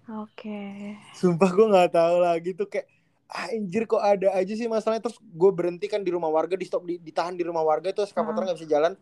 Oke. 0.09 0.97
Sumpah 1.13 1.53
gue 1.53 1.67
nggak 1.69 1.93
tahu 1.93 2.17
lagi 2.25 2.57
tuh 2.57 2.65
kayak 2.65 2.89
anjir 3.29 3.85
kok 3.85 4.01
ada 4.01 4.33
aja 4.33 4.53
sih 4.57 4.65
masalahnya? 4.65 5.05
Terus 5.05 5.21
gue 5.21 5.51
berhenti 5.53 5.85
kan 5.85 6.01
di 6.01 6.09
rumah 6.09 6.33
warga 6.33 6.57
di 6.57 6.65
stop 6.65 6.89
di, 6.89 6.97
ditahan 6.97 7.37
di 7.37 7.45
rumah 7.45 7.61
warga 7.61 7.93
itu 7.93 8.01
eskavator 8.01 8.49
nggak 8.49 8.57
bisa 8.57 8.69
jalan. 8.69 8.97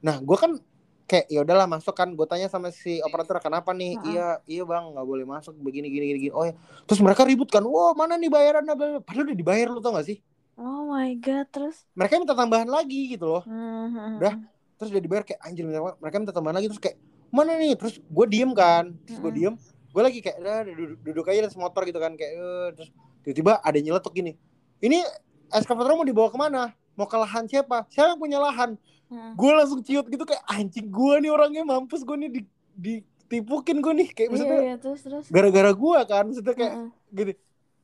Nah 0.00 0.16
gue 0.16 0.36
kan 0.40 0.56
kayak 1.04 1.28
ya 1.28 1.44
udahlah 1.44 1.68
masuk 1.68 1.92
kan. 1.92 2.08
Gue 2.16 2.24
tanya 2.24 2.48
sama 2.48 2.72
si 2.72 3.04
operator 3.04 3.36
kenapa 3.36 3.76
nih? 3.76 4.00
Heeh. 4.00 4.16
iya 4.16 4.28
iya 4.48 4.62
bang 4.64 4.96
nggak 4.96 5.06
boleh 5.06 5.28
masuk 5.28 5.52
begini 5.60 5.92
gini 5.92 6.04
gini, 6.08 6.18
gini. 6.28 6.32
oh 6.32 6.48
ya. 6.48 6.56
Terus 6.88 7.04
mereka 7.04 7.28
ribut 7.28 7.52
kan 7.52 7.60
wah 7.68 7.92
mana 7.92 8.16
nih 8.16 8.32
bla. 8.32 8.64
padahal 9.04 9.28
udah 9.28 9.36
dibayar 9.36 9.68
lu 9.68 9.84
tau 9.84 9.92
gak 9.92 10.08
sih? 10.08 10.24
Oh 10.56 10.88
my 10.88 11.12
god, 11.20 11.52
terus? 11.52 11.84
mereka 11.92 12.16
minta 12.16 12.32
tambahan 12.32 12.64
lagi 12.64 13.12
gitu 13.12 13.28
loh. 13.28 13.44
Hmm, 13.44 14.16
Udah. 14.16 14.40
terus 14.80 14.88
udah 14.88 15.04
dibayar 15.04 15.20
kayak 15.20 15.40
anjir 15.44 15.68
mereka 15.68 16.16
minta 16.16 16.32
tambahan 16.32 16.56
lagi. 16.56 16.72
Terus 16.72 16.80
kayak 16.80 16.96
mana 17.28 17.60
nih? 17.60 17.76
Terus 17.76 18.00
gue 18.00 18.26
diem 18.32 18.56
kan 18.56 18.96
terus 19.04 19.20
gue 19.20 19.32
diem 19.36 19.52
gue 19.96 20.02
lagi 20.02 20.20
kayak 20.20 20.38
"Dah, 20.38 20.60
duduk, 20.62 21.00
duduk 21.00 21.24
aja 21.24 21.40
di 21.42 21.56
motor 21.56 21.82
gitu 21.82 21.96
kan 21.96 22.12
kayak 22.12 22.32
"Eh," 22.34 22.68
terus 22.74 22.88
tiba-tiba 23.22 23.56
ada 23.58 23.78
nyeletuk 23.78 24.12
gini 24.12 24.36
ini 24.78 25.00
eskavator 25.48 25.96
mau 25.96 26.04
dibawa 26.04 26.28
ke 26.28 26.36
mana 26.36 26.62
mau 26.92 27.04
ke 27.04 27.16
lahan 27.16 27.44
siapa 27.46 27.88
siapa 27.88 28.12
yang 28.12 28.20
punya 28.20 28.38
lahan 28.38 28.76
Hmm. 29.06 29.32
gue 29.32 29.50
langsung 29.52 29.80
ciut 29.80 30.02
gitu 30.04 30.20
kayak 30.20 30.42
anjing 30.44 30.84
gue 30.84 31.14
nih 31.16 31.30
orangnya 31.30 31.62
mampus 31.62 32.02
gue 32.02 32.18
nih 32.18 32.26
di, 32.28 32.40
ditipukin 32.74 33.78
gue 33.78 33.94
nih 33.94 34.08
kayak 34.10 34.26
Iya, 34.26 34.32
maksudnya 34.34 34.58
iya, 34.60 34.74
terus 34.76 35.00
terus. 35.00 35.24
gara-gara 35.28 35.70
gue 35.70 35.98
kan 36.04 36.24
maksudnya 36.26 36.52
kayak 36.52 36.74
Heeh. 36.74 36.88
gini 37.12 37.32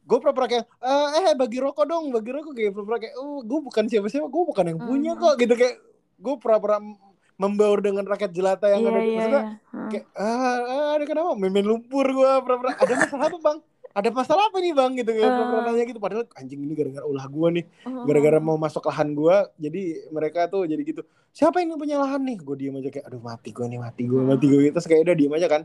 gue 0.03 0.19
pura-pura 0.19 0.51
kayak 0.51 0.67
eh 0.77 1.23
eh, 1.23 1.35
bagi 1.35 1.63
rokok 1.63 1.87
dong 1.87 2.11
bagi 2.11 2.27
rokok 2.29 2.53
kayak 2.53 2.71
pura-pura 2.73 2.99
kayak 2.99 3.15
oh 3.17 3.39
gue 3.41 3.61
bukan 3.63 3.87
siapa-siapa 3.87 4.27
gue 4.27 4.43
bukan 4.45 4.65
yang 4.67 4.79
punya 4.83 5.13
Mhm. 5.15 5.21
kok 5.21 5.35
gitu 5.39 5.55
kayak 5.55 5.77
gue 6.19 6.35
pura-pura 6.37 6.77
membaur 7.43 7.79
dengan 7.83 8.07
rakyat 8.07 8.31
jelata 8.31 8.71
yang 8.71 8.87
Iya, 8.87 8.89
ada 8.89 9.01
di 9.01 9.03
iya, 9.03 9.17
maksudnya 9.19 9.43
iya. 9.43 9.51
Heeh. 9.51 9.89
kayak 9.91 10.05
ah, 10.15 10.59
ah, 10.63 10.91
ada 10.95 11.05
kenapa? 11.05 11.31
Main-main 11.35 11.67
lumpur 11.67 12.07
gue 12.07 12.31
pura-pura 12.47 12.71
ada 12.79 12.95
masalah 12.95 13.27
apa 13.27 13.39
bang? 13.43 13.59
Ada 13.93 14.09
masalah 14.09 14.45
apa 14.49 14.57
nih 14.63 14.73
bang? 14.73 14.91
Gitu 14.97 15.11
kayak 15.11 15.31
pura-pura 15.35 15.61
nanya 15.67 15.85
gitu. 15.91 16.01
Padahal 16.01 16.25
anjing 16.39 16.61
ini 16.63 16.73
gara-gara 16.79 17.05
ulah 17.05 17.27
gue 17.27 17.49
nih. 17.59 17.65
Gara-gara 18.07 18.39
mau 18.39 18.57
masuk 18.57 18.83
lahan 18.87 19.09
gue 19.13 19.37
jadi 19.59 19.83
mereka 20.15 20.47
tuh 20.47 20.63
jadi 20.71 20.83
gitu. 20.87 21.03
Siapa 21.35 21.59
yang 21.59 21.75
punya 21.75 21.99
lahan 21.99 22.23
nih? 22.23 22.39
Gue 22.39 22.57
diem 22.57 22.79
aja 22.79 22.89
kayak 22.95 23.11
aduh 23.11 23.21
mati 23.21 23.51
gue 23.51 23.67
nih 23.67 23.81
mati 23.83 24.03
gue 24.07 24.21
mati 24.23 24.47
gue 24.47 24.71
terus 24.71 24.87
kayak 24.87 25.03
udah 25.03 25.17
diem 25.19 25.33
aja 25.35 25.49
kan. 25.51 25.63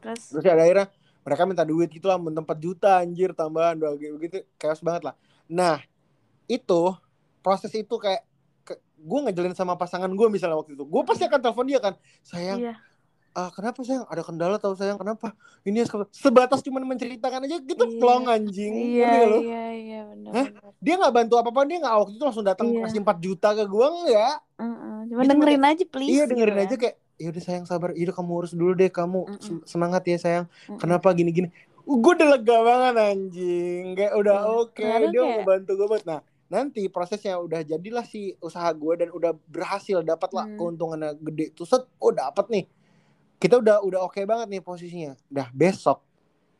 Terus? 0.00 0.22
terus 0.32 0.44
ada 0.48 0.64
akhirnya 0.64 0.86
mereka 1.20 1.42
minta 1.44 1.64
duit 1.68 1.92
gitu 1.92 2.08
lah 2.08 2.16
mentempat 2.16 2.56
juta 2.56 3.04
anjir 3.04 3.36
tambahan 3.36 3.76
gitu, 4.00 4.16
gitu 4.18 4.38
chaos 4.56 4.80
banget 4.80 5.12
lah. 5.12 5.14
Nah 5.46 5.78
itu 6.48 6.96
proses 7.44 7.72
itu 7.76 7.94
kayak 8.00 8.24
gue 9.00 9.18
ngejalin 9.22 9.52
sama 9.52 9.74
pasangan 9.74 10.08
gue 10.08 10.26
misalnya 10.28 10.54
waktu 10.54 10.72
itu 10.72 10.82
gue 10.82 11.02
pasti 11.02 11.24
akan 11.24 11.40
telepon 11.40 11.64
dia 11.64 11.78
kan 11.78 11.94
sayang 12.20 12.60
Iya. 12.60 12.74
ah 13.30 13.48
kenapa 13.48 13.80
sayang 13.80 14.04
ada 14.04 14.20
kendala 14.20 14.56
tau 14.56 14.72
sayang 14.72 14.96
kenapa 14.96 15.32
ini 15.62 15.80
sebatas 16.10 16.60
cuma 16.60 16.78
menceritakan 16.80 17.42
aja 17.42 17.56
gitu 17.58 17.80
Iya. 17.80 17.96
plong 17.96 18.24
anjing 18.26 18.72
Iya, 18.74 19.10
lu? 19.24 19.38
iya, 19.40 19.64
iya, 19.72 20.00
benar. 20.04 20.32
Hah? 20.32 20.46
dia 20.76 20.94
nggak 20.96 21.14
bantu 21.14 21.34
apa 21.36 21.48
apa 21.48 21.60
dia 21.64 21.78
nggak 21.78 21.94
waktu 21.96 22.12
itu 22.12 22.22
langsung 22.22 22.44
datang 22.44 22.66
Iya. 22.68 22.80
kasih 22.84 23.00
4 23.00 23.18
juta 23.18 23.48
ke 23.50 23.64
gue 23.64 23.86
enggak 23.88 24.36
Heeh. 24.56 24.98
Cuma 25.00 25.00
Dia 25.00 25.14
cuma 25.14 25.22
dengerin 25.26 25.64
aja 25.64 25.84
please. 25.86 26.10
iya 26.10 26.22
dengerin 26.24 26.52
gitu 26.52 26.60
aja 26.60 26.70
ya. 26.70 26.78
kayak 26.78 26.96
yaudah 27.16 27.42
sayang 27.42 27.64
sabar 27.64 27.90
yaudah 27.92 28.14
kamu 28.14 28.30
urus 28.34 28.52
dulu 28.52 28.72
deh 28.72 28.88
kamu 28.88 29.20
Mm-mm. 29.22 29.38
sem- 29.38 29.64
semangat 29.64 30.02
ya 30.04 30.16
sayang 30.16 30.46
Mm-mm. 30.66 30.76
kenapa 30.76 31.08
gini 31.12 31.30
gini 31.30 31.48
gue 31.82 32.12
udah 32.12 32.28
lega 32.30 32.56
banget 32.60 32.94
anjing 32.96 33.84
kayak 33.94 34.12
udah 34.14 34.36
Iya. 34.36 34.52
oke 34.58 34.82
Baru 34.82 35.06
dia 35.06 35.16
kayak- 35.16 35.36
ngebantu 35.38 35.70
gue 35.72 35.88
banget 35.88 36.04
nah 36.06 36.20
nanti 36.50 36.90
prosesnya 36.90 37.38
udah 37.38 37.62
jadilah 37.62 38.02
si 38.02 38.34
usaha 38.38 38.66
gue 38.68 38.94
dan 38.98 39.08
udah 39.10 39.32
berhasil 39.46 40.02
dapat 40.02 40.30
lah 40.34 40.44
Hmm. 40.44 40.58
keuntungannya 40.58 41.14
gede. 41.16 41.54
Tuh 41.54 41.64
set 41.64 41.86
oh 41.96 42.10
dapat 42.10 42.50
nih. 42.50 42.64
Kita 43.38 43.56
udah 43.56 43.80
udah 43.80 44.00
oke 44.04 44.20
banget 44.26 44.50
nih 44.50 44.60
posisinya. 44.60 45.14
Dah 45.30 45.48
besok 45.50 46.02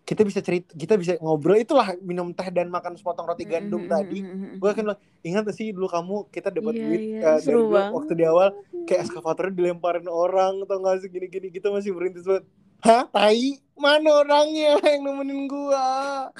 kita 0.00 0.26
bisa 0.26 0.40
cerita 0.42 0.74
kita 0.74 0.98
bisa 0.98 1.14
ngobrol. 1.22 1.54
Itulah 1.54 1.94
minum 2.02 2.32
teh 2.32 2.48
dan 2.50 2.66
makan 2.66 2.98
sepotong 2.98 3.30
roti 3.30 3.46
gandum 3.46 3.84
Mm-mm, 3.84 3.92
tadi. 3.92 4.18
mm-mm, 4.24 4.38
mm-mm. 4.42 4.58
gue 4.58 4.68
akan 4.68 4.82
bilang 4.90 5.00
ingat 5.22 5.44
sih 5.54 5.70
dulu 5.70 5.86
kamu 5.86 6.16
kita 6.30 6.48
dapat 6.50 6.74
Iya, 6.74 6.82
duit 6.82 7.00
iya, 7.00 7.18
eh, 7.20 7.38
dari 7.38 7.54
dulu 7.54 7.66
waktu 7.70 8.12
di 8.18 8.24
awal? 8.26 8.48
Kayak 8.86 9.00
eskavatornya 9.06 9.54
dilemparin 9.54 10.06
orang 10.06 10.66
atau 10.66 10.76
nggak 10.78 11.04
sih? 11.04 11.08
Gini-gini 11.10 11.48
kita 11.50 11.70
masih 11.70 11.94
berintis 11.94 12.26
banget. 12.26 12.42
Hah? 12.80 13.06
Tai? 13.06 13.44
Mana 13.76 14.10
orangnya 14.10 14.80
yang 14.88 15.02
nemenin 15.04 15.46
gua 15.46 16.32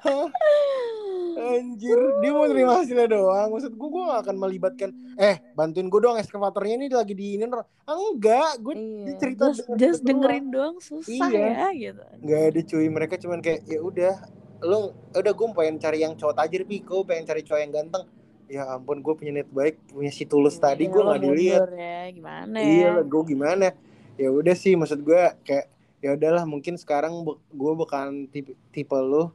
Hah? 0.00 0.28
Anjir, 1.38 1.94
dia 2.18 2.30
mau 2.30 2.44
terima 2.44 2.74
hasilnya 2.76 3.08
doang. 3.08 3.54
Maksud 3.54 3.72
gue, 3.72 3.88
gue 3.88 4.02
gak 4.04 4.20
akan 4.20 4.36
melibatkan. 4.36 4.90
Eh, 5.14 5.38
bantuin 5.52 5.86
gue 5.86 6.00
dong 6.00 6.18
eskavatornya 6.18 6.74
ini 6.76 6.86
lagi 6.88 7.14
di 7.14 7.38
ini. 7.38 7.46
Ah, 7.46 7.62
enggak, 7.94 8.58
gue 8.58 8.74
iya 8.74 9.14
cerita 9.16 9.48
just, 9.48 9.62
just 9.76 10.00
dengerin 10.02 10.50
doang 10.50 10.76
susah 10.78 11.30
Iya. 11.30 11.46
ya 11.46 11.68
gitu 11.72 12.02
Enggak 12.20 12.40
ada 12.44 12.60
cuy, 12.64 12.86
mereka 12.88 13.14
cuman 13.16 13.38
kayak 13.38 13.60
ya 13.64 13.78
udah, 13.80 14.14
lo 14.60 14.78
udah 15.12 15.32
gue 15.32 15.46
pengen 15.54 15.76
cari 15.78 15.98
yang 16.00 16.14
cowok 16.14 16.34
tajir 16.36 16.62
Piko, 16.62 17.06
pengen 17.06 17.24
cari 17.24 17.42
cowok 17.42 17.60
yang 17.60 17.72
ganteng. 17.72 18.04
Ya 18.48 18.62
ampun, 18.66 18.98
gue 18.98 19.14
punya 19.14 19.32
niat 19.32 19.48
baik, 19.48 19.78
punya 19.88 20.10
si 20.10 20.24
tulus 20.24 20.56
tadi 20.56 20.84
Ya, 20.84 20.90
gue 20.90 21.02
nggak 21.02 21.22
dilihat. 21.22 21.60
ya 21.70 22.00
gimana 22.10 22.56
Iya, 22.58 22.90
ya 22.96 23.02
gue 23.04 23.22
gimana? 23.24 23.66
Ya 24.14 24.28
udah 24.28 24.54
sih, 24.54 24.74
maksud 24.74 25.00
gue 25.00 25.22
kayak 25.44 25.66
ya 25.98 26.14
udahlah 26.14 26.42
mungkin 26.44 26.74
sekarang 26.74 27.14
gue 27.48 27.72
bukan 27.74 28.26
tipe 28.26 28.54
tipe 28.70 28.94
lo, 28.94 29.34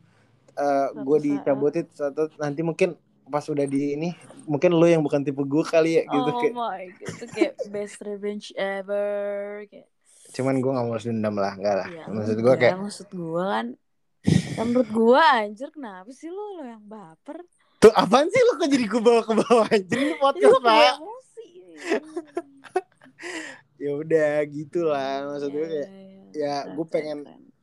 eh 0.54 0.88
Suatu 0.93 1.01
gue 1.01 1.18
dicabutin 1.22 1.86
atau 1.89 2.26
nanti 2.38 2.62
mungkin 2.62 2.89
pas 3.24 3.47
udah 3.47 3.64
di 3.64 3.95
ini, 3.95 4.10
mungkin 4.43 4.76
lo 4.76 4.84
yang 4.84 4.99
bukan 4.99 5.24
tipe 5.24 5.39
gue 5.39 5.64
kali 5.64 5.95
ya 5.95 6.04
gitu 6.06 6.28
oh 6.28 6.39
kayak. 6.43 6.54
my 6.54 6.84
god 6.91 7.08
itu 7.08 7.26
kayak 7.32 7.54
best 7.72 7.97
revenge 8.04 8.51
ever 8.60 9.64
kayak 9.72 9.88
Cuman 10.34 10.60
gue 10.60 10.72
nggak 10.74 10.86
mau 10.89 10.97
dendam 10.97 11.36
lah, 11.38 11.54
enggak 11.56 11.76
lah. 11.78 11.88
ya 11.88 12.04
maksud 12.10 12.36
gue 12.36 12.43
enggak, 12.43 12.60
kayak 12.60 12.78
maksud 12.84 13.08
gue 13.10 13.43
kan 13.47 13.68
kan 14.56 14.66
menurut 14.68 14.89
gue 14.91 15.20
anjir 15.20 15.70
kenapa 15.72 16.10
sih 16.12 16.32
lo 16.32 16.60
lo 16.60 16.64
yang 16.64 16.84
baper 16.84 17.43
tuh 17.80 17.91
apaan 17.91 18.28
sih 18.32 18.41
lo 18.43 18.56
kok 18.56 18.68
jadi 18.72 18.86
gue 18.88 19.01
bawa 19.04 19.22
ke 19.24 19.34
bawah 19.36 19.68
anjir 19.68 19.97
ini 19.99 20.06
Ini 20.10 20.16
podcast 20.20 20.60
pak. 20.60 20.93
Ya 23.80 23.91
udah 23.99 24.32
gitulah 24.47 25.28
maksud 25.28 25.49
gue 25.51 25.68
kayak 25.68 25.89
ya, 26.32 26.56
Keren, 26.64 26.76
gue 26.76 26.86
keren, 26.88 26.93
pengen 26.93 27.18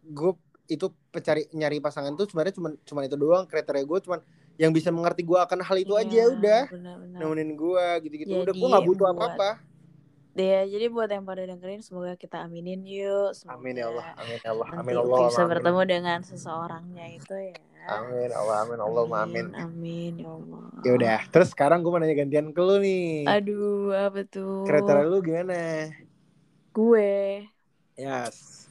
gue 0.04 0.32
itu 0.70 0.86
pencari 1.10 1.50
nyari 1.50 1.82
pasangan 1.82 2.14
tuh 2.14 2.30
sebenarnya 2.30 2.54
cuma 2.54 2.68
cuma 2.86 3.00
itu 3.02 3.18
doang 3.18 3.44
kriteria 3.44 3.82
gue 3.82 3.98
cuman 4.06 4.20
yang 4.54 4.70
bisa 4.70 4.88
mengerti 4.88 5.26
gue 5.26 5.34
akan 5.36 5.58
hal 5.60 5.76
itu 5.76 5.92
aja 5.94 6.14
Iya, 6.14 6.30
udah 6.30 6.60
nemenin 7.18 7.58
gue 7.58 7.86
gitu-gitu 8.06 8.32
udah 8.38 8.54
gue 8.54 8.68
nggak 8.70 8.86
butuh 8.86 9.08
apa-apa 9.10 9.50
Ya, 10.30 10.62
jadi 10.62 10.86
buat 10.88 11.10
yang 11.10 11.26
pada 11.26 11.42
dengerin 11.42 11.82
semoga 11.82 12.14
kita 12.14 12.46
aminin 12.46 12.86
yuk. 12.86 13.34
Semoga 13.34 13.58
amin 13.60 13.74
ya 13.76 13.90
Allah 13.90 14.06
amin 14.14 14.38
ya 14.38 14.50
Allah 14.54 14.68
amin 14.78 14.94
Allah 14.96 15.18
bisa 15.26 15.42
amin. 15.42 15.50
bertemu 15.52 15.80
dengan 15.84 16.18
seseorangnya 16.22 17.06
itu 17.10 17.34
ya. 17.34 17.58
amin 17.90 18.30
Allah 18.30 18.56
amin 18.62 18.78
Allah 18.78 19.04
amin 19.20 19.46
Amin 19.52 20.12
ya 20.16 20.30
Allah. 20.30 20.62
ya 20.86 20.90
udah 20.94 21.18
terus 21.28 21.50
sekarang 21.50 21.82
gue 21.82 21.90
mau 21.90 21.98
nanya 21.98 22.14
gantian 22.14 22.54
ke 22.54 22.62
lu 22.62 22.78
nih 22.78 23.26
Aduh, 23.26 23.90
apa 23.90 24.22
tuh? 24.22 24.64
kriteria 24.64 25.04
lu 25.04 25.18
gimana 25.18 25.90
Gue 26.70 27.42
yes 27.98 28.69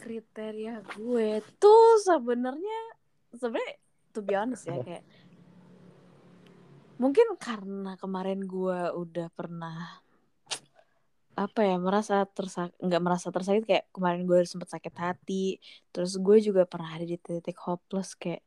kriteria 0.00 0.80
gue 0.96 1.44
tuh 1.60 2.00
sebenarnya 2.00 2.80
sebenarnya 3.36 3.76
to 4.10 4.20
be 4.24 4.34
honest 4.34 4.64
ya 4.66 4.80
kayak 4.80 5.04
mungkin 7.00 7.36
karena 7.40 7.96
kemarin 7.96 8.44
gue 8.44 8.80
udah 8.92 9.28
pernah 9.32 10.04
apa 11.38 11.64
ya 11.64 11.80
merasa 11.80 12.28
tersak 12.28 12.76
nggak 12.76 13.00
merasa 13.00 13.32
tersakit 13.32 13.64
kayak 13.64 13.88
kemarin 13.96 14.28
gue 14.28 14.44
sempet 14.44 14.68
sakit 14.68 14.92
hati 14.92 15.56
terus 15.88 16.20
gue 16.20 16.36
juga 16.44 16.68
pernah 16.68 16.92
ada 16.92 17.08
di 17.08 17.16
titik 17.16 17.56
hopeless 17.64 18.12
kayak 18.12 18.44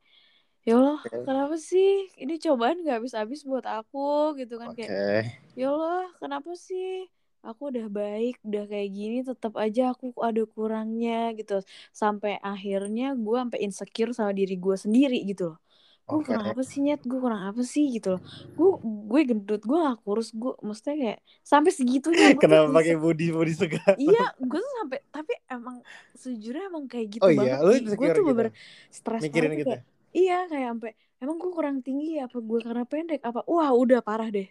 ya 0.61 0.77
Allah 0.77 1.01
Oke. 1.01 1.25
kenapa 1.25 1.55
sih? 1.57 2.07
Ini 2.15 2.39
cobaan 2.39 2.85
nggak 2.85 3.03
habis-habis 3.03 3.43
buat 3.43 3.65
aku 3.67 4.37
gitu 4.39 4.61
kan 4.61 4.71
oke. 4.71 4.79
Kayak 4.79 5.41
ya 5.57 5.73
Allah 5.73 6.07
kenapa 6.21 6.53
sih 6.53 7.09
aku 7.47 7.61
udah 7.71 7.87
baik 7.91 8.33
udah 8.47 8.63
kayak 8.71 8.89
gini 8.97 9.17
tetap 9.29 9.53
aja 9.63 9.81
aku 9.93 10.05
ada 10.27 10.41
kurangnya 10.53 11.35
gitu. 11.39 11.53
Sampai 12.01 12.31
akhirnya 12.39 13.03
gue 13.23 13.35
sampai 13.41 13.59
insecure 13.65 14.11
sama 14.17 14.31
diri 14.39 14.55
gue 14.55 14.75
sendiri 14.79 15.15
gitu 15.29 15.43
loh. 15.53 15.57
Gue 16.03 16.19
Oke. 16.19 16.27
kurang 16.35 16.45
apa 16.51 16.61
sih 16.67 16.79
nyet? 16.83 17.01
Gue 17.07 17.19
kurang 17.23 17.41
apa 17.47 17.61
sih? 17.63 17.83
Gitu 17.95 18.07
loh. 18.15 18.21
Gue 18.57 18.69
gue 18.83 19.21
gendut 19.29 19.61
gue 19.63 19.77
gak 19.87 19.97
kurus 20.03 20.27
gue 20.35 20.51
maksudnya 20.67 20.95
kayak 20.99 21.19
sampai 21.51 21.71
segitunya 21.71 22.25
kenapa 22.43 22.67
pakai 22.75 22.95
body 22.99 23.25
body 23.31 23.53
segar? 23.55 23.93
Iya 23.95 24.23
gue 24.39 24.59
tuh 24.59 24.73
sampai 24.83 24.99
tapi 25.15 25.33
emang 25.47 25.77
sejujurnya 26.15 26.63
emang 26.71 26.85
kayak 26.91 27.07
gitu 27.19 27.23
oh 27.23 27.31
iya? 27.31 27.55
banget 27.59 27.87
sih. 27.87 27.97
gue 27.99 28.07
tuh 28.11 28.23
gitu? 28.23 28.37
bener 28.39 28.51
stres 28.91 29.23
mikirin 29.23 29.49
banget 29.51 29.59
gitu 29.63 29.69
kayak 29.71 29.83
iya 30.13 30.37
kayak 30.51 30.67
sampai 30.75 30.91
emang 31.23 31.35
gue 31.39 31.51
kurang 31.55 31.77
tinggi 31.85 32.19
apa 32.19 32.37
gue 32.49 32.59
karena 32.59 32.83
pendek? 32.83 33.19
Apa? 33.23 33.39
Wah 33.47 33.71
udah 33.71 33.99
parah 34.03 34.27
deh 34.27 34.47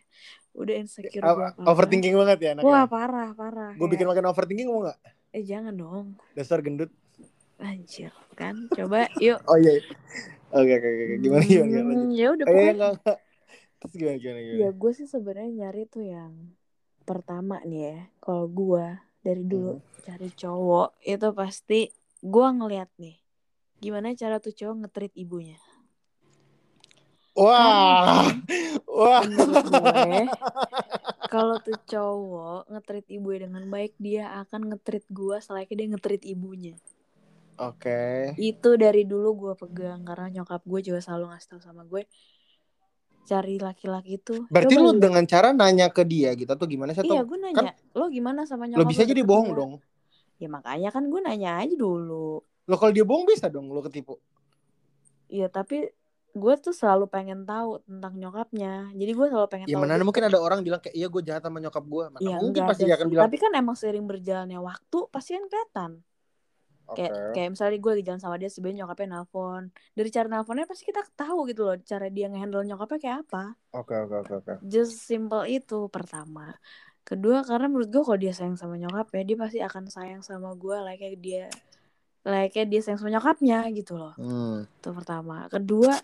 udah 0.52 0.74
insecure 0.76 1.20
parah. 1.20 1.56
overthinking 1.64 2.12
banget 2.12 2.38
ya 2.38 2.48
anaknya. 2.52 2.68
Wah 2.68 2.84
parah 2.84 3.30
parah. 3.32 3.72
Gue 3.74 3.88
bikin 3.88 4.04
makin 4.04 4.24
overthinking 4.26 4.68
mau 4.68 4.84
nggak? 4.84 4.98
Eh 5.32 5.42
jangan 5.42 5.72
dong. 5.72 6.06
Dasar 6.32 6.60
gendut. 6.60 6.92
Anjir 7.56 8.12
kan? 8.34 8.68
Coba 8.68 9.08
yuk. 9.16 9.40
Oh 9.50 9.56
iya 9.56 9.80
oke 10.52 10.68
oke 10.70 10.88
oke 10.88 11.14
gimana 11.18 11.42
gimana, 11.42 11.70
gimana? 11.72 12.00
Hmm, 12.04 12.10
ya 12.12 12.26
udah 12.30 12.44
pokoknya. 12.44 12.90
Terus 13.80 13.92
gimana, 13.96 14.16
gimana, 14.20 14.38
gimana? 14.38 14.60
ya 14.60 14.68
gue 14.70 14.90
sih 14.92 15.06
sebenarnya 15.06 15.50
nyari 15.56 15.82
tuh 15.88 16.04
yang 16.04 16.32
pertama 17.02 17.56
nih 17.64 17.80
ya. 17.82 17.98
Kalau 18.20 18.44
gue 18.46 18.84
dari 19.22 19.42
dulu 19.42 19.78
Hmm. 19.78 19.84
cari 20.02 20.28
cowok 20.28 20.88
itu 21.00 21.28
pasti 21.32 21.80
gue 22.20 22.46
ngeliat 22.52 22.90
nih 22.98 23.16
gimana 23.78 24.14
cara 24.14 24.38
tuh 24.38 24.50
cowok 24.50 24.74
ngetrit 24.82 25.14
ibunya 25.14 25.58
Wah, 27.32 28.28
wah. 28.84 29.24
kalau 31.32 31.56
tuh 31.64 31.80
cowok 31.88 32.68
ngetrit 32.68 33.08
ibunya 33.08 33.48
dengan 33.48 33.64
baik 33.72 33.96
dia 33.96 34.36
akan 34.44 34.68
ngetrit 34.68 35.08
gue 35.08 35.40
selayaknya 35.40 35.76
dia 35.80 35.88
ngetrit 35.96 36.22
ibunya 36.28 36.76
Oke. 37.56 38.36
itu 38.36 38.70
dari 38.76 39.08
dulu 39.08 39.48
gue 39.48 39.52
pegang 39.56 40.04
karena 40.04 40.28
nyokap 40.40 40.60
gue 40.60 40.80
juga 40.92 41.00
selalu 41.00 41.32
ngasih 41.32 41.48
tau 41.56 41.60
sama 41.64 41.88
gue 41.88 42.04
cari 43.24 43.56
laki-laki 43.56 44.20
itu 44.20 44.44
Berarti 44.52 44.74
lu 44.76 44.92
dengan 45.00 45.24
cara 45.24 45.56
nanya 45.56 45.88
ke 45.88 46.04
dia 46.04 46.36
gitu 46.36 46.52
atau 46.52 46.68
gimana 46.68 46.92
sih? 46.92 47.00
iya 47.06 47.24
gue 47.24 47.38
nanya 47.40 47.72
lo 47.96 48.12
gimana 48.12 48.44
sama 48.44 48.68
lo 48.68 48.84
nyokap 48.84 48.92
bisa 48.92 49.08
jadi 49.08 49.22
bohong 49.24 49.48
dia?" 49.54 49.58
dong. 49.62 49.72
ya 50.36 50.48
makanya 50.52 50.90
kan 50.92 51.08
gue 51.08 51.20
nanya 51.24 51.64
aja 51.64 51.72
dulu 51.80 52.44
Lo 52.68 52.76
kalau 52.76 52.92
dia 52.92 53.02
bohong 53.08 53.24
bisa 53.26 53.48
dong 53.50 53.72
lo 53.72 53.82
ketipu. 53.82 54.20
Iya 55.32 55.48
tapi 55.48 55.88
gue 56.32 56.54
tuh 56.64 56.72
selalu 56.80 57.04
pengen 57.12 57.44
tahu 57.44 57.70
tentang 57.84 58.12
nyokapnya 58.20 58.88
jadi 58.96 59.10
gue 59.18 59.26
selalu 59.30 59.48
pengen 59.52 59.68
Ya 59.68 59.76
tahu 59.76 59.82
mana 59.84 59.92
gitu. 60.00 60.06
mungkin 60.08 60.24
ada 60.28 60.38
orang 60.40 60.58
bilang 60.66 60.80
kayak 60.80 60.96
iya 60.96 61.06
gue 61.12 61.22
jahat 61.28 61.42
sama 61.44 61.58
nyokap 61.60 61.84
gue. 61.84 62.04
Mana 62.08 62.20
Iya, 62.24 62.34
mungkin 62.40 62.62
pasti 62.64 62.82
dia 62.88 62.94
akan 62.96 63.08
bilang. 63.12 63.24
tapi 63.28 63.36
kan 63.42 63.52
emang 63.52 63.76
seiring 63.76 64.06
berjalannya 64.08 64.58
waktu 64.60 64.98
pasti 65.12 65.30
kan 65.36 65.44
kelihatan 65.48 65.90
Oke. 66.88 66.96
kayak 66.98 67.12
kayak 67.36 67.48
misalnya 67.52 67.78
gue 67.84 67.90
lagi 67.94 68.04
jalan 68.08 68.20
sama 68.24 68.36
dia 68.40 68.50
sebenarnya 68.52 68.78
nyokapnya 68.84 69.08
nelpon 69.12 69.62
dari 69.96 70.08
cara 70.12 70.26
nelponnya 70.28 70.66
pasti 70.68 70.84
kita 70.88 71.00
tahu 71.16 71.38
gitu 71.48 71.60
loh 71.68 71.76
cara 71.84 72.06
dia 72.12 72.26
ngehandle 72.28 72.64
nyokapnya 72.68 72.98
kayak 73.04 73.18
apa 73.28 73.42
Oke 73.72 73.94
oke 73.96 74.14
oke 74.24 74.32
oke. 74.44 74.52
just 74.72 74.94
simple 75.08 75.44
itu 75.48 75.88
pertama 75.88 76.52
kedua 77.08 77.42
karena 77.48 77.66
menurut 77.70 77.88
gue 77.90 78.02
kalau 78.04 78.20
dia 78.20 78.32
sayang 78.36 78.56
sama 78.60 78.74
nyokapnya 78.78 79.22
dia 79.28 79.36
pasti 79.40 79.58
akan 79.64 79.84
sayang 79.88 80.22
sama 80.22 80.52
gue 80.54 80.76
layaknya 80.86 81.10
dia 81.18 81.44
layaknya 82.26 82.64
dia 82.70 82.80
sayang 82.84 83.00
sama 83.00 83.10
nyokapnya 83.14 83.58
gitu 83.74 83.92
loh 83.98 84.14
Hmm. 84.16 84.68
itu 84.78 84.88
pertama 84.94 85.46
kedua 85.50 85.94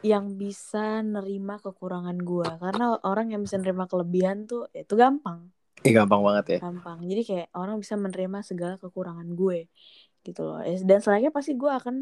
yang 0.00 0.38
bisa 0.38 1.02
nerima 1.02 1.58
kekurangan 1.58 2.14
gue 2.22 2.46
karena 2.62 2.94
orang 3.02 3.34
yang 3.34 3.42
bisa 3.42 3.58
nerima 3.58 3.90
kelebihan 3.90 4.46
tuh 4.46 4.70
itu 4.70 4.94
gampang. 4.94 5.50
Ih 5.82 5.94
gampang 5.94 6.22
banget 6.22 6.44
ya. 6.58 6.58
gampang. 6.70 7.02
Jadi 7.06 7.22
kayak 7.26 7.48
orang 7.54 7.78
bisa 7.82 7.94
menerima 7.98 8.38
segala 8.42 8.74
kekurangan 8.78 9.26
gue 9.34 9.66
gitu 10.22 10.40
loh. 10.42 10.62
Dan 10.62 10.98
selanjutnya 11.02 11.34
pasti 11.34 11.54
gue 11.54 11.70
akan 11.70 11.96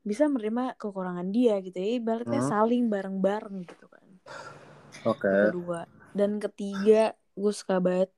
bisa 0.00 0.26
menerima 0.26 0.74
kekurangan 0.80 1.28
dia 1.30 1.58
gitu 1.62 1.76
ya. 1.78 1.98
Ibaratnya 1.98 2.40
Hmm. 2.42 2.50
saling 2.50 2.86
bareng-bareng 2.90 3.56
gitu 3.66 3.86
kan. 3.90 4.06
Oke. 5.06 5.54
kedua. 5.54 5.86
Dan 6.10 6.42
ketiga 6.42 7.14
gue 7.14 7.52
suka 7.54 7.78
banget 7.78 8.10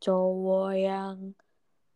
cowok 0.00 0.70
yang 0.76 1.16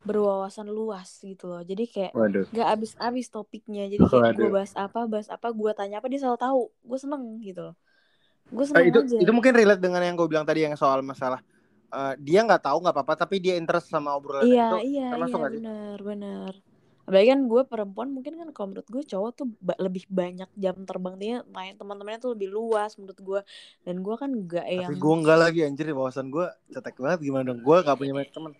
berwawasan 0.06 0.68
luas 0.70 1.08
gitu 1.24 1.44
loh. 1.50 1.60
Jadi 1.70 1.82
kayak 1.94 2.12
Waduh. 2.12 2.48
gak 2.56 2.68
abis-abis 2.74 3.26
topiknya. 3.34 3.82
Jadi 3.92 4.04
kayak 4.12 4.26
gue 4.36 4.48
bahas 4.54 4.72
apa 4.78 5.00
bahas 5.12 5.28
apa 5.32 5.48
gue 5.52 5.70
tanya 5.78 5.94
apa 6.00 6.06
dia 6.12 6.20
selalu 6.22 6.40
tahu. 6.46 6.60
Gue 6.88 6.98
seneng 7.04 7.24
gitu 7.46 7.60
loh. 7.66 7.74
Gue 8.54 8.64
Eh, 8.76 8.82
seneng 8.82 8.90
itu 8.92 9.00
aja. 9.00 9.18
itu 9.22 9.30
mungkin 9.32 9.52
relate 9.56 9.80
dengan 9.80 10.02
yang 10.04 10.14
gue 10.20 10.28
bilang 10.28 10.44
tadi 10.48 10.60
yang 10.66 10.76
soal 10.76 11.00
masalah 11.00 11.40
eh, 11.92 12.12
dia 12.20 12.40
nggak 12.44 12.62
tahu 12.68 12.76
nggak 12.84 12.94
apa-apa 12.96 13.14
tapi 13.24 13.36
dia 13.44 13.54
interest 13.60 13.88
sama 13.92 14.12
obrolan 14.16 14.48
iya 14.48 14.60
itu 14.60 14.76
iya 14.88 15.04
termasuk 15.10 15.38
iya 15.38 15.42
sih? 15.52 15.54
benar 15.54 15.96
benar 16.08 16.52
apalagi 17.08 17.28
kan 17.32 17.40
gue 17.52 17.62
perempuan 17.72 18.08
mungkin 18.16 18.34
kan 18.40 18.48
kalau 18.54 18.68
menurut 18.70 18.88
gue 18.94 19.02
cowok 19.12 19.30
tuh 19.38 19.46
ba- 19.66 19.80
lebih 19.86 20.04
banyak 20.12 20.48
jam 20.64 20.76
terbang 20.88 21.14
dia 21.22 21.34
main 21.56 21.72
teman-temannya 21.80 22.20
tuh 22.24 22.32
lebih 22.36 22.48
luas 22.56 22.90
menurut 23.00 23.20
gue 23.28 23.40
dan 23.86 23.96
gue 24.04 24.14
kan 24.22 24.30
gak 24.52 24.68
Tapi 24.78 24.92
yang 24.92 24.96
gue 25.02 25.14
nggak 25.22 25.38
lagi 25.42 25.60
anjir 25.66 25.86
wawasan 25.98 26.26
gue 26.34 26.46
cetek 26.72 26.96
banget 27.02 27.18
gimana 27.26 27.44
dong 27.50 27.60
gue 27.66 27.76
gak 27.86 27.98
punya 28.00 28.12
banyak 28.16 28.32
teman. 28.36 28.52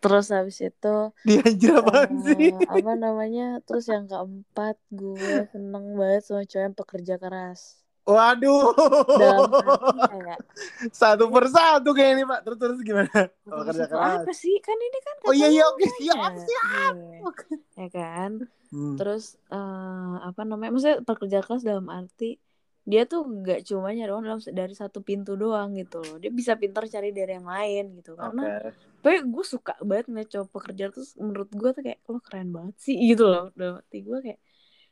terus 0.00 0.26
habis 0.36 0.58
itu 0.68 0.86
Dia 1.26 1.40
anjir 1.48 1.72
apaan 1.80 2.12
eh, 2.12 2.26
sih? 2.26 2.44
apa 2.74 2.90
namanya 3.04 3.42
terus 3.66 3.84
yang 3.94 4.04
keempat 4.10 4.76
gue 5.00 5.32
seneng 5.52 5.84
banget 5.98 6.22
sama 6.26 6.42
cowok 6.50 6.64
yang 6.66 6.76
pekerja 6.80 7.14
keras 7.22 7.60
Waduh. 8.06 8.70
dalam 9.18 9.50
satu 10.94 11.26
persatu 11.26 11.90
kayak 11.90 12.10
ini 12.14 12.22
pak. 12.22 12.40
Terus 12.42 12.58
terus 12.58 12.78
gimana? 12.80 13.10
Satu 13.42 13.62
kerja 13.66 13.86
keras. 13.86 14.22
apa 14.22 14.32
sih 14.32 14.54
kan 14.62 14.78
ini 14.78 14.98
kan 15.02 15.14
Oh 15.26 15.34
iya 15.34 15.48
iya 15.50 15.64
oke 15.66 15.84
siap 15.98 16.32
siap. 16.38 16.94
Iya, 16.94 17.30
ya 17.76 17.88
kan 17.90 18.32
Hmm. 18.66 18.98
terus 18.98 19.38
eh, 19.46 20.14
apa 20.26 20.42
namanya 20.42 20.74
maksudnya 20.74 20.98
pekerja 21.00 21.38
keras 21.38 21.62
dalam 21.62 21.86
arti 21.86 22.34
dia 22.82 23.06
tuh 23.06 23.22
nggak 23.22 23.62
cuma 23.62 23.94
nyari 23.94 24.10
uang 24.10 24.26
dalam 24.26 24.42
dari 24.42 24.74
satu 24.74 25.06
pintu 25.06 25.38
doang 25.38 25.78
gitu 25.78 26.02
loh 26.02 26.18
dia 26.18 26.34
bisa 26.34 26.58
pintar 26.58 26.82
cari 26.86 27.14
dari 27.14 27.38
yang 27.38 27.46
lain 27.46 27.94
gitu 27.94 28.18
karena 28.18 28.66
tapi 29.02 29.22
gue 29.22 29.44
suka 29.46 29.78
banget 29.82 30.10
ngeliat 30.10 30.28
cowok 30.34 30.48
pekerja 30.50 30.84
terus 30.90 31.14
menurut 31.14 31.46
gue 31.46 31.70
tuh 31.72 31.82
kayak 31.86 31.98
lo 32.06 32.18
keren 32.18 32.50
banget 32.50 32.74
sih 32.76 32.98
gitu 33.06 33.24
loh 33.26 33.54
dalam 33.54 33.78
arti 33.78 33.98
gue 34.02 34.18
kayak 34.18 34.40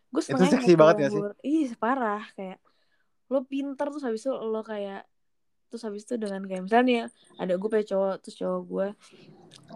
gue 0.07 0.23
Itu 0.23 0.45
seksi 0.47 0.73
banget 0.79 0.95
gak 0.97 1.11
sih? 1.11 1.21
ih 1.43 1.69
parah 1.75 2.23
kayak 2.39 2.59
lo 3.33 3.39
pintar 3.51 3.87
terus 3.91 4.05
habis 4.07 4.23
itu 4.25 4.33
lo 4.53 4.61
kayak 4.73 5.01
terus 5.69 5.83
habis 5.87 6.03
itu 6.07 6.15
dengan 6.23 6.43
kayak 6.49 6.63
misalnya 6.67 7.11
ada 7.41 7.53
gue 7.61 7.69
punya 7.73 7.87
cowok 7.93 8.15
terus 8.23 8.37
cowok 8.41 8.61
gue 8.73 8.87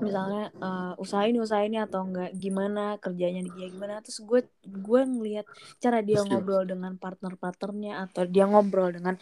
misalnya 0.04 0.40
eh, 0.64 0.92
usaha 1.02 1.22
ini 1.28 1.38
usaha 1.46 1.62
ini 1.66 1.76
atau 1.86 2.00
enggak 2.06 2.30
gimana 2.42 2.80
kerjanya 3.02 3.40
dia 3.56 3.66
gimana 3.74 3.94
terus 4.04 4.18
gue 4.28 4.40
gue 4.86 5.00
ngelihat 5.14 5.46
cara 5.82 5.98
dia 6.08 6.18
ngobrol 6.28 6.62
dengan 6.70 6.92
partner-partnernya 7.02 7.92
atau 8.06 8.22
dia 8.34 8.44
ngobrol 8.50 8.88
dengan 8.96 9.14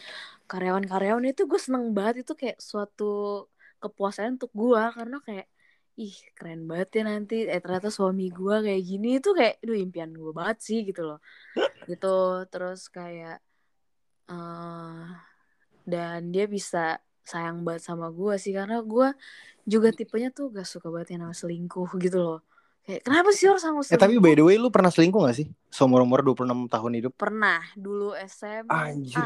karyawan-karyawan 0.51 1.25
itu 1.33 1.43
gue 1.51 1.61
seneng 1.67 1.85
banget 1.97 2.15
itu 2.25 2.33
kayak 2.41 2.59
suatu 2.71 3.05
kepuasan 3.83 4.37
untuk 4.37 4.51
gue 4.61 4.81
karena 4.97 5.17
kayak 5.27 5.47
ih 5.97 6.15
keren 6.37 6.61
banget 6.71 6.89
ya 6.97 7.03
nanti 7.11 7.35
eh 7.53 7.61
ternyata 7.65 7.89
suami 7.99 8.25
gue 8.39 8.55
kayak 8.67 8.83
gini 8.91 9.09
itu 9.19 9.29
kayak 9.39 9.55
aduh 9.65 9.77
impian 9.85 10.11
gue 10.13 10.33
banget 10.39 10.59
sih 10.67 10.79
gitu 10.89 11.01
loh. 11.09 11.19
Gitu 11.91 12.07
terus 12.53 12.81
kayak 12.97 13.35
eh 14.27 15.05
dan 15.87 16.35
dia 16.35 16.47
bisa 16.47 16.99
sayang 17.23 17.63
banget 17.63 17.83
sama 17.85 18.11
gue 18.11 18.35
sih 18.39 18.51
karena 18.51 18.83
gue 18.83 19.09
juga 19.65 19.91
tipenya 19.91 20.31
tuh 20.31 20.51
gak 20.51 20.67
suka 20.67 20.91
banget 20.91 21.15
yang 21.15 21.27
namanya 21.27 21.39
selingkuh 21.39 21.91
gitu 21.99 22.19
loh 22.19 22.39
kayak 22.83 23.03
kenapa 23.03 23.31
sih 23.31 23.47
orang 23.51 23.63
sama 23.63 23.81
Eh 23.83 23.95
tapi 23.95 24.15
selingkuh 24.15 24.23
by 24.23 24.33
the 24.35 24.45
way 24.47 24.57
lu 24.59 24.71
pernah 24.71 24.91
selingkuh 24.91 25.27
gak 25.27 25.37
sih? 25.37 25.47
Seumur 25.71 26.03
umur 26.03 26.23
26 26.23 26.67
tahun 26.67 26.93
hidup. 26.99 27.13
pernah 27.15 27.63
dulu 27.75 28.15
SMA 28.15 28.71
Anjir. 28.95 29.19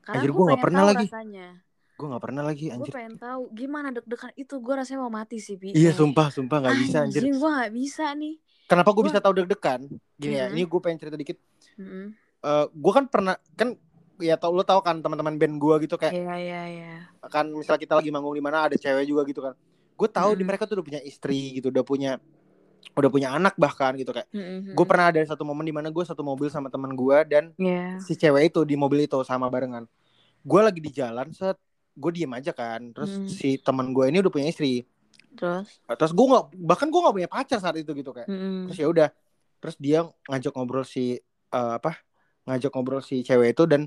karena 0.00 0.16
Anjir, 0.16 0.30
gue 0.32 0.44
pengen 0.46 0.64
pernah 0.64 0.84
lagi. 0.88 1.06
rasanya 1.08 1.48
Gue 1.96 2.06
gak 2.08 2.22
pernah 2.24 2.42
lagi 2.44 2.64
gue 2.64 2.74
anjir. 2.76 2.92
pengen 2.92 3.14
tahu 3.16 3.42
gimana 3.52 3.88
deg-degan 3.92 4.32
itu 4.34 4.54
gue 4.56 4.74
rasanya 4.74 5.00
mau 5.04 5.12
mati 5.12 5.36
sih 5.36 5.60
Pi 5.60 5.76
Iya 5.76 5.92
sumpah 5.92 6.32
sumpah 6.32 6.56
gak 6.64 6.76
bisa 6.80 6.96
anjir. 7.04 7.22
anjing 7.24 7.36
gue 7.36 7.50
gak 7.52 7.72
bisa 7.72 8.04
nih 8.16 8.34
Kenapa 8.64 8.94
gue 8.94 9.02
Gua- 9.02 9.10
bisa 9.10 9.18
tahu 9.18 9.34
deg-degan? 9.34 9.80
Gini 10.14 10.36
ya, 10.38 10.46
ini 10.46 10.62
gue 10.62 10.80
pengen 10.80 10.98
cerita 11.02 11.18
dikit. 11.18 11.36
Mm-mm. 11.74 12.14
Eh 12.40 12.64
gue 12.72 12.92
kan 12.92 13.04
pernah 13.04 13.36
kan 13.52 13.76
ya 14.20 14.36
tau 14.36 14.52
lu 14.52 14.64
tau 14.64 14.80
kan 14.80 15.00
teman-teman 15.00 15.36
band 15.36 15.56
gue 15.56 15.74
gitu 15.88 15.96
kayak 15.96 16.12
Iya 16.12 16.34
iya 16.36 16.62
iya 16.68 16.92
kan 17.20 17.48
misalnya 17.52 17.80
kita 17.80 17.94
lagi 18.00 18.08
manggung 18.08 18.32
di 18.32 18.40
mana 18.40 18.64
ada 18.64 18.76
cewek 18.76 19.04
juga 19.04 19.22
gitu 19.28 19.40
kan. 19.40 19.52
Gue 19.96 20.08
tahu 20.08 20.32
di 20.32 20.40
Mhm. 20.40 20.48
mereka 20.48 20.64
tuh 20.64 20.80
udah 20.80 20.86
punya 20.88 21.00
istri 21.04 21.60
gitu, 21.60 21.68
udah 21.68 21.84
punya 21.84 22.12
udah 22.96 23.10
punya 23.12 23.28
anak 23.36 23.54
bahkan 23.60 23.92
gitu 23.96 24.08
kayak. 24.16 24.24
Mm-mm. 24.32 24.72
Gue 24.72 24.86
pernah 24.88 25.12
ada 25.12 25.20
satu 25.22 25.44
momen 25.44 25.68
di 25.68 25.72
mana 25.72 25.92
gue 25.92 26.00
satu 26.00 26.24
mobil 26.24 26.48
sama 26.48 26.72
teman 26.72 26.96
gue 26.96 27.18
dan 27.28 27.52
Iya 27.60 28.00
si 28.00 28.16
cewek 28.16 28.48
itu 28.52 28.64
di 28.64 28.72
mobil 28.72 29.04
itu 29.04 29.20
sama 29.20 29.52
barengan. 29.52 29.84
Gue 30.40 30.60
lagi 30.64 30.80
di 30.80 30.88
jalan 30.88 31.28
set 31.36 31.60
gue 31.92 32.10
diem 32.12 32.32
aja 32.32 32.56
kan. 32.56 32.80
Terus 32.96 33.12
Hmm. 33.20 33.28
si 33.28 33.60
teman 33.60 33.92
gue 33.92 34.08
ini 34.08 34.24
udah 34.24 34.32
punya 34.32 34.48
istri. 34.48 34.88
terus 35.30 35.68
Terus 35.86 36.10
gue 36.10 36.26
nggak 36.26 36.44
bahkan 36.66 36.88
gue 36.90 37.00
nggak 37.00 37.16
punya 37.20 37.30
pacar 37.30 37.58
saat 37.60 37.76
itu 37.76 37.92
gitu 37.92 38.10
kayak. 38.10 38.26
Mm-mm. 38.26 38.66
Terus 38.72 38.78
ya 38.80 38.88
udah. 38.88 39.08
Terus 39.60 39.76
dia 39.76 39.98
ngajak 40.24 40.52
ngobrol 40.56 40.88
si 40.88 41.20
eh, 41.52 41.72
apa? 41.76 42.00
Ngajak 42.50 42.74
ngobrol 42.74 42.98
si 43.00 43.22
cewek 43.22 43.54
itu 43.54 43.62
dan 43.64 43.86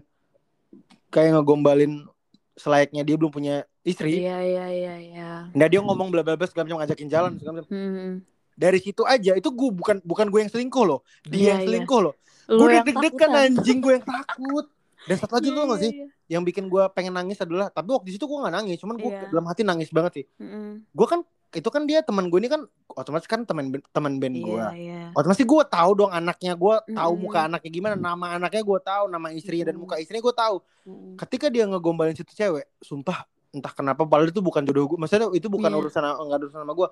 kayak 1.12 1.36
ngegombalin 1.36 2.08
selayaknya 2.56 3.04
dia 3.04 3.16
belum 3.20 3.30
punya 3.30 3.56
istri. 3.84 4.24
iya 4.24 4.40
iya 4.40 4.66
iya 4.72 4.96
iya 4.98 5.30
Nah 5.52 5.68
dia 5.68 5.84
ngomong 5.84 6.10
bla 6.10 6.24
bla 6.24 6.40
bla 6.40 6.48
segala 6.48 6.72
macam 6.72 6.80
ngajakin 6.80 7.10
jalan 7.12 7.32
segala 7.36 7.60
macam. 7.60 7.68
Mm-mm. 7.70 8.12
Dari 8.54 8.80
situ 8.80 9.02
aja 9.04 9.34
itu 9.34 9.50
gue 9.50 9.70
bukan 9.74 9.98
bukan 10.06 10.30
gue 10.30 10.40
yang 10.46 10.52
selingkuh 10.54 10.86
loh. 10.86 11.02
Dia 11.26 11.34
Iya, 11.36 11.50
yang 11.50 11.60
iya. 11.60 11.68
selingkuh 11.68 12.00
loh. 12.00 12.14
Lu 12.48 12.64
Gue 12.64 12.80
deg-degan 12.86 13.32
anjing 13.34 13.80
gue 13.82 13.94
yang 14.00 14.06
takut. 14.06 14.66
Dan 15.04 15.16
satu 15.20 15.36
lagi 15.36 15.50
lu 15.52 15.60
gak 15.68 15.76
iya, 15.76 15.84
sih? 15.84 15.92
iya. 15.92 16.06
Yang 16.28 16.44
bikin 16.50 16.66
gue 16.68 16.84
pengen 16.92 17.14
nangis 17.14 17.40
adalah 17.40 17.68
tapi 17.68 17.92
waktu 17.92 18.08
di 18.10 18.14
situ 18.16 18.26
gue 18.26 18.38
gak 18.40 18.54
nangis, 18.54 18.78
cuman 18.80 18.96
gue 18.96 19.12
Iya. 19.12 19.28
dalam 19.30 19.46
hati 19.46 19.62
nangis 19.62 19.90
banget 19.92 20.12
sih. 20.22 20.26
Mm-mm. 20.40 20.88
Gue 20.92 21.08
kan 21.08 21.20
itu 21.54 21.70
kan 21.70 21.86
dia 21.86 22.02
teman 22.02 22.34
gue 22.34 22.40
ini 22.42 22.50
kan 22.50 22.66
otomatis 22.90 23.30
kan 23.30 23.46
teman 23.46 23.70
teman 23.94 24.18
band 24.18 24.36
gue. 24.36 24.58
Iya, 24.58 24.68
iya. 24.74 25.02
Otomatis 25.14 25.46
gue 25.46 25.64
tahu 25.70 25.92
dong 25.94 26.10
anaknya, 26.10 26.58
gue 26.58 26.76
tahu 26.90 27.12
Mm-mm. 27.14 27.24
muka 27.30 27.40
anaknya 27.46 27.70
gimana, 27.70 27.94
nama 27.94 28.26
anaknya 28.36 28.64
gue 28.66 28.80
tahu, 28.82 29.04
nama 29.06 29.28
istrinya 29.30 29.70
dan 29.70 29.78
Mm-mm. 29.78 29.86
muka 29.86 30.02
istrinya 30.02 30.24
gue 30.24 30.36
tahu. 30.36 30.56
Mm-mm. 30.90 31.14
Ketika 31.22 31.54
dia 31.54 31.70
ngegombalin 31.70 32.18
situ 32.18 32.34
cewek, 32.34 32.66
sumpah 32.82 33.30
entah 33.54 33.70
kenapa 33.70 34.02
padahal 34.02 34.34
itu 34.34 34.42
bukan 34.42 34.66
jodoh 34.66 34.90
gue. 34.90 34.98
Maksudnya 34.98 35.30
itu 35.30 35.46
bukan 35.46 35.70
Iya. 35.70 35.78
urusan 35.78 36.02
enggak 36.02 36.40
urusan 36.42 36.60
sama 36.66 36.74
gue. 36.74 36.88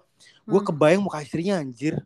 Gue 0.46 0.62
Hmm. 0.62 0.68
kebayang 0.70 1.02
muka 1.02 1.18
istrinya 1.26 1.58
anjir. 1.58 1.98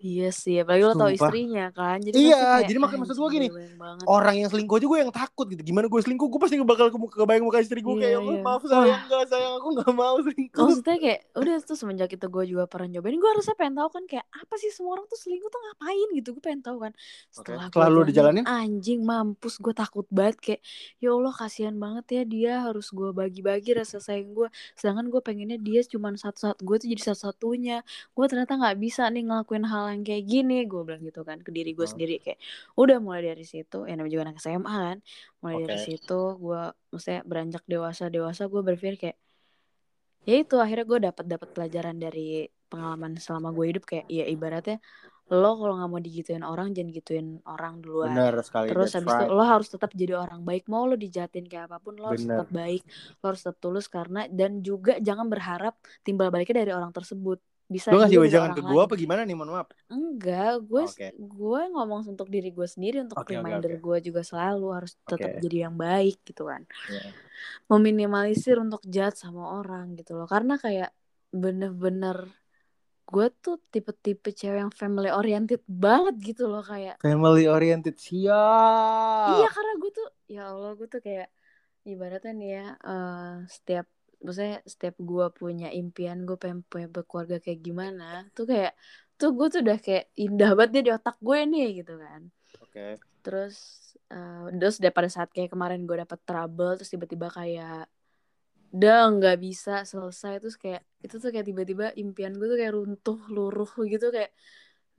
Iya 0.00 0.32
sih, 0.32 0.56
apalagi 0.64 0.80
lo 0.88 0.96
tau 0.96 1.12
istrinya 1.12 1.68
kan. 1.76 2.00
Jadi 2.00 2.16
Iya, 2.16 2.40
kayak, 2.56 2.72
jadi 2.72 2.78
makanya 2.80 3.00
maksud 3.04 3.16
anjing, 3.20 3.32
gini, 3.36 3.48
banget. 3.76 4.04
Orang 4.08 4.34
yang 4.40 4.48
selingkuh 4.48 4.76
aja 4.80 4.86
gue 4.88 4.98
yang 5.04 5.12
takut 5.12 5.46
gitu. 5.52 5.60
Gimana 5.60 5.86
gue 5.92 6.00
selingkuh, 6.00 6.28
gue 6.32 6.40
pasti 6.40 6.56
bakal 6.64 6.88
ke 6.88 6.96
kebayang 6.96 7.44
muka 7.44 7.60
istri 7.60 7.84
gue 7.84 7.94
Iya, 8.00 8.00
kayak, 8.00 8.18
"Oh, 8.24 8.32
iya. 8.32 8.40
maaf 8.40 8.62
sayang, 8.64 9.00
enggak 9.04 9.24
sayang, 9.28 9.52
aku 9.60 9.68
enggak 9.76 9.92
mau 9.92 10.16
selingkuh. 10.24 10.56
Maksudnya 10.64 10.96
kayak 10.96 11.20
udah 11.36 11.56
tuh 11.60 11.76
semenjak 11.76 12.10
itu 12.16 12.26
gue 12.32 12.44
juga 12.48 12.64
pernah 12.64 12.88
nyobain 12.96 13.12
gue 13.20 13.30
harusnya 13.36 13.54
pengen 13.60 13.76
tahu 13.76 13.88
kan 13.92 14.04
kayak 14.08 14.26
apa 14.32 14.54
sih 14.56 14.72
semua 14.72 14.96
orang 14.96 15.04
tuh 15.04 15.18
selingkuh 15.20 15.50
tuh 15.52 15.60
ngapain 15.60 16.08
gitu 16.16 16.28
gue 16.32 16.42
pengen 16.42 16.62
tahu 16.64 16.76
kan 16.80 16.92
setelah 17.28 17.68
gua 17.68 17.86
lu 17.92 18.00
dijalanin? 18.08 18.44
anjing 18.48 19.04
mampus 19.04 19.60
gue 19.60 19.74
takut 19.76 20.08
banget 20.08 20.36
kayak 20.40 20.60
ya 20.96 21.12
Allah 21.12 21.34
kasihan 21.36 21.76
banget 21.76 22.04
ya 22.08 22.22
dia 22.24 22.52
harus 22.64 22.88
gue 22.88 23.10
bagi-bagi 23.12 23.76
rasa 23.76 24.00
sayang 24.00 24.32
gue 24.32 24.48
sedangkan 24.80 25.12
gue 25.12 25.20
pengennya 25.20 25.58
dia 25.60 25.84
cuma 25.84 26.08
satu-satu 26.16 26.64
gue 26.64 26.76
tuh 26.80 26.88
jadi 26.88 27.02
satu-satunya 27.12 27.76
gue 28.16 28.24
ternyata 28.26 28.56
nggak 28.56 28.76
bisa 28.80 29.06
nih 29.12 29.28
ngelakuin 29.28 29.64
hal 29.68 29.89
yang 29.94 30.04
kayak 30.06 30.24
gini 30.26 30.54
gue 30.70 30.80
bilang 30.86 31.02
gitu 31.02 31.20
kan 31.28 31.38
ke 31.42 31.50
diri 31.50 31.70
gue 31.74 31.86
Hmm. 31.86 31.92
sendiri 31.94 32.14
kayak 32.24 32.38
udah 32.78 32.96
mulai 33.02 33.22
dari 33.30 33.44
situ 33.44 33.84
ya 33.88 33.92
namanya 33.98 34.12
juga 34.14 34.24
anak 34.30 34.38
SMA 34.38 34.76
kan 34.88 34.98
mulai 35.42 35.56
dari 35.66 35.78
Oke. 35.78 35.86
situ 35.88 36.20
gue 36.38 36.62
maksudnya 36.90 37.20
beranjak 37.26 37.62
dewasa 37.66 38.04
dewasa 38.08 38.42
gue 38.46 38.60
berpikir 38.62 38.94
kayak 39.02 39.16
ya 40.28 40.34
itu 40.44 40.54
akhirnya 40.60 40.84
gue 40.86 40.98
dapat 41.08 41.24
dapat 41.26 41.48
pelajaran 41.50 41.96
dari 41.96 42.44
pengalaman 42.70 43.18
selama 43.18 43.50
gue 43.50 43.64
hidup 43.74 43.84
kayak 43.88 44.06
ya 44.06 44.24
ibaratnya 44.28 44.78
lo 45.30 45.54
kalau 45.62 45.78
nggak 45.78 45.90
mau 45.94 46.02
digituin 46.02 46.42
orang 46.42 46.74
jangan 46.74 46.90
gituin 46.90 47.26
orang 47.46 47.78
duluan 47.78 48.10
Benar 48.10 48.34
sekali. 48.42 48.66
terus 48.66 48.90
habis 48.98 49.14
itu 49.14 49.26
right. 49.26 49.30
lo 49.30 49.44
harus 49.46 49.68
tetap 49.70 49.90
jadi 49.94 50.12
orang 50.18 50.42
baik 50.42 50.66
mau 50.66 50.90
lo 50.90 50.98
dijatin 50.98 51.46
kayak 51.46 51.70
apa 51.70 51.78
pun 51.78 51.94
lo 51.94 52.10
harus 52.10 52.26
Bener. 52.26 52.42
tetap 52.42 52.48
baik 52.50 52.82
lo 53.22 53.24
harus 53.30 53.40
tetap 53.46 53.58
tulus 53.62 53.86
karena 53.86 54.26
dan 54.26 54.58
juga 54.58 54.98
jangan 54.98 55.30
berharap 55.30 55.78
timbal 56.02 56.34
baliknya 56.34 56.66
dari 56.66 56.74
orang 56.74 56.90
tersebut 56.90 57.38
bisa 57.70 57.94
Lu 57.94 58.02
ngasih 58.02 58.18
wejangan 58.18 58.50
ke 58.50 58.60
gue 58.60 58.80
apa 58.82 58.94
gimana 58.98 59.22
nih, 59.22 59.38
mohon 59.38 59.54
maaf. 59.54 59.70
enggak 59.86 60.58
gue 60.66 60.82
Oke. 60.90 61.08
gue 61.14 61.60
ngomong 61.70 62.02
untuk 62.10 62.26
diri 62.26 62.50
gue 62.50 62.66
sendiri 62.66 62.98
untuk 63.06 63.22
oke, 63.22 63.30
reminder 63.30 63.78
oke. 63.78 63.80
gue 63.80 63.96
juga 64.10 64.26
selalu 64.26 64.66
harus 64.74 64.98
tetap 65.06 65.30
Oke. 65.30 65.38
jadi 65.38 65.56
yang 65.70 65.78
baik 65.78 66.18
gitu 66.26 66.50
kan 66.50 66.66
Iya. 66.90 67.14
meminimalisir 67.66 68.58
untuk 68.58 68.82
jahat 68.84 69.14
sama 69.14 69.56
orang 69.56 69.94
gitu 69.94 70.18
loh 70.18 70.26
karena 70.26 70.58
kayak 70.58 70.90
bener-bener 71.30 72.26
gue 73.06 73.26
tuh 73.38 73.58
tipe-tipe 73.70 74.30
cewek 74.30 74.58
yang 74.62 74.70
family 74.70 75.10
oriented 75.10 75.62
banget 75.66 76.34
gitu 76.34 76.46
loh 76.46 76.62
kayak 76.62 76.98
Family 76.98 77.46
oriented 77.46 77.98
siap. 77.98 79.30
iya 79.34 79.48
karena 79.50 79.72
gue 79.78 79.90
tuh 79.90 80.08
ya 80.26 80.42
Allah 80.50 80.74
gue 80.74 80.86
tuh 80.86 81.02
kayak 81.02 81.26
ibaratnya 81.82 82.32
nih 82.34 82.50
ya 82.50 82.66
eh, 82.78 83.34
setiap 83.46 83.86
maksudnya 84.20 84.60
setiap 84.68 84.96
gue 85.00 85.26
punya 85.32 85.68
impian 85.72 86.28
gue 86.28 86.36
pengen 86.36 86.60
punya 86.68 86.88
berkeluarga 86.92 87.40
kayak 87.40 87.60
gimana 87.64 88.28
tuh 88.36 88.44
kayak 88.44 88.72
tuh 89.16 89.30
gue 89.36 89.46
tuh 89.52 89.60
udah 89.64 89.78
kayak 89.80 90.04
indah 90.16 90.50
banget 90.56 90.70
dia 90.80 90.82
di 90.86 90.92
otak 90.96 91.16
gue 91.20 91.38
nih 91.44 91.68
gitu 91.84 91.94
kan 91.96 92.22
Oke. 92.60 93.00
terus 93.24 93.56
eh, 94.12 94.44
terus 94.56 94.76
daripada 94.80 95.08
saat 95.08 95.28
kayak 95.32 95.52
kemarin 95.52 95.84
gue 95.88 95.96
dapet 96.04 96.20
trouble 96.24 96.72
terus 96.76 96.90
tiba-tiba 96.92 97.28
kayak 97.32 97.88
udah 98.70 98.98
nggak 99.18 99.36
bisa 99.42 99.82
selesai 99.82 100.38
terus 100.38 100.54
kayak 100.54 100.86
itu 101.02 101.18
tuh 101.18 101.34
kayak 101.34 101.46
tiba-tiba 101.50 101.90
impian 101.98 102.32
gue 102.38 102.46
tuh 102.46 102.58
kayak 102.60 102.74
runtuh 102.76 103.18
luruh 103.26 103.72
gitu 103.90 104.14
kayak 104.14 104.30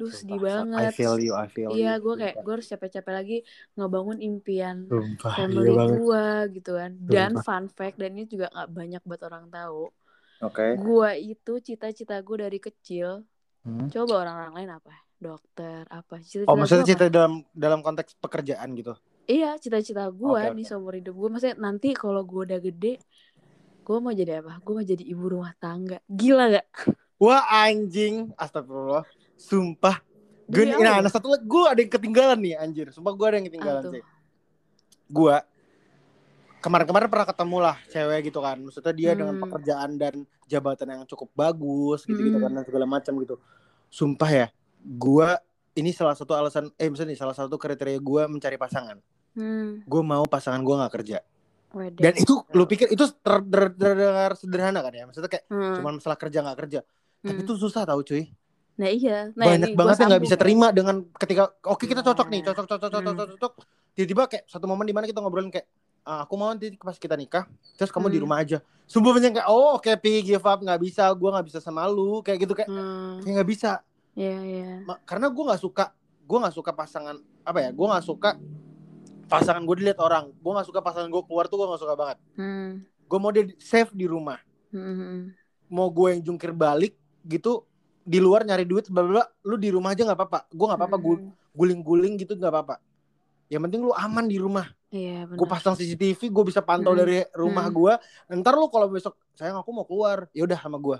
duh 0.01 0.09
sedih 0.09 0.41
Sumpah, 0.41 0.49
banget 0.65 0.89
I 0.89 0.97
feel 0.97 1.15
you, 1.17 1.33
I 1.37 1.45
feel 1.45 1.69
iya 1.71 1.91
gue 1.95 2.13
kayak 2.17 2.35
gue 2.41 2.53
harus 2.57 2.67
capek-capek 2.67 3.13
lagi 3.13 3.37
ngebangun 3.73 4.17
impian 4.19 4.77
Sumpah, 4.89 5.33
family 5.37 5.69
iya 5.69 5.77
banget. 5.77 5.97
gue 6.01 6.25
gitu 6.57 6.71
kan 6.73 6.91
dan 7.05 7.31
Sumpah. 7.31 7.43
fun 7.45 7.65
fact 7.69 7.95
dan 7.95 8.09
ini 8.13 8.25
juga 8.25 8.49
nggak 8.49 8.69
banyak 8.71 9.01
buat 9.03 9.21
orang 9.21 9.45
tahu 9.47 9.83
Oke. 10.41 10.65
gue 10.75 11.09
itu 11.21 11.53
cita-cita 11.61 12.17
gue 12.19 12.37
dari 12.39 12.59
kecil 12.59 13.21
Hmm. 13.61 13.93
coba 13.93 14.25
orang-orang 14.25 14.53
lain 14.57 14.71
apa 14.73 14.89
dokter 15.21 15.85
apa 15.85 16.17
cita-cita 16.17 16.49
Oh, 16.49 16.57
maksudnya 16.57 16.81
apa? 16.81 16.89
cerita 16.89 17.05
dalam 17.13 17.33
dalam 17.53 17.85
konteks 17.85 18.17
pekerjaan 18.17 18.73
gitu. 18.73 18.97
Iya, 19.29 19.53
cita-cita 19.55 20.09
gue 20.09 20.25
Oke, 20.33 20.49
nih 20.49 20.65
oke. 20.65 20.65
seumur 20.65 20.97
hidup 20.97 21.13
gue. 21.13 21.29
Maksudnya 21.29 21.61
nanti 21.61 21.93
kalau 21.93 22.25
gue 22.25 22.41
udah 22.41 22.57
gede, 22.57 22.97
gue 23.81 23.97
mau 24.01 24.09
jadi 24.09 24.41
apa? 24.41 24.57
Gue 24.65 24.73
mau 24.75 24.81
jadi 24.81 25.03
ibu 25.05 25.25
rumah 25.29 25.53
tangga. 25.55 26.01
Gila 26.09 26.57
gak? 26.57 26.67
Wah, 27.21 27.45
anjing. 27.53 28.33
Astagfirullah. 28.33 29.05
Sumpah. 29.41 29.97
Gue 30.45 30.67
nah, 30.67 30.77
Allah. 30.77 31.07
nah 31.07 31.11
satu 31.11 31.31
lagi 31.31 31.47
gue 31.47 31.63
ada 31.63 31.79
yang 31.79 31.91
ketinggalan 31.91 32.37
nih 32.37 32.55
anjir. 32.59 32.87
Sumpah 32.91 33.13
gue 33.15 33.25
ada 33.25 33.35
yang 33.39 33.47
ketinggalan 33.47 33.83
sih. 33.89 34.03
Gue 35.07 35.35
kemarin-kemarin 36.61 37.09
pernah 37.09 37.27
ketemu 37.27 37.57
lah 37.57 37.75
cewek 37.89 38.19
gitu 38.29 38.39
kan. 38.39 38.57
Maksudnya 38.61 38.93
dia 38.93 39.11
dengan 39.17 39.35
Hmm. 39.35 39.43
pekerjaan 39.43 39.89
dan 39.97 40.13
jabatan 40.45 40.87
yang 40.93 41.01
cukup 41.07 41.31
bagus 41.33 42.05
gitu-gitu 42.05 42.37
Hmm. 42.37 42.45
kan 42.45 42.51
dan 42.53 42.63
segala 42.67 42.85
macam 42.85 43.13
gitu. 43.17 43.35
Sumpah 43.89 44.29
ya, 44.29 44.47
gue 44.79 45.29
ini 45.73 45.91
salah 45.91 46.13
satu 46.13 46.35
alasan 46.35 46.69
eh 46.75 46.87
misalnya 46.91 47.15
nih, 47.15 47.19
salah 47.19 47.35
satu 47.35 47.55
kriteria 47.55 47.97
gue 47.97 48.21
mencari 48.27 48.59
pasangan. 48.59 48.99
Hmm. 49.33 49.81
Gue 49.87 50.03
mau 50.03 50.27
pasangan 50.27 50.59
gue 50.59 50.75
nggak 50.75 50.93
kerja. 51.01 51.17
Wede. 51.71 52.03
Dan 52.03 52.13
itu 52.19 52.35
lu 52.51 52.67
pikir 52.67 52.91
itu 52.91 53.07
ter- 53.23 53.47
ter- 53.47 53.71
terdengar 53.71 54.35
sederhana 54.35 54.83
kan 54.83 54.91
ya? 54.91 55.07
Maksudnya 55.07 55.31
kayak 55.31 55.45
Hmm. 55.47 55.79
cuma 55.79 55.95
masalah 55.95 56.19
kerja 56.19 56.43
nggak 56.43 56.57
kerja. 56.59 56.79
Tapi 57.23 57.39
Hmm. 57.39 57.43
itu 57.47 57.53
susah 57.55 57.87
tahu 57.87 58.03
cuy. 58.03 58.27
Nah 58.81 58.89
iya. 58.89 59.29
Nah, 59.31 59.45
Banyak 59.45 59.77
banget 59.77 59.95
yang 59.95 60.09
nggak 60.09 60.23
bisa 60.25 60.35
terima 60.35 60.73
dengan 60.73 61.05
ketika 61.13 61.53
oke 61.61 61.85
kita 61.85 62.01
cocok 62.01 62.27
nih, 62.27 62.41
Nah. 62.41 62.47
cocok 62.49 62.65
cocok 62.67 62.89
cocok 62.89 63.01
Hmm. 63.05 63.19
cocok 63.21 63.37
cocok. 63.37 63.53
Tiba-tiba 63.93 64.23
kayak 64.25 64.43
satu 64.47 64.65
momen 64.65 64.83
di 64.83 64.91
mana 64.91 65.05
kita 65.05 65.21
ngobrolin 65.21 65.53
kayak 65.53 65.69
"Ah, 66.01 66.25
aku 66.25 66.33
mau 66.33 66.49
nanti 66.49 66.73
pas 66.73 66.97
kita 66.97 67.13
nikah, 67.13 67.45
terus 67.77 67.93
kamu 67.93 68.09
di 68.09 68.17
Hmm. 68.17 68.25
rumah 68.25 68.41
aja. 68.41 68.57
Sumpah 68.83 69.13
banyak 69.13 69.37
kayak 69.37 69.47
oh 69.47 69.77
oke 69.77 69.91
pi 69.95 70.25
give 70.25 70.41
up 70.41 70.57
nggak 70.57 70.81
bisa, 70.81 71.05
gue 71.07 71.29
nggak 71.29 71.45
bisa 71.45 71.59
sama 71.59 71.85
lu 71.85 72.19
kayak 72.19 72.41
gitu 72.41 72.53
kayak 72.53 72.67
Hmm. 72.67 73.21
kayak 73.21 73.33
nggak 73.37 73.49
bisa. 73.49 73.71
Iya 74.11 74.37
iya. 74.41 74.69
Ma- 74.81 74.99
karena 74.99 75.29
gue 75.29 75.43
nggak 75.45 75.61
suka 75.61 75.93
gue 76.21 76.37
nggak 76.37 76.51
suka 76.53 76.71
pasangan 76.71 77.15
apa 77.41 77.59
ya 77.59 77.69
gue 77.69 77.85
nggak 77.85 78.01
suka 78.03 78.29
pasangan 79.27 79.61
gue 79.61 79.75
dilihat 79.77 79.99
orang 79.99 80.31
gue 80.33 80.51
nggak 80.51 80.63
suka 80.65 80.79
pasangan 80.79 81.07
gue 81.07 81.21
keluar 81.21 81.45
tuh 81.45 81.55
gue 81.55 81.67
nggak 81.69 81.81
suka 81.81 81.93
banget 81.93 82.17
Hmm. 82.33 82.71
gue 82.81 83.19
mau 83.19 83.29
dia 83.29 83.43
di- 83.45 83.55
safe 83.57 83.91
di 83.91 84.03
rumah 84.05 84.39
Hmm, 84.67 84.79
hmm. 84.93 85.19
mau 85.67 85.87
gue 85.87 86.07
yang 86.09 86.21
jungkir 86.25 86.51
balik 86.51 86.95
gitu 87.21 87.63
di 88.01 88.17
luar 88.17 88.41
nyari 88.41 88.65
duit 88.65 88.87
bla 88.87 89.03
lu 89.41 89.55
di 89.55 89.69
rumah 89.69 89.93
aja 89.93 90.01
nggak 90.03 90.17
apa-apa 90.17 90.39
gue 90.47 90.65
nggak 90.65 90.79
apa-apa 90.79 90.97
Hmm. 90.97 91.29
guling-guling 91.51 92.13
gitu 92.17 92.33
nggak 92.33 92.49
apa-apa 92.49 92.75
yang 93.47 93.61
penting 93.61 93.83
lu 93.83 93.91
aman 93.91 94.25
di 94.25 94.39
rumah 94.39 94.67
Iya 94.91 95.23
gue 95.25 95.47
pasang 95.47 95.71
CCTV 95.71 96.19
gue 96.27 96.43
bisa 96.45 96.59
pantau 96.59 96.91
Mm. 96.91 96.99
dari 96.99 97.17
rumah 97.31 97.67
Mm. 97.67 97.73
gue 97.73 97.93
ntar 98.39 98.53
lu 98.55 98.67
kalau 98.67 98.87
besok 98.87 99.15
sayang 99.33 99.55
aku 99.55 99.71
mau 99.71 99.83
keluar 99.83 100.27
ya 100.31 100.43
udah 100.43 100.57
sama 100.57 100.75
gue 100.75 100.97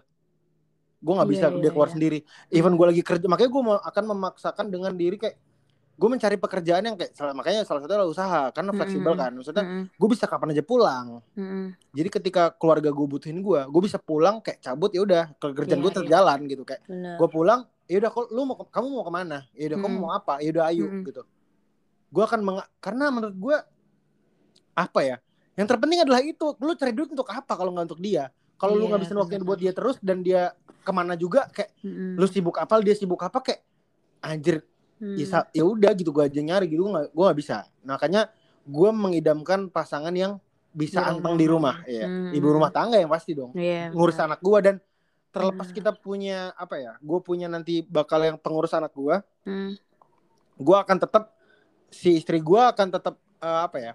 gue 1.01 1.13
nggak 1.13 1.27
Iya, 1.27 1.33
bisa 1.33 1.45
iya, 1.49 1.57
dia 1.59 1.71
keluar 1.71 1.89
iya. 1.89 1.95
sendiri 1.95 2.17
even 2.49 2.73
gue 2.75 2.87
lagi 2.87 3.01
kerja 3.01 3.25
makanya 3.25 3.49
gue 3.49 3.61
akan 3.81 4.03
memaksakan 4.07 4.65
dengan 4.67 4.93
diri 4.93 5.17
kayak 5.17 5.35
gue 6.01 6.09
mencari 6.09 6.33
pekerjaan 6.35 6.81
yang 6.81 6.95
kayak 6.95 7.13
salah- 7.13 7.31
makanya 7.31 7.61
salah 7.61 7.77
satunya 7.77 8.01
adalah 8.01 8.09
usaha 8.09 8.41
karena 8.49 8.71
fleksibel 8.73 9.13
Mm. 9.13 9.19
kan 9.19 9.31
maksudnya 9.31 9.63
Hmm, 9.63 9.85
gue 9.85 10.09
bisa 10.09 10.25
kapan 10.25 10.49
aja 10.49 10.63
pulang 10.63 11.21
hmm. 11.31 11.65
jadi 11.91 12.09
ketika 12.11 12.43
keluarga 12.51 12.89
gue 12.89 13.05
butuhin 13.07 13.37
gue 13.37 13.61
gue 13.63 13.81
bisa 13.81 13.97
pulang 13.97 14.41
kayak 14.41 14.57
cabut 14.59 14.89
ya 14.89 14.99
udah 14.99 15.23
kerjaan 15.37 15.77
Iya, 15.77 15.77
gue 15.79 15.91
iya. 15.91 15.99
terjalan 16.01 16.39
gitu 16.47 16.63
kayak 16.63 16.81
gue 16.89 17.27
pulang 17.27 17.61
ya 17.85 17.99
udah 17.99 18.09
lu 18.27 18.41
mau 18.43 18.57
kamu 18.65 18.87
mau 18.89 19.03
ke 19.03 19.13
mana 19.13 19.37
ya 19.53 19.65
udah 19.67 19.77
kamu 19.79 19.93
Mm. 19.93 20.01
mau 20.01 20.11
apa 20.11 20.33
ya 20.39 20.49
udah 20.49 20.63
ayo 20.67 20.85
Mm. 20.87 21.03
gitu 21.05 21.21
gue 22.09 22.23
akan 22.23 22.39
meng 22.41 22.57
karena 22.79 23.05
menurut 23.07 23.37
gue 23.37 23.55
apa 24.73 24.99
ya 25.01 25.17
yang 25.53 25.67
terpenting 25.67 26.01
adalah 26.01 26.19
itu 26.19 26.55
lu 26.57 26.73
cari 26.73 26.91
duit 26.91 27.07
untuk 27.07 27.27
apa 27.27 27.53
kalau 27.53 27.69
nggak 27.69 27.85
untuk 27.87 28.01
dia 28.01 28.31
kalau 28.55 28.73
lu 28.73 28.83
Iya, 28.83 28.91
ngabisin 28.91 29.15
waktunya 29.15 29.37
benar. 29.37 29.49
buat 29.49 29.59
dia 29.59 29.71
terus 29.71 29.95
dan 29.99 30.17
dia 30.19 30.49
ke 30.79 30.91
mana 30.91 31.13
juga 31.13 31.45
kayak 31.47 31.77
Hmm, 31.79 32.15
lu 32.15 32.25
sibuk 32.25 32.55
apa 32.55 32.73
dia 32.79 32.93
sibuk 32.93 33.19
apa 33.19 33.37
kayak 33.39 33.61
anjir 34.19 34.65
hmm. 35.01 35.17
ya 35.17 35.25
sa- 35.25 35.49
ya 35.49 35.63
udah 35.63 35.91
gitu 35.91 36.09
gue 36.09 36.23
aja 36.23 36.39
nyari 36.39 36.65
gitu 36.67 36.81
gue 36.81 36.91
nggak 36.91 37.07
gue 37.09 37.23
nggak 37.23 37.39
bisa 37.39 37.57
makanya 37.81 38.29
gue 38.61 38.89
mengidamkan 38.91 39.67
pasangan 39.67 40.13
yang 40.13 40.37
bisa 40.71 41.01
Di 41.01 41.07
anteng 41.11 41.35
di 41.35 41.43
rumah 41.43 41.81
ya 41.83 42.05
Hmm. 42.05 42.31
ibu 42.31 42.47
rumah 42.47 42.69
tangga 42.69 42.95
yang 42.95 43.09
pasti 43.09 43.33
dong 43.33 43.51
Iya. 43.51 43.89
ngurus 43.89 44.15
anak 44.15 44.39
gue 44.39 44.59
dan 44.61 44.75
terlepas 45.27 45.65
Benar. 45.65 45.75
kita 45.75 45.91
punya 45.93 46.37
apa 46.53 46.75
ya 46.75 46.93
gue 46.97 47.19
punya 47.19 47.47
nanti 47.47 47.81
bakal 47.81 48.21
yang 48.21 48.37
pengurus 48.37 48.71
anak 48.71 48.91
gue 48.91 49.19
Hmm. 49.41 49.73
gue 50.55 50.77
akan 50.77 50.97
tetap 50.97 51.33
si 51.89 52.15
istri 52.15 52.39
gue 52.39 52.61
akan 52.61 52.87
tetap 52.89 53.17
eh, 53.37 53.61
apa 53.61 53.77
ya 53.77 53.93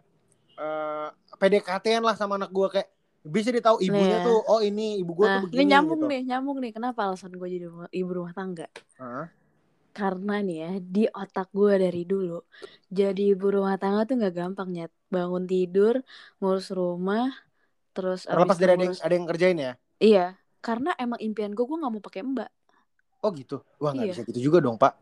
eh 0.55 1.09
PDKT-an 1.35 2.03
lah 2.03 2.13
sama 2.13 2.37
anak 2.37 2.51
gue 2.51 2.69
kayak 2.71 2.89
bisa 3.23 3.51
dia 3.51 3.61
tahu 3.61 3.81
ibunya 3.81 4.21
Iya. 4.21 4.25
tuh 4.25 4.39
oh 4.41 4.61
ini 4.61 4.99
ibu 4.99 5.13
gue 5.13 5.25
Nah, 5.25 5.35
tuh 5.37 5.41
ini 5.45 5.53
begini 5.53 5.67
nyambung 5.69 5.99
gitu. 5.99 6.09
nih, 6.09 6.21
nyambung 6.25 6.57
nih. 6.59 6.71
Kenapa 6.71 7.01
alasan 7.05 7.33
gue 7.33 7.49
jadi 7.49 7.67
ibu 7.91 8.11
rumah 8.13 8.31
tangga? 8.31 8.71
Hah? 8.97 9.27
Karena 9.97 10.35
nih 10.45 10.57
ya, 10.65 10.71
di 10.95 11.03
otak 11.09 11.49
gue 11.57 11.73
dari 11.85 12.03
dulu, 12.05 12.37
jadi 12.93 13.23
ibu 13.33 13.47
rumah 13.49 13.77
tangga 13.81 14.05
tuh 14.09 14.15
nggak 14.21 14.35
gampang 14.37 14.69
nyet. 14.75 14.93
Bangun 15.09 15.45
tidur, 15.49 15.95
ngurus 16.43 16.69
rumah, 16.75 17.33
terus 17.97 18.29
terlepas 18.29 18.59
dari 18.61 18.73
ada 18.77 18.85
yang 18.85 18.97
ada 18.99 19.15
yang 19.17 19.27
kerjain 19.31 19.59
ya 19.59 19.73
Iya, 19.97 20.27
karena 20.61 20.91
emang 21.01 21.17
impian 21.25 21.53
gue, 21.57 21.65
gue 21.65 21.79
nggak 21.81 21.93
mau 21.97 22.03
pakai 22.05 22.21
mbak. 22.27 22.51
oh 23.25 23.31
gitu 23.33 23.57
wah 23.81 23.91
nggak 23.97 24.07
Iya. 24.07 24.15
bisa 24.15 24.23
gitu 24.29 24.41
juga 24.53 24.59
dong 24.61 24.77
pak 24.77 24.93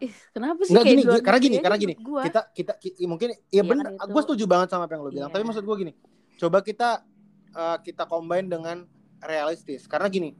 Ih, 0.00 0.14
kenapa 0.32 0.60
sih 0.64 0.72
Nggak 0.72 0.84
kayak 0.86 0.94
gini, 0.96 1.02
dua 1.04 1.18
karena 1.20 1.38
gini, 1.42 1.56
karena 1.60 1.76
gini. 1.76 1.94
gua. 2.00 2.22
kita 2.24 2.40
kita 2.56 2.72
ki- 2.80 2.96
mungkin 3.04 3.28
ya 3.52 3.62
bener 3.66 3.84
kan 3.92 4.06
itu. 4.08 4.12
gue 4.16 4.22
setuju 4.24 4.44
banget 4.48 4.68
sama 4.72 4.84
apa 4.88 4.92
yang 4.96 5.02
lo 5.04 5.10
bilang 5.12 5.28
Iya. 5.28 5.34
tapi 5.36 5.44
maksud 5.44 5.64
gue 5.66 5.76
gini 5.76 5.92
coba 6.40 6.58
kita 6.64 6.88
eh, 7.52 7.76
kita 7.84 8.02
combine 8.08 8.46
dengan 8.48 8.76
realistis 9.20 9.84
karena 9.84 10.08
gini 10.08 10.32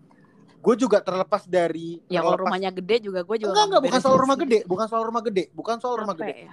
gue 0.61 0.75
juga 0.77 0.99
terlepas 0.99 1.43
dari 1.45 2.05
Ya 2.07 2.21
kalau 2.21 2.37
terlepas- 2.37 2.45
rumahnya 2.47 2.71
gede 2.71 2.97
juga 3.03 3.21
gue 3.23 3.37
juga 3.39 3.51
enggak 3.51 3.67
enggak 3.67 3.83
bukan 3.83 4.01
soal 4.01 4.17
rumah 4.17 4.37
gede 4.37 4.59
bukan 4.65 4.87
soal 4.87 5.03
rumah 5.03 5.23
gede 5.23 5.45
bukan 5.51 5.77
soal 5.77 5.95
rumah 5.97 6.13
Apa 6.13 6.23
gede 6.23 6.35
ya? 6.39 6.51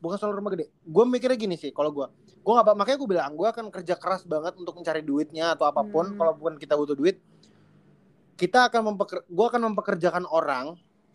bukan 0.00 0.16
soal 0.16 0.32
rumah 0.32 0.50
gede 0.50 0.66
gue 0.72 1.04
mikirnya 1.06 1.38
gini 1.38 1.56
sih 1.56 1.70
kalau 1.70 1.90
gue 1.90 2.06
gue 2.32 2.52
nggak 2.52 2.72
makanya 2.74 2.96
gue 2.96 3.10
bilang 3.10 3.32
gue 3.34 3.44
akan 3.46 3.68
kerja 3.68 3.94
keras 3.94 4.24
banget 4.24 4.56
untuk 4.56 4.72
mencari 4.72 5.00
duitnya 5.00 5.52
atau 5.52 5.66
apa 5.66 5.82
pun 5.82 6.06
Hmm. 6.06 6.16
kalaupun 6.16 6.52
kita 6.56 6.72
butuh 6.72 6.94
duit 6.94 7.20
kita 8.34 8.66
akan 8.66 8.80
mempeker 8.86 9.20
gue 9.22 9.46
akan 9.46 9.60
mempekerjakan 9.66 10.24
orang 10.24 10.72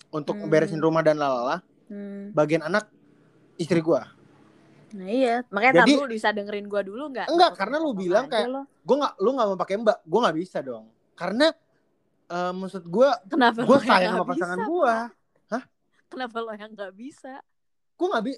untuk 0.10 0.36
Hmm. 0.36 0.46
beresin 0.46 0.78
rumah 0.78 1.02
dan 1.02 1.18
lalala 1.18 1.66
Hmm. 1.86 2.30
bagian 2.32 2.62
anak 2.62 2.90
istri 3.56 3.80
gue 3.80 4.02
Nah 4.94 5.12
iya, 5.12 5.44
makanya 5.50 5.84
Jadi- 5.84 5.92
tamu 5.94 6.08
bisa 6.08 6.30
dengerin 6.30 6.66
gue 6.66 6.82
dulu 6.86 7.12
nggak? 7.12 7.28
Enggak, 7.28 7.52
karena 7.54 7.78
lu 7.78 7.92
bilang 7.92 8.32
kayak- 8.32 8.48
gue 8.64 8.96
nggak 8.96 9.14
lu 9.18 9.30
nggak 9.30 9.48
mau 9.50 9.58
pakai 9.58 9.76
mbak 9.78 9.98
gue 10.00 10.20
nggak 10.22 10.38
bisa 10.38 10.58
dong 10.62 10.88
karena 11.14 11.52
eh, 12.28 12.52
maksud 12.52 12.84
gue 12.84 13.10
Kenapa 13.28 13.60
gue 13.60 13.70
lo 13.70 13.78
yang 13.78 13.88
sayang 13.88 14.14
sama 14.14 14.26
pasangan 14.26 14.58
bisa, 14.58 14.68
gue 14.68 14.94
Pak? 15.46 15.64
Kenapa 16.06 16.38
lo 16.40 16.52
yang 16.52 16.72
nggak 16.72 16.94
bisa? 16.94 17.34
gue 17.96 18.08
nggak 18.08 18.24
bi 18.24 18.34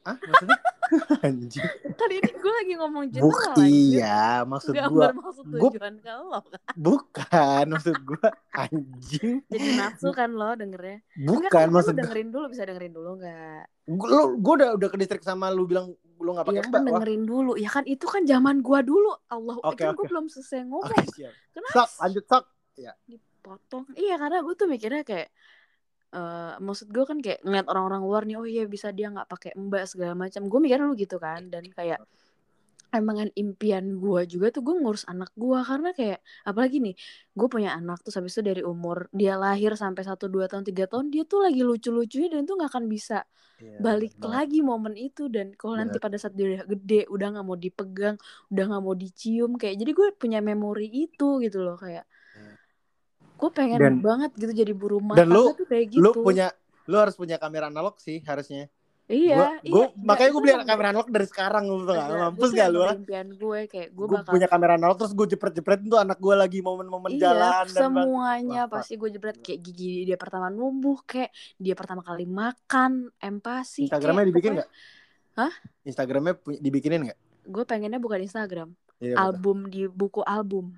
ah 0.00 0.16
maksudnya 0.16 0.58
anjing 1.26 1.68
Tadi 1.92 2.14
ini 2.16 2.30
gue 2.32 2.52
lagi 2.54 2.72
ngomong 2.74 3.04
general 3.10 3.28
Buk, 3.28 3.42
anjir. 3.52 3.68
iya 3.68 4.18
maksud 4.42 4.72
gue 4.72 4.80
bermaksud 4.80 5.44
gua- 5.46 5.70
tujuan 5.70 5.94
ke 5.98 6.10
lo 6.10 6.40
kan. 6.40 6.60
bukan 6.72 7.64
maksud 7.68 7.96
gue 8.00 8.28
anjing 8.50 9.36
Jadi 9.44 9.66
nafsu 9.76 10.08
kan 10.10 10.30
lo 10.30 10.54
dengernya. 10.54 11.04
Enggak, 11.12 11.26
bukan 11.26 11.50
kan 11.52 11.68
maksud 11.68 11.92
gue 11.92 12.00
dengerin 12.00 12.28
dulu 12.30 12.44
bisa 12.48 12.62
dengerin 12.64 12.92
dulu 12.92 13.10
nggak? 13.18 13.62
lu 13.90 14.22
gue 14.38 14.54
udah 14.56 14.70
udah 14.72 14.88
ke 14.88 14.96
distrik 14.96 15.20
sama 15.20 15.50
lu 15.50 15.66
bilang 15.66 15.90
lu 16.16 16.30
nggak 16.32 16.46
pakai 16.46 16.56
Iya 16.56 16.62
mbak 16.62 16.72
kan 16.72 16.82
wah 16.82 16.90
dengerin 16.96 17.22
dulu. 17.22 17.52
Ya 17.54 17.68
kan 17.68 17.84
itu 17.84 18.06
kan 18.06 18.22
zaman 18.24 18.56
gua 18.60 18.80
dulu. 18.80 19.10
Allah, 19.26 19.56
Oke, 19.58 19.80
kan 19.80 19.92
gue 19.92 20.00
oke. 20.00 20.08
belum 20.08 20.26
selesai 20.26 20.64
ngomong. 20.64 20.86
oke 20.86 20.96
siap 21.10 21.32
Kenapa 21.50 21.74
sok 21.76 21.90
lanjut 22.00 22.24
sok 22.24 22.44
dipotong? 23.40 23.84
Iya 23.96 24.14
karena 24.22 24.36
gue 24.44 24.54
tuh 24.60 24.68
mikirnya 24.74 25.02
kayak 25.10 25.28
eh 26.16 26.52
maksud 26.66 26.88
gue 26.94 27.04
kan 27.10 27.18
kayak 27.24 27.40
ngeliat 27.46 27.66
orang-orang 27.72 28.02
luar 28.08 28.22
nih, 28.28 28.36
oh 28.40 28.46
iya 28.54 28.62
bisa 28.74 28.88
dia 28.98 29.06
nggak 29.14 29.28
pakai 29.32 29.50
mbak 29.66 29.84
segala 29.92 30.14
macam. 30.22 30.42
Gue 30.50 30.58
mikirnya 30.64 30.86
lu 30.90 30.96
gitu 31.04 31.16
kan 31.26 31.42
dan 31.52 31.64
kayak 31.78 32.00
emang 32.98 33.16
kan 33.22 33.30
impian 33.42 33.84
gue 34.02 34.20
juga 34.32 34.46
tuh 34.54 34.62
gue 34.66 34.74
ngurus 34.82 35.04
anak 35.12 35.30
gue 35.38 35.58
karena 35.70 35.90
kayak 35.98 36.18
apalagi 36.48 36.76
nih 36.86 36.94
gue 37.38 37.48
punya 37.54 37.70
anak 37.78 38.02
tuh 38.04 38.10
habis 38.18 38.34
itu 38.34 38.42
dari 38.50 38.62
umur 38.66 39.06
dia 39.14 39.34
lahir 39.38 39.72
sampai 39.78 40.02
satu 40.08 40.26
dua 40.34 40.46
tahun 40.50 40.64
tiga 40.68 40.84
tahun 40.90 41.06
dia 41.14 41.22
tuh 41.30 41.38
lagi 41.46 41.60
lucu-lucunya 41.62 42.28
dan 42.34 42.42
tuh 42.50 42.54
nggak 42.58 42.70
akan 42.74 42.86
bisa 42.90 43.22
Iya, 43.60 43.80
balik 43.86 44.12
bener. 44.18 44.30
lagi 44.34 44.58
momen 44.70 44.94
itu 44.98 45.22
dan 45.34 45.54
kalau 45.60 45.74
nanti 45.80 45.96
pada 46.04 46.16
saat 46.20 46.34
dia 46.38 46.46
udah 46.50 46.62
gede 46.72 47.00
udah 47.14 47.26
nggak 47.32 47.46
mau 47.48 47.58
dipegang 47.58 48.16
udah 48.52 48.64
nggak 48.68 48.82
mau 48.86 48.94
dicium 49.02 49.50
kayak 49.60 49.74
jadi 49.80 49.92
gue 49.98 50.08
punya 50.20 50.38
memori 50.44 50.86
itu 50.90 51.24
gitu 51.44 51.58
loh 51.66 51.76
kayak. 51.80 52.04
Gue 53.40 53.50
pengen 53.50 53.78
Dan- 53.78 54.00
banget 54.00 54.30
gitu 54.36 54.52
jadi 54.54 54.72
buru 54.72 54.96
rumah 54.96 55.16
dan 55.16 55.26
lu- 55.26 55.50
tuh 55.50 55.64
kayak 55.64 55.86
gitu. 55.90 56.00
lu 56.00 56.10
punya 56.14 56.52
lu 56.84 56.96
harus 56.96 57.14
punya 57.14 57.36
kamera 57.36 57.66
analog 57.66 57.96
sih 57.96 58.20
harusnya. 58.20 58.68
Iya 59.06 59.34
gua, 59.34 59.50
gua- 59.66 59.90
iya, 59.90 60.06
makanya 60.06 60.30
gue 60.30 60.40
beli 60.40 60.54
kamera 60.62 60.88
analog 60.88 61.08
dari 61.08 61.26
sekarang 61.26 61.64
tau 61.66 61.82
gak 61.82 61.98
Enggak, 61.98 62.20
mampus 62.30 62.50
gak 62.52 62.68
lu 62.68 62.80
ah? 62.80 62.94
impian 62.94 63.28
gue 63.28 63.60
kayak 63.66 63.88
gue 63.90 64.06
gue 64.06 64.16
bakal 64.16 64.30
punya 64.30 64.46
kamera 64.46 64.72
analog 64.76 64.96
terus 64.96 65.12
gue 65.12 65.26
jepret-jepret 65.28 65.80
tuh 65.82 65.98
anak 65.98 66.14
gue 66.16 66.30
lagi 66.32 66.58
momen-momen 66.60 67.10
iya 67.10 67.22
jalan 67.26 67.66
semuanya 67.66 68.62
Wah, 68.62 68.72
pasti 68.72 68.94
gue 68.94 69.10
jebret 69.10 69.34
kayak 69.36 69.60
gigi 69.60 70.06
dia 70.06 70.14
pertama 70.14 70.46
numbuh 70.46 71.02
kayak 71.02 71.26
dia 71.56 71.74
pertama 71.74 72.00
kali 72.00 72.22
makan 72.22 73.10
empati 73.18 73.90
Instagramnya 73.90 74.14
kayak 74.16 74.30
dibikin 74.30 74.50
nggak? 74.54 74.70
Instagramnya 75.82 76.34
pu- 76.36 76.60
dibikinin 76.60 77.00
nggak? 77.04 77.18
Gue 77.46 77.64
pengennya 77.64 77.98
bukan 77.98 78.20
Instagram. 78.20 78.68
Iya, 79.00 79.10
betul. 79.10 79.24
album 79.24 79.58
di 79.66 79.82
buku 79.88 80.20
album 80.22 80.76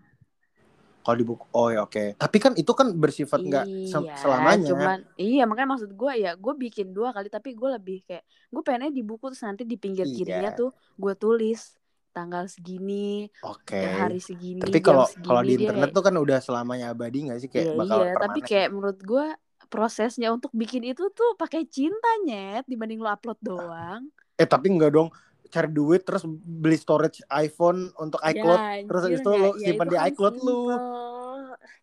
kalau 1.02 1.16
di 1.18 1.26
buku 1.26 1.44
oh 1.50 1.68
ya 1.68 1.82
oke. 1.82 2.14
Tapi 2.14 2.36
kan 2.38 2.52
itu 2.54 2.72
kan 2.72 2.94
bersifat 2.94 3.38
nggak 3.38 3.66
Iya, 3.66 4.14
selamanya. 4.16 4.70
Cuman 4.70 4.98
iya 5.14 5.42
makanya 5.44 5.74
maksud 5.74 5.90
gue 5.90 6.12
ya 6.16 6.32
gue 6.34 6.54
bikin 6.56 6.90
dua 6.90 7.10
kali 7.10 7.26
tapi 7.26 7.52
gue 7.52 7.68
lebih 7.68 8.06
kayak 8.06 8.22
gue 8.22 8.62
pengennya 8.62 8.90
di 8.90 9.02
buku 9.02 9.28
terus 9.28 9.42
nanti 9.42 9.62
di 9.62 9.74
pinggir 9.74 10.06
Iya. 10.06 10.14
kirinya 10.14 10.50
tuh 10.52 10.70
gue 10.94 11.14
tulis 11.14 11.74
tanggal 12.12 12.44
segini, 12.44 13.24
oke. 13.40 13.72
hari 13.72 14.20
segini, 14.20 14.60
tapi 14.60 14.84
kalau 14.84 15.08
kalau 15.24 15.40
di 15.40 15.56
internet 15.56 15.88
kayak- 15.88 15.96
tuh 15.96 16.04
kan 16.04 16.14
udah 16.14 16.38
selamanya 16.38 16.92
abadi 16.92 17.24
nggak 17.24 17.40
sih? 17.40 17.48
Kayak 17.48 17.66
Iya, 17.66 17.78
bakal 17.80 17.98
iya, 17.98 18.12
tapi 18.20 18.38
kayak 18.44 18.68
menurut 18.68 19.00
gue 19.00 19.26
prosesnya 19.66 20.28
untuk 20.28 20.52
bikin 20.52 20.84
itu 20.84 21.08
tuh 21.08 21.32
pakai 21.34 21.64
cinta 21.64 22.04
nyet 22.20 22.68
dibanding 22.68 23.00
lo 23.00 23.08
upload 23.08 23.40
doang. 23.40 24.12
eh 24.36 24.44
tapi 24.44 24.68
enggak 24.68 24.92
dong 24.92 25.08
cari 25.52 25.68
duit 25.68 26.02
terus 26.02 26.24
beli 26.24 26.74
storage 26.74 27.20
iPhone 27.28 27.92
untuk 27.96 28.18
iCloud 28.18 28.56
Ya, 28.58 28.82
terus 28.88 29.02
anjir, 29.04 29.12
habis 29.12 29.20
itu 29.20 29.30
lo 29.30 29.50
ya 29.52 29.66
simpan 29.68 29.86
di 29.86 29.96
kan 29.96 30.06
iCloud 30.08 30.34
lu. 30.34 30.40
simple. 30.40 30.80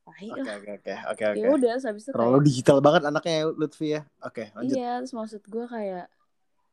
tai 0.03 0.27
Oke 0.27 0.41
lah 0.41 0.55
oke 0.57 0.71
oke 0.73 0.93
oke 1.13 1.23
ya 1.23 1.29
oke. 1.29 1.49
udah 1.55 1.71
terus 1.77 1.85
habis 1.85 2.03
itu 2.03 2.11
Terlalu 2.11 2.33
kayak 2.35 2.47
digital 2.49 2.77
banget 2.81 3.01
anaknya 3.05 3.33
ya 3.37 3.43
Lutfi 3.53 3.87
ya. 3.93 4.01
Oke 4.19 4.43
lanjut. 4.51 4.75
iya 4.75 4.91
terus 4.99 5.13
maksud 5.13 5.41
gue 5.45 5.65
kayak 5.69 6.05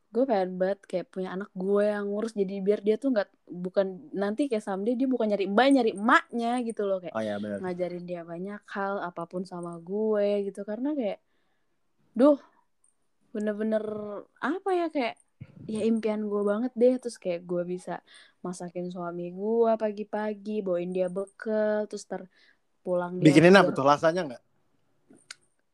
gue 0.07 0.23
pengen 0.23 0.55
banget 0.55 0.79
kayak 0.87 1.05
punya 1.11 1.29
anak 1.35 1.51
gue 1.53 1.83
yang 1.83 2.07
ngurus 2.07 2.31
jadi 2.33 2.55
biar 2.63 2.79
dia 2.79 2.95
tuh 2.95 3.11
nggak 3.11 3.27
bukan 3.45 4.07
nanti 4.15 4.47
kayak 4.47 4.63
someday 4.63 4.95
dia 4.95 5.05
bukan 5.05 5.27
nyari 5.29 5.45
mbak 5.45 5.67
nyari 5.75 5.91
emaknya 5.93 6.51
gitu 6.63 6.87
loh 6.87 6.97
kayak 6.97 7.13
Oh 7.13 7.21
ya 7.21 7.35
benar. 7.37 7.59
ngajarin 7.59 8.03
dia 8.07 8.21
banyak 8.23 8.61
hal 8.71 9.03
apa 9.03 9.23
pun 9.27 9.43
sama 9.43 9.75
gue 9.77 10.47
gitu 10.47 10.63
karena 10.63 10.95
kayak 10.95 11.19
duh 12.15 12.39
bener-bener 13.29 13.83
apa 14.39 14.69
ya 14.73 14.87
kayak 14.89 15.19
ya 15.65 15.81
impian 15.83 16.21
gue 16.29 16.41
banget 16.45 16.71
deh 16.77 16.95
terus 17.01 17.17
kayak 17.17 17.41
gue 17.49 17.63
bisa 17.65 17.99
masakin 18.45 18.87
suami 18.93 19.33
gue 19.33 19.71
pagi-pagi 19.75 20.61
bawain 20.61 20.93
dia 20.93 21.09
bekal 21.09 21.89
terus 21.89 22.05
ter 22.05 22.21
pulang 22.85 23.17
dia 23.19 23.31
Bikinin 23.33 23.55
apa 23.57 23.71
tuh 23.73 23.83
rasanya 23.83 24.21
nggak? 24.27 24.41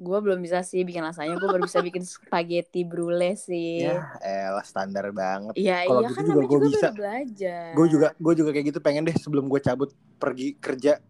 gue 0.03 0.17
belum 0.19 0.39
bisa 0.43 0.59
sih 0.65 0.83
bikin 0.83 0.99
rasanya 1.05 1.37
gue 1.39 1.47
baru 1.47 1.63
bisa 1.63 1.79
bikin 1.79 2.03
spaghetti 2.03 2.83
brulee 2.83 3.39
sih 3.39 3.79
Ya 3.79 4.03
elah 4.21 4.65
standar 4.65 5.05
banget. 5.15 5.53
Iya 5.55 5.77
Kalau 5.85 6.01
iya 6.01 6.07
gitu 6.11 6.17
kan 6.17 6.25
juga 6.27 6.41
juga 6.49 6.67
bisa. 6.67 6.87
belajar. 6.93 7.71
Gue 7.73 7.87
juga 7.89 8.07
gue 8.17 8.33
juga 8.37 8.49
kayak 8.53 8.65
gitu 8.73 8.79
pengen 8.83 9.03
deh 9.07 9.15
sebelum 9.17 9.45
gue 9.49 9.59
cabut 9.63 9.89
pergi 10.21 10.57
kerja 10.57 11.01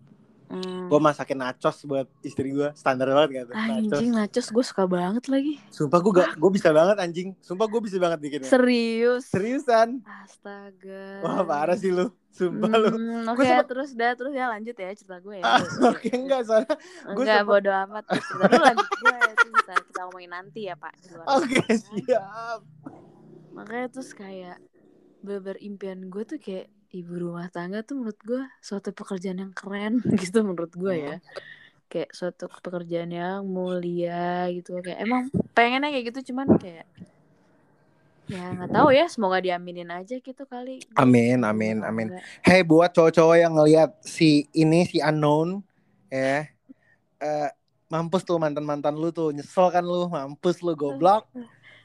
Hmm. 0.54 0.86
gue 0.86 1.00
masakin 1.00 1.36
nachos 1.36 1.82
buat 1.82 2.06
istri 2.20 2.52
gue 2.52 2.70
standar 2.74 3.10
banget 3.10 3.30
gitu. 3.40 3.52
Anjing 3.52 4.12
nachos 4.12 4.48
gue 4.48 4.62
suka 4.62 4.86
banget 4.86 5.26
lagi. 5.26 5.58
Sumpah 5.68 5.98
gue 5.98 6.12
gak 6.14 6.30
gue 6.36 6.52
bisa 6.52 6.70
banget 6.70 6.96
anjing. 6.96 7.34
Sumpah 7.40 7.66
gue 7.66 7.82
bisa 7.82 7.98
banget 7.98 8.20
bikinnya. 8.20 8.46
Serius. 8.46 9.26
Seriusan. 9.26 10.06
Astaga. 10.06 11.20
Wah 11.20 11.42
parah 11.42 11.74
sih 11.74 11.90
lu. 11.90 12.14
Sumpah 12.30 12.70
lu. 12.72 12.90
Hmm, 12.90 13.26
Gua 13.26 13.34
Oke 13.34 13.44
sempet- 13.44 13.68
terus 13.68 13.90
dah 13.92 14.14
terus 14.14 14.30
ya 14.32 14.46
lanjut 14.48 14.74
ya 14.74 14.90
cerita 14.92 15.18
gue 15.18 15.36
ya. 15.38 15.44
Ah, 15.44 15.58
Oke 15.90 16.10
enggak 16.10 16.42
soalnya. 16.44 16.76
gua 17.04 17.14
Enggak 17.16 17.34
sempet- 17.36 17.50
bodo 17.52 17.72
amat 17.84 18.04
terus 18.04 18.24
cerita 18.24 18.46
dulu 18.48 18.64
lanjut 18.64 18.88
gue 18.92 19.14
itu 19.28 19.48
bisa 19.52 19.74
kita 19.84 20.00
ngomongin 20.04 20.32
nanti 20.32 20.60
ya 20.64 20.76
pak. 20.76 20.94
Oke 21.32 21.62
siap. 21.72 22.62
Makanya 23.52 23.88
terus 23.90 24.12
kayak 24.12 24.58
beber 25.20 25.56
impian 25.58 26.06
gue 26.06 26.24
tuh 26.24 26.38
kayak 26.38 26.68
ibu 26.94 27.14
rumah 27.18 27.50
tangga 27.50 27.82
tuh 27.82 27.98
menurut 27.98 28.20
gue 28.22 28.44
suatu 28.62 28.94
pekerjaan 28.94 29.42
yang 29.42 29.54
keren 29.54 30.00
gitu 30.22 30.46
menurut 30.46 30.70
gue 30.78 30.94
ya. 30.94 31.16
Kayak 31.90 32.14
suatu 32.14 32.46
pekerjaan 32.50 33.10
yang 33.10 33.42
mulia 33.46 34.50
gitu 34.54 34.78
kayak 34.82 35.02
emang 35.02 35.30
pengennya 35.58 35.90
kayak 35.90 36.06
gitu 36.14 36.34
cuman 36.34 36.58
kayak 36.58 36.86
ya 38.24 38.56
nggak 38.56 38.72
tahu 38.72 38.90
ya 38.96 39.06
semoga 39.12 39.44
diaminin 39.44 39.92
aja 39.92 40.16
gitu 40.16 40.44
kali. 40.48 40.80
Amin, 40.96 41.44
Ibu 41.44 41.50
amin, 41.50 41.78
amin. 41.84 42.08
Hey 42.40 42.64
buat 42.64 42.96
cowok-cowok 42.96 43.36
yang 43.36 43.54
ngelihat 43.54 44.00
si 44.02 44.48
ini 44.56 44.88
si 44.88 45.04
unknown 45.04 45.60
ya. 46.08 46.48
eh 47.20 47.50
mampus 47.94 48.26
tuh 48.26 48.42
mantan-mantan 48.42 48.98
lu 48.98 49.14
tuh 49.14 49.30
nyesel 49.30 49.70
kan 49.70 49.86
lu 49.86 50.10
mampus 50.10 50.66
lu 50.66 50.74
goblok 50.74 51.30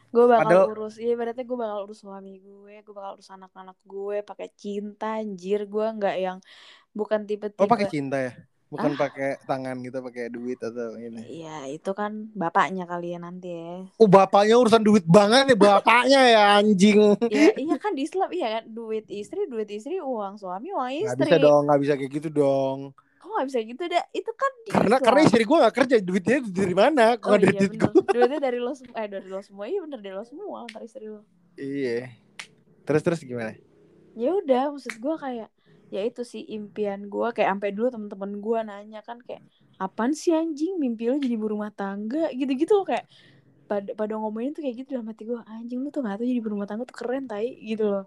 gue 0.09 0.25
bakal 0.25 0.41
Padahal- 0.43 0.69
urus 0.71 0.95
iya 0.97 1.15
berarti 1.15 1.43
gue 1.43 1.55
bakal 1.55 1.79
urus 1.85 2.01
suami 2.01 2.39
gue 2.39 2.75
gue 2.79 2.95
bakal 2.95 3.15
urus 3.15 3.29
anak-anak 3.29 3.77
gue 3.83 4.17
pakai 4.23 4.49
cinta 4.53 5.17
anjir. 5.17 5.65
Gue 5.65 5.87
nggak 5.87 6.17
yang 6.17 6.39
bukan 6.91 7.25
tipe-tipe 7.25 7.59
oh 7.59 7.67
pakai 7.67 7.87
cinta 7.87 8.17
ya? 8.19 8.33
Bukan 8.69 8.93
Ah. 8.93 9.01
pakai 9.01 9.41
tangan 9.43 9.81
gitu 9.81 9.97
pakai 9.99 10.29
duit 10.29 10.57
atau 10.59 10.93
ini 10.95 11.25
Iya 11.25 11.65
itu 11.71 11.89
kan 11.91 12.29
bapaknya 12.33 12.85
kali 12.85 13.13
ya 13.13 13.19
nanti 13.19 13.49
ya. 13.49 13.89
Oh 13.97 14.05
bapaknya 14.05 14.57
urusan 14.57 14.83
duit 14.83 15.05
banget 15.05 15.49
ya 15.49 15.57
bapaknya 15.57 16.21
ya 16.27 16.43
anjing. 16.57 17.17
Ya 17.29 17.57
iya 17.57 17.77
kan 17.77 17.93
di 17.93 18.05
Islam 18.05 18.29
iya 18.29 18.49
kan? 18.55 18.65
Duit 18.69 19.09
istri 19.09 19.45
duit 19.45 19.69
istri 19.69 19.97
uang 19.99 20.37
suami 20.37 20.69
uang 20.69 20.85
nggak 20.85 21.17
istri. 21.17 21.25
bisa 21.27 21.37
dong 21.39 21.65
nggak 21.65 21.81
bisa 21.81 21.95
kayak 21.95 22.13
gitu 22.15 22.29
dong 22.31 22.93
kok 23.19 23.29
nggak 23.29 23.47
bisa 23.51 23.59
gitu 23.67 23.83
dah 23.91 24.05
itu 24.15 24.31
kan 24.33 24.53
karena 24.71 24.97
Islam. 24.97 25.07
karena 25.11 25.21
istri 25.27 25.43
gue 25.43 25.59
nggak 25.59 25.75
kerja 25.75 25.97
duitnya 25.99 26.39
dari 26.47 26.75
mana? 26.75 27.05
Kok 27.19 27.27
oh 27.27 27.29
nggak 27.29 27.41
dari 27.43 27.53
iya 27.53 27.61
duit 27.61 27.75
gue 27.75 27.93
duitnya 28.15 28.41
dari 28.41 28.59
lo 28.63 28.73
semua 28.79 28.97
eh 29.03 29.09
dari 29.11 29.29
lo 29.29 29.41
semua. 29.43 29.65
Iya 29.67 29.79
bener 29.85 30.01
dari 30.01 30.15
lo 30.15 30.25
semua 30.25 30.57
antar 30.63 30.83
istri 30.87 31.07
lo. 31.11 31.23
Iya. 31.59 31.99
Terus 32.87 33.03
terus 33.03 33.21
gimana? 33.27 33.53
Ya 34.15 34.31
udah 34.33 34.73
maksud 34.73 34.95
gue 34.97 35.15
kayak 35.19 35.51
ya 35.89 36.01
itu 36.05 36.23
sih 36.23 36.43
impian 36.53 37.11
gue 37.11 37.29
kayak 37.35 37.49
sampai 37.59 37.71
dulu 37.75 37.89
temen-temen 37.91 38.31
gue 38.39 38.59
nanya 38.63 39.01
kan 39.03 39.19
kayak 39.21 39.43
apaan 39.83 40.15
sih 40.15 40.33
anjing? 40.33 40.79
Mimpi 40.79 41.11
lo 41.11 41.19
jadi 41.19 41.35
ibu 41.35 41.51
rumah 41.51 41.75
tangga? 41.75 42.31
Gitu-gitu 42.31 42.73
loh 42.79 42.87
kayak 42.87 43.05
pada 43.69 43.93
pada 43.93 44.17
ngomongin 44.17 44.57
tuh 44.57 44.65
kayak 44.65 44.87
gitu 44.87 44.97
dalam 44.97 45.11
hati 45.13 45.29
gue 45.29 45.37
anjing 45.45 45.85
lu 45.85 45.93
tuh 45.93 46.01
gak 46.01 46.17
tau 46.17 46.25
jadi 46.25 46.41
ibu 46.41 46.49
rumah 46.55 46.65
tangga 46.65 46.87
tuh 46.87 46.97
keren 46.97 47.27
tai. 47.27 47.59
Gitu 47.61 47.83
loh 47.83 48.07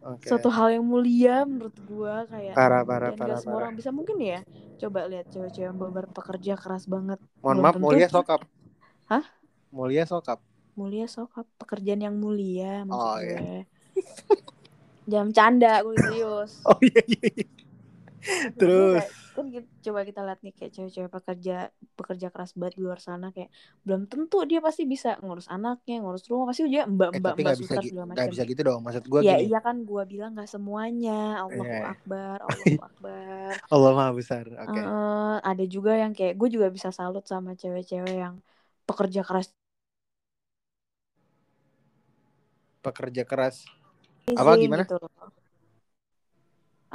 oke. 0.00 0.24
Suatu 0.24 0.48
hal 0.48 0.68
yang 0.72 0.84
mulia 0.84 1.42
menurut 1.42 1.74
gue 1.74 2.14
kayak 2.26 2.54
parah 2.54 2.82
parah 2.82 3.10
dan 3.10 3.18
parah 3.18 3.34
gak 3.34 3.42
semua 3.42 3.52
parah. 3.52 3.62
orang 3.64 3.74
bisa. 3.74 3.90
Mungkin 3.90 4.16
ya 4.18 4.40
coba 4.78 5.00
lihat 5.06 5.26
cewek-cewek 5.28 5.64
yang 5.64 5.76
bener 5.76 6.06
pekerja 6.08 6.52
keras 6.54 6.84
banget. 6.84 7.18
Mohon 7.38 7.42
Belum 7.50 7.62
maaf 7.62 7.74
tentu 7.74 7.84
mulia 7.84 8.08
sokap. 8.08 8.40
Hah? 9.06 9.24
mulia 9.68 10.04
sokap. 10.04 10.38
Mulia 10.72 11.06
sokap 11.06 11.46
pekerjaan 11.56 12.00
yang 12.00 12.14
mulia 12.14 12.84
maksud 12.84 13.02
Oh, 13.04 13.18
gue. 13.18 13.26
Iya. 13.34 13.60
jam 15.06 15.26
canda 15.30 15.82
gue 15.82 15.96
serius. 15.96 16.52
Oh 16.68 16.78
iya 16.78 17.02
iya 17.06 17.26
iya. 17.34 17.46
Gue 17.48 17.67
terus. 18.60 19.02
kayak, 19.02 19.10
kan 19.36 19.44
coba 19.84 20.00
kita 20.08 20.20
lihat 20.26 20.40
nih 20.44 20.52
kayak 20.56 20.72
cewek-cewek 20.74 21.10
pekerja 21.12 21.54
pekerja 21.94 22.26
keras 22.34 22.50
banget 22.58 22.74
di 22.78 22.82
luar 22.86 23.00
sana 23.00 23.26
kayak 23.34 23.50
belum 23.86 24.02
tentu 24.10 24.36
dia 24.50 24.58
pasti 24.58 24.82
bisa 24.84 25.14
ngurus 25.22 25.46
anaknya 25.46 25.94
ngurus 26.02 26.24
rumah 26.30 26.50
pasti 26.50 26.66
juga 26.66 26.84
mbak 26.90 27.10
eh, 27.14 27.20
mbak 27.22 27.54
suster 27.58 27.82
segala 27.86 28.12
bisa 28.28 28.42
gitu 28.44 28.60
dong. 28.66 28.80
Maksud 28.82 29.04
gue 29.06 29.20
ya 29.22 29.34
gini. 29.34 29.44
iya 29.46 29.58
kan 29.66 29.76
gua 29.88 30.02
bilang 30.06 30.30
nggak 30.34 30.50
semuanya. 30.50 31.42
Allahu 31.42 31.70
Iya. 31.70 31.90
akbar 31.94 32.36
Allahu 32.46 32.78
akbar. 32.88 33.54
Allah 33.72 33.90
maha 33.96 34.12
besar 34.16 34.44
oke. 34.48 34.80
Eh, 34.80 35.36
ada 35.50 35.64
juga 35.74 35.90
yang 36.02 36.12
kayak 36.16 36.34
gue 36.40 36.48
juga 36.54 36.68
bisa 36.76 36.88
salut 36.98 37.24
sama 37.32 37.50
cewek-cewek 37.60 38.14
yang 38.24 38.34
pekerja 38.88 39.20
keras. 39.28 39.48
Pekerja 42.84 43.22
keras. 43.26 43.66
Apa, 44.36 44.56
gimana? 44.60 44.84
gitu 44.84 44.94
loh. 45.02 45.37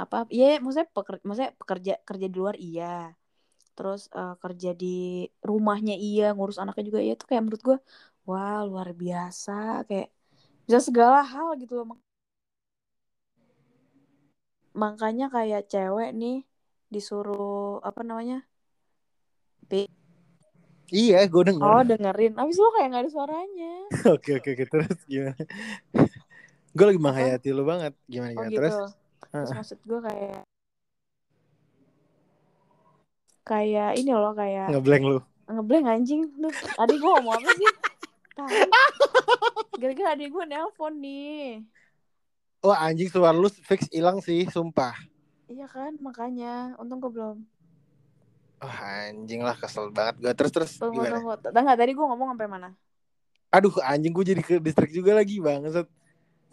Apa 0.02 0.16
iya 0.34 0.58
maksudnya 0.62 0.88
pekerja 0.96 1.22
maksudnya 1.26 1.52
pekerja 1.60 1.92
kerja 2.08 2.26
di 2.32 2.36
luar 2.42 2.56
iya. 2.58 3.14
Terus 3.76 4.00
eh, 4.14 4.34
kerja 4.42 4.70
di 4.82 5.26
rumahnya 5.48 5.94
iya 5.98 6.24
ngurus 6.36 6.58
anaknya 6.62 6.84
juga 6.90 7.00
iya 7.06 7.14
tuh 7.20 7.26
kayak 7.30 7.42
menurut 7.44 7.62
gue 7.68 7.78
wah 8.28 8.60
luar 8.68 8.88
biasa 9.02 9.52
kayak 9.88 10.08
bisa 10.66 10.80
segala 10.88 11.20
hal 11.32 11.48
gitu 11.62 11.72
loh. 11.78 11.86
Mak- 11.94 12.02
makanya 14.74 15.26
kayak 15.34 15.62
cewek 15.72 16.10
nih 16.20 16.36
disuruh 16.94 17.78
apa 17.88 18.00
namanya 18.06 18.46
iya 20.94 21.26
gue 21.26 21.42
denger. 21.42 21.66
Oh 21.66 21.82
dengerin. 21.82 22.32
Abis 22.38 22.56
lo 22.62 22.68
kayak 22.70 22.86
nggak 22.94 23.02
ada 23.02 23.10
suaranya. 23.10 23.72
Oke 24.14 24.30
oke 24.38 24.48
oke. 24.54 24.64
Terus 24.70 25.00
gimana? 25.10 25.34
Gue 26.74 26.84
lagi 26.90 27.00
menghayati 27.02 27.48
lu 27.54 27.62
banget. 27.66 27.92
Gimana 28.10 28.30
oh 28.30 28.34
gimana 28.34 28.50
gitu. 28.50 28.58
Terus 28.58 28.76
terus 29.34 29.50
maksud 29.50 29.78
gue 29.82 29.98
kayak 29.98 30.46
kayak 33.42 33.98
ini 33.98 34.14
loh 34.14 34.30
kayak 34.30 34.70
ngeblank 34.70 35.02
lu. 35.02 35.18
Ngeblank 35.50 35.84
anjing. 35.90 36.30
Lu 36.38 36.48
adik 36.54 36.96
gue 37.02 37.10
ngomong 37.18 37.34
apa 37.34 37.50
sih? 37.58 37.68
Gara-gara 39.82 40.10
adik 40.14 40.30
gue 40.30 40.44
nelpon 40.46 40.94
nih. 41.02 41.66
Wah 42.62 42.78
anjing 42.86 43.10
suara 43.10 43.34
lu 43.34 43.50
fix 43.50 43.90
hilang 43.90 44.22
sih 44.22 44.46
sumpah. 44.48 44.94
Iya 45.50 45.66
kan 45.66 45.98
makanya. 45.98 46.78
Untung 46.78 47.02
gue 47.02 47.10
belum. 47.10 47.42
Wah 48.62 48.78
anjing 49.10 49.42
lah 49.42 49.58
kesel 49.58 49.90
banget 49.90 50.14
gue 50.22 50.32
terus 50.32 50.52
terus 50.54 50.72
tunggu 50.78 51.04
gimana? 51.04 51.20
tunggu 51.42 51.74
tadi 51.76 51.90
gue 51.92 52.06
ngomong 52.06 52.38
sampai 52.38 52.48
mana? 52.48 52.70
Aduh 53.50 53.74
anjing 53.82 54.14
gue 54.14 54.24
jadi 54.24 54.42
ke 54.46 54.62
distrik 54.62 54.94
juga 54.94 55.12
lagi 55.18 55.42
banget 55.42 55.84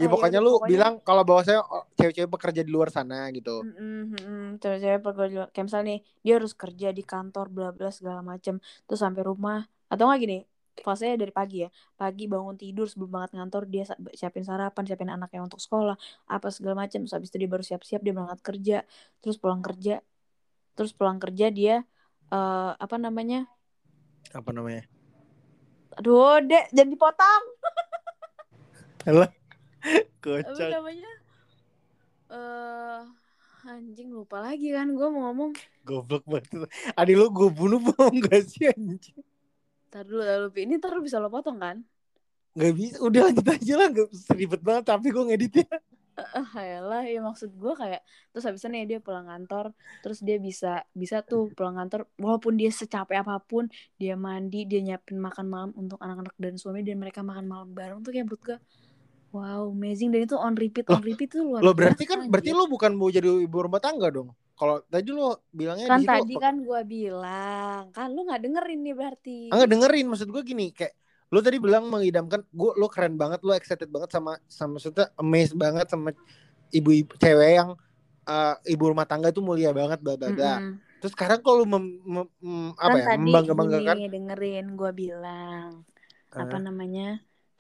ya 0.02 0.04
Ah, 0.04 0.10
iya 0.10 0.14
pokoknya 0.18 0.40
lu 0.42 0.58
pokoknya- 0.58 0.70
bilang 0.74 0.94
kalau 1.06 1.22
bahwasanya 1.22 1.62
oh, 1.62 1.86
cewek-cewek 1.94 2.26
bekerja 2.28 2.62
di 2.66 2.72
luar 2.74 2.90
sana 2.90 3.30
gitu. 3.30 3.62
Mm-mm. 3.62 4.58
cewek-cewek 4.58 5.02
pekerja 5.06 5.42
kayak 5.54 5.66
misalnya 5.70 5.86
nih 5.94 6.00
dia 6.20 6.34
harus 6.42 6.58
kerja 6.58 6.90
di 6.90 7.04
kantor 7.06 7.46
bla 7.54 7.70
bla 7.70 7.94
segala 7.94 8.26
macem 8.26 8.58
terus 8.90 8.98
sampai 8.98 9.22
rumah. 9.22 9.70
Atau 9.86 10.10
nggak 10.10 10.20
gini 10.20 10.40
fasenya 10.82 11.20
dari 11.20 11.30
pagi 11.30 11.62
ya. 11.62 11.70
Pagi 11.94 12.26
bangun 12.26 12.58
tidur 12.58 12.90
sebelum 12.90 13.22
banget 13.22 13.38
ngantor 13.38 13.70
dia 13.70 13.86
siapin 14.18 14.42
sarapan 14.42 14.84
siapin 14.88 15.14
anaknya 15.14 15.46
untuk 15.46 15.62
sekolah 15.62 15.94
apa 16.26 16.48
segala 16.50 16.88
macam 16.88 17.06
terus 17.06 17.14
habis 17.14 17.30
itu 17.30 17.38
dia 17.46 17.50
baru 17.52 17.62
siap-siap 17.62 18.02
dia 18.02 18.14
berangkat 18.18 18.40
kerja. 18.42 18.78
Terus 19.22 19.38
pulang 19.38 19.62
kerja. 19.62 20.02
Terus 20.74 20.92
pulang 20.98 21.22
kerja 21.22 21.54
dia 21.54 21.76
eh 22.32 22.72
apa 22.74 22.96
namanya? 22.98 23.46
Apa 24.34 24.50
namanya? 24.50 24.88
Aduh 26.00 26.40
dek 26.40 26.72
jangan 26.72 26.90
dipotong 26.90 27.44
Alah, 29.82 30.04
apa 30.52 30.52
kocak. 30.52 30.70
namanya? 30.70 31.12
Eh 32.32 33.02
anjing 33.62 34.10
lupa 34.18 34.38
lagi 34.42 34.68
kan 34.74 34.88
gue 34.98 35.08
mau 35.14 35.22
ngomong. 35.30 35.52
Goblok 35.88 36.24
banget 36.30 36.70
adik 37.00 37.16
lu 37.20 37.28
gue 37.38 37.50
bunuh 37.60 37.80
mau 37.88 38.10
gak 38.26 38.42
sih 38.52 38.66
anjing? 38.74 39.22
Ntar 39.90 40.04
dulu, 40.10 40.22
ntar 40.26 40.38
dulu. 40.42 40.50
Ini 40.66 40.74
ntar 40.80 40.92
lu 40.96 41.02
bisa 41.06 41.18
lo 41.22 41.30
potong 41.36 41.58
kan? 41.66 41.78
Gak 42.60 42.74
bisa, 42.80 42.96
udah 43.08 43.22
lanjut 43.32 43.48
aja 43.48 43.74
lah, 43.80 43.88
gak 43.96 44.08
ribet 44.40 44.62
banget. 44.68 44.84
Tapi 44.92 45.08
gue 45.14 45.24
ngeditnya. 45.30 45.68
Eh, 46.60 46.78
lah 46.84 47.02
ya 47.08 47.18
maksud 47.24 47.50
gue 47.56 47.74
kayak 47.74 48.02
terus 48.30 48.44
habisnya 48.46 48.70
nih 48.76 48.84
dia 48.86 49.00
pulang 49.02 49.26
kantor. 49.26 49.66
Terus 50.04 50.20
dia 50.22 50.38
bisa 50.38 50.84
bisa 50.94 51.24
tuh 51.26 51.50
pulang 51.58 51.74
kantor. 51.80 52.06
Walaupun 52.20 52.54
dia 52.60 52.70
secapek 52.70 53.24
apa 53.24 53.42
pun 53.42 53.66
dia 53.98 54.14
mandi 54.20 54.68
dia 54.70 54.84
nyiapin 54.86 55.18
makan 55.18 55.46
malam 55.50 55.72
untuk 55.74 55.98
anak-anak 56.04 56.36
dan 56.38 56.54
suami 56.62 56.86
dan 56.86 57.00
mereka 57.02 57.26
makan 57.26 57.46
malam 57.50 57.70
bareng 57.74 58.00
tuh 58.06 58.12
kayak 58.14 58.28
menurut 58.30 58.44
gue 58.44 58.58
wow 59.32 59.72
amazing 59.72 60.10
dan 60.12 60.28
itu 60.28 60.36
on 60.36 60.54
repeat 60.60 60.86
on 60.92 61.02
repeat 61.04 61.30
tuh 61.32 61.42
luar 61.44 61.62
Lo 61.64 61.72
berarti 61.72 62.04
kan 62.08 62.20
berarti 62.28 62.52
anjir. 62.52 62.60
lo 62.60 62.66
bukan 62.68 62.92
mau 62.96 63.10
jadi 63.10 63.28
ibu 63.28 63.58
rumah 63.64 63.80
tangga 63.82 64.08
dong. 64.12 64.30
Kalau 64.60 64.84
tadi 64.86 65.10
lo 65.10 65.42
bilangnya 65.50 65.88
kan 65.90 66.02
tadi 66.06 66.34
kan 66.38 66.56
gue 66.62 66.82
bilang 66.86 67.90
kan 67.96 68.08
lu 68.14 68.22
nggak 68.28 68.42
dengerin 68.46 68.80
nih 68.86 68.96
berarti 68.96 69.40
Enggak 69.50 69.70
dengerin 69.74 70.06
maksud 70.06 70.28
gue 70.30 70.44
gini 70.46 70.66
kayak 70.70 70.94
lo 71.32 71.40
tadi 71.40 71.58
bilang 71.64 71.88
mengidamkan 71.88 72.44
gue 72.46 72.72
lo 72.78 72.88
keren 72.92 73.16
banget 73.16 73.40
lo 73.42 73.56
excited 73.56 73.88
banget 73.90 74.12
sama 74.12 74.38
sama 74.46 74.78
maksudnya 74.78 75.08
amazed 75.18 75.56
banget 75.58 75.88
sama 75.90 76.12
ibu-ibu 76.70 77.16
cewek 77.18 77.52
yang 77.58 77.70
uh, 78.28 78.56
ibu 78.68 78.84
rumah 78.92 79.08
tangga 79.08 79.32
itu 79.34 79.42
mulia 79.42 79.72
banget 79.74 79.98
bla 80.04 80.14
bla 80.20 80.30
bla. 80.30 80.54
Terus 81.02 81.14
sekarang 81.18 81.42
kalau 81.42 81.66
mem, 81.66 81.98
mem- 82.06 82.34
mem- 82.38 82.74
apa 82.78 82.94
kan 82.94 82.94
ya 82.94 83.06
tadi 83.10 83.22
membangga-banggakan 83.26 83.96
gini 83.98 84.14
dengerin 84.14 84.66
gue 84.78 84.92
bilang 84.94 85.70
apa 86.32 86.56
Eh, 86.58 86.62
namanya 86.62 87.08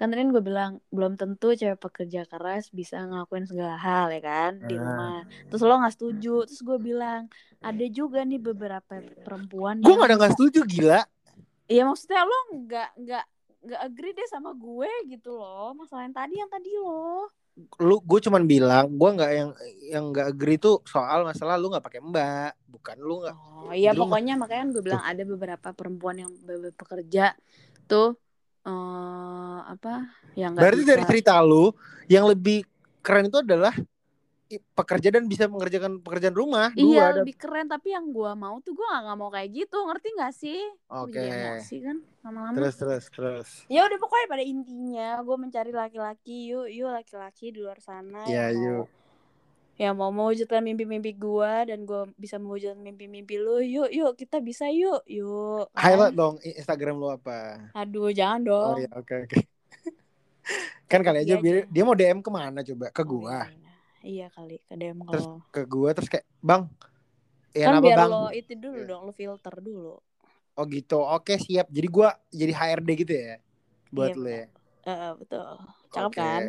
kan 0.01 0.09
tadi 0.09 0.25
gue 0.25 0.41
bilang 0.41 0.81
belum 0.89 1.13
tentu 1.13 1.53
cewek 1.53 1.77
pekerja 1.77 2.25
keras 2.25 2.73
bisa 2.73 3.05
ngelakuin 3.05 3.45
segala 3.45 3.77
hal 3.77 4.09
ya 4.09 4.17
kan 4.17 4.57
di 4.65 4.73
rumah 4.73 5.21
terus 5.45 5.61
lo 5.61 5.77
nggak 5.77 5.93
setuju 5.93 6.49
terus 6.49 6.65
gue 6.65 6.79
bilang 6.81 7.29
ada 7.61 7.85
juga 7.85 8.25
nih 8.25 8.41
beberapa 8.41 8.97
perempuan 9.21 9.77
gue 9.77 9.93
yang 9.93 10.01
gak 10.01 10.09
ada 10.09 10.17
nggak 10.17 10.33
setuju 10.33 10.59
gila. 10.65 11.05
Iya 11.69 11.85
maksudnya 11.85 12.25
lo 12.25 12.37
nggak 12.65 12.89
nggak 12.97 13.25
nggak 13.61 13.81
agree 13.85 14.17
deh 14.17 14.25
sama 14.25 14.57
gue 14.57 14.89
gitu 15.05 15.37
loh 15.37 15.77
masalah 15.77 16.09
yang 16.09 16.17
tadi 16.17 16.33
yang 16.41 16.49
tadi 16.49 16.73
lo 16.81 17.29
Lu 17.77 18.01
gue 18.01 18.19
cuman 18.25 18.49
bilang 18.49 18.89
gue 18.89 19.09
nggak 19.21 19.31
yang 19.37 19.49
yang 19.85 20.03
nggak 20.09 20.33
agree 20.33 20.57
tuh 20.57 20.81
soal 20.89 21.21
masalah 21.29 21.61
lu 21.61 21.69
nggak 21.69 21.85
pakai 21.85 22.01
mbak, 22.01 22.57
bukan 22.65 22.97
lu 22.97 23.21
nggak. 23.21 23.35
oh 23.37 23.69
iya 23.77 23.93
pokoknya 23.93 24.33
makanya 24.33 24.73
gue 24.73 24.81
bilang 24.81 25.03
ada 25.05 25.21
beberapa 25.21 25.69
perempuan 25.77 26.17
yang 26.17 26.31
be- 26.41 26.73
bekerja 26.73 27.37
tuh 27.85 28.17
eh 28.61 29.59
apa 29.65 29.93
yang 30.37 30.53
nggak 30.53 30.61
Berarti 30.63 30.81
bisa 30.85 30.91
dari 30.93 31.03
cerita 31.09 31.33
lu 31.41 31.73
yang 32.05 32.29
lebih 32.29 32.61
keren 33.01 33.27
itu 33.27 33.41
adalah 33.41 33.73
pekerja 34.75 35.15
dan 35.15 35.31
bisa 35.31 35.47
mengerjakan 35.47 36.03
pekerjaan 36.03 36.35
rumah. 36.35 36.75
Dua 36.75 36.83
Iya 36.83 37.03
ada. 37.07 37.17
lebih 37.23 37.39
keren 37.39 37.71
tapi 37.71 37.95
yang 37.95 38.11
gue 38.11 38.31
mau 38.35 38.59
tuh 38.59 38.75
gue 38.75 38.83
gak, 38.83 39.01
nggak 39.07 39.17
mau 39.17 39.29
kayak 39.31 39.49
gitu 39.55 39.77
ngerti 39.87 40.07
gak 40.19 40.33
sih? 40.35 40.59
Gue 40.91 41.07
Oke. 41.07 41.15
jadi 41.15 41.55
emosi 41.55 41.75
kan 41.79 41.97
lama-lama. 42.27 42.55
Terus 42.59 42.75
terus 42.75 43.03
terus. 43.07 43.49
Ya 43.71 43.87
udah 43.87 43.95
pokoknya 43.95 44.27
pada 44.27 44.43
intinya 44.43 45.09
gue 45.23 45.37
mencari 45.39 45.71
laki-laki 45.71 46.51
yuk 46.51 46.67
yuk 46.67 46.91
laki-laki 46.91 47.55
di 47.55 47.63
luar 47.63 47.79
sana 47.79 48.27
Iya, 48.27 48.51
yang 48.51 48.59
mau 48.59 48.83
yuk. 48.83 48.87
Yang 49.81 49.93
mau 49.99 50.11
mewujudkan 50.17 50.61
mimpi-mimpi 50.67 51.11
gue 51.25 51.53
dan 51.69 51.79
gue 51.89 52.01
bisa 52.23 52.35
mewujudkan 52.43 52.79
mimpi-mimpi 52.87 53.35
lu 53.45 53.55
yuk 53.75 53.89
yuk 53.99 54.11
kita 54.21 54.37
bisa 54.49 54.65
yuk 54.81 55.01
yuk 55.17 55.65
kan? 55.81 55.83
Highlight 55.83 56.15
dong 56.19 56.35
Instagram 56.43 56.95
lu 57.01 57.07
apa? 57.11 57.37
Aduh 57.79 58.09
jangan 58.17 58.41
Oh 58.61 58.73
dong. 58.73 58.79
iya 58.79 58.87
oke 58.97 59.13
oke. 59.25 59.37
kan 60.91 61.01
kali 61.05 61.23
aja 61.23 61.33
Iya 61.33 61.39
biar 61.39 61.55
dia 61.71 61.83
mau 61.87 61.95
DM 61.95 62.19
ke 62.19 62.29
mana 62.31 62.59
coba? 62.65 62.85
Ke 62.91 63.03
Oh, 63.09 63.13
gua. 63.13 63.37
iya, 63.37 63.47
iya. 63.57 63.73
Iya 64.11 64.25
kali 64.35 64.55
ke 64.67 64.73
DM 64.81 64.99
Terus 65.11 65.25
kalau 65.29 65.35
ke 65.53 65.61
gua 65.67 65.89
terus 65.95 66.09
kayak 66.11 66.25
bang. 66.41 66.63
Ya 67.55 67.67
kan 67.67 67.75
biar 67.83 67.99
bang? 67.99 68.11
lo 68.11 68.23
itu 68.39 68.53
dulu 68.63 68.79
dong 68.89 69.01
lo 69.07 69.13
filter 69.19 69.55
dulu. 69.67 69.95
Oh 70.59 70.65
gitu. 70.67 70.99
Oke 71.15 71.33
siap. 71.39 71.67
Jadi 71.71 71.87
gua 71.95 72.09
jadi 72.31 72.51
HRD 72.55 72.89
gitu 73.03 73.13
ya 73.15 73.35
buat 73.95 74.13
Iya, 74.13 74.21
lu 74.21 74.29
ya. 74.29 74.45
Eh, 74.89 75.11
betul. 75.19 75.45
Cakep 75.93 76.11
Oke. 76.11 76.21
kan? 76.21 76.43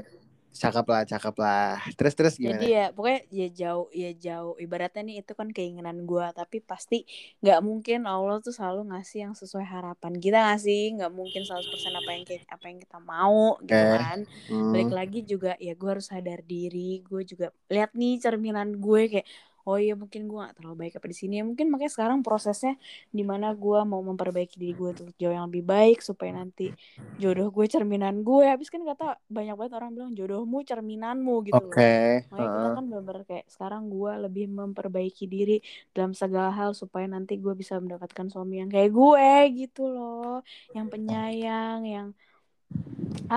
Cakep 0.60 0.86
lah, 0.92 1.02
cakep 1.10 1.34
lah. 1.44 1.68
Terus 1.96 2.14
terus 2.18 2.34
gimana? 2.42 2.66
Jadi 2.66 2.74
ya 2.74 2.90
pokoknya 2.90 3.20
ya 3.30 3.46
jauh 3.60 3.86
ya 4.02 4.10
jauh 4.24 4.54
ibaratnya 4.58 5.00
nih 5.06 5.16
itu 5.22 5.32
kan 5.40 5.48
keinginan 5.54 5.96
gua 6.10 6.26
tapi 6.34 6.58
pasti 6.70 7.06
nggak 7.38 7.58
mungkin 7.68 7.98
Allah 8.10 8.42
tuh 8.42 8.50
selalu 8.58 8.80
ngasih 8.90 9.18
yang 9.30 9.34
sesuai 9.38 9.62
harapan 9.74 10.12
kita 10.18 10.36
nggak 10.42 10.58
sih 10.66 10.80
nggak 10.98 11.10
mungkin 11.18 11.40
100% 11.46 11.94
apa 12.02 12.10
yang 12.18 12.24
apa 12.50 12.64
yang 12.70 12.78
kita 12.82 12.98
mau 12.98 13.62
gitu 13.68 13.84
Oke. 13.84 13.84
kan 13.94 14.18
Hmm. 14.48 14.74
balik 14.74 14.90
lagi 14.98 15.18
juga 15.22 15.54
ya 15.62 15.70
gue 15.78 15.88
harus 15.94 16.06
sadar 16.10 16.40
diri 16.42 16.78
gue 17.06 17.20
juga 17.30 17.46
lihat 17.70 17.90
nih 17.94 18.12
cerminan 18.24 18.68
gue 18.82 19.00
kayak 19.12 19.26
oh 19.68 19.76
iya 19.80 19.92
mungkin 20.00 20.20
gue 20.28 20.38
gak 20.44 20.54
terlalu 20.58 20.76
baik 20.86 20.92
apa 20.98 21.06
di 21.12 21.16
sini 21.20 21.32
ya 21.40 21.44
mungkin 21.48 21.66
makanya 21.72 21.92
sekarang 21.96 22.18
prosesnya 22.26 22.72
di 23.16 23.22
mana 23.30 23.46
gue 23.62 23.78
mau 23.90 24.02
memperbaiki 24.10 24.56
diri 24.60 24.72
gue 24.78 24.88
untuk 24.94 25.06
jauh 25.20 25.34
yang 25.36 25.46
lebih 25.50 25.64
baik 25.72 25.98
supaya 26.08 26.30
nanti 26.40 26.74
jodoh 27.20 27.48
gue 27.54 27.66
cerminan 27.74 28.14
gue 28.26 28.44
habis 28.52 28.68
kan 28.72 28.82
kata 28.90 29.04
banyak 29.36 29.54
banget 29.58 29.72
orang 29.78 29.90
bilang 29.96 30.10
jodohmu 30.18 30.58
cerminanmu 30.70 31.34
gitu 31.48 31.62
loh 31.70 31.80
Oke. 31.80 32.28
Makanya 32.32 32.50
kita 32.56 32.68
heeh. 32.68 32.74
kan 32.74 32.82
bener-bener 32.88 33.22
kayak 33.28 33.46
sekarang 33.54 33.82
gue 33.92 34.12
lebih 34.24 34.44
memperbaiki 34.48 35.24
diri 35.28 35.52
dalam 35.92 36.12
segala 36.16 36.48
hal 36.58 36.70
supaya 36.72 37.04
nanti 37.14 37.36
gue 37.36 37.52
bisa 37.52 37.76
mendapatkan 37.76 38.26
suami 38.32 38.54
yang 38.64 38.70
kayak 38.72 38.88
gue 38.88 39.28
gitu 39.60 39.80
loh, 39.92 40.40
yang 40.76 40.86
penyayang, 40.92 41.84
yang 41.84 42.06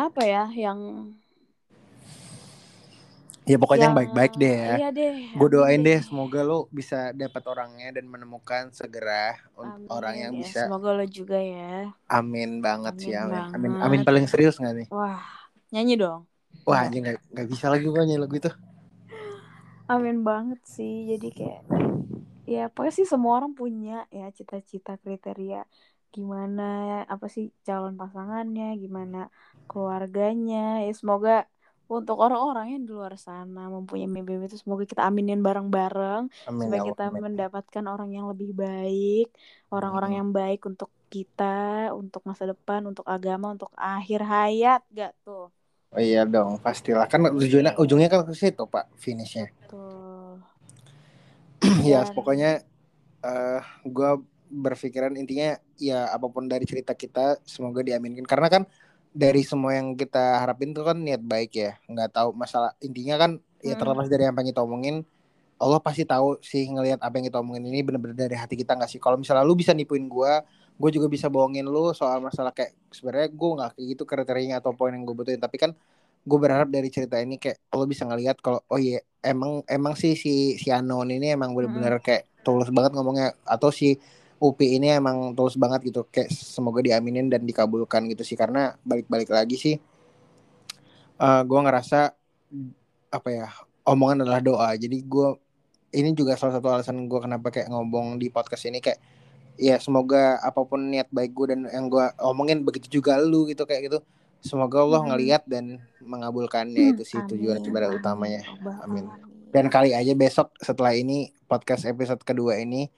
apa 0.04 0.22
ya, 0.34 0.44
yang 0.64 0.80
Ya 3.46 3.58
pokoknya 3.62 3.88
yang 3.88 3.94
yang 3.94 4.00
baik-baik 4.02 4.34
deh 4.42 4.54
ya. 4.58 4.76
Iya 4.82 4.90
deh. 4.90 5.14
Gue 5.38 5.50
doain 5.54 5.82
deh 5.86 6.00
semoga 6.02 6.42
lo 6.42 6.66
bisa 6.74 7.14
dapat 7.14 7.44
orangnya 7.46 7.90
dan 8.02 8.06
menemukan 8.10 8.74
segera 8.74 9.38
Amin 9.62 9.86
orang 9.90 10.16
yang 10.18 10.34
ya, 10.34 10.42
bisa. 10.42 10.66
semoga 10.66 10.90
lo 10.98 11.06
juga 11.06 11.38
ya. 11.38 11.94
Amin 12.10 12.62
banget 12.66 12.94
sih 13.06 13.14
Amin 13.14 13.38
amin. 13.38 13.44
Amin 13.54 13.72
banget. 13.78 13.86
amin 13.86 14.02
paling 14.02 14.26
serius 14.26 14.58
gak 14.58 14.74
nih? 14.74 14.88
Wah, 14.90 15.26
nyanyi 15.70 15.94
dong. 16.02 16.22
Wah 16.66 16.90
anjing 16.90 17.06
gak, 17.06 17.22
gak 17.38 17.48
bisa 17.54 17.66
lagi 17.70 17.86
gue 17.86 18.02
nyanyi 18.02 18.18
lagu 18.18 18.34
itu. 18.34 18.50
Amin 19.92 20.18
banget 20.26 20.60
sih. 20.66 20.94
Jadi 21.12 21.28
kayak 21.38 21.62
ya 22.50 22.60
pokoknya 22.74 22.94
sih 23.00 23.08
semua 23.14 23.32
orang 23.42 23.54
punya 23.60 23.92
ya 24.18 24.26
cita-cita 24.38 24.92
kriteria 25.02 25.58
gimana 26.16 26.62
apa 27.14 27.26
sih 27.36 27.46
calon 27.68 27.94
pasangannya, 28.02 28.64
gimana 28.84 29.18
keluarganya. 29.70 30.58
Ya 30.86 30.92
semoga 31.00 31.32
untuk 31.90 32.18
orang-orang 32.26 32.66
yang 32.74 32.82
di 32.88 32.92
luar 32.98 33.14
sana 33.18 33.60
mempunyai 33.70 34.10
mimpi 34.10 34.32
itu 34.48 34.58
semoga 34.58 34.84
kita 34.90 35.02
aminin 35.10 35.40
bareng-bareng 35.46 36.24
Amin 36.50 36.68
supaya 36.68 36.82
ya 36.82 36.86
kita 36.90 37.04
Allah. 37.04 37.12
Amin. 37.12 37.22
mendapatkan 37.26 37.86
orang 37.94 38.10
yang 38.18 38.26
lebih 38.32 38.50
baik, 38.58 39.26
orang-orang 39.74 40.12
Hmm. 40.12 40.20
yang 40.20 40.30
baik 40.34 40.60
untuk 40.66 40.90
kita, 41.14 41.46
untuk 41.94 42.22
masa 42.30 42.44
depan, 42.52 42.82
untuk 42.90 43.06
agama, 43.08 43.54
untuk 43.56 43.72
akhir 43.78 44.20
hayat, 44.26 44.82
gak 44.92 45.12
tuh? 45.26 45.54
Oh 45.96 46.02
iya 46.10 46.22
dong 46.34 46.52
pastilah 46.66 47.06
kan 47.12 47.22
tujuannya 47.42 47.74
ujungnya 47.82 48.08
kan 48.12 48.22
ke 48.28 48.34
situ 48.42 48.64
pak 48.74 48.86
finishnya. 49.04 49.46
Tuh. 49.70 50.42
ya 51.92 52.06
pokoknya 52.06 52.62
eh 53.26 53.62
gue 53.86 54.10
berpikiran 54.46 55.14
intinya 55.18 55.58
ya 55.82 56.08
apa 56.14 56.28
pun 56.30 56.46
dari 56.46 56.64
cerita 56.70 56.94
kita 56.94 57.42
semoga 57.44 57.82
diaminkan 57.82 58.24
karena 58.30 58.48
kan 58.54 58.64
dari 59.16 59.42
semua 59.48 59.72
yang 59.80 59.96
kita 59.96 60.44
harapin 60.44 60.76
tuh 60.76 60.84
kan 60.84 60.98
niat 61.00 61.24
baik 61.24 61.52
ya. 61.56 61.72
Nggak 61.88 62.10
tahu 62.16 62.30
masalah 62.36 62.76
intinya 62.84 63.16
kan 63.16 63.32
ya 63.64 63.74
Hmm. 63.74 63.82
terlepas 63.82 64.08
dari 64.12 64.28
apa 64.28 64.44
yang 64.44 64.50
kita 64.54 64.62
omongin 64.68 64.96
Allah 65.56 65.80
pasti 65.80 66.04
tahu 66.04 66.38
sih 66.44 66.68
ngelihat 66.68 67.00
apa 67.00 67.16
yang 67.18 67.26
kita 67.32 67.40
omongin 67.40 67.64
ini 67.72 67.80
bener-bener 67.80 68.18
dari 68.28 68.36
hati 68.36 68.60
kita 68.60 68.76
nggak 68.76 68.92
sih? 68.92 69.00
Kalau 69.00 69.16
misalnya 69.16 69.48
lu 69.48 69.56
bisa 69.56 69.72
nipuin 69.72 70.06
gue 70.12 70.34
gue 70.76 70.90
juga 70.92 71.08
bisa 71.08 71.32
bohongin 71.32 71.64
lu 71.64 71.96
soal 71.96 72.20
masalah 72.20 72.52
kayak 72.52 72.76
sebenarnya 72.92 73.30
gue 73.32 73.50
nggak 73.56 73.70
kayak 73.80 73.88
gitu 73.96 74.04
kriterianya 74.04 74.56
atau 74.60 74.76
poin 74.76 74.92
yang 74.92 75.08
gue 75.08 75.16
butuhin. 75.16 75.40
Tapi 75.40 75.56
kan 75.58 75.72
gue 76.28 76.40
berharap 76.42 76.68
dari 76.68 76.90
cerita 76.92 77.16
ini 77.22 77.40
kayak 77.40 77.72
lo 77.72 77.86
bisa 77.88 78.04
ngelihat 78.10 78.42
kalau 78.44 78.60
oh 78.68 78.80
iya 78.82 79.00
emang 79.24 79.64
emang 79.72 79.96
sih 79.96 80.14
si 80.20 80.60
si 80.60 80.70
Anon 80.74 81.08
ini 81.08 81.32
emang 81.38 81.56
bener-bener 81.56 82.04
kayak 82.04 82.28
tulus 82.44 82.68
banget 82.76 82.92
ngomongnya. 82.98 83.32
Atau 83.48 83.72
si 83.72 83.96
Upi 84.36 84.76
ini 84.76 84.92
emang 84.92 85.32
tulus 85.32 85.56
banget 85.56 85.88
gitu. 85.88 86.04
Kayak 86.12 86.30
semoga 86.32 86.84
diaminin 86.84 87.32
dan 87.32 87.44
dikabulkan 87.44 88.06
gitu 88.12 88.22
sih. 88.22 88.36
Karena 88.36 88.76
balik-balik 88.84 89.32
lagi 89.32 89.56
sih 89.56 89.76
eh 91.16 91.42
gue 91.48 91.60
ngerasa 91.64 92.12
apa 93.10 93.30
ya 93.32 93.48
omongan 93.88 94.28
adalah 94.28 94.44
doa. 94.44 94.70
Jadi 94.76 95.00
gue 95.02 95.28
ini 95.96 96.12
juga 96.12 96.36
salah 96.36 96.60
satu 96.60 96.68
alasan 96.68 97.08
gue 97.08 97.20
kenapa 97.24 97.48
kayak 97.50 97.72
ngomong 97.72 98.20
di 98.20 98.28
podcast 98.28 98.68
ini. 98.68 98.84
Kayak 98.84 99.00
ya 99.56 99.80
semoga 99.80 100.36
apa 100.44 100.60
pun 100.68 100.92
niat 100.92 101.08
baik 101.08 101.32
gue 101.32 101.56
dan 101.56 101.64
yang 101.72 101.88
gue 101.88 102.04
omongin 102.20 102.60
begitu 102.68 103.00
juga 103.00 103.16
lu 103.16 103.48
gitu 103.48 103.64
kayak 103.64 103.88
gitu. 103.88 104.00
Semoga 104.44 104.84
Allah 104.84 105.02
Hmm. 105.02 105.10
ngelihat 105.16 105.48
dan 105.48 105.80
mengabulkannya. 106.04 107.00
Itu 107.00 107.08
sih 107.08 107.18
tujuan 107.24 107.58
Amin, 107.58 107.64
sebenarnya 107.64 107.90
amin, 107.96 108.02
utamanya 108.04 108.42
Amin. 108.84 109.06
dan 109.50 109.72
kali 109.72 109.96
aja 109.96 110.12
besok 110.12 110.52
setelah 110.60 110.92
ini 110.92 111.32
podcast 111.48 111.88
episode 111.88 112.20
kedua 112.22 112.60
ini 112.60 112.92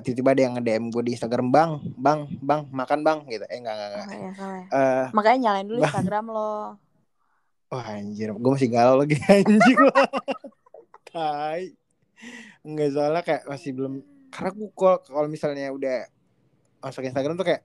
tiba-tiba 0.00 0.30
ada 0.30 0.42
yang 0.42 0.54
nge-DM 0.54 0.84
gue 0.88 1.02
di 1.02 1.12
Instagram 1.12 1.46
bang 1.48 1.70
bang 1.94 2.20
bang 2.38 2.60
makan 2.68 3.00
bang 3.00 3.18
gitu. 3.28 3.44
Eh 3.46 3.58
enggak 3.58 3.74
enggak 3.74 3.88
enggak 3.90 4.06
Oh, 4.06 4.14
ya, 4.14 4.30
ya. 4.32 4.62
Eh, 4.72 5.04
Makanya 5.12 5.38
nyalain 5.40 5.66
dulu 5.66 5.78
Bang. 5.78 5.88
Instagram 5.88 6.24
lo. 6.28 6.54
wah 7.66 7.86
anjir. 7.90 8.28
Gue 8.30 8.50
masih 8.50 8.70
galau 8.70 8.96
lagi 8.96 9.18
anjing. 9.28 9.78
Tai. 11.06 11.62
Enggak 12.62 12.88
soalnya 12.90 13.22
kayak 13.22 13.42
masih 13.44 13.70
belum. 13.70 13.92
Karena 14.30 14.50
gue 14.52 14.70
kalau 15.04 15.28
misalnya 15.28 15.68
udah 15.68 16.06
masuk 16.80 17.02
Instagram 17.02 17.34
tuh 17.34 17.46
kayak 17.46 17.62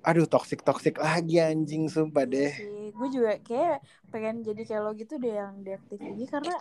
aduh 0.00 0.24
toxic 0.24 0.60
toxic 0.60 0.96
lagi 0.96 1.36
anjing 1.38 1.84
sumpah 1.84 2.24
deh. 2.24 2.52
gue 2.90 3.08
juga 3.10 3.36
kayak 3.38 3.80
pengen 4.08 4.40
jadi 4.40 4.62
kayak 4.62 4.82
lo 4.82 4.92
gitu 4.92 5.16
deh 5.16 5.32
yang 5.34 5.60
deaktif 5.60 5.96
ini 5.98 6.24
karena 6.24 6.56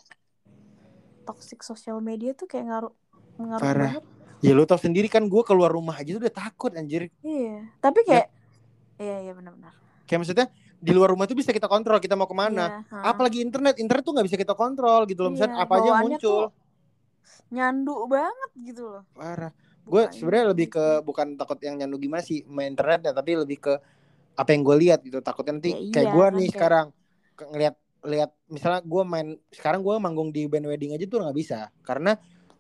toxic 1.24 1.60
sosial 1.62 2.00
media 2.00 2.32
tuh 2.32 2.46
kayak 2.46 2.68
ngaruh 2.68 2.94
ngaruh 3.38 3.64
banget 3.64 4.04
ya 4.40 4.52
lu 4.52 4.64
tau 4.64 4.76
sendiri 4.76 5.06
kan 5.06 5.24
gue 5.24 5.44
keluar 5.44 5.70
rumah 5.70 5.96
aja 5.96 6.12
tuh 6.12 6.22
udah 6.22 6.32
takut 6.34 6.72
anjir. 6.72 7.12
Iya 7.20 7.68
tapi 7.78 8.04
kayak 8.04 8.28
iya 8.98 9.18
iya 9.22 9.32
benar-benar. 9.32 9.74
Kayak 10.04 10.20
maksudnya 10.20 10.48
di 10.76 10.92
luar 10.92 11.12
rumah 11.12 11.24
tuh 11.24 11.36
bisa 11.36 11.52
kita 11.52 11.66
kontrol 11.66 12.00
kita 12.00 12.16
mau 12.16 12.24
ke 12.24 12.34
mana. 12.34 12.82
Iya, 12.82 12.96
ha. 12.96 13.10
apalagi 13.10 13.40
internet 13.40 13.76
internet 13.78 14.02
tuh 14.02 14.14
nggak 14.14 14.26
bisa 14.26 14.38
kita 14.38 14.54
kontrol 14.54 15.04
gitu 15.06 15.22
loh. 15.22 15.32
Misalnya 15.32 15.56
Iya, 15.56 15.64
apa 15.64 15.74
aja 15.76 15.92
muncul. 16.00 16.44
nyandu 17.50 17.96
banget 18.06 18.50
gitu 18.64 18.84
loh. 18.88 19.04
Parah. 19.12 19.52
Gue 19.84 20.06
sebenarnya 20.10 20.46
lebih 20.50 20.68
ke 20.70 20.78
gitu. 20.78 21.04
bukan 21.04 21.28
takut 21.34 21.58
yang 21.60 21.76
nyandu 21.76 21.98
gimana 21.98 22.22
sih 22.22 22.46
main 22.46 22.70
internet 22.70 23.02
ya 23.02 23.12
tapi 23.12 23.34
lebih 23.36 23.58
ke 23.60 23.74
apa 24.36 24.50
yang 24.54 24.62
gue 24.62 24.76
lihat 24.80 25.00
gitu. 25.02 25.20
Takutnya 25.20 25.58
nanti 25.58 25.72
Ya 25.74 25.92
kayak 25.92 26.06
iya, 26.06 26.14
gue 26.14 26.24
kan, 26.24 26.32
nih 26.32 26.40
kayak- 26.40 26.54
sekarang 26.54 26.86
ke- 27.34 27.48
ngelihat 27.50 27.76
lihat 28.00 28.32
misalnya 28.48 28.80
gue 28.80 29.04
main 29.04 29.28
sekarang 29.52 29.82
gue 29.82 29.96
manggung 29.98 30.30
di 30.30 30.48
band 30.48 30.64
wedding 30.66 30.94
aja 30.94 31.04
tuh 31.04 31.20
nggak 31.20 31.36
bisa. 31.36 31.60
Karena 31.82 32.16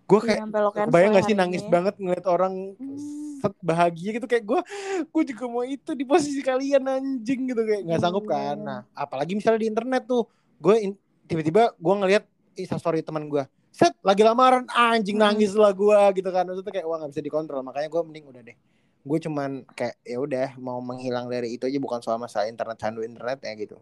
gue 0.09 0.19
kayak 0.19 0.39
cancel 0.41 0.67
kebayang 0.73 1.11
gak 1.13 1.21
ya 1.21 1.27
sih 1.27 1.35
nangis 1.35 1.61
ini. 1.61 1.69
banget 1.69 1.95
ngeliat 1.95 2.25
orang 2.25 2.53
Hmm. 2.75 2.97
set 3.39 3.53
bahagia 3.61 4.09
gitu 4.11 4.25
kayak 4.25 4.43
gue 4.43 4.59
gue 5.05 5.23
juga 5.27 5.45
mau 5.45 5.61
itu 5.61 5.91
di 5.93 6.03
posisi 6.03 6.41
kalian 6.41 6.83
anjing 6.83 7.45
gitu 7.45 7.61
kayak 7.61 7.85
nggak 7.85 8.01
sanggup 8.01 8.25
kan 8.25 8.53
Iya. 8.53 8.65
nah 8.65 8.79
apalagi 8.91 9.31
misalnya 9.31 9.61
di 9.61 9.69
internet 9.69 10.03
tuh 10.03 10.25
gue 10.57 10.75
in- 10.81 10.99
tiba-tiba 11.23 11.71
gue 11.71 11.93
ngeliat 11.95 12.23
instastory 12.53 12.99
teman 12.99 13.25
gue 13.25 13.45
set 13.69 13.93
lagi 14.01 14.19
lamaran 14.19 14.65
anjing 14.67 15.15
Hmm. 15.15 15.29
nangis 15.29 15.53
lah 15.53 15.71
gue 15.71 15.95
gitu 16.15 16.27
kan 16.27 16.43
itu 16.43 16.59
tuh 16.59 16.73
kayak 16.73 16.83
wah 16.83 16.97
nggak 16.97 17.11
bisa 17.11 17.21
dikontrol 17.21 17.61
makanya 17.61 17.87
gue 17.87 18.01
mending 18.03 18.25
udah 18.27 18.41
deh 18.43 18.57
gue 18.99 19.19
cuman 19.21 19.49
kayak 19.69 19.95
ya 20.03 20.17
udah 20.17 20.47
mau 20.57 20.77
menghilang 20.79 21.29
dari 21.29 21.53
itu 21.53 21.63
aja 21.63 21.77
bukan 21.77 22.01
soal 22.01 22.17
masalah 22.17 22.43
internet 22.45 22.75
candu 22.75 22.99
internet 22.99 23.39
ya 23.39 23.53
gitu 23.55 23.77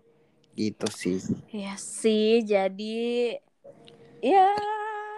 gitu 0.54 0.86
sih 0.88 1.18
Iya 1.50 1.74
sih, 1.74 2.44
jadi 2.44 3.38
ya 4.20 4.50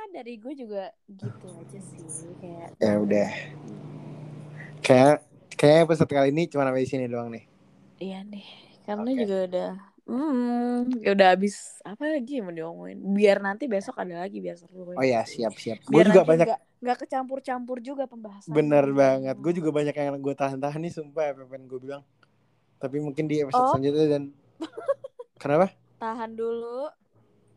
dari 0.10 0.34
gue 0.36 0.54
juga 0.56 0.84
gitu 1.08 1.48
aja 1.50 1.80
sih 1.80 2.00
kayak 2.38 2.70
ya 2.78 2.94
udah 2.98 3.30
kayak 4.80 5.16
kayak 5.52 5.86
episode 5.86 6.10
kali 6.10 6.30
ini 6.30 6.48
cuma 6.48 6.66
sampai 6.66 6.84
sini 6.84 7.06
doang 7.06 7.30
nih 7.30 7.44
iya 7.98 8.24
nih 8.24 8.46
karena 8.84 9.06
Oke. 9.06 9.20
juga 9.20 9.38
udah 9.46 9.70
hmm 10.04 10.78
ya 11.00 11.10
udah 11.14 11.28
habis 11.30 11.56
apa 11.84 12.02
lagi 12.10 12.42
yang 12.42 12.50
mau 12.50 12.56
diomongin 12.56 12.98
biar 13.14 13.38
nanti 13.38 13.70
besok 13.70 13.94
ada 13.96 14.26
lagi 14.26 14.40
biar 14.40 14.58
seru 14.58 14.90
oh 14.90 15.06
ya 15.06 15.22
siap 15.22 15.54
siap 15.54 15.78
gue 15.84 16.02
juga 16.04 16.24
banyak 16.24 16.48
nggak 16.48 16.62
nggak 16.80 16.98
kecampur-campur 16.98 17.78
juga 17.78 18.08
pembahasan 18.08 18.56
Bener 18.56 18.88
banget. 18.90 19.36
Gue 19.36 19.52
juga 19.52 19.68
banyak 19.70 19.92
yang 19.92 20.16
gue 20.16 20.32
tahan-tahan 20.32 20.80
nih 20.80 20.96
sumpah 20.96 21.36
apa 21.36 21.44
yang 21.52 21.68
gue 21.68 21.76
bilang. 21.76 22.08
Tapi 22.80 23.04
mungkin 23.04 23.28
di 23.28 23.44
episode 23.44 23.60
Oh. 23.60 23.76
selanjutnya 23.76 24.06
dan 24.08 24.24
Kenapa? 25.44 25.76
tahan 26.00 26.40
dulu 26.40 26.88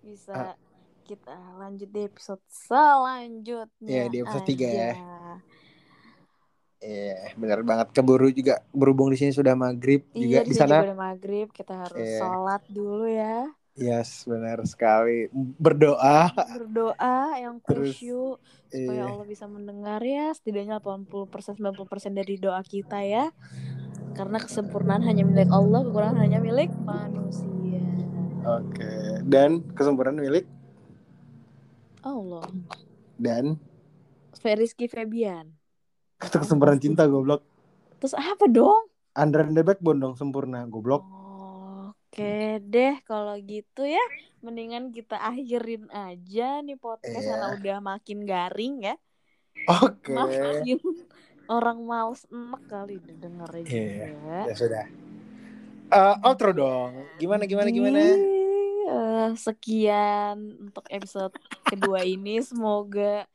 bisa 0.03 0.35
Ah. 0.35 0.55
Kita 1.03 1.35
lanjut 1.59 1.89
di 1.89 2.01
episode 2.03 2.43
selanjutnya 2.49 3.87
Iya, 3.87 4.05
di 4.09 4.17
episode 4.23 4.47
tiga 4.47 4.67
ya. 4.67 4.93
Iya, 6.79 7.39
bener 7.39 7.63
banget. 7.63 7.95
Keburu 7.95 8.27
juga 8.29 8.59
berhubung 8.75 9.11
di 9.11 9.19
sini 9.19 9.31
sudah 9.31 9.55
maghrib 9.55 10.03
juga 10.11 10.43
Iya, 10.43 10.43
di 10.43 10.51
di 10.51 10.55
sana. 10.59 10.83
juga 10.83 10.87
udah 10.91 10.99
maghrib, 10.99 11.47
kita 11.51 11.75
harus 11.79 12.03
Iya. 12.03 12.19
sholat 12.19 12.63
dulu 12.67 13.07
ya. 13.07 13.47
Yes, 13.73 14.27
benar 14.27 14.61
sekali. 14.67 15.31
Berdoa. 15.33 16.29
Berdoa 16.29 17.39
yang 17.39 17.57
khusyuk 17.63 18.37
supaya 18.69 18.99
Iya. 18.99 19.09
Allah 19.09 19.25
bisa 19.25 19.47
mendengar 19.47 20.03
ya, 20.03 20.35
setidaknya 20.35 20.83
80% 20.83 21.57
90% 21.57 22.13
dari 22.13 22.37
doa 22.37 22.61
kita 22.61 23.01
ya. 23.01 23.31
Karena 24.13 24.37
kesempurnaan 24.37 25.07
hanya 25.07 25.25
milik 25.25 25.49
Allah, 25.49 25.87
kekurangan 25.87 26.21
hanya 26.21 26.37
milik 26.37 26.69
manusia. 26.85 27.81
Oke. 28.45 29.23
Dan 29.25 29.65
kesempurnaan 29.73 30.21
milik 30.21 30.45
Allah. 32.03 32.45
dan 33.17 33.57
Rizky 34.43 34.87
Febian. 34.87 35.55
itu 36.19 36.37
kesempurnaan 36.37 36.79
cinta 36.79 37.07
goblok. 37.07 37.43
Terus 37.99 38.15
apa 38.15 38.47
dong? 38.47 38.91
Under 39.15 39.47
the 39.47 39.63
backbone 39.63 39.99
dong 39.99 40.15
sempurna 40.15 40.67
goblok. 40.67 41.03
Oke 42.13 42.61
deh 42.61 43.01
kalau 43.09 43.41
gitu 43.41 43.89
ya 43.89 44.05
Mendingan 44.45 44.93
kita 44.93 45.17
akhirin 45.17 45.89
aja 45.89 46.61
nih 46.61 46.77
podcast 46.77 47.09
Iya. 47.17 47.25
Karena 47.25 47.47
udah 47.57 47.79
makin 47.81 48.19
garing 48.29 48.75
ya 48.85 48.95
Oke. 49.81 50.13
Makin 50.13 50.77
orang 51.49 51.79
males 51.81 52.29
enek 52.29 52.63
kali 52.69 53.01
dengernya 53.01 53.65
Iya. 53.65 54.07
juga 54.13 54.39
Ya 54.45 54.55
sudah. 54.55 54.85
Eh, 55.93 56.17
outro 56.25 56.53
dong. 56.53 57.05
Gimana 57.17 57.45
gimana 57.45 57.69
gimana? 57.69 58.01
Ih, 58.01 58.17
eh, 59.13 59.33
Sekian 59.37 60.37
untuk 60.63 60.85
episode 60.89 61.33
kedua 61.63 62.03
ini 62.03 62.41
Semoga 62.41 63.29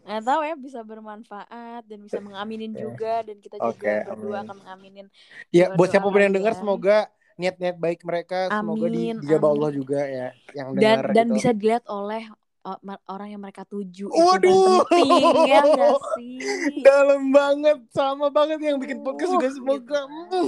nggak 0.00 0.22
tahu 0.24 0.40
ya 0.40 0.54
bisa 0.56 0.80
bermanfaat 0.82 1.84
dan 1.84 1.98
bisa 2.00 2.16
mengaminin 2.18 2.72
juga 2.72 3.20
dan 3.20 3.36
kita 3.36 3.60
juga 3.60 3.68
Oke, 3.68 3.94
berdua 4.06 4.36
amin. 4.36 4.42
akan 4.42 4.56
mengaminin 4.56 5.06
Ya, 5.50 5.68
buat 5.70 5.90
siapa 5.90 6.06
pun 6.06 6.16
yang 6.18 6.32
dengar 6.32 6.52
kalian. 6.52 6.62
semoga 6.64 6.96
niat-niat 7.34 7.76
baik 7.76 8.00
mereka 8.02 8.48
semoga 8.50 8.88
di, 8.88 9.12
Amin, 9.12 9.14
dijabah 9.20 9.46
amin. 9.46 9.54
Allah 9.54 9.70
juga 9.70 10.00
ya 10.02 10.28
yang 10.50 10.68
dan 10.72 10.80
dengar 10.96 11.04
dan 11.12 11.26
gitu. 11.26 11.34
bisa 11.34 11.50
dilihat 11.52 11.84
oleh 11.86 12.22
uh, 12.64 12.78
orang 13.06 13.28
yang 13.30 13.38
mereka 13.38 13.62
tuju 13.62 14.08
itu 14.08 14.16
Waduh. 14.16 14.48
yang 14.48 14.82
penting 14.82 15.12
ya 15.46 15.60
nggak 15.62 16.00
sih 16.16 16.36
dalam 16.88 17.22
banget 17.28 17.78
sama 17.90 18.26
banget 18.28 18.58
yang 18.60 18.76
bikin 18.76 18.98
podcast 19.00 19.30
juga 19.30 19.48
Uh, 19.48 19.54
semoga 19.54 20.00
gitu 20.02 20.40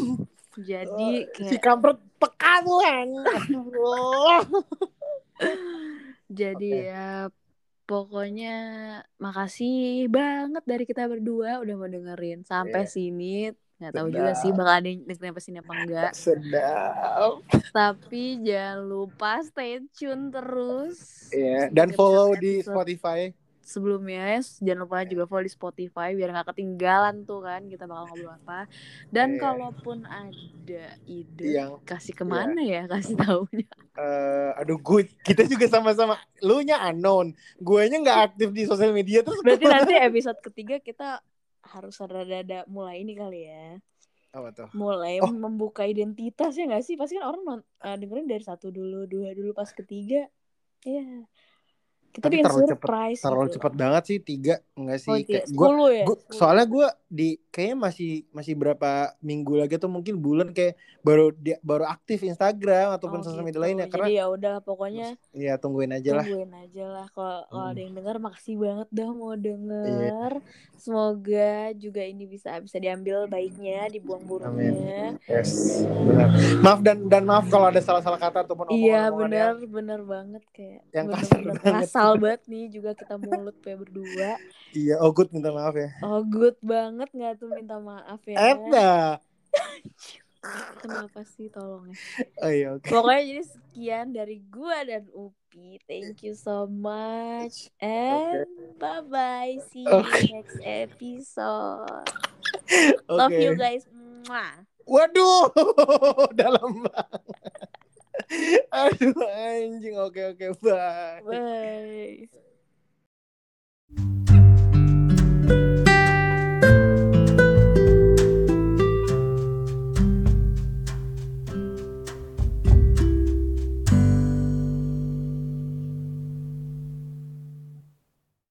jadi 0.57 1.11
si 1.29 1.47
kayak 1.49 1.61
kampret 1.61 1.99
peka 2.17 2.55
Tuhan. 2.61 3.09
Aduh. 3.23 4.43
jadi 6.31 6.71
Oke. 6.73 6.87
ya 6.87 7.11
pokoknya 7.85 8.57
makasih 9.17 10.07
banget 10.07 10.63
dari 10.65 10.85
kita 10.85 11.05
berdua 11.05 11.59
udah 11.59 11.75
mau 11.75 11.87
dengerin 11.87 12.43
sampai 12.43 12.85
Iya. 12.85 12.93
sini 12.93 13.35
nggak 13.81 13.93
tahu 13.93 14.09
juga 14.13 14.37
sih 14.37 14.53
bakal 14.53 14.75
ada 14.77 14.87
yang 14.87 15.01
dengerin 15.03 15.33
sampai 15.33 15.43
sini 15.43 15.59
apa 15.59 15.73
enggak 15.75 16.13
Sedap. 16.21 17.41
tapi 17.73 18.25
jangan 18.39 18.79
lupa 18.85 19.41
stay 19.41 19.81
tune 19.91 20.29
terus 20.29 20.99
Iya, 21.31 21.67
Sebagai 21.67 21.73
dan 21.73 21.89
follow 21.91 22.29
episode- 22.31 22.43
di 22.43 22.53
Spotify. 22.61 23.21
Sebelumnya 23.71 24.35
ya, 24.35 24.39
jangan 24.59 24.81
lupa 24.83 25.07
juga 25.07 25.25
follow 25.25 25.47
di 25.47 25.53
Spotify 25.53 26.11
biar 26.13 26.35
nggak 26.35 26.51
ketinggalan 26.51 27.23
tuh 27.23 27.41
kan 27.41 27.63
kita 27.65 27.87
bakal 27.87 28.11
ngobrol 28.11 28.35
apa. 28.35 28.67
Dan 29.07 29.29
Iya. 29.31 29.41
kalaupun 29.41 30.03
ada 30.05 30.85
ide 31.07 31.47
Yang 31.47 31.79
kasih 31.87 32.13
ke 32.13 32.25
mana 32.25 32.59
ya 32.59 32.91
kasih 32.91 33.15
taunya? 33.15 33.71
Eh 33.95 34.51
aduh 34.59 34.77
gue 34.77 35.07
kita 35.23 35.47
juga 35.47 35.67
sama-sama 35.67 36.15
lu 36.41 36.61
nya 36.61 36.83
unknown 36.85 37.31
gue 37.57 37.81
nya 37.87 37.99
nggak 37.99 38.19
aktif 38.29 38.49
di 38.51 38.63
sosial 38.65 38.91
media 38.91 39.23
terus 39.23 39.39
berarti 39.41 39.65
nanti 39.65 39.95
episode 39.95 40.39
ketiga 40.41 40.77
kita 40.79 41.23
harus 41.63 41.95
rada-rada 41.97 42.67
mulai 42.67 43.01
ini 43.01 43.15
kali 43.15 43.47
ya. 43.47 43.79
Apa 44.31 44.49
tuh? 44.51 44.69
Mulai 44.73 45.19
Oh. 45.19 45.29
membuka 45.29 45.83
identitas 45.85 46.55
ya 46.55 46.65
nggak 46.65 46.83
sih? 46.83 46.95
Pasti 46.95 47.19
kan 47.19 47.29
orang 47.29 47.63
eh, 47.83 47.97
dengerin 47.99 48.27
dari 48.27 48.43
satu 48.43 48.71
dulu 48.71 49.05
dua 49.05 49.31
dulu 49.31 49.51
pas 49.53 49.71
ketiga. 49.71 50.27
Iya 50.81 51.29
kita 52.11 52.27
Tapi 52.27 52.37
terlalu 52.41 52.59
cepet- 52.61 52.73
surprise 52.75 53.21
terlalu 53.21 53.47
gitu. 53.47 53.55
cepat 53.57 53.73
banget 53.73 54.03
sih 54.05 54.19
tiga 54.19 54.55
enggak 54.75 54.99
sih. 54.99 55.09
Oh, 55.09 55.17
tiga. 55.17 55.31
Kayak 55.37 55.47
gua 55.53 55.71
ya? 55.89 56.05
Gua, 56.05 56.17
soalnya 56.29 56.67
gue 56.67 56.87
di 57.09 57.29
kayaknya 57.49 57.77
masih 57.81 58.13
masih 58.31 58.55
berapa 58.55 58.91
minggu 59.21 59.55
lagi 59.57 59.75
atau 59.75 59.87
mungkin 59.87 60.15
bulan 60.17 60.51
kayak 60.51 60.75
baru 61.01 61.31
dia 61.33 61.57
baru 61.61 61.83
aktif 61.85 62.21
Instagram 62.21 62.93
ataupun 62.93 63.19
Oh, 63.19 63.25
sosial 63.25 63.41
media 63.41 63.53
gitu. 63.53 63.63
lainnya. 63.63 63.87
Karena 63.87 64.07
jadi 64.07 64.17
ya 64.17 64.27
udah 64.27 64.55
pokoknya 64.61 65.07
ya 65.33 65.55
tungguin 65.57 65.91
aja 65.93 66.11
lah. 66.13 66.25
tungguin 66.25 66.51
aja 66.57 66.85
lah. 66.89 67.07
Kalau 67.09 67.39
kalau 67.47 67.63
Hmm. 67.63 67.73
ada 67.73 67.81
yang 67.81 67.95
dengar 67.95 68.17
makasih 68.19 68.55
banget 68.57 68.89
dah 68.91 69.11
mau 69.11 69.33
denger. 69.33 70.33
Semoga 70.77 71.53
juga 71.75 72.03
ini 72.03 72.25
bisa 72.25 72.57
bisa 72.57 72.77
diambil 72.77 73.27
baiknya 73.27 73.87
dibuang 73.87 74.25
buruknya. 74.25 75.15
Yes 75.23 75.85
benar. 75.85 76.29
Maaf 76.59 76.81
dan 76.81 77.07
dan 77.07 77.23
maaf 77.23 77.47
kalau 77.47 77.69
ada 77.69 77.79
salah-salah 77.79 78.19
kata 78.19 78.43
ataupun 78.43 78.73
iya 78.73 79.09
benar 79.09 79.61
benar 79.63 80.01
banget 80.01 80.43
kayak 80.51 80.83
Yang 80.91 81.07
kasar 81.13 81.41
banget. 81.45 81.63
Kasar 82.01 82.17
banget 82.17 82.43
nih 82.49 82.65
juga 82.73 82.91
kita 82.97 83.15
mulut 83.21 83.57
kayak 83.61 83.79
berdua 83.85 84.31
iya 84.73 84.95
oh 85.01 85.13
good 85.13 85.29
minta 85.31 85.53
maaf 85.53 85.77
ya 85.77 85.91
oh 86.01 86.25
good 86.25 86.57
banget 86.65 87.09
nggak 87.13 87.35
tuh 87.37 87.49
minta 87.53 87.77
maaf 87.77 88.23
ya 88.25 88.37
ada 88.41 89.21
kenapa 90.81 91.21
sih 91.29 91.53
tolong 91.53 91.93
ya 91.93 91.97
oh 92.41 92.51
iya 92.51 92.69
oke 92.73 92.89
Pokoknya 92.89 93.23
jadi 93.29 93.45
sekian 93.45 94.07
dari 94.17 94.41
gua 94.49 94.81
dan 94.89 95.05
Upi. 95.13 95.77
Thank 95.85 96.25
you 96.25 96.33
so 96.33 96.65
much 96.65 97.69
and 97.83 98.49
bye 98.81 99.05
bye. 99.05 99.61
See 99.69 99.85
you 99.85 100.01
Oke. 100.01 100.31
next 100.33 100.57
episode. 100.65 102.09
oke 103.05 103.13
Love 103.21 103.37
you 103.37 103.53
guys. 103.59 103.85
Mwah. 104.25 104.65
waduh 104.91 105.53
dalam 106.41 106.83
banget 106.89 107.50
Aduh 108.73 109.15
anjing. 109.35 109.97
Oke 109.97 110.37
oke 110.37 110.47
bye. 110.61 111.21
Bye. 111.25 112.29